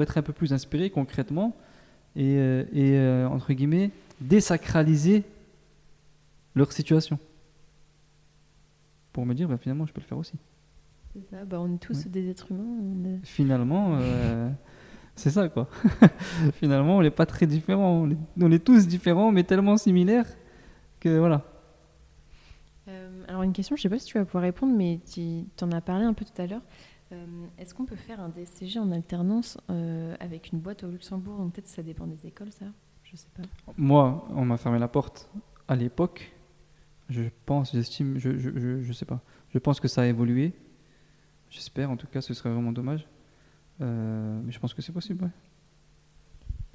être 0.00 0.16
un 0.16 0.22
peu 0.22 0.32
plus 0.32 0.54
inspiré 0.54 0.90
concrètement 0.90 1.54
et, 2.16 2.36
euh, 2.38 3.28
entre 3.28 3.52
guillemets, 3.52 3.90
désacraliser 4.20 5.22
leur 6.54 6.72
situation. 6.72 7.18
pour 9.12 9.26
me 9.26 9.34
dire, 9.34 9.48
bah, 9.48 9.58
finalement, 9.58 9.84
je 9.84 9.92
peux 9.92 10.00
le 10.00 10.06
faire 10.06 10.18
aussi. 10.18 10.34
C'est 11.14 11.30
ça, 11.30 11.44
bah, 11.44 11.58
on 11.60 11.74
est 11.74 11.78
tous 11.78 12.04
Ouais. 12.04 12.10
des 12.10 12.28
êtres 12.30 12.50
humains. 12.52 12.64
on 12.64 13.04
est- 13.04 13.20
Finalement, 13.26 13.96
euh, 14.00 14.50
c'est 15.16 15.30
ça, 15.30 15.48
quoi. 15.48 15.68
finalement, 16.54 16.98
on 16.98 17.02
n'est 17.02 17.10
pas 17.10 17.26
très 17.26 17.46
différents. 17.46 18.02
On 18.02 18.10
est, 18.10 18.16
on 18.40 18.50
est 18.52 18.64
tous 18.64 18.86
différents, 18.86 19.32
mais 19.32 19.42
tellement 19.44 19.76
similaires 19.76 20.26
que 21.00 21.18
voilà. 21.18 21.44
Euh, 22.88 23.24
alors 23.28 23.42
une 23.42 23.52
question, 23.52 23.76
je 23.76 23.82
sais 23.82 23.88
pas 23.88 23.98
si 23.98 24.06
tu 24.06 24.18
vas 24.18 24.24
pouvoir 24.24 24.42
répondre, 24.44 24.74
mais 24.76 25.00
tu 25.12 25.44
en 25.62 25.72
as 25.72 25.80
parlé 25.80 26.04
un 26.04 26.14
peu 26.14 26.24
tout 26.24 26.40
à 26.40 26.46
l'heure. 26.46 26.62
Euh, 27.12 27.24
Est-ce 27.58 27.74
qu'on 27.74 27.84
peut 27.86 27.96
faire 27.96 28.20
un 28.20 28.28
DCG 28.28 28.78
en 28.78 28.90
alternance 28.92 29.58
euh, 29.70 30.14
avec 30.20 30.52
une 30.52 30.58
boîte 30.60 30.84
au 30.84 30.88
Luxembourg? 30.90 31.38
Donc 31.38 31.52
peut-être 31.54 31.68
ça 31.68 31.82
dépend 31.82 32.06
des 32.06 32.26
écoles, 32.26 32.52
ça 32.52 32.66
Je 33.04 33.16
sais 33.16 33.28
pas. 33.34 33.42
Moi, 33.76 34.26
on 34.34 34.44
m'a 34.44 34.56
fermé 34.58 34.78
la 34.78 34.88
porte 34.88 35.30
à 35.68 35.76
l'époque. 35.76 36.32
Je 37.08 37.22
pense, 37.46 37.72
j'estime, 37.72 38.18
je, 38.18 38.36
je, 38.38 38.50
je, 38.58 38.82
je 38.82 38.92
sais 38.92 39.06
pas. 39.06 39.20
Je 39.54 39.58
pense 39.58 39.80
que 39.80 39.88
ça 39.88 40.02
a 40.02 40.06
évolué. 40.06 40.52
J'espère, 41.50 41.90
en 41.90 41.96
tout 41.96 42.06
cas, 42.06 42.20
ce 42.20 42.34
serait 42.34 42.50
vraiment 42.50 42.72
dommage. 42.72 43.06
Euh, 43.80 44.40
mais 44.44 44.52
je 44.52 44.58
pense 44.58 44.74
que 44.74 44.82
c'est 44.82 44.92
possible, 44.92 45.24
ouais. 45.24 45.30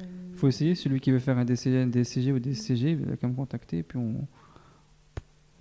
Euh, 0.02 0.06
faut 0.36 0.48
essayer. 0.48 0.74
Celui 0.76 1.00
qui 1.00 1.12
veut 1.12 1.20
faire 1.20 1.38
un 1.38 1.46
DCG, 1.46 1.82
un 1.82 1.88
DCG 1.88 2.32
ou 2.32 2.40
DCG, 2.40 2.92
il 2.92 3.12
a 3.12 3.18
qu'à 3.18 3.28
me 3.28 3.36
contacter 3.36 3.80
et 3.80 3.84
puis 3.84 3.98
on, 4.00 4.28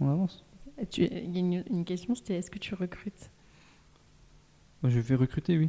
on 0.01 0.09
avance. 0.09 0.45
Il 0.97 1.05
y 1.05 1.37
a 1.37 1.41
une, 1.41 1.65
une 1.71 1.85
question, 1.85 2.15
c'était 2.15 2.37
est-ce 2.37 2.51
que 2.51 2.59
tu 2.59 2.75
recrutes? 2.75 3.31
Je 4.85 4.99
vais 4.99 5.15
recruter, 5.15 5.59
oui. 5.59 5.69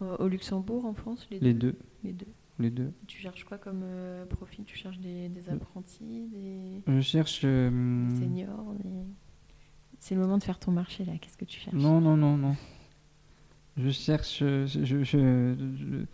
au 0.00 0.06
au 0.24 0.28
Luxembourg, 0.28 0.84
en 0.86 0.94
France, 0.94 1.26
les, 1.30 1.38
Les 1.38 1.52
deux, 1.54 1.72
deux. 1.72 1.78
Les 2.04 2.12
deux. 2.12 2.26
Les 2.58 2.70
deux. 2.70 2.90
Tu 3.06 3.18
cherches 3.18 3.44
quoi 3.44 3.58
comme 3.58 3.82
euh, 3.84 4.24
profil? 4.24 4.64
Tu 4.64 4.76
cherches 4.76 4.98
des, 4.98 5.28
des 5.28 5.48
apprentis, 5.50 6.26
des, 6.32 6.80
Je 6.86 7.00
cherche. 7.00 7.42
euh, 7.44 8.08
des 8.08 8.16
seniors 8.16 8.72
des- 8.82 9.04
C'est 9.98 10.14
le 10.14 10.20
moment 10.20 10.38
de 10.38 10.42
faire 10.44 10.58
ton 10.58 10.70
marché 10.72 11.04
là. 11.04 11.12
Qu'est-ce 11.20 11.36
que 11.36 11.44
tu 11.44 11.58
cherches? 11.60 11.74
Non, 11.76 12.00
non, 12.00 12.16
non, 12.16 12.36
non. 12.36 12.54
Je 13.76 13.90
cherche, 13.90 14.38
euh, 14.42 14.66
je, 14.66 14.84
je, 14.84 15.02
je, 15.02 15.54
je- 15.78 16.04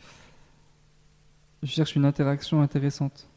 je 1.62 1.66
cherche 1.70 1.95
une 1.95 2.05
interaction 2.05 2.61
intéressante. 2.62 3.28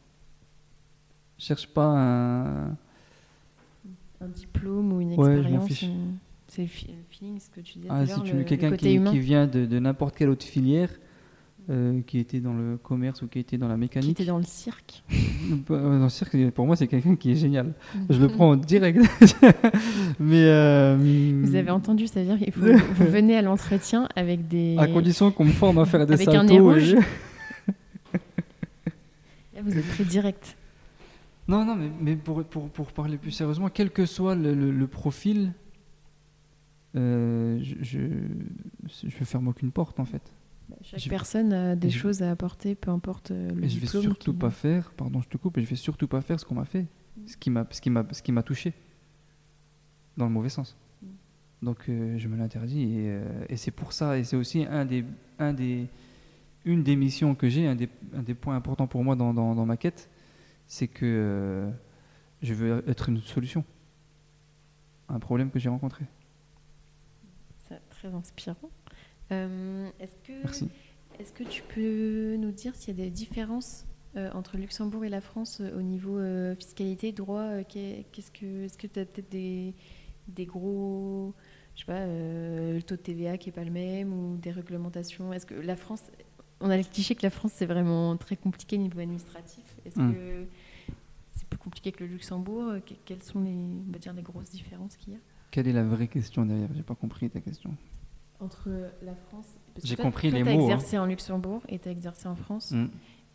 Je 1.38 1.44
cherche 1.44 1.66
pas 1.68 1.86
un. 1.86 2.76
Un 4.20 4.28
diplôme 4.28 4.92
ou 4.94 5.00
une 5.02 5.10
Ouais, 5.14 5.16
je 5.16 5.20
m'en 5.30 5.36
expérience 5.38 5.66
fiche. 5.68 5.82
ou- 5.84 6.14
C'est 6.48 6.62
le, 6.62 6.68
feeling, 6.68 7.38
ce 7.38 7.50
que 7.50 7.60
tu 7.60 7.78
disais. 7.78 7.88
Ah, 7.90 8.06
si 8.06 8.20
tu 8.22 8.32
veux 8.32 8.44
quelqu'un 8.44 8.74
qui, 8.76 8.98
vient 9.18 9.46
de, 9.46 9.66
de 9.66 9.78
n'importe 9.78 10.16
quelle 10.16 10.30
autre 10.30 10.46
filière, 10.46 10.90
euh, 11.68 12.00
qui 12.06 12.18
était 12.18 12.40
dans 12.40 12.54
le 12.54 12.76
commerce 12.76 13.22
ou 13.22 13.26
qui 13.28 13.38
était 13.40 13.58
dans 13.58 13.66
la 13.68 13.74
qui 13.74 13.80
mécanique. 13.80 14.10
était 14.20 14.24
dans 14.24 14.38
le 14.38 14.44
cirque. 14.44 15.02
Ouais, 15.10 15.56
Dans 15.68 16.02
le 16.04 16.08
cirque, 16.08 16.36
pour 16.52 16.66
moi, 16.66 16.76
c'est 16.76 16.86
quelqu'un 16.86 17.16
qui 17.16 17.32
est 17.32 17.36
génial. 17.36 17.72
Je 18.08 18.20
le 18.20 18.28
prends 18.28 18.50
en 18.50 18.56
direct. 18.56 18.98
Mais. 20.20 20.44
euh, 20.46 21.40
Vous 21.42 21.54
avez 21.56 21.70
entendu, 21.70 22.06
c'est-à-dire 22.06 22.38
qu'il 22.38 22.52
faut 22.52 22.60
vous 22.94 23.04
venez 23.10 23.36
à 23.36 23.42
l'entretien 23.42 24.08
avec 24.14 24.46
des. 24.48 24.76
À 24.78 24.86
condition 24.86 25.30
qu'on 25.32 25.44
me 25.46 25.50
forme 25.50 25.78
à 25.78 25.84
faire 25.86 26.06
des 26.06 26.14
Avec 26.14 26.28
un 26.28 26.32
saltos. 26.32 26.48
nez 26.52 26.54
et- 26.56 26.60
rouge. 26.60 26.94
Là, 29.54 29.62
vous 29.62 29.76
êtes 29.76 29.88
pris 29.88 30.04
direct. 30.04 30.56
Non, 31.48 31.64
non, 31.64 31.76
mais, 31.76 31.90
mais 32.00 32.16
pour, 32.16 32.42
pour, 32.44 32.68
pour 32.68 32.92
parler 32.92 33.16
plus 33.18 33.30
sérieusement, 33.30 33.68
quel 33.72 33.90
que 33.90 34.04
soit 34.04 34.34
le, 34.34 34.54
le- 34.54 34.72
le 34.72 34.86
profil, 34.86 35.52
euh, 36.96 37.58
je, 37.62 37.74
je, 37.82 37.98
je 39.08 39.24
ferme 39.24 39.48
aucune 39.48 39.70
porte 39.70 40.00
en 40.00 40.04
fait. 40.04 40.22
Chaque 40.82 41.00
Je- 41.00 41.08
personne 41.08 41.52
a 41.52 41.76
des 41.76 41.90
je- 41.90 41.98
choses 41.98 42.22
à 42.22 42.30
apporter, 42.30 42.74
peu 42.74 42.90
importe 42.90 43.30
euh, 43.30 43.50
le 43.50 43.64
Et 43.64 43.68
je 43.68 43.74
vais 43.78 43.86
diplôme. 43.86 44.02
surtout 44.02 44.32
qui- 44.32 44.38
pas 44.38 44.50
faire, 44.50 44.92
pardon, 44.92 45.20
je 45.22 45.28
te 45.28 45.36
coupe, 45.36 45.58
et 45.58 45.62
je 45.62 45.66
vais 45.68 45.76
surtout 45.76 46.08
pas 46.08 46.20
faire 46.20 46.40
ce 46.40 46.44
qu'on 46.44 46.56
m'a 46.56 46.64
fait, 46.64 46.86
ce 47.26 47.36
qui 47.36 47.50
m'a, 47.50 47.66
ce 47.70 47.80
qui 47.80 47.90
m'a, 47.90 48.04
ce 48.10 48.22
qui 48.22 48.32
m'a 48.32 48.42
touché, 48.42 48.74
dans 50.16 50.26
le 50.26 50.32
mauvais 50.32 50.48
sens. 50.48 50.76
Mm. 51.02 51.06
Donc 51.62 51.88
euh, 51.88 52.18
je 52.18 52.28
me 52.28 52.36
l'interdis 52.36 52.82
et, 52.82 53.10
euh, 53.10 53.44
et 53.48 53.56
c'est 53.56 53.70
pour 53.70 53.92
ça 53.92 54.18
et 54.18 54.24
c'est 54.24 54.36
aussi 54.36 54.64
un 54.64 54.84
des, 54.84 55.04
un 55.38 55.52
des, 55.52 55.86
une 56.64 56.82
des 56.82 56.96
missions 56.96 57.34
que 57.36 57.48
j'ai, 57.48 57.66
un 57.66 57.76
des, 57.76 57.88
un 58.14 58.22
des 58.22 58.34
points 58.34 58.56
importants 58.56 58.86
pour 58.88 59.04
moi 59.04 59.14
dans, 59.16 59.32
dans, 59.32 59.54
dans 59.54 59.66
ma 59.66 59.76
quête, 59.76 60.10
c'est 60.66 60.88
que 60.88 61.04
euh, 61.06 61.70
je 62.42 62.54
veux 62.54 62.82
être 62.88 63.08
une 63.08 63.18
solution 63.18 63.64
à 65.08 65.14
un 65.14 65.20
problème 65.20 65.50
que 65.50 65.58
j'ai 65.60 65.68
rencontré. 65.68 66.04
C'est 67.68 67.80
très 67.90 68.12
inspirant. 68.12 68.70
Euh, 69.32 69.88
est-ce 70.00 70.16
que, 70.24 70.32
Merci. 70.44 70.68
est-ce 71.18 71.32
que 71.32 71.44
tu 71.44 71.62
peux 71.62 72.36
nous 72.36 72.52
dire 72.52 72.74
s'il 72.74 72.96
y 72.96 73.00
a 73.00 73.04
des 73.04 73.10
différences 73.10 73.86
euh, 74.16 74.30
entre 74.32 74.56
Luxembourg 74.56 75.04
et 75.04 75.08
la 75.08 75.20
France 75.20 75.58
euh, 75.60 75.76
au 75.78 75.82
niveau 75.82 76.18
fiscalité, 76.56 77.12
droit 77.12 77.62
qu'est- 77.64 78.06
Qu'est-ce 78.12 78.30
que, 78.30 78.64
est-ce 78.64 78.78
que 78.78 78.86
tu 78.86 79.00
as 79.00 79.04
peut-être 79.04 79.30
des, 79.30 79.74
des 80.28 80.46
gros, 80.46 81.34
je 81.74 81.80
sais 81.80 81.86
pas, 81.86 81.98
euh, 82.00 82.74
le 82.76 82.82
taux 82.82 82.96
de 82.96 83.00
TVA 83.00 83.36
qui 83.36 83.48
est 83.48 83.52
pas 83.52 83.64
le 83.64 83.70
même 83.70 84.12
ou 84.12 84.36
des 84.36 84.50
réglementations? 84.52 85.32
Est-ce 85.32 85.46
que 85.46 85.54
la 85.54 85.76
France, 85.76 86.02
on 86.60 86.70
a 86.70 86.76
le 86.76 86.84
cliché 86.84 87.14
que 87.14 87.22
la 87.22 87.30
France 87.30 87.52
c'est 87.54 87.66
vraiment 87.66 88.16
très 88.16 88.36
compliqué 88.36 88.76
au 88.76 88.80
niveau 88.80 89.00
administratif. 89.00 89.64
Est-ce 89.84 89.98
Mm. 90.00 90.14
que 90.14 90.46
c'est 91.32 91.48
plus 91.48 91.58
compliqué 91.58 91.92
que 91.92 92.04
le 92.04 92.10
Luxembourg? 92.10 92.74
Que- 92.86 92.94
Quelles 93.04 93.22
sont 93.22 93.42
les, 93.42 93.50
on 93.50 93.92
va 93.92 93.98
dire, 93.98 94.14
les 94.14 94.22
grosses 94.22 94.50
différences 94.50 94.96
qu'il 94.96 95.12
y 95.14 95.16
a? 95.16 95.18
Quelle 95.50 95.68
est 95.68 95.72
la 95.72 95.84
vraie 95.84 96.08
question 96.08 96.46
derrière? 96.46 96.68
J'ai 96.74 96.82
pas 96.82 96.94
compris 96.94 97.28
ta 97.28 97.40
question. 97.40 97.74
Entre 98.40 98.68
la 99.02 99.14
France. 99.14 99.46
J'ai 99.82 99.96
compris 99.96 100.30
toi, 100.30 100.38
les 100.38 100.44
mots, 100.44 100.50
hein. 100.50 100.62
exercé 100.64 100.98
en 100.98 101.06
Luxembourg 101.06 101.62
et 101.68 101.78
tu 101.78 101.88
as 101.88 101.92
exercé 101.92 102.28
en 102.28 102.36
France. 102.36 102.72
Mm. 102.72 102.86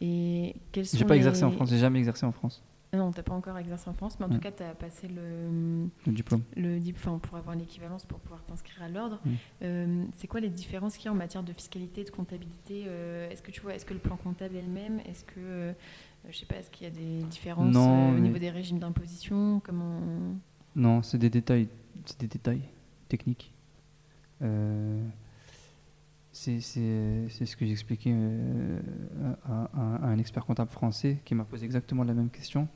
Et 0.02 0.56
quels 0.72 0.86
sont 0.86 0.97
J'ai 0.97 1.06
pas 1.06 1.16
exercé 1.16 1.43
en 1.43 1.52
France, 1.52 1.70
j'ai 1.70 1.78
jamais 1.78 1.99
exercé 1.99 2.26
en 2.26 2.32
France. 2.32 2.64
Ah 2.93 2.97
Non, 2.97 3.12
t'as 3.12 3.24
pas 3.24 3.34
encore 3.36 3.58
exercé 3.58 3.89
en 3.89 3.93
France, 3.93 4.20
mais 4.20 4.26
en 4.26 4.30
Mm. 4.30 4.34
tout 4.34 4.39
cas, 4.39 4.52
tu 4.52 4.64
as 4.64 4.74
passé 4.74 5.08
le, 5.08 5.88
Le 6.06 6.12
diplôme. 6.12 6.41
le 6.58 6.78
dip- 6.80 6.97
enfin, 6.97 7.20
pour 7.20 7.38
avoir 7.38 7.56
l'équivalence 7.56 8.06
pour 8.06 8.20
pouvoir 8.20 8.43
t'inscrire 8.43 8.84
à 8.84 8.89
l'ordre. 8.89 9.20
Mm. 9.24 9.30
Euh, 9.64 10.06
c'est 10.18 10.28
quoi 10.28 10.39
les 10.39 10.49
différences 10.49 10.97
qu'il 10.97 11.06
y 11.06 11.08
a 11.10 11.12
en 11.12 11.16
matière 11.16 11.43
de 11.43 11.54
fiscalité, 11.54 12.04
de 12.04 12.10
comptabilité 12.10 12.84
euh, 12.88 13.30
Est-ce 13.30 13.41
que 13.41 13.52
tu 13.52 13.62
vois, 13.62 13.76
est-ce 13.76 13.86
que 13.86 13.93
le 13.93 13.99
plan 13.99 14.18
comptable 14.18 14.56
est 14.58 14.62
le 14.62 14.68
même 14.68 14.99
Est-ce 15.06 15.24
que, 15.24 15.34
euh, 15.39 15.74
je 16.30 16.38
sais 16.38 16.45
pas, 16.45 16.56
est-ce 16.56 16.70
qu'il 16.72 16.84
y 16.86 16.88
a 16.89 16.93
des 16.93 17.24
différences 17.26 17.74
Non, 17.74 18.12
euh, 18.12 18.18
au 18.18 18.20
niveau 18.20 18.39
des 18.39 18.49
régimes 18.49 18.80
d'imposition 18.80 19.62
Comment 19.64 19.99
Non, 20.76 21.02
c'est 21.02 21.18
des 21.20 21.30
détails, 21.30 21.70
c'est 22.06 22.20
des 22.20 22.28
détails 22.28 22.64
techniques. 23.08 23.54
Euh, 24.42 25.08
c'est 26.32 26.60
ce 26.62 27.56
que 27.56 27.66
j'expliquais 27.66 28.14
euh, 28.14 28.80
à, 29.46 29.64
à- 29.74 30.08
un 30.08 30.18
expert 30.18 30.46
comptable 30.46 30.72
français 30.72 31.22
qui 31.26 31.36
m'a 31.36 31.44
posé 31.44 31.66
exactement 31.66 32.04
la 32.04 32.14
même 32.14 32.30
question. 32.30 32.68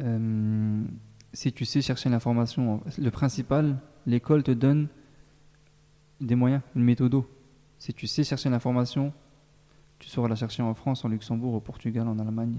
Euh, 0.00 0.84
si 1.32 1.52
tu 1.52 1.64
sais 1.64 1.80
chercher 1.80 2.08
l'information, 2.08 2.82
le 2.98 3.10
principal, 3.10 3.78
l'école 4.06 4.42
te 4.42 4.50
donne 4.50 4.88
des 6.20 6.34
moyens, 6.34 6.62
une 6.76 6.84
méthode. 6.84 7.22
Si 7.78 7.92
tu 7.94 8.06
sais 8.06 8.22
chercher 8.24 8.50
l'information, 8.50 9.12
tu 9.98 10.08
sauras 10.08 10.28
la 10.28 10.36
chercher 10.36 10.62
en 10.62 10.74
France, 10.74 11.04
en 11.04 11.08
Luxembourg, 11.08 11.54
au 11.54 11.60
Portugal, 11.60 12.06
en 12.06 12.18
Allemagne, 12.18 12.56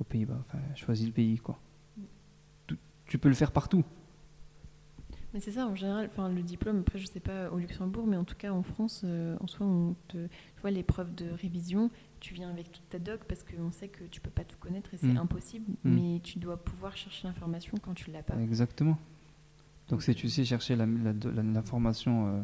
aux 0.00 0.04
Pays-Bas. 0.04 0.38
Enfin, 0.46 0.58
choisis 0.76 1.06
le 1.06 1.12
pays, 1.12 1.38
quoi. 1.38 1.58
Tu 3.06 3.18
peux 3.18 3.28
le 3.28 3.34
faire 3.34 3.52
partout. 3.52 3.84
Mais 5.34 5.40
c'est 5.40 5.50
ça, 5.50 5.66
en 5.66 5.74
général, 5.74 6.06
enfin, 6.06 6.28
le 6.28 6.42
diplôme, 6.42 6.78
après, 6.80 6.98
je 7.00 7.06
sais 7.06 7.18
pas 7.20 7.50
au 7.50 7.58
Luxembourg, 7.58 8.06
mais 8.06 8.16
en 8.16 8.22
tout 8.22 8.36
cas 8.36 8.52
en 8.52 8.62
France, 8.62 9.02
euh, 9.04 9.36
en 9.40 9.48
soi, 9.48 9.66
on 9.66 9.96
te, 10.06 10.26
tu 10.28 10.60
vois, 10.62 10.70
l'épreuve 10.70 11.12
de 11.16 11.28
révision, 11.30 11.90
tu 12.20 12.34
viens 12.34 12.48
avec 12.50 12.70
toute 12.70 12.88
ta 12.88 13.00
doc 13.00 13.22
parce 13.28 13.42
qu'on 13.42 13.72
sait 13.72 13.88
que 13.88 14.04
tu 14.04 14.20
peux 14.20 14.30
pas 14.30 14.44
tout 14.44 14.56
connaître 14.58 14.94
et 14.94 14.96
c'est 14.96 15.08
Mm. 15.08 15.16
impossible, 15.18 15.72
Mm. 15.84 15.90
mais 15.94 16.20
tu 16.20 16.38
dois 16.38 16.56
pouvoir 16.56 16.96
chercher 16.96 17.26
l'information 17.26 17.76
quand 17.82 17.94
tu 17.94 18.12
l'as 18.12 18.22
pas. 18.22 18.36
Exactement. 18.40 18.96
Donc, 19.88 20.02
si 20.04 20.14
tu 20.14 20.28
sais 20.28 20.44
chercher 20.44 20.76
la- 20.76 20.86
la- 20.86 21.12
euh, 22.28 22.42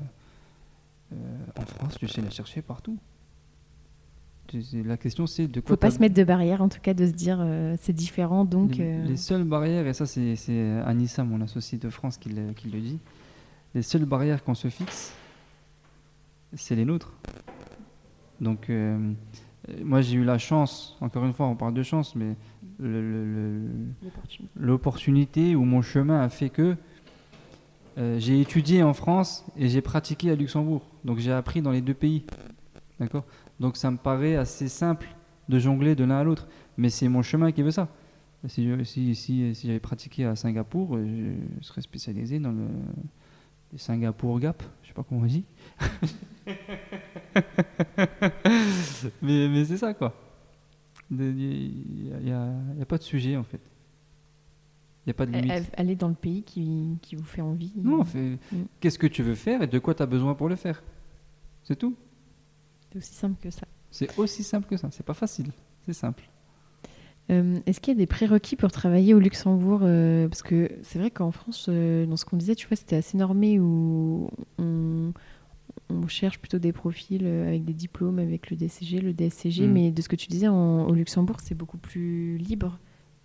euh, 1.13 1.17
en 1.57 1.63
France, 1.67 1.97
tu 1.97 2.09
sais 2.09 2.21
la 2.23 2.31
chercher 2.31 2.61
partout. 2.61 2.99
La 4.85 4.97
question, 4.97 5.27
c'est 5.27 5.47
de 5.47 5.61
quoi 5.61 5.71
Faut 5.71 5.77
pas 5.77 5.91
se 5.91 5.99
mettre 5.99 6.15
de 6.15 6.25
barrière, 6.25 6.63
en 6.63 6.69
tout 6.69 6.81
cas, 6.81 6.95
de 6.95 7.07
se 7.07 7.13
dire 7.13 7.39
euh, 7.41 7.77
c'est 7.81 7.93
différent, 7.93 8.45
donc. 8.45 8.77
les, 8.77 8.85
euh, 8.85 9.05
les 9.05 9.17
seules 9.17 9.45
barrières, 9.45 9.87
et 9.87 9.95
ça 9.95 10.07
c'est 10.07 10.35
Anissa, 10.85 11.25
mon 11.25 11.41
associé 11.41 11.79
de 11.79 11.89
France, 11.89 12.19
qui 12.19 12.31
le, 12.31 12.53
qui 12.53 12.69
le 12.69 12.81
dit, 12.81 12.99
les 13.75 13.83
seules 13.83 14.05
barrières 14.05 14.43
qu'on 14.43 14.55
se 14.55 14.69
fixe, 14.69 15.15
c'est 16.55 16.75
les 16.75 16.85
nôtres. 16.85 17.13
Donc 18.41 18.71
euh, 18.71 18.99
moi 19.83 20.01
j'ai 20.01 20.17
eu 20.17 20.25
la 20.25 20.39
chance, 20.39 20.97
encore 21.01 21.25
une 21.25 21.33
fois 21.33 21.47
on 21.47 21.57
parle 21.57 21.75
de 21.75 21.83
chance, 21.83 22.15
mais 22.17 22.37
l'opportunité. 22.79 24.49
l'opportunité 24.57 25.55
ou 25.55 25.65
mon 25.65 25.83
chemin 25.83 26.21
a 26.21 26.29
fait 26.29 26.49
que 26.49 26.77
euh, 27.99 28.19
j'ai 28.19 28.41
étudié 28.41 28.83
en 28.83 28.95
France 28.95 29.45
et 29.57 29.69
j'ai 29.69 29.83
pratiqué 29.83 30.31
à 30.31 30.35
Luxembourg. 30.35 30.83
Donc 31.05 31.19
j'ai 31.19 31.33
appris 31.33 31.61
dans 31.61 31.71
les 31.71 31.81
deux 31.83 31.95
pays. 31.95 32.25
D'accord? 32.99 33.25
Donc 33.61 33.77
ça 33.77 33.91
me 33.91 33.97
paraît 33.99 34.37
assez 34.37 34.69
simple 34.69 35.07
de 35.49 35.59
jongler 35.59 35.95
de 35.95 36.05
l'un 36.05 36.17
à 36.19 36.25
l'autre. 36.25 36.49
Mais 36.77 36.89
c'est 36.91 37.09
mon 37.09 37.23
chemin 37.23 37.53
qui 37.53 37.63
veut 37.63 37.71
ça. 37.71 37.89
Si, 38.49 38.67
je- 38.67 38.83
si, 38.85 39.15
si, 39.15 39.55
si 39.55 39.67
j'avais 39.67 39.81
pratiqué 39.81 40.25
à 40.25 40.35
Singapour, 40.35 40.97
euh, 40.97 41.35
je 41.61 41.67
serais 41.67 41.83
spécialisé 41.83 42.39
dans 42.39 42.53
le, 42.53 42.67
le 43.73 43.79
Singapour 43.79 44.41
Gap. 44.41 44.63
Je 44.83 44.89
sais 44.89 44.95
pas 44.95 45.03
comment 45.07 45.21
on 45.21 45.27
dit. 45.27 45.45
mais 49.23 49.49
mais 49.49 49.65
c'est 49.65 49.77
ça 49.77 49.95
quoi. 49.95 50.15
Il 51.11 51.35
n'y 51.35 52.33
a, 52.33 52.85
pas 52.87 52.97
de 52.99 53.03
sujet 53.03 53.37
en 53.37 53.43
fait. 53.43 53.61
Il 55.05 55.09
n'y 55.09 55.11
a 55.11 55.15
pas 55.15 55.27
de 55.27 55.33
limite. 55.33 55.71
Aller 55.77 55.97
dans 55.97 56.09
le 56.09 56.15
pays 56.15 56.43
qui, 56.45 56.97
qui 57.03 57.17
vous 57.17 57.25
fait 57.25 57.41
envie. 57.41 57.73
Non, 57.77 58.05
fais- 58.05 58.39
Mm. 58.53 58.63
qu'est-ce 58.79 58.99
que 58.99 59.07
tu 59.09 59.23
veux 59.23 59.35
faire 59.35 59.63
et 59.63 59.67
de 59.67 59.79
quoi 59.79 59.95
tu 59.95 60.03
as 60.03 60.07
besoin 60.07 60.35
pour 60.35 60.49
le 60.49 60.57
faire? 60.57 60.83
C'est 61.65 61.77
tout. 61.77 61.97
C'est 62.93 62.99
aussi 62.99 63.15
simple 63.15 63.37
que 63.43 63.51
ça. 63.51 63.67
C'est 63.91 64.19
aussi 64.19 64.43
simple 64.43 64.67
que 64.69 64.77
ça. 64.77 64.89
C'est 64.91 65.05
pas 65.07 65.15
facile. 65.15 65.53
C'est 65.87 65.93
simple. 65.93 66.29
Euh, 67.31 67.59
Est-ce 67.67 67.81
qu'il 67.81 67.93
y 67.95 67.97
a 67.97 67.99
des 67.99 68.07
prérequis 68.07 68.57
pour 68.57 68.73
travailler 68.73 69.15
au 69.15 69.19
Luxembourg 69.21 69.81
euh, 69.83 70.29
Parce 70.29 70.43
que 70.43 70.71
c'est 70.83 70.99
vrai 70.99 71.11
qu'en 71.11 71.31
France, 71.31 71.67
euh, 71.69 72.07
dans 72.07 72.17
ce 72.17 72.25
qu'on 72.25 72.37
disait, 72.37 72.55
tu 72.57 72.67
vois, 72.67 72.77
c'était 72.77 72.97
assez 72.97 73.17
normé 73.17 73.61
où 73.61 74.29
on, 74.59 75.13
on 75.89 76.09
cherche 76.09 76.39
plutôt 76.41 76.59
des 76.59 76.73
profils 76.73 77.25
avec 77.27 77.65
des 77.65 77.73
diplômes, 77.75 78.19
avec 78.19 78.51
le 78.51 78.57
DCG, 78.57 79.01
le 79.01 79.13
DSCG. 79.13 79.67
Mm. 79.67 79.73
Mais 79.73 79.91
de 79.93 80.03
ce 80.03 80.09
que 80.09 80.17
tu 80.17 80.27
disais, 80.29 80.49
en- 80.49 80.87
au 80.89 80.93
Luxembourg, 80.95 81.37
c'est 81.41 81.55
beaucoup 81.55 81.79
plus 81.79 82.37
libre. 82.39 82.79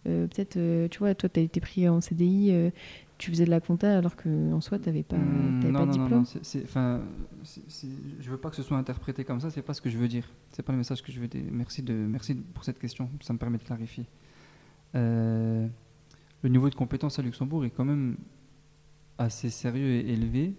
Euh, 0.08 0.28
Peut-être, 0.28 0.58
euh, 0.58 0.88
tu 0.88 1.00
vois, 1.00 1.16
toi, 1.16 1.30
tu 1.30 1.40
as 1.40 1.44
été 1.44 1.60
pris 1.60 1.90
en 1.90 2.00
CDI, 2.00 2.50
euh, 2.52 2.70
tu 3.18 3.32
faisais 3.32 3.46
de 3.46 3.50
la 3.50 3.62
compta 3.62 3.98
alors 3.98 4.16
qu'en 4.16 4.60
soi, 4.62 4.78
tu 4.80 4.86
n'avais 4.90 5.04
pas, 5.04 5.16
Hmm, 5.18 5.60
non, 5.60 5.62
pas 5.62 5.68
non, 5.86 5.92
de 5.92 5.98
non, 5.98 6.04
diplôme. 6.04 6.24
non, 6.76 7.02
je 8.20 8.30
veux 8.30 8.38
pas 8.38 8.50
que 8.50 8.56
ce 8.56 8.64
soit 8.64 8.78
interprété 8.78 9.24
comme 9.24 9.40
ça. 9.40 9.50
C'est 9.50 9.62
pas 9.62 9.74
ce 9.74 9.82
que 9.82 9.90
je 9.90 9.98
veux 9.98 10.08
dire. 10.08 10.28
C'est 10.52 10.64
pas 10.64 10.72
le 10.72 10.78
message 10.78 11.02
que 11.02 11.12
je 11.12 11.20
veux 11.20 11.28
dire. 11.28 11.44
Merci 11.52 11.82
de, 11.84 11.94
merci 11.94 12.36
pour 12.36 12.64
cette 12.64 12.80
question. 12.80 13.10
Ça 13.22 13.34
me 13.34 13.38
permet 13.38 13.58
de 13.58 13.64
clarifier. 13.64 14.06
Euh, 14.96 15.68
le 16.42 16.50
niveau 16.50 16.70
de 16.70 16.76
compétence 16.76 17.20
à 17.20 17.22
Luxembourg 17.22 17.66
est 17.66 17.70
quand 17.70 17.86
même 17.86 18.18
assez 19.18 19.50
sérieux 19.50 19.88
et 19.90 20.12
élevé, 20.12 20.54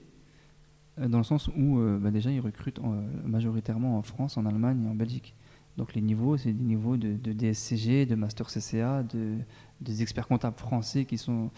euh, 0.99 1.09
dans 1.09 1.19
le 1.19 1.25
sens 1.25 1.49
où 1.57 1.79
euh, 1.79 1.99
bah, 1.99 2.11
déjà 2.11 2.31
ils 2.31 2.41
recrutent 2.41 2.79
en- 2.79 3.03
majoritairement 3.25 3.99
en 3.99 4.03
France, 4.03 4.37
en 4.37 4.47
Allemagne 4.47 4.85
et 4.85 4.89
en 4.89 4.95
Belgique. 4.95 5.35
Donc 5.77 5.95
les 5.95 6.01
niveaux, 6.01 6.39
c'est 6.39 6.53
des 6.53 6.65
niveaux 6.65 6.97
de, 6.97 7.17
de 7.17 7.33
DSCG, 7.33 8.07
de 8.07 8.15
Master 8.15 8.47
CCA, 8.47 9.03
de, 9.03 9.35
des 9.83 10.01
experts 10.03 10.27
comptables 10.27 10.57
français 10.59 11.05
qui 11.05 11.19
sont. 11.19 11.51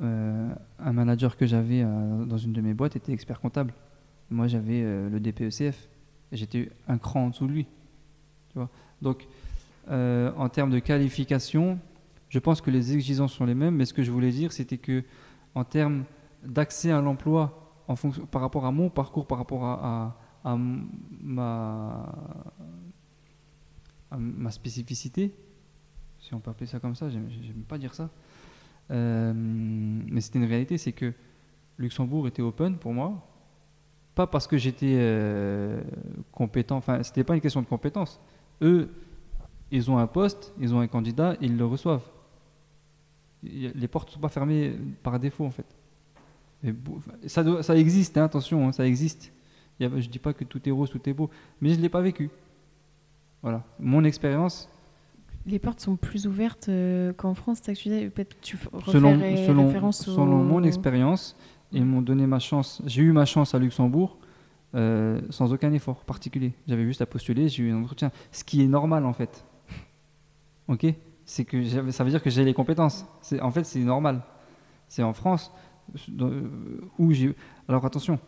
Euh, 0.00 0.52
un 0.78 0.92
manager 0.92 1.36
que 1.36 1.46
j'avais 1.46 1.82
euh, 1.82 2.24
dans 2.24 2.38
une 2.38 2.52
de 2.52 2.60
mes 2.60 2.74
boîtes 2.74 2.96
était 2.96 3.12
expert 3.12 3.40
comptable. 3.40 3.72
Moi, 4.30 4.48
j'avais 4.48 4.82
euh, 4.82 5.08
le 5.08 5.20
DPECF. 5.20 5.88
J'étais 6.32 6.70
un 6.88 6.98
cran 6.98 7.26
en 7.26 7.28
dessous 7.28 7.46
de 7.46 7.52
lui. 7.52 7.66
Donc, 9.02 9.26
en 9.88 10.48
termes 10.48 10.70
de 10.70 10.78
qualification, 10.78 11.78
je 12.30 12.38
pense 12.38 12.60
que 12.60 12.70
les 12.70 12.94
exigences 12.94 13.32
sont 13.34 13.44
les 13.44 13.54
mêmes. 13.54 13.74
Mais 13.74 13.84
ce 13.84 13.92
que 13.92 14.02
je 14.02 14.10
voulais 14.10 14.30
dire, 14.30 14.52
c'était 14.52 14.78
que 14.78 15.04
en 15.54 15.64
termes 15.64 16.04
d'accès 16.42 16.90
à 16.90 17.00
l'emploi, 17.02 17.76
par 18.30 18.40
rapport 18.40 18.64
à 18.64 18.72
mon 18.72 18.88
parcours, 18.88 19.26
par 19.26 19.38
rapport 19.38 19.64
à, 19.64 20.16
ma, 20.56 22.14
à 24.10 24.16
ma 24.16 24.50
spécificité, 24.50 25.34
si 26.18 26.32
on 26.32 26.40
peut 26.40 26.50
appeler 26.50 26.66
ça 26.66 26.78
comme 26.80 26.94
ça, 26.94 27.10
j'aime 27.10 27.28
pas 27.68 27.76
dire 27.76 27.92
ça. 27.92 28.08
Euh, 28.90 29.32
mais 29.34 30.20
c'était 30.20 30.38
une 30.38 30.44
réalité, 30.44 30.78
c'est 30.78 30.92
que 30.92 31.12
Luxembourg 31.78 32.26
était 32.26 32.42
open 32.42 32.76
pour 32.76 32.92
moi, 32.92 33.26
pas 34.14 34.26
parce 34.26 34.46
que 34.46 34.58
j'étais 34.58 34.94
euh, 34.96 35.80
compétent, 36.30 36.76
enfin 36.76 37.02
c'était 37.02 37.24
pas 37.24 37.34
une 37.34 37.40
question 37.40 37.62
de 37.62 37.66
compétence. 37.66 38.20
Eux, 38.60 38.90
ils 39.70 39.90
ont 39.90 39.98
un 39.98 40.06
poste, 40.06 40.52
ils 40.60 40.74
ont 40.74 40.80
un 40.80 40.86
candidat, 40.86 41.36
ils 41.40 41.56
le 41.56 41.64
reçoivent. 41.64 42.04
Les 43.42 43.88
portes 43.88 44.08
ne 44.08 44.14
sont 44.14 44.20
pas 44.20 44.28
fermées 44.28 44.76
par 45.02 45.18
défaut 45.18 45.44
en 45.44 45.50
fait. 45.50 45.66
Ça, 47.26 47.62
ça 47.62 47.76
existe, 47.76 48.16
hein, 48.16 48.24
attention, 48.24 48.68
hein, 48.68 48.72
ça 48.72 48.86
existe. 48.86 49.32
Je 49.80 50.08
dis 50.08 50.20
pas 50.20 50.32
que 50.32 50.44
tout 50.44 50.60
est 50.68 50.70
rose, 50.70 50.90
tout 50.90 51.08
est 51.08 51.12
beau, 51.12 51.28
mais 51.60 51.70
je 51.70 51.76
ne 51.76 51.82
l'ai 51.82 51.88
pas 51.88 52.02
vécu. 52.02 52.30
Voilà, 53.40 53.64
mon 53.80 54.04
expérience, 54.04 54.68
Les 55.46 55.58
portes 55.58 55.80
sont 55.80 55.96
plus 55.96 56.26
ouvertes 56.26 56.68
euh, 56.68 57.12
qu'en 57.12 57.34
France, 57.34 57.62
tu 57.62 57.72
disais 57.72 58.08
Peut-être 58.10 58.40
tu 58.40 58.56
selon, 58.86 59.18
selon, 59.46 59.66
référence 59.66 60.06
au- 60.08 60.12
selon 60.14 60.36
mon 60.44 60.62
expérience, 60.62 61.36
ils 61.72 61.84
m'ont 61.84 62.02
donné 62.02 62.26
ma 62.26 62.38
chance. 62.38 62.80
J'ai 62.86 63.02
eu 63.02 63.12
ma 63.12 63.24
chance 63.24 63.54
à 63.54 63.58
Luxembourg 63.58 64.18
euh, 64.74 65.20
sans 65.30 65.52
aucun 65.52 65.72
effort 65.72 66.04
particulier. 66.04 66.52
J'avais 66.68 66.84
juste 66.84 67.02
à 67.02 67.06
postuler, 67.06 67.48
j'ai 67.48 67.64
eu 67.64 67.72
un 67.72 67.82
entretien. 67.82 68.10
Ce 68.30 68.44
qui 68.44 68.62
est 68.62 68.66
normal 68.68 69.04
en 69.04 69.12
fait. 69.12 69.44
Ok? 70.68 70.86
C'est 71.24 71.44
que 71.44 71.62
ça 71.90 72.04
veut 72.04 72.10
dire 72.10 72.22
que 72.22 72.30
j'ai 72.30 72.44
les 72.44 72.54
compétences. 72.54 73.04
C'est- 73.20 73.40
En 73.40 73.50
fait, 73.50 73.64
c'est 73.64 73.80
normal. 73.80 74.22
C'est 74.88 75.02
en 75.02 75.12
France 75.12 75.52
euh, 76.20 76.42
où 76.98 77.10
j'ai. 77.12 77.34
Alors 77.68 77.84
attention, 77.84 78.18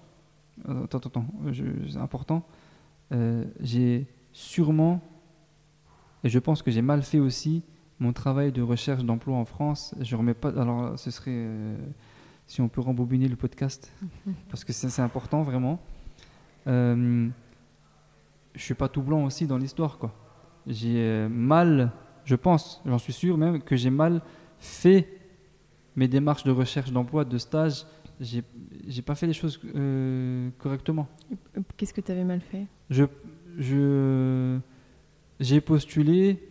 attends, 0.68 0.98
attends, 0.98 1.08
attends, 1.10 1.26
c'est 1.88 1.96
important. 1.98 2.42
Euh, 3.12 3.44
j'ai 3.60 4.06
sûrement, 4.32 5.00
et 6.24 6.28
je 6.28 6.38
pense 6.38 6.62
que 6.62 6.70
j'ai 6.70 6.82
mal 6.82 7.02
fait 7.02 7.20
aussi, 7.20 7.62
mon 8.00 8.12
travail 8.12 8.50
de 8.50 8.62
recherche 8.62 9.04
d'emploi 9.04 9.36
en 9.36 9.44
France. 9.44 9.94
Je 10.00 10.16
remets 10.16 10.34
pas. 10.34 10.48
Alors, 10.60 10.98
ce 10.98 11.10
serait. 11.12 11.30
euh, 11.32 11.76
si 12.46 12.60
on 12.60 12.68
peut 12.68 12.80
rembobiner 12.80 13.28
le 13.28 13.36
podcast, 13.36 13.92
parce 14.48 14.64
que 14.64 14.72
c'est 14.72 15.02
important 15.02 15.42
vraiment. 15.42 15.80
Euh, 16.66 17.28
je 18.54 18.62
suis 18.62 18.74
pas 18.74 18.88
tout 18.88 19.02
blanc 19.02 19.24
aussi 19.24 19.46
dans 19.46 19.58
l'histoire, 19.58 19.98
quoi. 19.98 20.14
J'ai 20.66 20.96
euh, 20.98 21.28
mal, 21.28 21.92
je 22.24 22.34
pense, 22.34 22.80
j'en 22.86 22.98
suis 22.98 23.12
sûr 23.12 23.36
même, 23.36 23.62
que 23.62 23.76
j'ai 23.76 23.90
mal 23.90 24.22
fait 24.58 25.08
mes 25.96 26.08
démarches 26.08 26.44
de 26.44 26.50
recherche 26.50 26.90
d'emploi, 26.90 27.24
de 27.24 27.38
stage. 27.38 27.84
J'ai 28.20 28.42
j'ai 28.86 29.02
pas 29.02 29.14
fait 29.14 29.26
les 29.26 29.32
choses 29.32 29.60
euh, 29.74 30.50
correctement. 30.58 31.08
Qu'est-ce 31.76 31.92
que 31.92 32.00
tu 32.00 32.12
avais 32.12 32.24
mal 32.24 32.40
fait? 32.40 32.66
Je, 32.90 33.04
je, 33.58 34.58
j'ai 35.40 35.60
postulé 35.60 36.48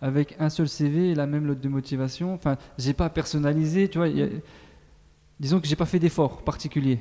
avec 0.00 0.34
un 0.38 0.48
seul 0.48 0.68
CV 0.68 1.10
et 1.10 1.14
la 1.14 1.26
même 1.26 1.46
note 1.46 1.60
de 1.60 1.68
motivation. 1.68 2.34
Enfin, 2.34 2.56
j'ai 2.78 2.92
pas 2.92 3.08
personnalisé, 3.08 3.88
tu 3.88 3.98
vois. 3.98 4.08
disons 5.38 5.60
que 5.60 5.66
j'ai 5.66 5.76
pas 5.76 5.86
fait 5.86 5.98
d'effort 5.98 6.42
particulier. 6.42 7.00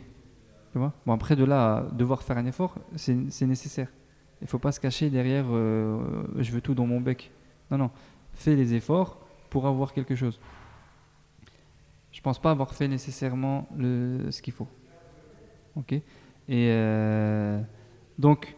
Tu 0.71 0.77
vois. 0.77 0.93
Bon, 1.05 1.13
après 1.13 1.35
de 1.35 1.43
là, 1.43 1.77
à 1.77 1.81
devoir 1.91 2.21
faire 2.21 2.37
un 2.37 2.45
effort, 2.45 2.75
c'est, 2.95 3.41
nécessaire. 3.41 3.89
Il 4.41 4.47
faut 4.47 4.59
pas 4.59 4.71
se 4.71 4.79
cacher 4.79 5.09
derrière. 5.09 5.45
euh, 5.49 6.23
je 6.37 6.51
veux 6.51 6.61
tout 6.61 6.73
dans 6.73 6.85
mon 6.85 7.01
bec. 7.01 7.31
Non, 7.69 7.77
non. 7.77 7.91
Fais 8.33 8.55
les 8.55 8.73
efforts 8.73 9.19
pour 9.49 9.67
avoir 9.67 9.93
quelque 9.93 10.15
chose. 10.15 10.39
Je 12.11 12.21
pense 12.21 12.39
pas 12.39 12.51
avoir 12.51 12.73
fait 12.73 12.87
nécessairement 12.87 13.67
ce 13.79 14.41
qu'il 14.41 14.53
faut. 14.53 14.67
Ok? 15.75 15.93
Et 15.93 16.03
euh, 16.49 17.61
donc, 18.19 18.55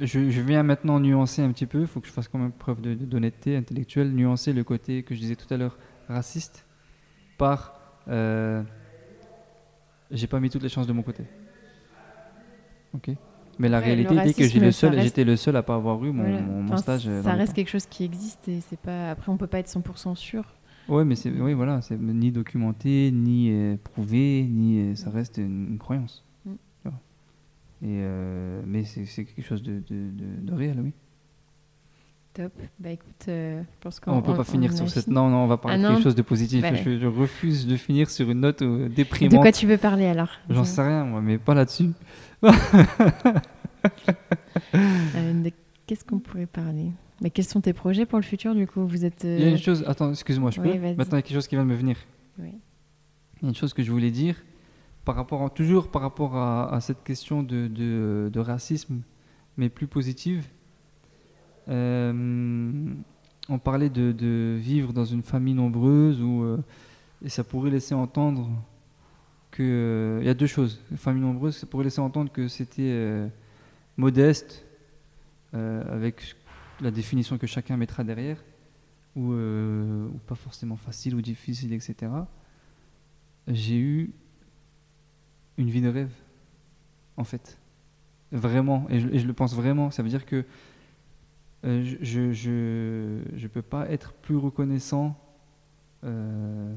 je, 0.00 0.30
je 0.30 0.40
viens 0.40 0.62
maintenant 0.62 0.98
nuancer 1.00 1.42
un 1.42 1.52
petit 1.52 1.66
peu. 1.66 1.80
Il 1.82 1.86
faut 1.86 2.00
que 2.00 2.06
je 2.06 2.12
fasse 2.12 2.28
quand 2.28 2.38
même 2.38 2.52
preuve 2.52 2.80
d'honnêteté 2.80 3.56
intellectuelle. 3.56 4.12
Nuancer 4.12 4.52
le 4.52 4.64
côté 4.64 5.02
que 5.02 5.14
je 5.14 5.20
disais 5.20 5.36
tout 5.36 5.52
à 5.52 5.56
l'heure 5.56 5.78
raciste 6.08 6.66
par. 7.38 7.80
Euh, 8.08 8.62
j'ai 10.10 10.26
pas 10.26 10.40
mis 10.40 10.50
toutes 10.50 10.62
les 10.62 10.68
chances 10.68 10.86
de 10.86 10.92
mon 10.92 11.02
côté. 11.02 11.24
Ok. 12.94 13.10
Mais 13.58 13.68
la 13.68 13.78
Ouais, 13.78 13.84
réalité 13.84 14.14
était 14.16 14.34
que 14.34 14.40
j'ai 14.40 14.58
racisme, 14.58 14.64
le 14.64 14.70
ça 14.72 14.78
seul, 14.80 14.90
reste- 14.94 15.04
j'étais 15.04 15.24
le 15.24 15.36
seul 15.36 15.56
à 15.56 15.62
pas 15.62 15.76
avoir 15.76 16.04
eu 16.04 16.10
mon, 16.10 16.22
Voilà. 16.24 16.40
mon- 16.40 16.62
mon 16.62 16.72
Enfin, 16.72 16.76
stage. 16.82 17.08
euh, 17.08 17.22
Ça 17.22 17.34
reste 17.34 17.52
quelque 17.52 17.68
chose 17.70 17.86
qui 17.86 18.04
existe 18.04 18.48
et 18.48 18.60
c'est 18.60 18.78
pas. 18.78 19.10
Après, 19.10 19.30
on 19.30 19.36
peut 19.36 19.46
pas 19.46 19.60
être 19.60 19.68
100% 19.68 20.14
sûr. 20.16 20.44
Ouais, 20.88 21.04
mais 21.04 21.14
c'est 21.14 21.30
oui, 21.30 21.54
voilà, 21.54 21.80
c'est 21.80 21.98
ni 21.98 22.30
documenté, 22.32 23.10
ni 23.12 23.50
euh, 23.52 23.76
prouvé, 23.82 24.42
ni 24.50 24.80
euh, 24.80 24.94
ça 24.96 25.10
reste 25.10 25.38
une, 25.38 25.68
une 25.70 25.78
croyance. 25.78 26.23
Et 27.84 28.00
euh, 28.00 28.62
mais 28.66 28.84
c'est 28.84 29.04
quelque 29.04 29.42
chose 29.42 29.62
de, 29.62 29.74
de, 29.74 30.10
de- 30.10 30.40
de 30.46 30.54
réel, 30.54 30.80
oui. 30.82 30.92
Top. 32.32 32.52
Bah 32.80 32.90
écoute, 32.90 33.26
euh, 33.28 33.62
je 33.62 33.78
pense 33.80 34.00
qu'on 34.00 34.12
on 34.12 34.22
peut 34.22 34.32
pas 34.34 34.40
on 34.40 34.44
finir 34.44 34.72
sur 34.72 34.88
cette. 34.90 35.06
Non, 35.06 35.28
non, 35.28 35.44
on 35.44 35.46
va 35.46 35.56
parler 35.56 35.78
Ah 35.84 35.88
de 35.90 35.94
quelque 35.94 36.02
chose 36.02 36.14
de 36.16 36.22
positif. 36.22 36.62
Bah, 36.62 36.74
je, 36.74 36.98
je 36.98 37.06
refuse 37.06 37.66
de 37.68 37.76
finir 37.76 38.10
sur 38.10 38.28
une 38.30 38.40
note 38.40 38.62
euh, 38.62 38.88
De 38.88 38.94
déprimante. 38.94 39.40
quoi 39.40 39.52
tu 39.52 39.66
veux 39.66 39.76
parler 39.76 40.06
alors? 40.06 40.30
J'en 40.50 40.64
sais 40.64 40.82
rien, 40.82 41.04
moi, 41.04 41.20
mais 41.20 41.38
pas 41.38 41.54
là-dessus. 41.54 41.90
Euh, 44.74 45.42
de- 45.42 45.52
Qu'est-ce 45.86 46.04
qu'on 46.04 46.18
pourrait 46.18 46.46
parler? 46.46 46.90
Mais 47.20 47.28
quels 47.30 47.44
sont 47.44 47.60
tes 47.60 47.74
projets 47.74 48.06
pour 48.06 48.18
le 48.18 48.24
futur 48.24 48.54
du 48.54 48.66
coup? 48.66 48.86
Vous 48.86 49.04
êtes. 49.04 49.24
Il 49.24 49.40
y 49.40 49.44
a 49.44 49.50
une 49.50 49.58
chose. 49.58 49.84
Attends, 49.86 50.10
excuse-moi, 50.10 50.50
je 50.50 50.60
peux? 50.60 50.68
Maintenant, 50.78 50.94
il 50.96 51.14
y 51.16 51.18
a 51.18 51.22
quelque 51.22 51.34
chose 51.34 51.46
qui 51.46 51.54
vient 51.54 51.64
de 51.64 51.70
me 51.70 51.74
venir. 51.76 51.96
Oui. 52.38 52.48
Il 53.36 53.42
y 53.42 53.46
a 53.46 53.48
une 53.48 53.54
chose 53.54 53.74
que 53.74 53.82
je 53.82 53.90
voulais 53.92 54.10
dire, 54.10 54.36
par 55.04 55.14
rapport 55.16 55.42
à- 55.44 55.50
toujours 55.50 55.90
par 55.90 56.02
rapport 56.02 56.36
à, 56.36 56.80
cette 56.80 57.02
question 57.04 57.42
de, 57.42 57.66
de- 57.68 58.30
racisme, 58.40 59.02
mais 59.56 59.68
plus 59.68 59.86
positive. 59.86 60.46
Euh, 61.68 62.92
on 63.48 63.58
parlait 63.58 63.90
de, 63.90 64.12
de 64.12 64.56
vivre 64.58 64.92
dans 64.92 65.04
une 65.04 65.22
famille 65.22 65.54
nombreuse 65.54 66.18
euh, 66.42 66.58
et 67.22 67.28
ça 67.28 67.44
pourrait 67.44 67.70
laisser 67.70 67.94
entendre 67.94 68.50
que. 69.50 69.62
euh, 69.62 70.18
Il 70.22 70.26
y 70.26 70.30
a 70.30 70.34
deux 70.34 70.46
choses. 70.46 70.80
Une 70.90 70.96
famille 70.96 71.22
nombreuse, 71.22 71.56
ça 71.56 71.66
pourrait 71.66 71.84
laisser 71.84 72.00
entendre 72.00 72.30
que 72.32 72.48
c'était 72.48 73.28
modeste, 73.96 74.64
avec 75.52 76.34
la 76.80 76.90
définition 76.90 77.38
que 77.38 77.46
chacun 77.46 77.76
mettra 77.76 78.02
derrière, 78.02 78.42
ou, 79.14 79.32
ou 79.32 80.18
pas 80.26 80.34
forcément 80.34 80.76
facile 80.76 81.14
ou 81.14 81.20
difficile, 81.22 81.72
etc 81.72 82.10
j'ai 83.48 83.76
eu 83.78 84.12
une 85.58 85.70
vie 85.70 85.80
de 85.80 85.88
rêve, 85.88 86.12
en 87.16 87.24
fait. 87.24 87.58
Vraiment, 88.32 88.86
et 88.90 88.98
je, 89.00 89.26
le 89.26 89.32
pense 89.32 89.54
vraiment. 89.54 89.90
Ça 89.90 90.02
veut 90.02 90.08
dire 90.08 90.26
que 90.26 90.44
euh, 91.64 91.82
je 91.84 91.96
je, 92.02 92.32
je, 92.32 93.22
je 93.36 93.46
peux 93.48 93.62
pas 93.62 93.88
être 93.90 94.12
plus 94.12 94.36
reconnaissant 94.36 95.16
euh, 96.04 96.74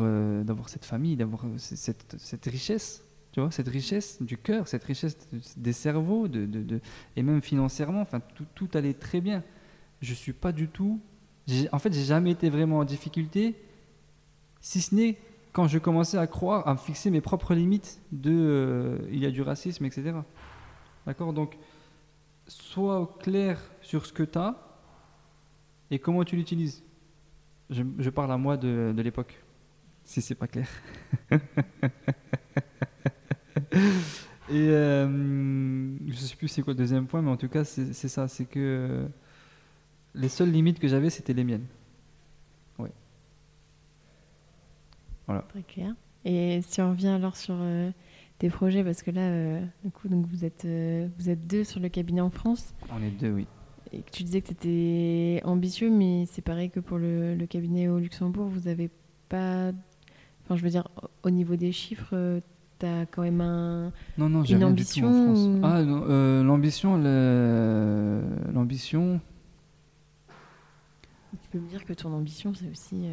euh, 0.00 0.42
d'avoir 0.44 0.68
cette 0.68 0.84
famille, 0.84 1.16
d'avoir 1.16 1.44
cette, 1.56 2.16
cette 2.18 2.44
richesse, 2.46 3.04
tu 3.32 3.40
vois, 3.40 3.50
cette 3.50 3.68
richesse 3.68 4.22
du 4.22 4.36
cœur, 4.36 4.68
cette 4.68 4.84
richesse 4.84 5.16
de- 5.32 5.40
des 5.56 5.72
cerveaux, 5.72 6.28
de, 6.28 6.46
de- 6.46 6.62
de- 6.62 6.80
et 7.16 7.22
même 7.22 7.40
financièrement, 7.42 8.00
enfin 8.00 8.20
tout, 8.34 8.46
tout 8.54 8.68
allait 8.74 8.94
très 8.94 9.20
bien. 9.20 9.42
Je 10.00 10.14
suis 10.14 10.32
pas 10.32 10.52
du 10.52 10.68
tout, 10.68 11.00
en 11.72 11.78
fait, 11.78 11.92
j'ai 11.92 12.04
jamais 12.04 12.32
été 12.32 12.50
vraiment 12.50 12.78
en 12.78 12.84
difficulté, 12.84 13.54
si 14.60 14.80
ce 14.80 14.94
n'est 14.94 15.18
quand 15.52 15.68
je 15.68 15.78
commençais 15.78 16.18
à 16.18 16.26
croire, 16.26 16.66
à 16.66 16.76
fixer 16.76 17.10
mes 17.10 17.20
propres 17.20 17.54
limites 17.54 18.00
de 18.10 18.32
euh, 18.32 18.98
il 19.10 19.18
y 19.18 19.26
a 19.26 19.30
du 19.30 19.42
racisme, 19.42 19.84
etc. 19.84 20.14
D'accord? 21.06 21.32
Donc, 21.32 21.58
sois 22.46 23.16
clair 23.20 23.60
sur 23.80 24.06
ce 24.06 24.12
que 24.12 24.22
tu 24.22 24.38
as 24.38 24.56
et 25.90 25.98
comment 25.98 26.24
tu 26.24 26.36
l'utilises. 26.36 26.82
Je, 27.70 27.82
je 27.98 28.10
parle 28.10 28.32
à 28.32 28.38
moi 28.38 28.56
de, 28.56 28.92
de 28.96 29.02
l'époque, 29.02 29.42
si 30.04 30.22
c'est 30.22 30.34
pas 30.34 30.46
clair. 30.46 30.68
et 31.30 31.38
euh, 34.52 35.96
je 36.06 36.16
sais 36.16 36.36
plus 36.36 36.48
c'est 36.48 36.62
quoi 36.62 36.72
le 36.72 36.78
deuxième 36.78 37.06
point, 37.06 37.22
mais 37.22 37.30
en 37.30 37.36
tout 37.36 37.48
cas, 37.48 37.64
c'est 37.64 37.92
c'est 37.92 38.08
ça 38.08 38.28
c'est 38.28 38.46
que 38.46 38.58
euh, 38.58 39.06
les 40.14 40.28
seules 40.28 40.50
limites 40.50 40.78
que 40.78 40.88
j'avais, 40.88 41.10
c'était 41.10 41.34
les 41.34 41.44
miennes. 41.44 41.66
Très 45.48 45.62
clair. 45.62 45.94
Et 46.24 46.60
si 46.62 46.80
on 46.80 46.90
revient 46.90 47.08
alors 47.08 47.36
sur 47.36 47.54
euh, 47.58 47.90
tes 48.38 48.48
projets, 48.50 48.84
parce 48.84 49.02
que 49.02 49.10
là, 49.10 49.22
euh, 49.22 49.60
du 49.84 49.90
coup, 49.90 50.08
donc 50.08 50.26
vous 50.26 50.44
êtes, 50.44 50.64
euh, 50.64 51.08
vous 51.18 51.28
êtes 51.30 51.46
deux 51.46 51.64
sur 51.64 51.80
le 51.80 51.88
cabinet 51.88 52.20
en 52.20 52.30
France, 52.30 52.74
On 52.92 53.02
est 53.02 53.10
deux, 53.10 53.30
oui. 53.32 53.46
et 53.92 54.02
que 54.02 54.10
tu 54.10 54.22
disais 54.24 54.40
que 54.40 54.48
tu 54.48 54.52
étais 54.52 55.40
ambitieux, 55.44 55.90
mais 55.90 56.26
c'est 56.26 56.42
pareil 56.42 56.70
que 56.70 56.80
pour 56.80 56.98
le, 56.98 57.34
le 57.34 57.46
cabinet 57.46 57.88
au 57.88 57.98
Luxembourg, 57.98 58.46
vous 58.46 58.60
n'avez 58.68 58.90
pas. 59.28 59.72
Enfin, 60.44 60.56
je 60.56 60.62
veux 60.62 60.70
dire, 60.70 60.88
au 61.22 61.30
niveau 61.30 61.56
des 61.56 61.72
chiffres, 61.72 62.40
tu 62.78 62.86
as 62.86 63.06
quand 63.06 63.22
même 63.22 63.40
un. 63.40 63.92
Non, 64.18 64.28
non, 64.28 64.44
j'ai 64.44 64.56
rien 64.56 64.70
du 64.70 64.84
tout 64.84 65.00
en 65.00 65.06
ambition 65.08 65.12
France. 65.34 65.38
ou- 65.38 65.60
Ah, 65.64 65.82
non, 65.82 66.04
euh, 66.08 66.42
l'ambition, 66.44 66.96
l'ambition, 68.52 69.20
Tu 71.42 71.48
peux 71.50 71.58
me 71.58 71.68
dire 71.68 71.84
que 71.84 71.92
ton 71.94 72.12
ambition, 72.12 72.52
c'est 72.54 72.68
aussi. 72.70 73.04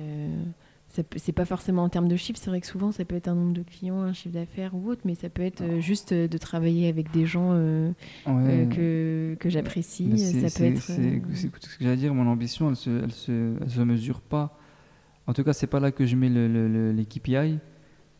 C'est 1.17 1.31
pas 1.31 1.45
forcément 1.45 1.83
en 1.83 1.89
termes 1.89 2.07
de 2.07 2.15
chiffres, 2.15 2.39
c'est 2.41 2.49
vrai 2.49 2.59
que 2.61 2.67
souvent 2.67 2.91
ça 2.91 3.05
peut 3.05 3.15
être 3.15 3.27
un 3.27 3.35
nombre 3.35 3.53
de 3.53 3.61
clients, 3.61 4.01
un 4.01 4.13
chiffre 4.13 4.33
d'affaires 4.33 4.73
ou 4.75 4.89
autre, 4.89 5.01
mais 5.05 5.13
ça 5.15 5.29
peut 5.29 5.43
être 5.43 5.61
euh, 5.61 5.79
juste 5.79 6.11
euh, 6.13 6.27
de 6.27 6.37
travailler 6.37 6.89
avec 6.89 7.11
des 7.11 7.25
gens 7.27 7.51
euh, 7.53 7.89
ouais. 8.25 8.33
euh, 8.35 8.65
que, 8.65 9.35
que 9.39 9.49
j'apprécie. 9.49 10.17
Ça 10.17 10.41
peut 10.41 10.47
c'est- 10.49 10.65
être. 10.67 10.81
ce 10.81 11.77
que 11.77 11.83
j'allais 11.83 11.95
dire, 11.97 12.13
mon 12.13 12.27
ambition, 12.27 12.69
elle 12.69 12.75
se, 12.75 12.89
elle 13.03 13.11
se, 13.11 13.53
elle 13.61 13.69
se 13.69 13.81
mesure 13.81 14.19
pas. 14.21 14.57
En 15.27 15.33
tout 15.33 15.43
cas, 15.43 15.53
c'est 15.53 15.67
pas 15.67 15.79
là 15.79 15.91
que 15.91 16.05
je 16.07 16.15
mets 16.15 16.29
le, 16.29 16.47
le- 16.47 16.67
le- 16.67 16.91
les 16.91 17.05
KPI, 17.05 17.59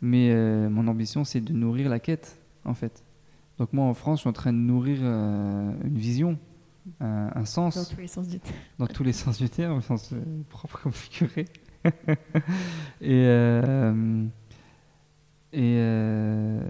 mais 0.02 0.34
mon 0.70 0.88
ambition, 0.88 1.24
c'est 1.24 1.42
de 1.42 1.52
nourrir 1.54 1.90
la 1.90 2.00
quête, 2.00 2.40
en 2.66 2.76
fait. 2.76 3.04
Donc 3.58 3.74
moi, 3.74 3.86
en 3.86 3.94
France, 3.96 4.20
je 4.20 4.22
suis 4.22 4.30
en 4.30 4.34
train 4.34 4.54
de 4.54 4.58
nourrir 4.60 5.02
une 5.04 5.98
vision, 5.98 6.38
un, 7.02 7.32
un 7.36 7.40
dans 7.40 7.46
sens, 7.46 7.90
tous 7.94 8.00
les 8.00 8.08
sens 8.08 8.28
du 8.28 8.40
terme. 8.40 8.56
dans 8.78 8.88
tous 8.88 9.04
les 9.04 9.12
sens 9.14 9.38
du 9.40 9.50
terme, 9.50 9.78
au 9.78 9.82
sens 9.82 10.14
propre 10.50 10.80
comme 10.84 10.94
figuré. 10.94 11.46
et 13.02 13.24
euh, 13.26 14.26
et 15.52 15.76
euh, 15.78 16.62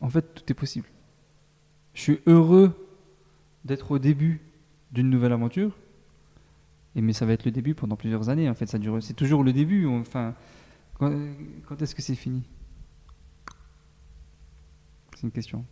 en 0.00 0.08
fait, 0.08 0.34
tout 0.34 0.44
est 0.48 0.54
possible. 0.54 0.86
Je 1.94 2.02
suis 2.02 2.20
heureux 2.26 2.88
d'être 3.64 3.90
au 3.90 3.98
début 3.98 4.40
d'une 4.92 5.10
nouvelle 5.10 5.32
aventure. 5.32 5.76
Et 6.94 7.00
mais 7.00 7.12
ça 7.12 7.26
va 7.26 7.32
être 7.32 7.44
le 7.44 7.50
début 7.50 7.74
pendant 7.74 7.96
plusieurs 7.96 8.28
années. 8.28 8.48
En 8.48 8.54
fait, 8.54 8.66
ça 8.66 8.78
dure. 8.78 9.02
C'est 9.02 9.14
toujours 9.14 9.44
le 9.44 9.52
début. 9.52 9.86
Enfin, 9.86 10.34
quand, 10.94 11.12
quand 11.66 11.80
est-ce 11.82 11.94
que 11.94 12.02
c'est 12.02 12.14
fini? 12.14 12.42
C'est 15.14 15.22
une 15.22 15.32
question. 15.32 15.64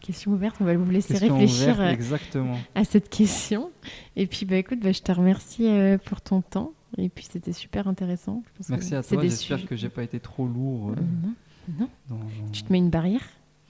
Question 0.00 0.32
ouverte, 0.32 0.56
on 0.60 0.64
va 0.64 0.74
vous 0.74 0.90
laisser 0.90 1.12
Question 1.12 1.36
réfléchir 1.36 1.74
ouverte, 1.74 2.36
euh, 2.36 2.54
à 2.74 2.84
cette 2.84 3.10
question. 3.10 3.70
Et 4.16 4.26
puis, 4.26 4.46
bah, 4.46 4.56
écoute, 4.56 4.80
bah, 4.80 4.92
je 4.92 5.02
te 5.02 5.12
remercie 5.12 5.66
euh, 5.68 5.98
pour 5.98 6.22
ton 6.22 6.40
temps. 6.40 6.72
Et 6.98 7.08
puis, 7.08 7.26
c'était 7.30 7.52
super 7.52 7.86
intéressant. 7.88 8.42
Je 8.46 8.56
pense 8.58 8.66
que 8.66 8.72
Merci 8.72 8.94
à 8.94 9.02
toi. 9.02 9.22
J'espère 9.22 9.66
que 9.66 9.76
j'ai 9.76 9.88
pas 9.88 10.02
été 10.02 10.18
trop 10.20 10.46
lourd. 10.46 10.90
euh, 10.90 10.94
Euh, 10.98 11.02
non. 11.22 11.34
Non. 11.78 11.88
dans- 12.08 12.16
dans- 12.16 12.50
Tu 12.52 12.62
te 12.62 12.72
mets 12.72 12.78
une 12.78 12.90
barrière 12.90 13.22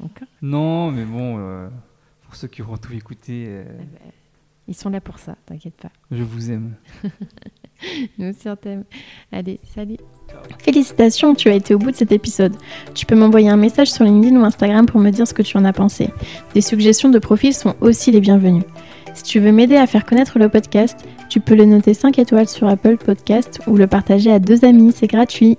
encore? 0.03 0.29
Non, 0.43 0.91
mais 0.91 1.05
bon, 1.05 1.37
euh, 1.39 1.69
pour 2.23 2.35
ceux 2.37 2.49
qui 2.49 2.63
auront 2.63 2.79
tout 2.79 2.93
écouté, 2.95 3.45
euh, 3.49 3.65
Ah 3.69 3.83
bah, 3.93 4.11
Ils 4.69 4.75
sont 4.75 4.89
là 4.91 5.01
pour 5.01 5.19
ça, 5.19 5.37
t'inquiète 5.47 5.75
pas. 5.75 5.91
je 6.11 6.23
vous 6.23 6.51
aime. 6.51 6.75
Nous 8.19 8.29
aussi, 8.29 8.49
on 8.49 8.57
t'aime. 8.57 8.85
Allez, 9.33 9.59
salut. 9.75 9.97
Félicitations, 10.59 11.35
tu 11.35 11.49
as 11.49 11.55
été 11.55 11.75
au 11.75 11.79
bout 11.79 11.91
de 11.91 11.97
cet 11.97 12.13
épisode. 12.13 12.55
Tu 12.95 13.07
peux 13.07 13.17
m'envoyer 13.17 13.49
un 13.49 13.57
message 13.57 13.91
sur 13.91 14.05
LinkedIn 14.05 14.37
ou 14.41 14.45
Instagram 14.45 14.87
pour 14.87 15.01
me 15.01 15.11
dire 15.11 15.27
ce 15.27 15.35
que 15.35 15.43
tu 15.43 15.57
en 15.57 15.65
as 15.65 15.73
pensé. 15.73 16.11
Des 16.55 16.61
suggestions 16.61 17.09
de 17.09 17.19
profils 17.19 17.55
sont 17.55 17.75
aussi 17.81 18.11
les 18.13 18.21
bienvenues. 18.21 18.63
Si 19.15 19.23
tu 19.23 19.41
veux 19.41 19.53
m'aider 19.53 19.77
à 19.77 19.87
faire 19.87 20.07
connaître 20.07 20.39
le 20.39 20.49
podcast, 20.49 20.99
tu 21.28 21.41
peux 21.41 21.55
le 21.55 21.65
noter 21.65 21.95
5 21.95 22.19
étoiles 22.19 22.49
sur 22.49 22.69
Apple 22.69 22.97
Podcast 22.97 23.61
ou 23.66 23.77
le 23.77 23.87
partager 23.87 24.32
à 24.32 24.39
deux 24.39 24.65
amis, 24.65 24.93
c'est 24.95 25.07
gratuit. 25.07 25.59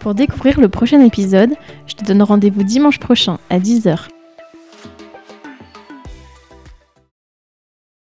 Pour 0.00 0.14
découvrir 0.14 0.60
le 0.60 0.68
prochain 0.68 1.00
épisode, 1.00 1.54
je 1.86 1.94
te 1.94 2.04
donne 2.04 2.22
rendez-vous 2.22 2.64
dimanche 2.64 2.98
prochain 2.98 3.38
à 3.50 3.58
10h 3.58 4.08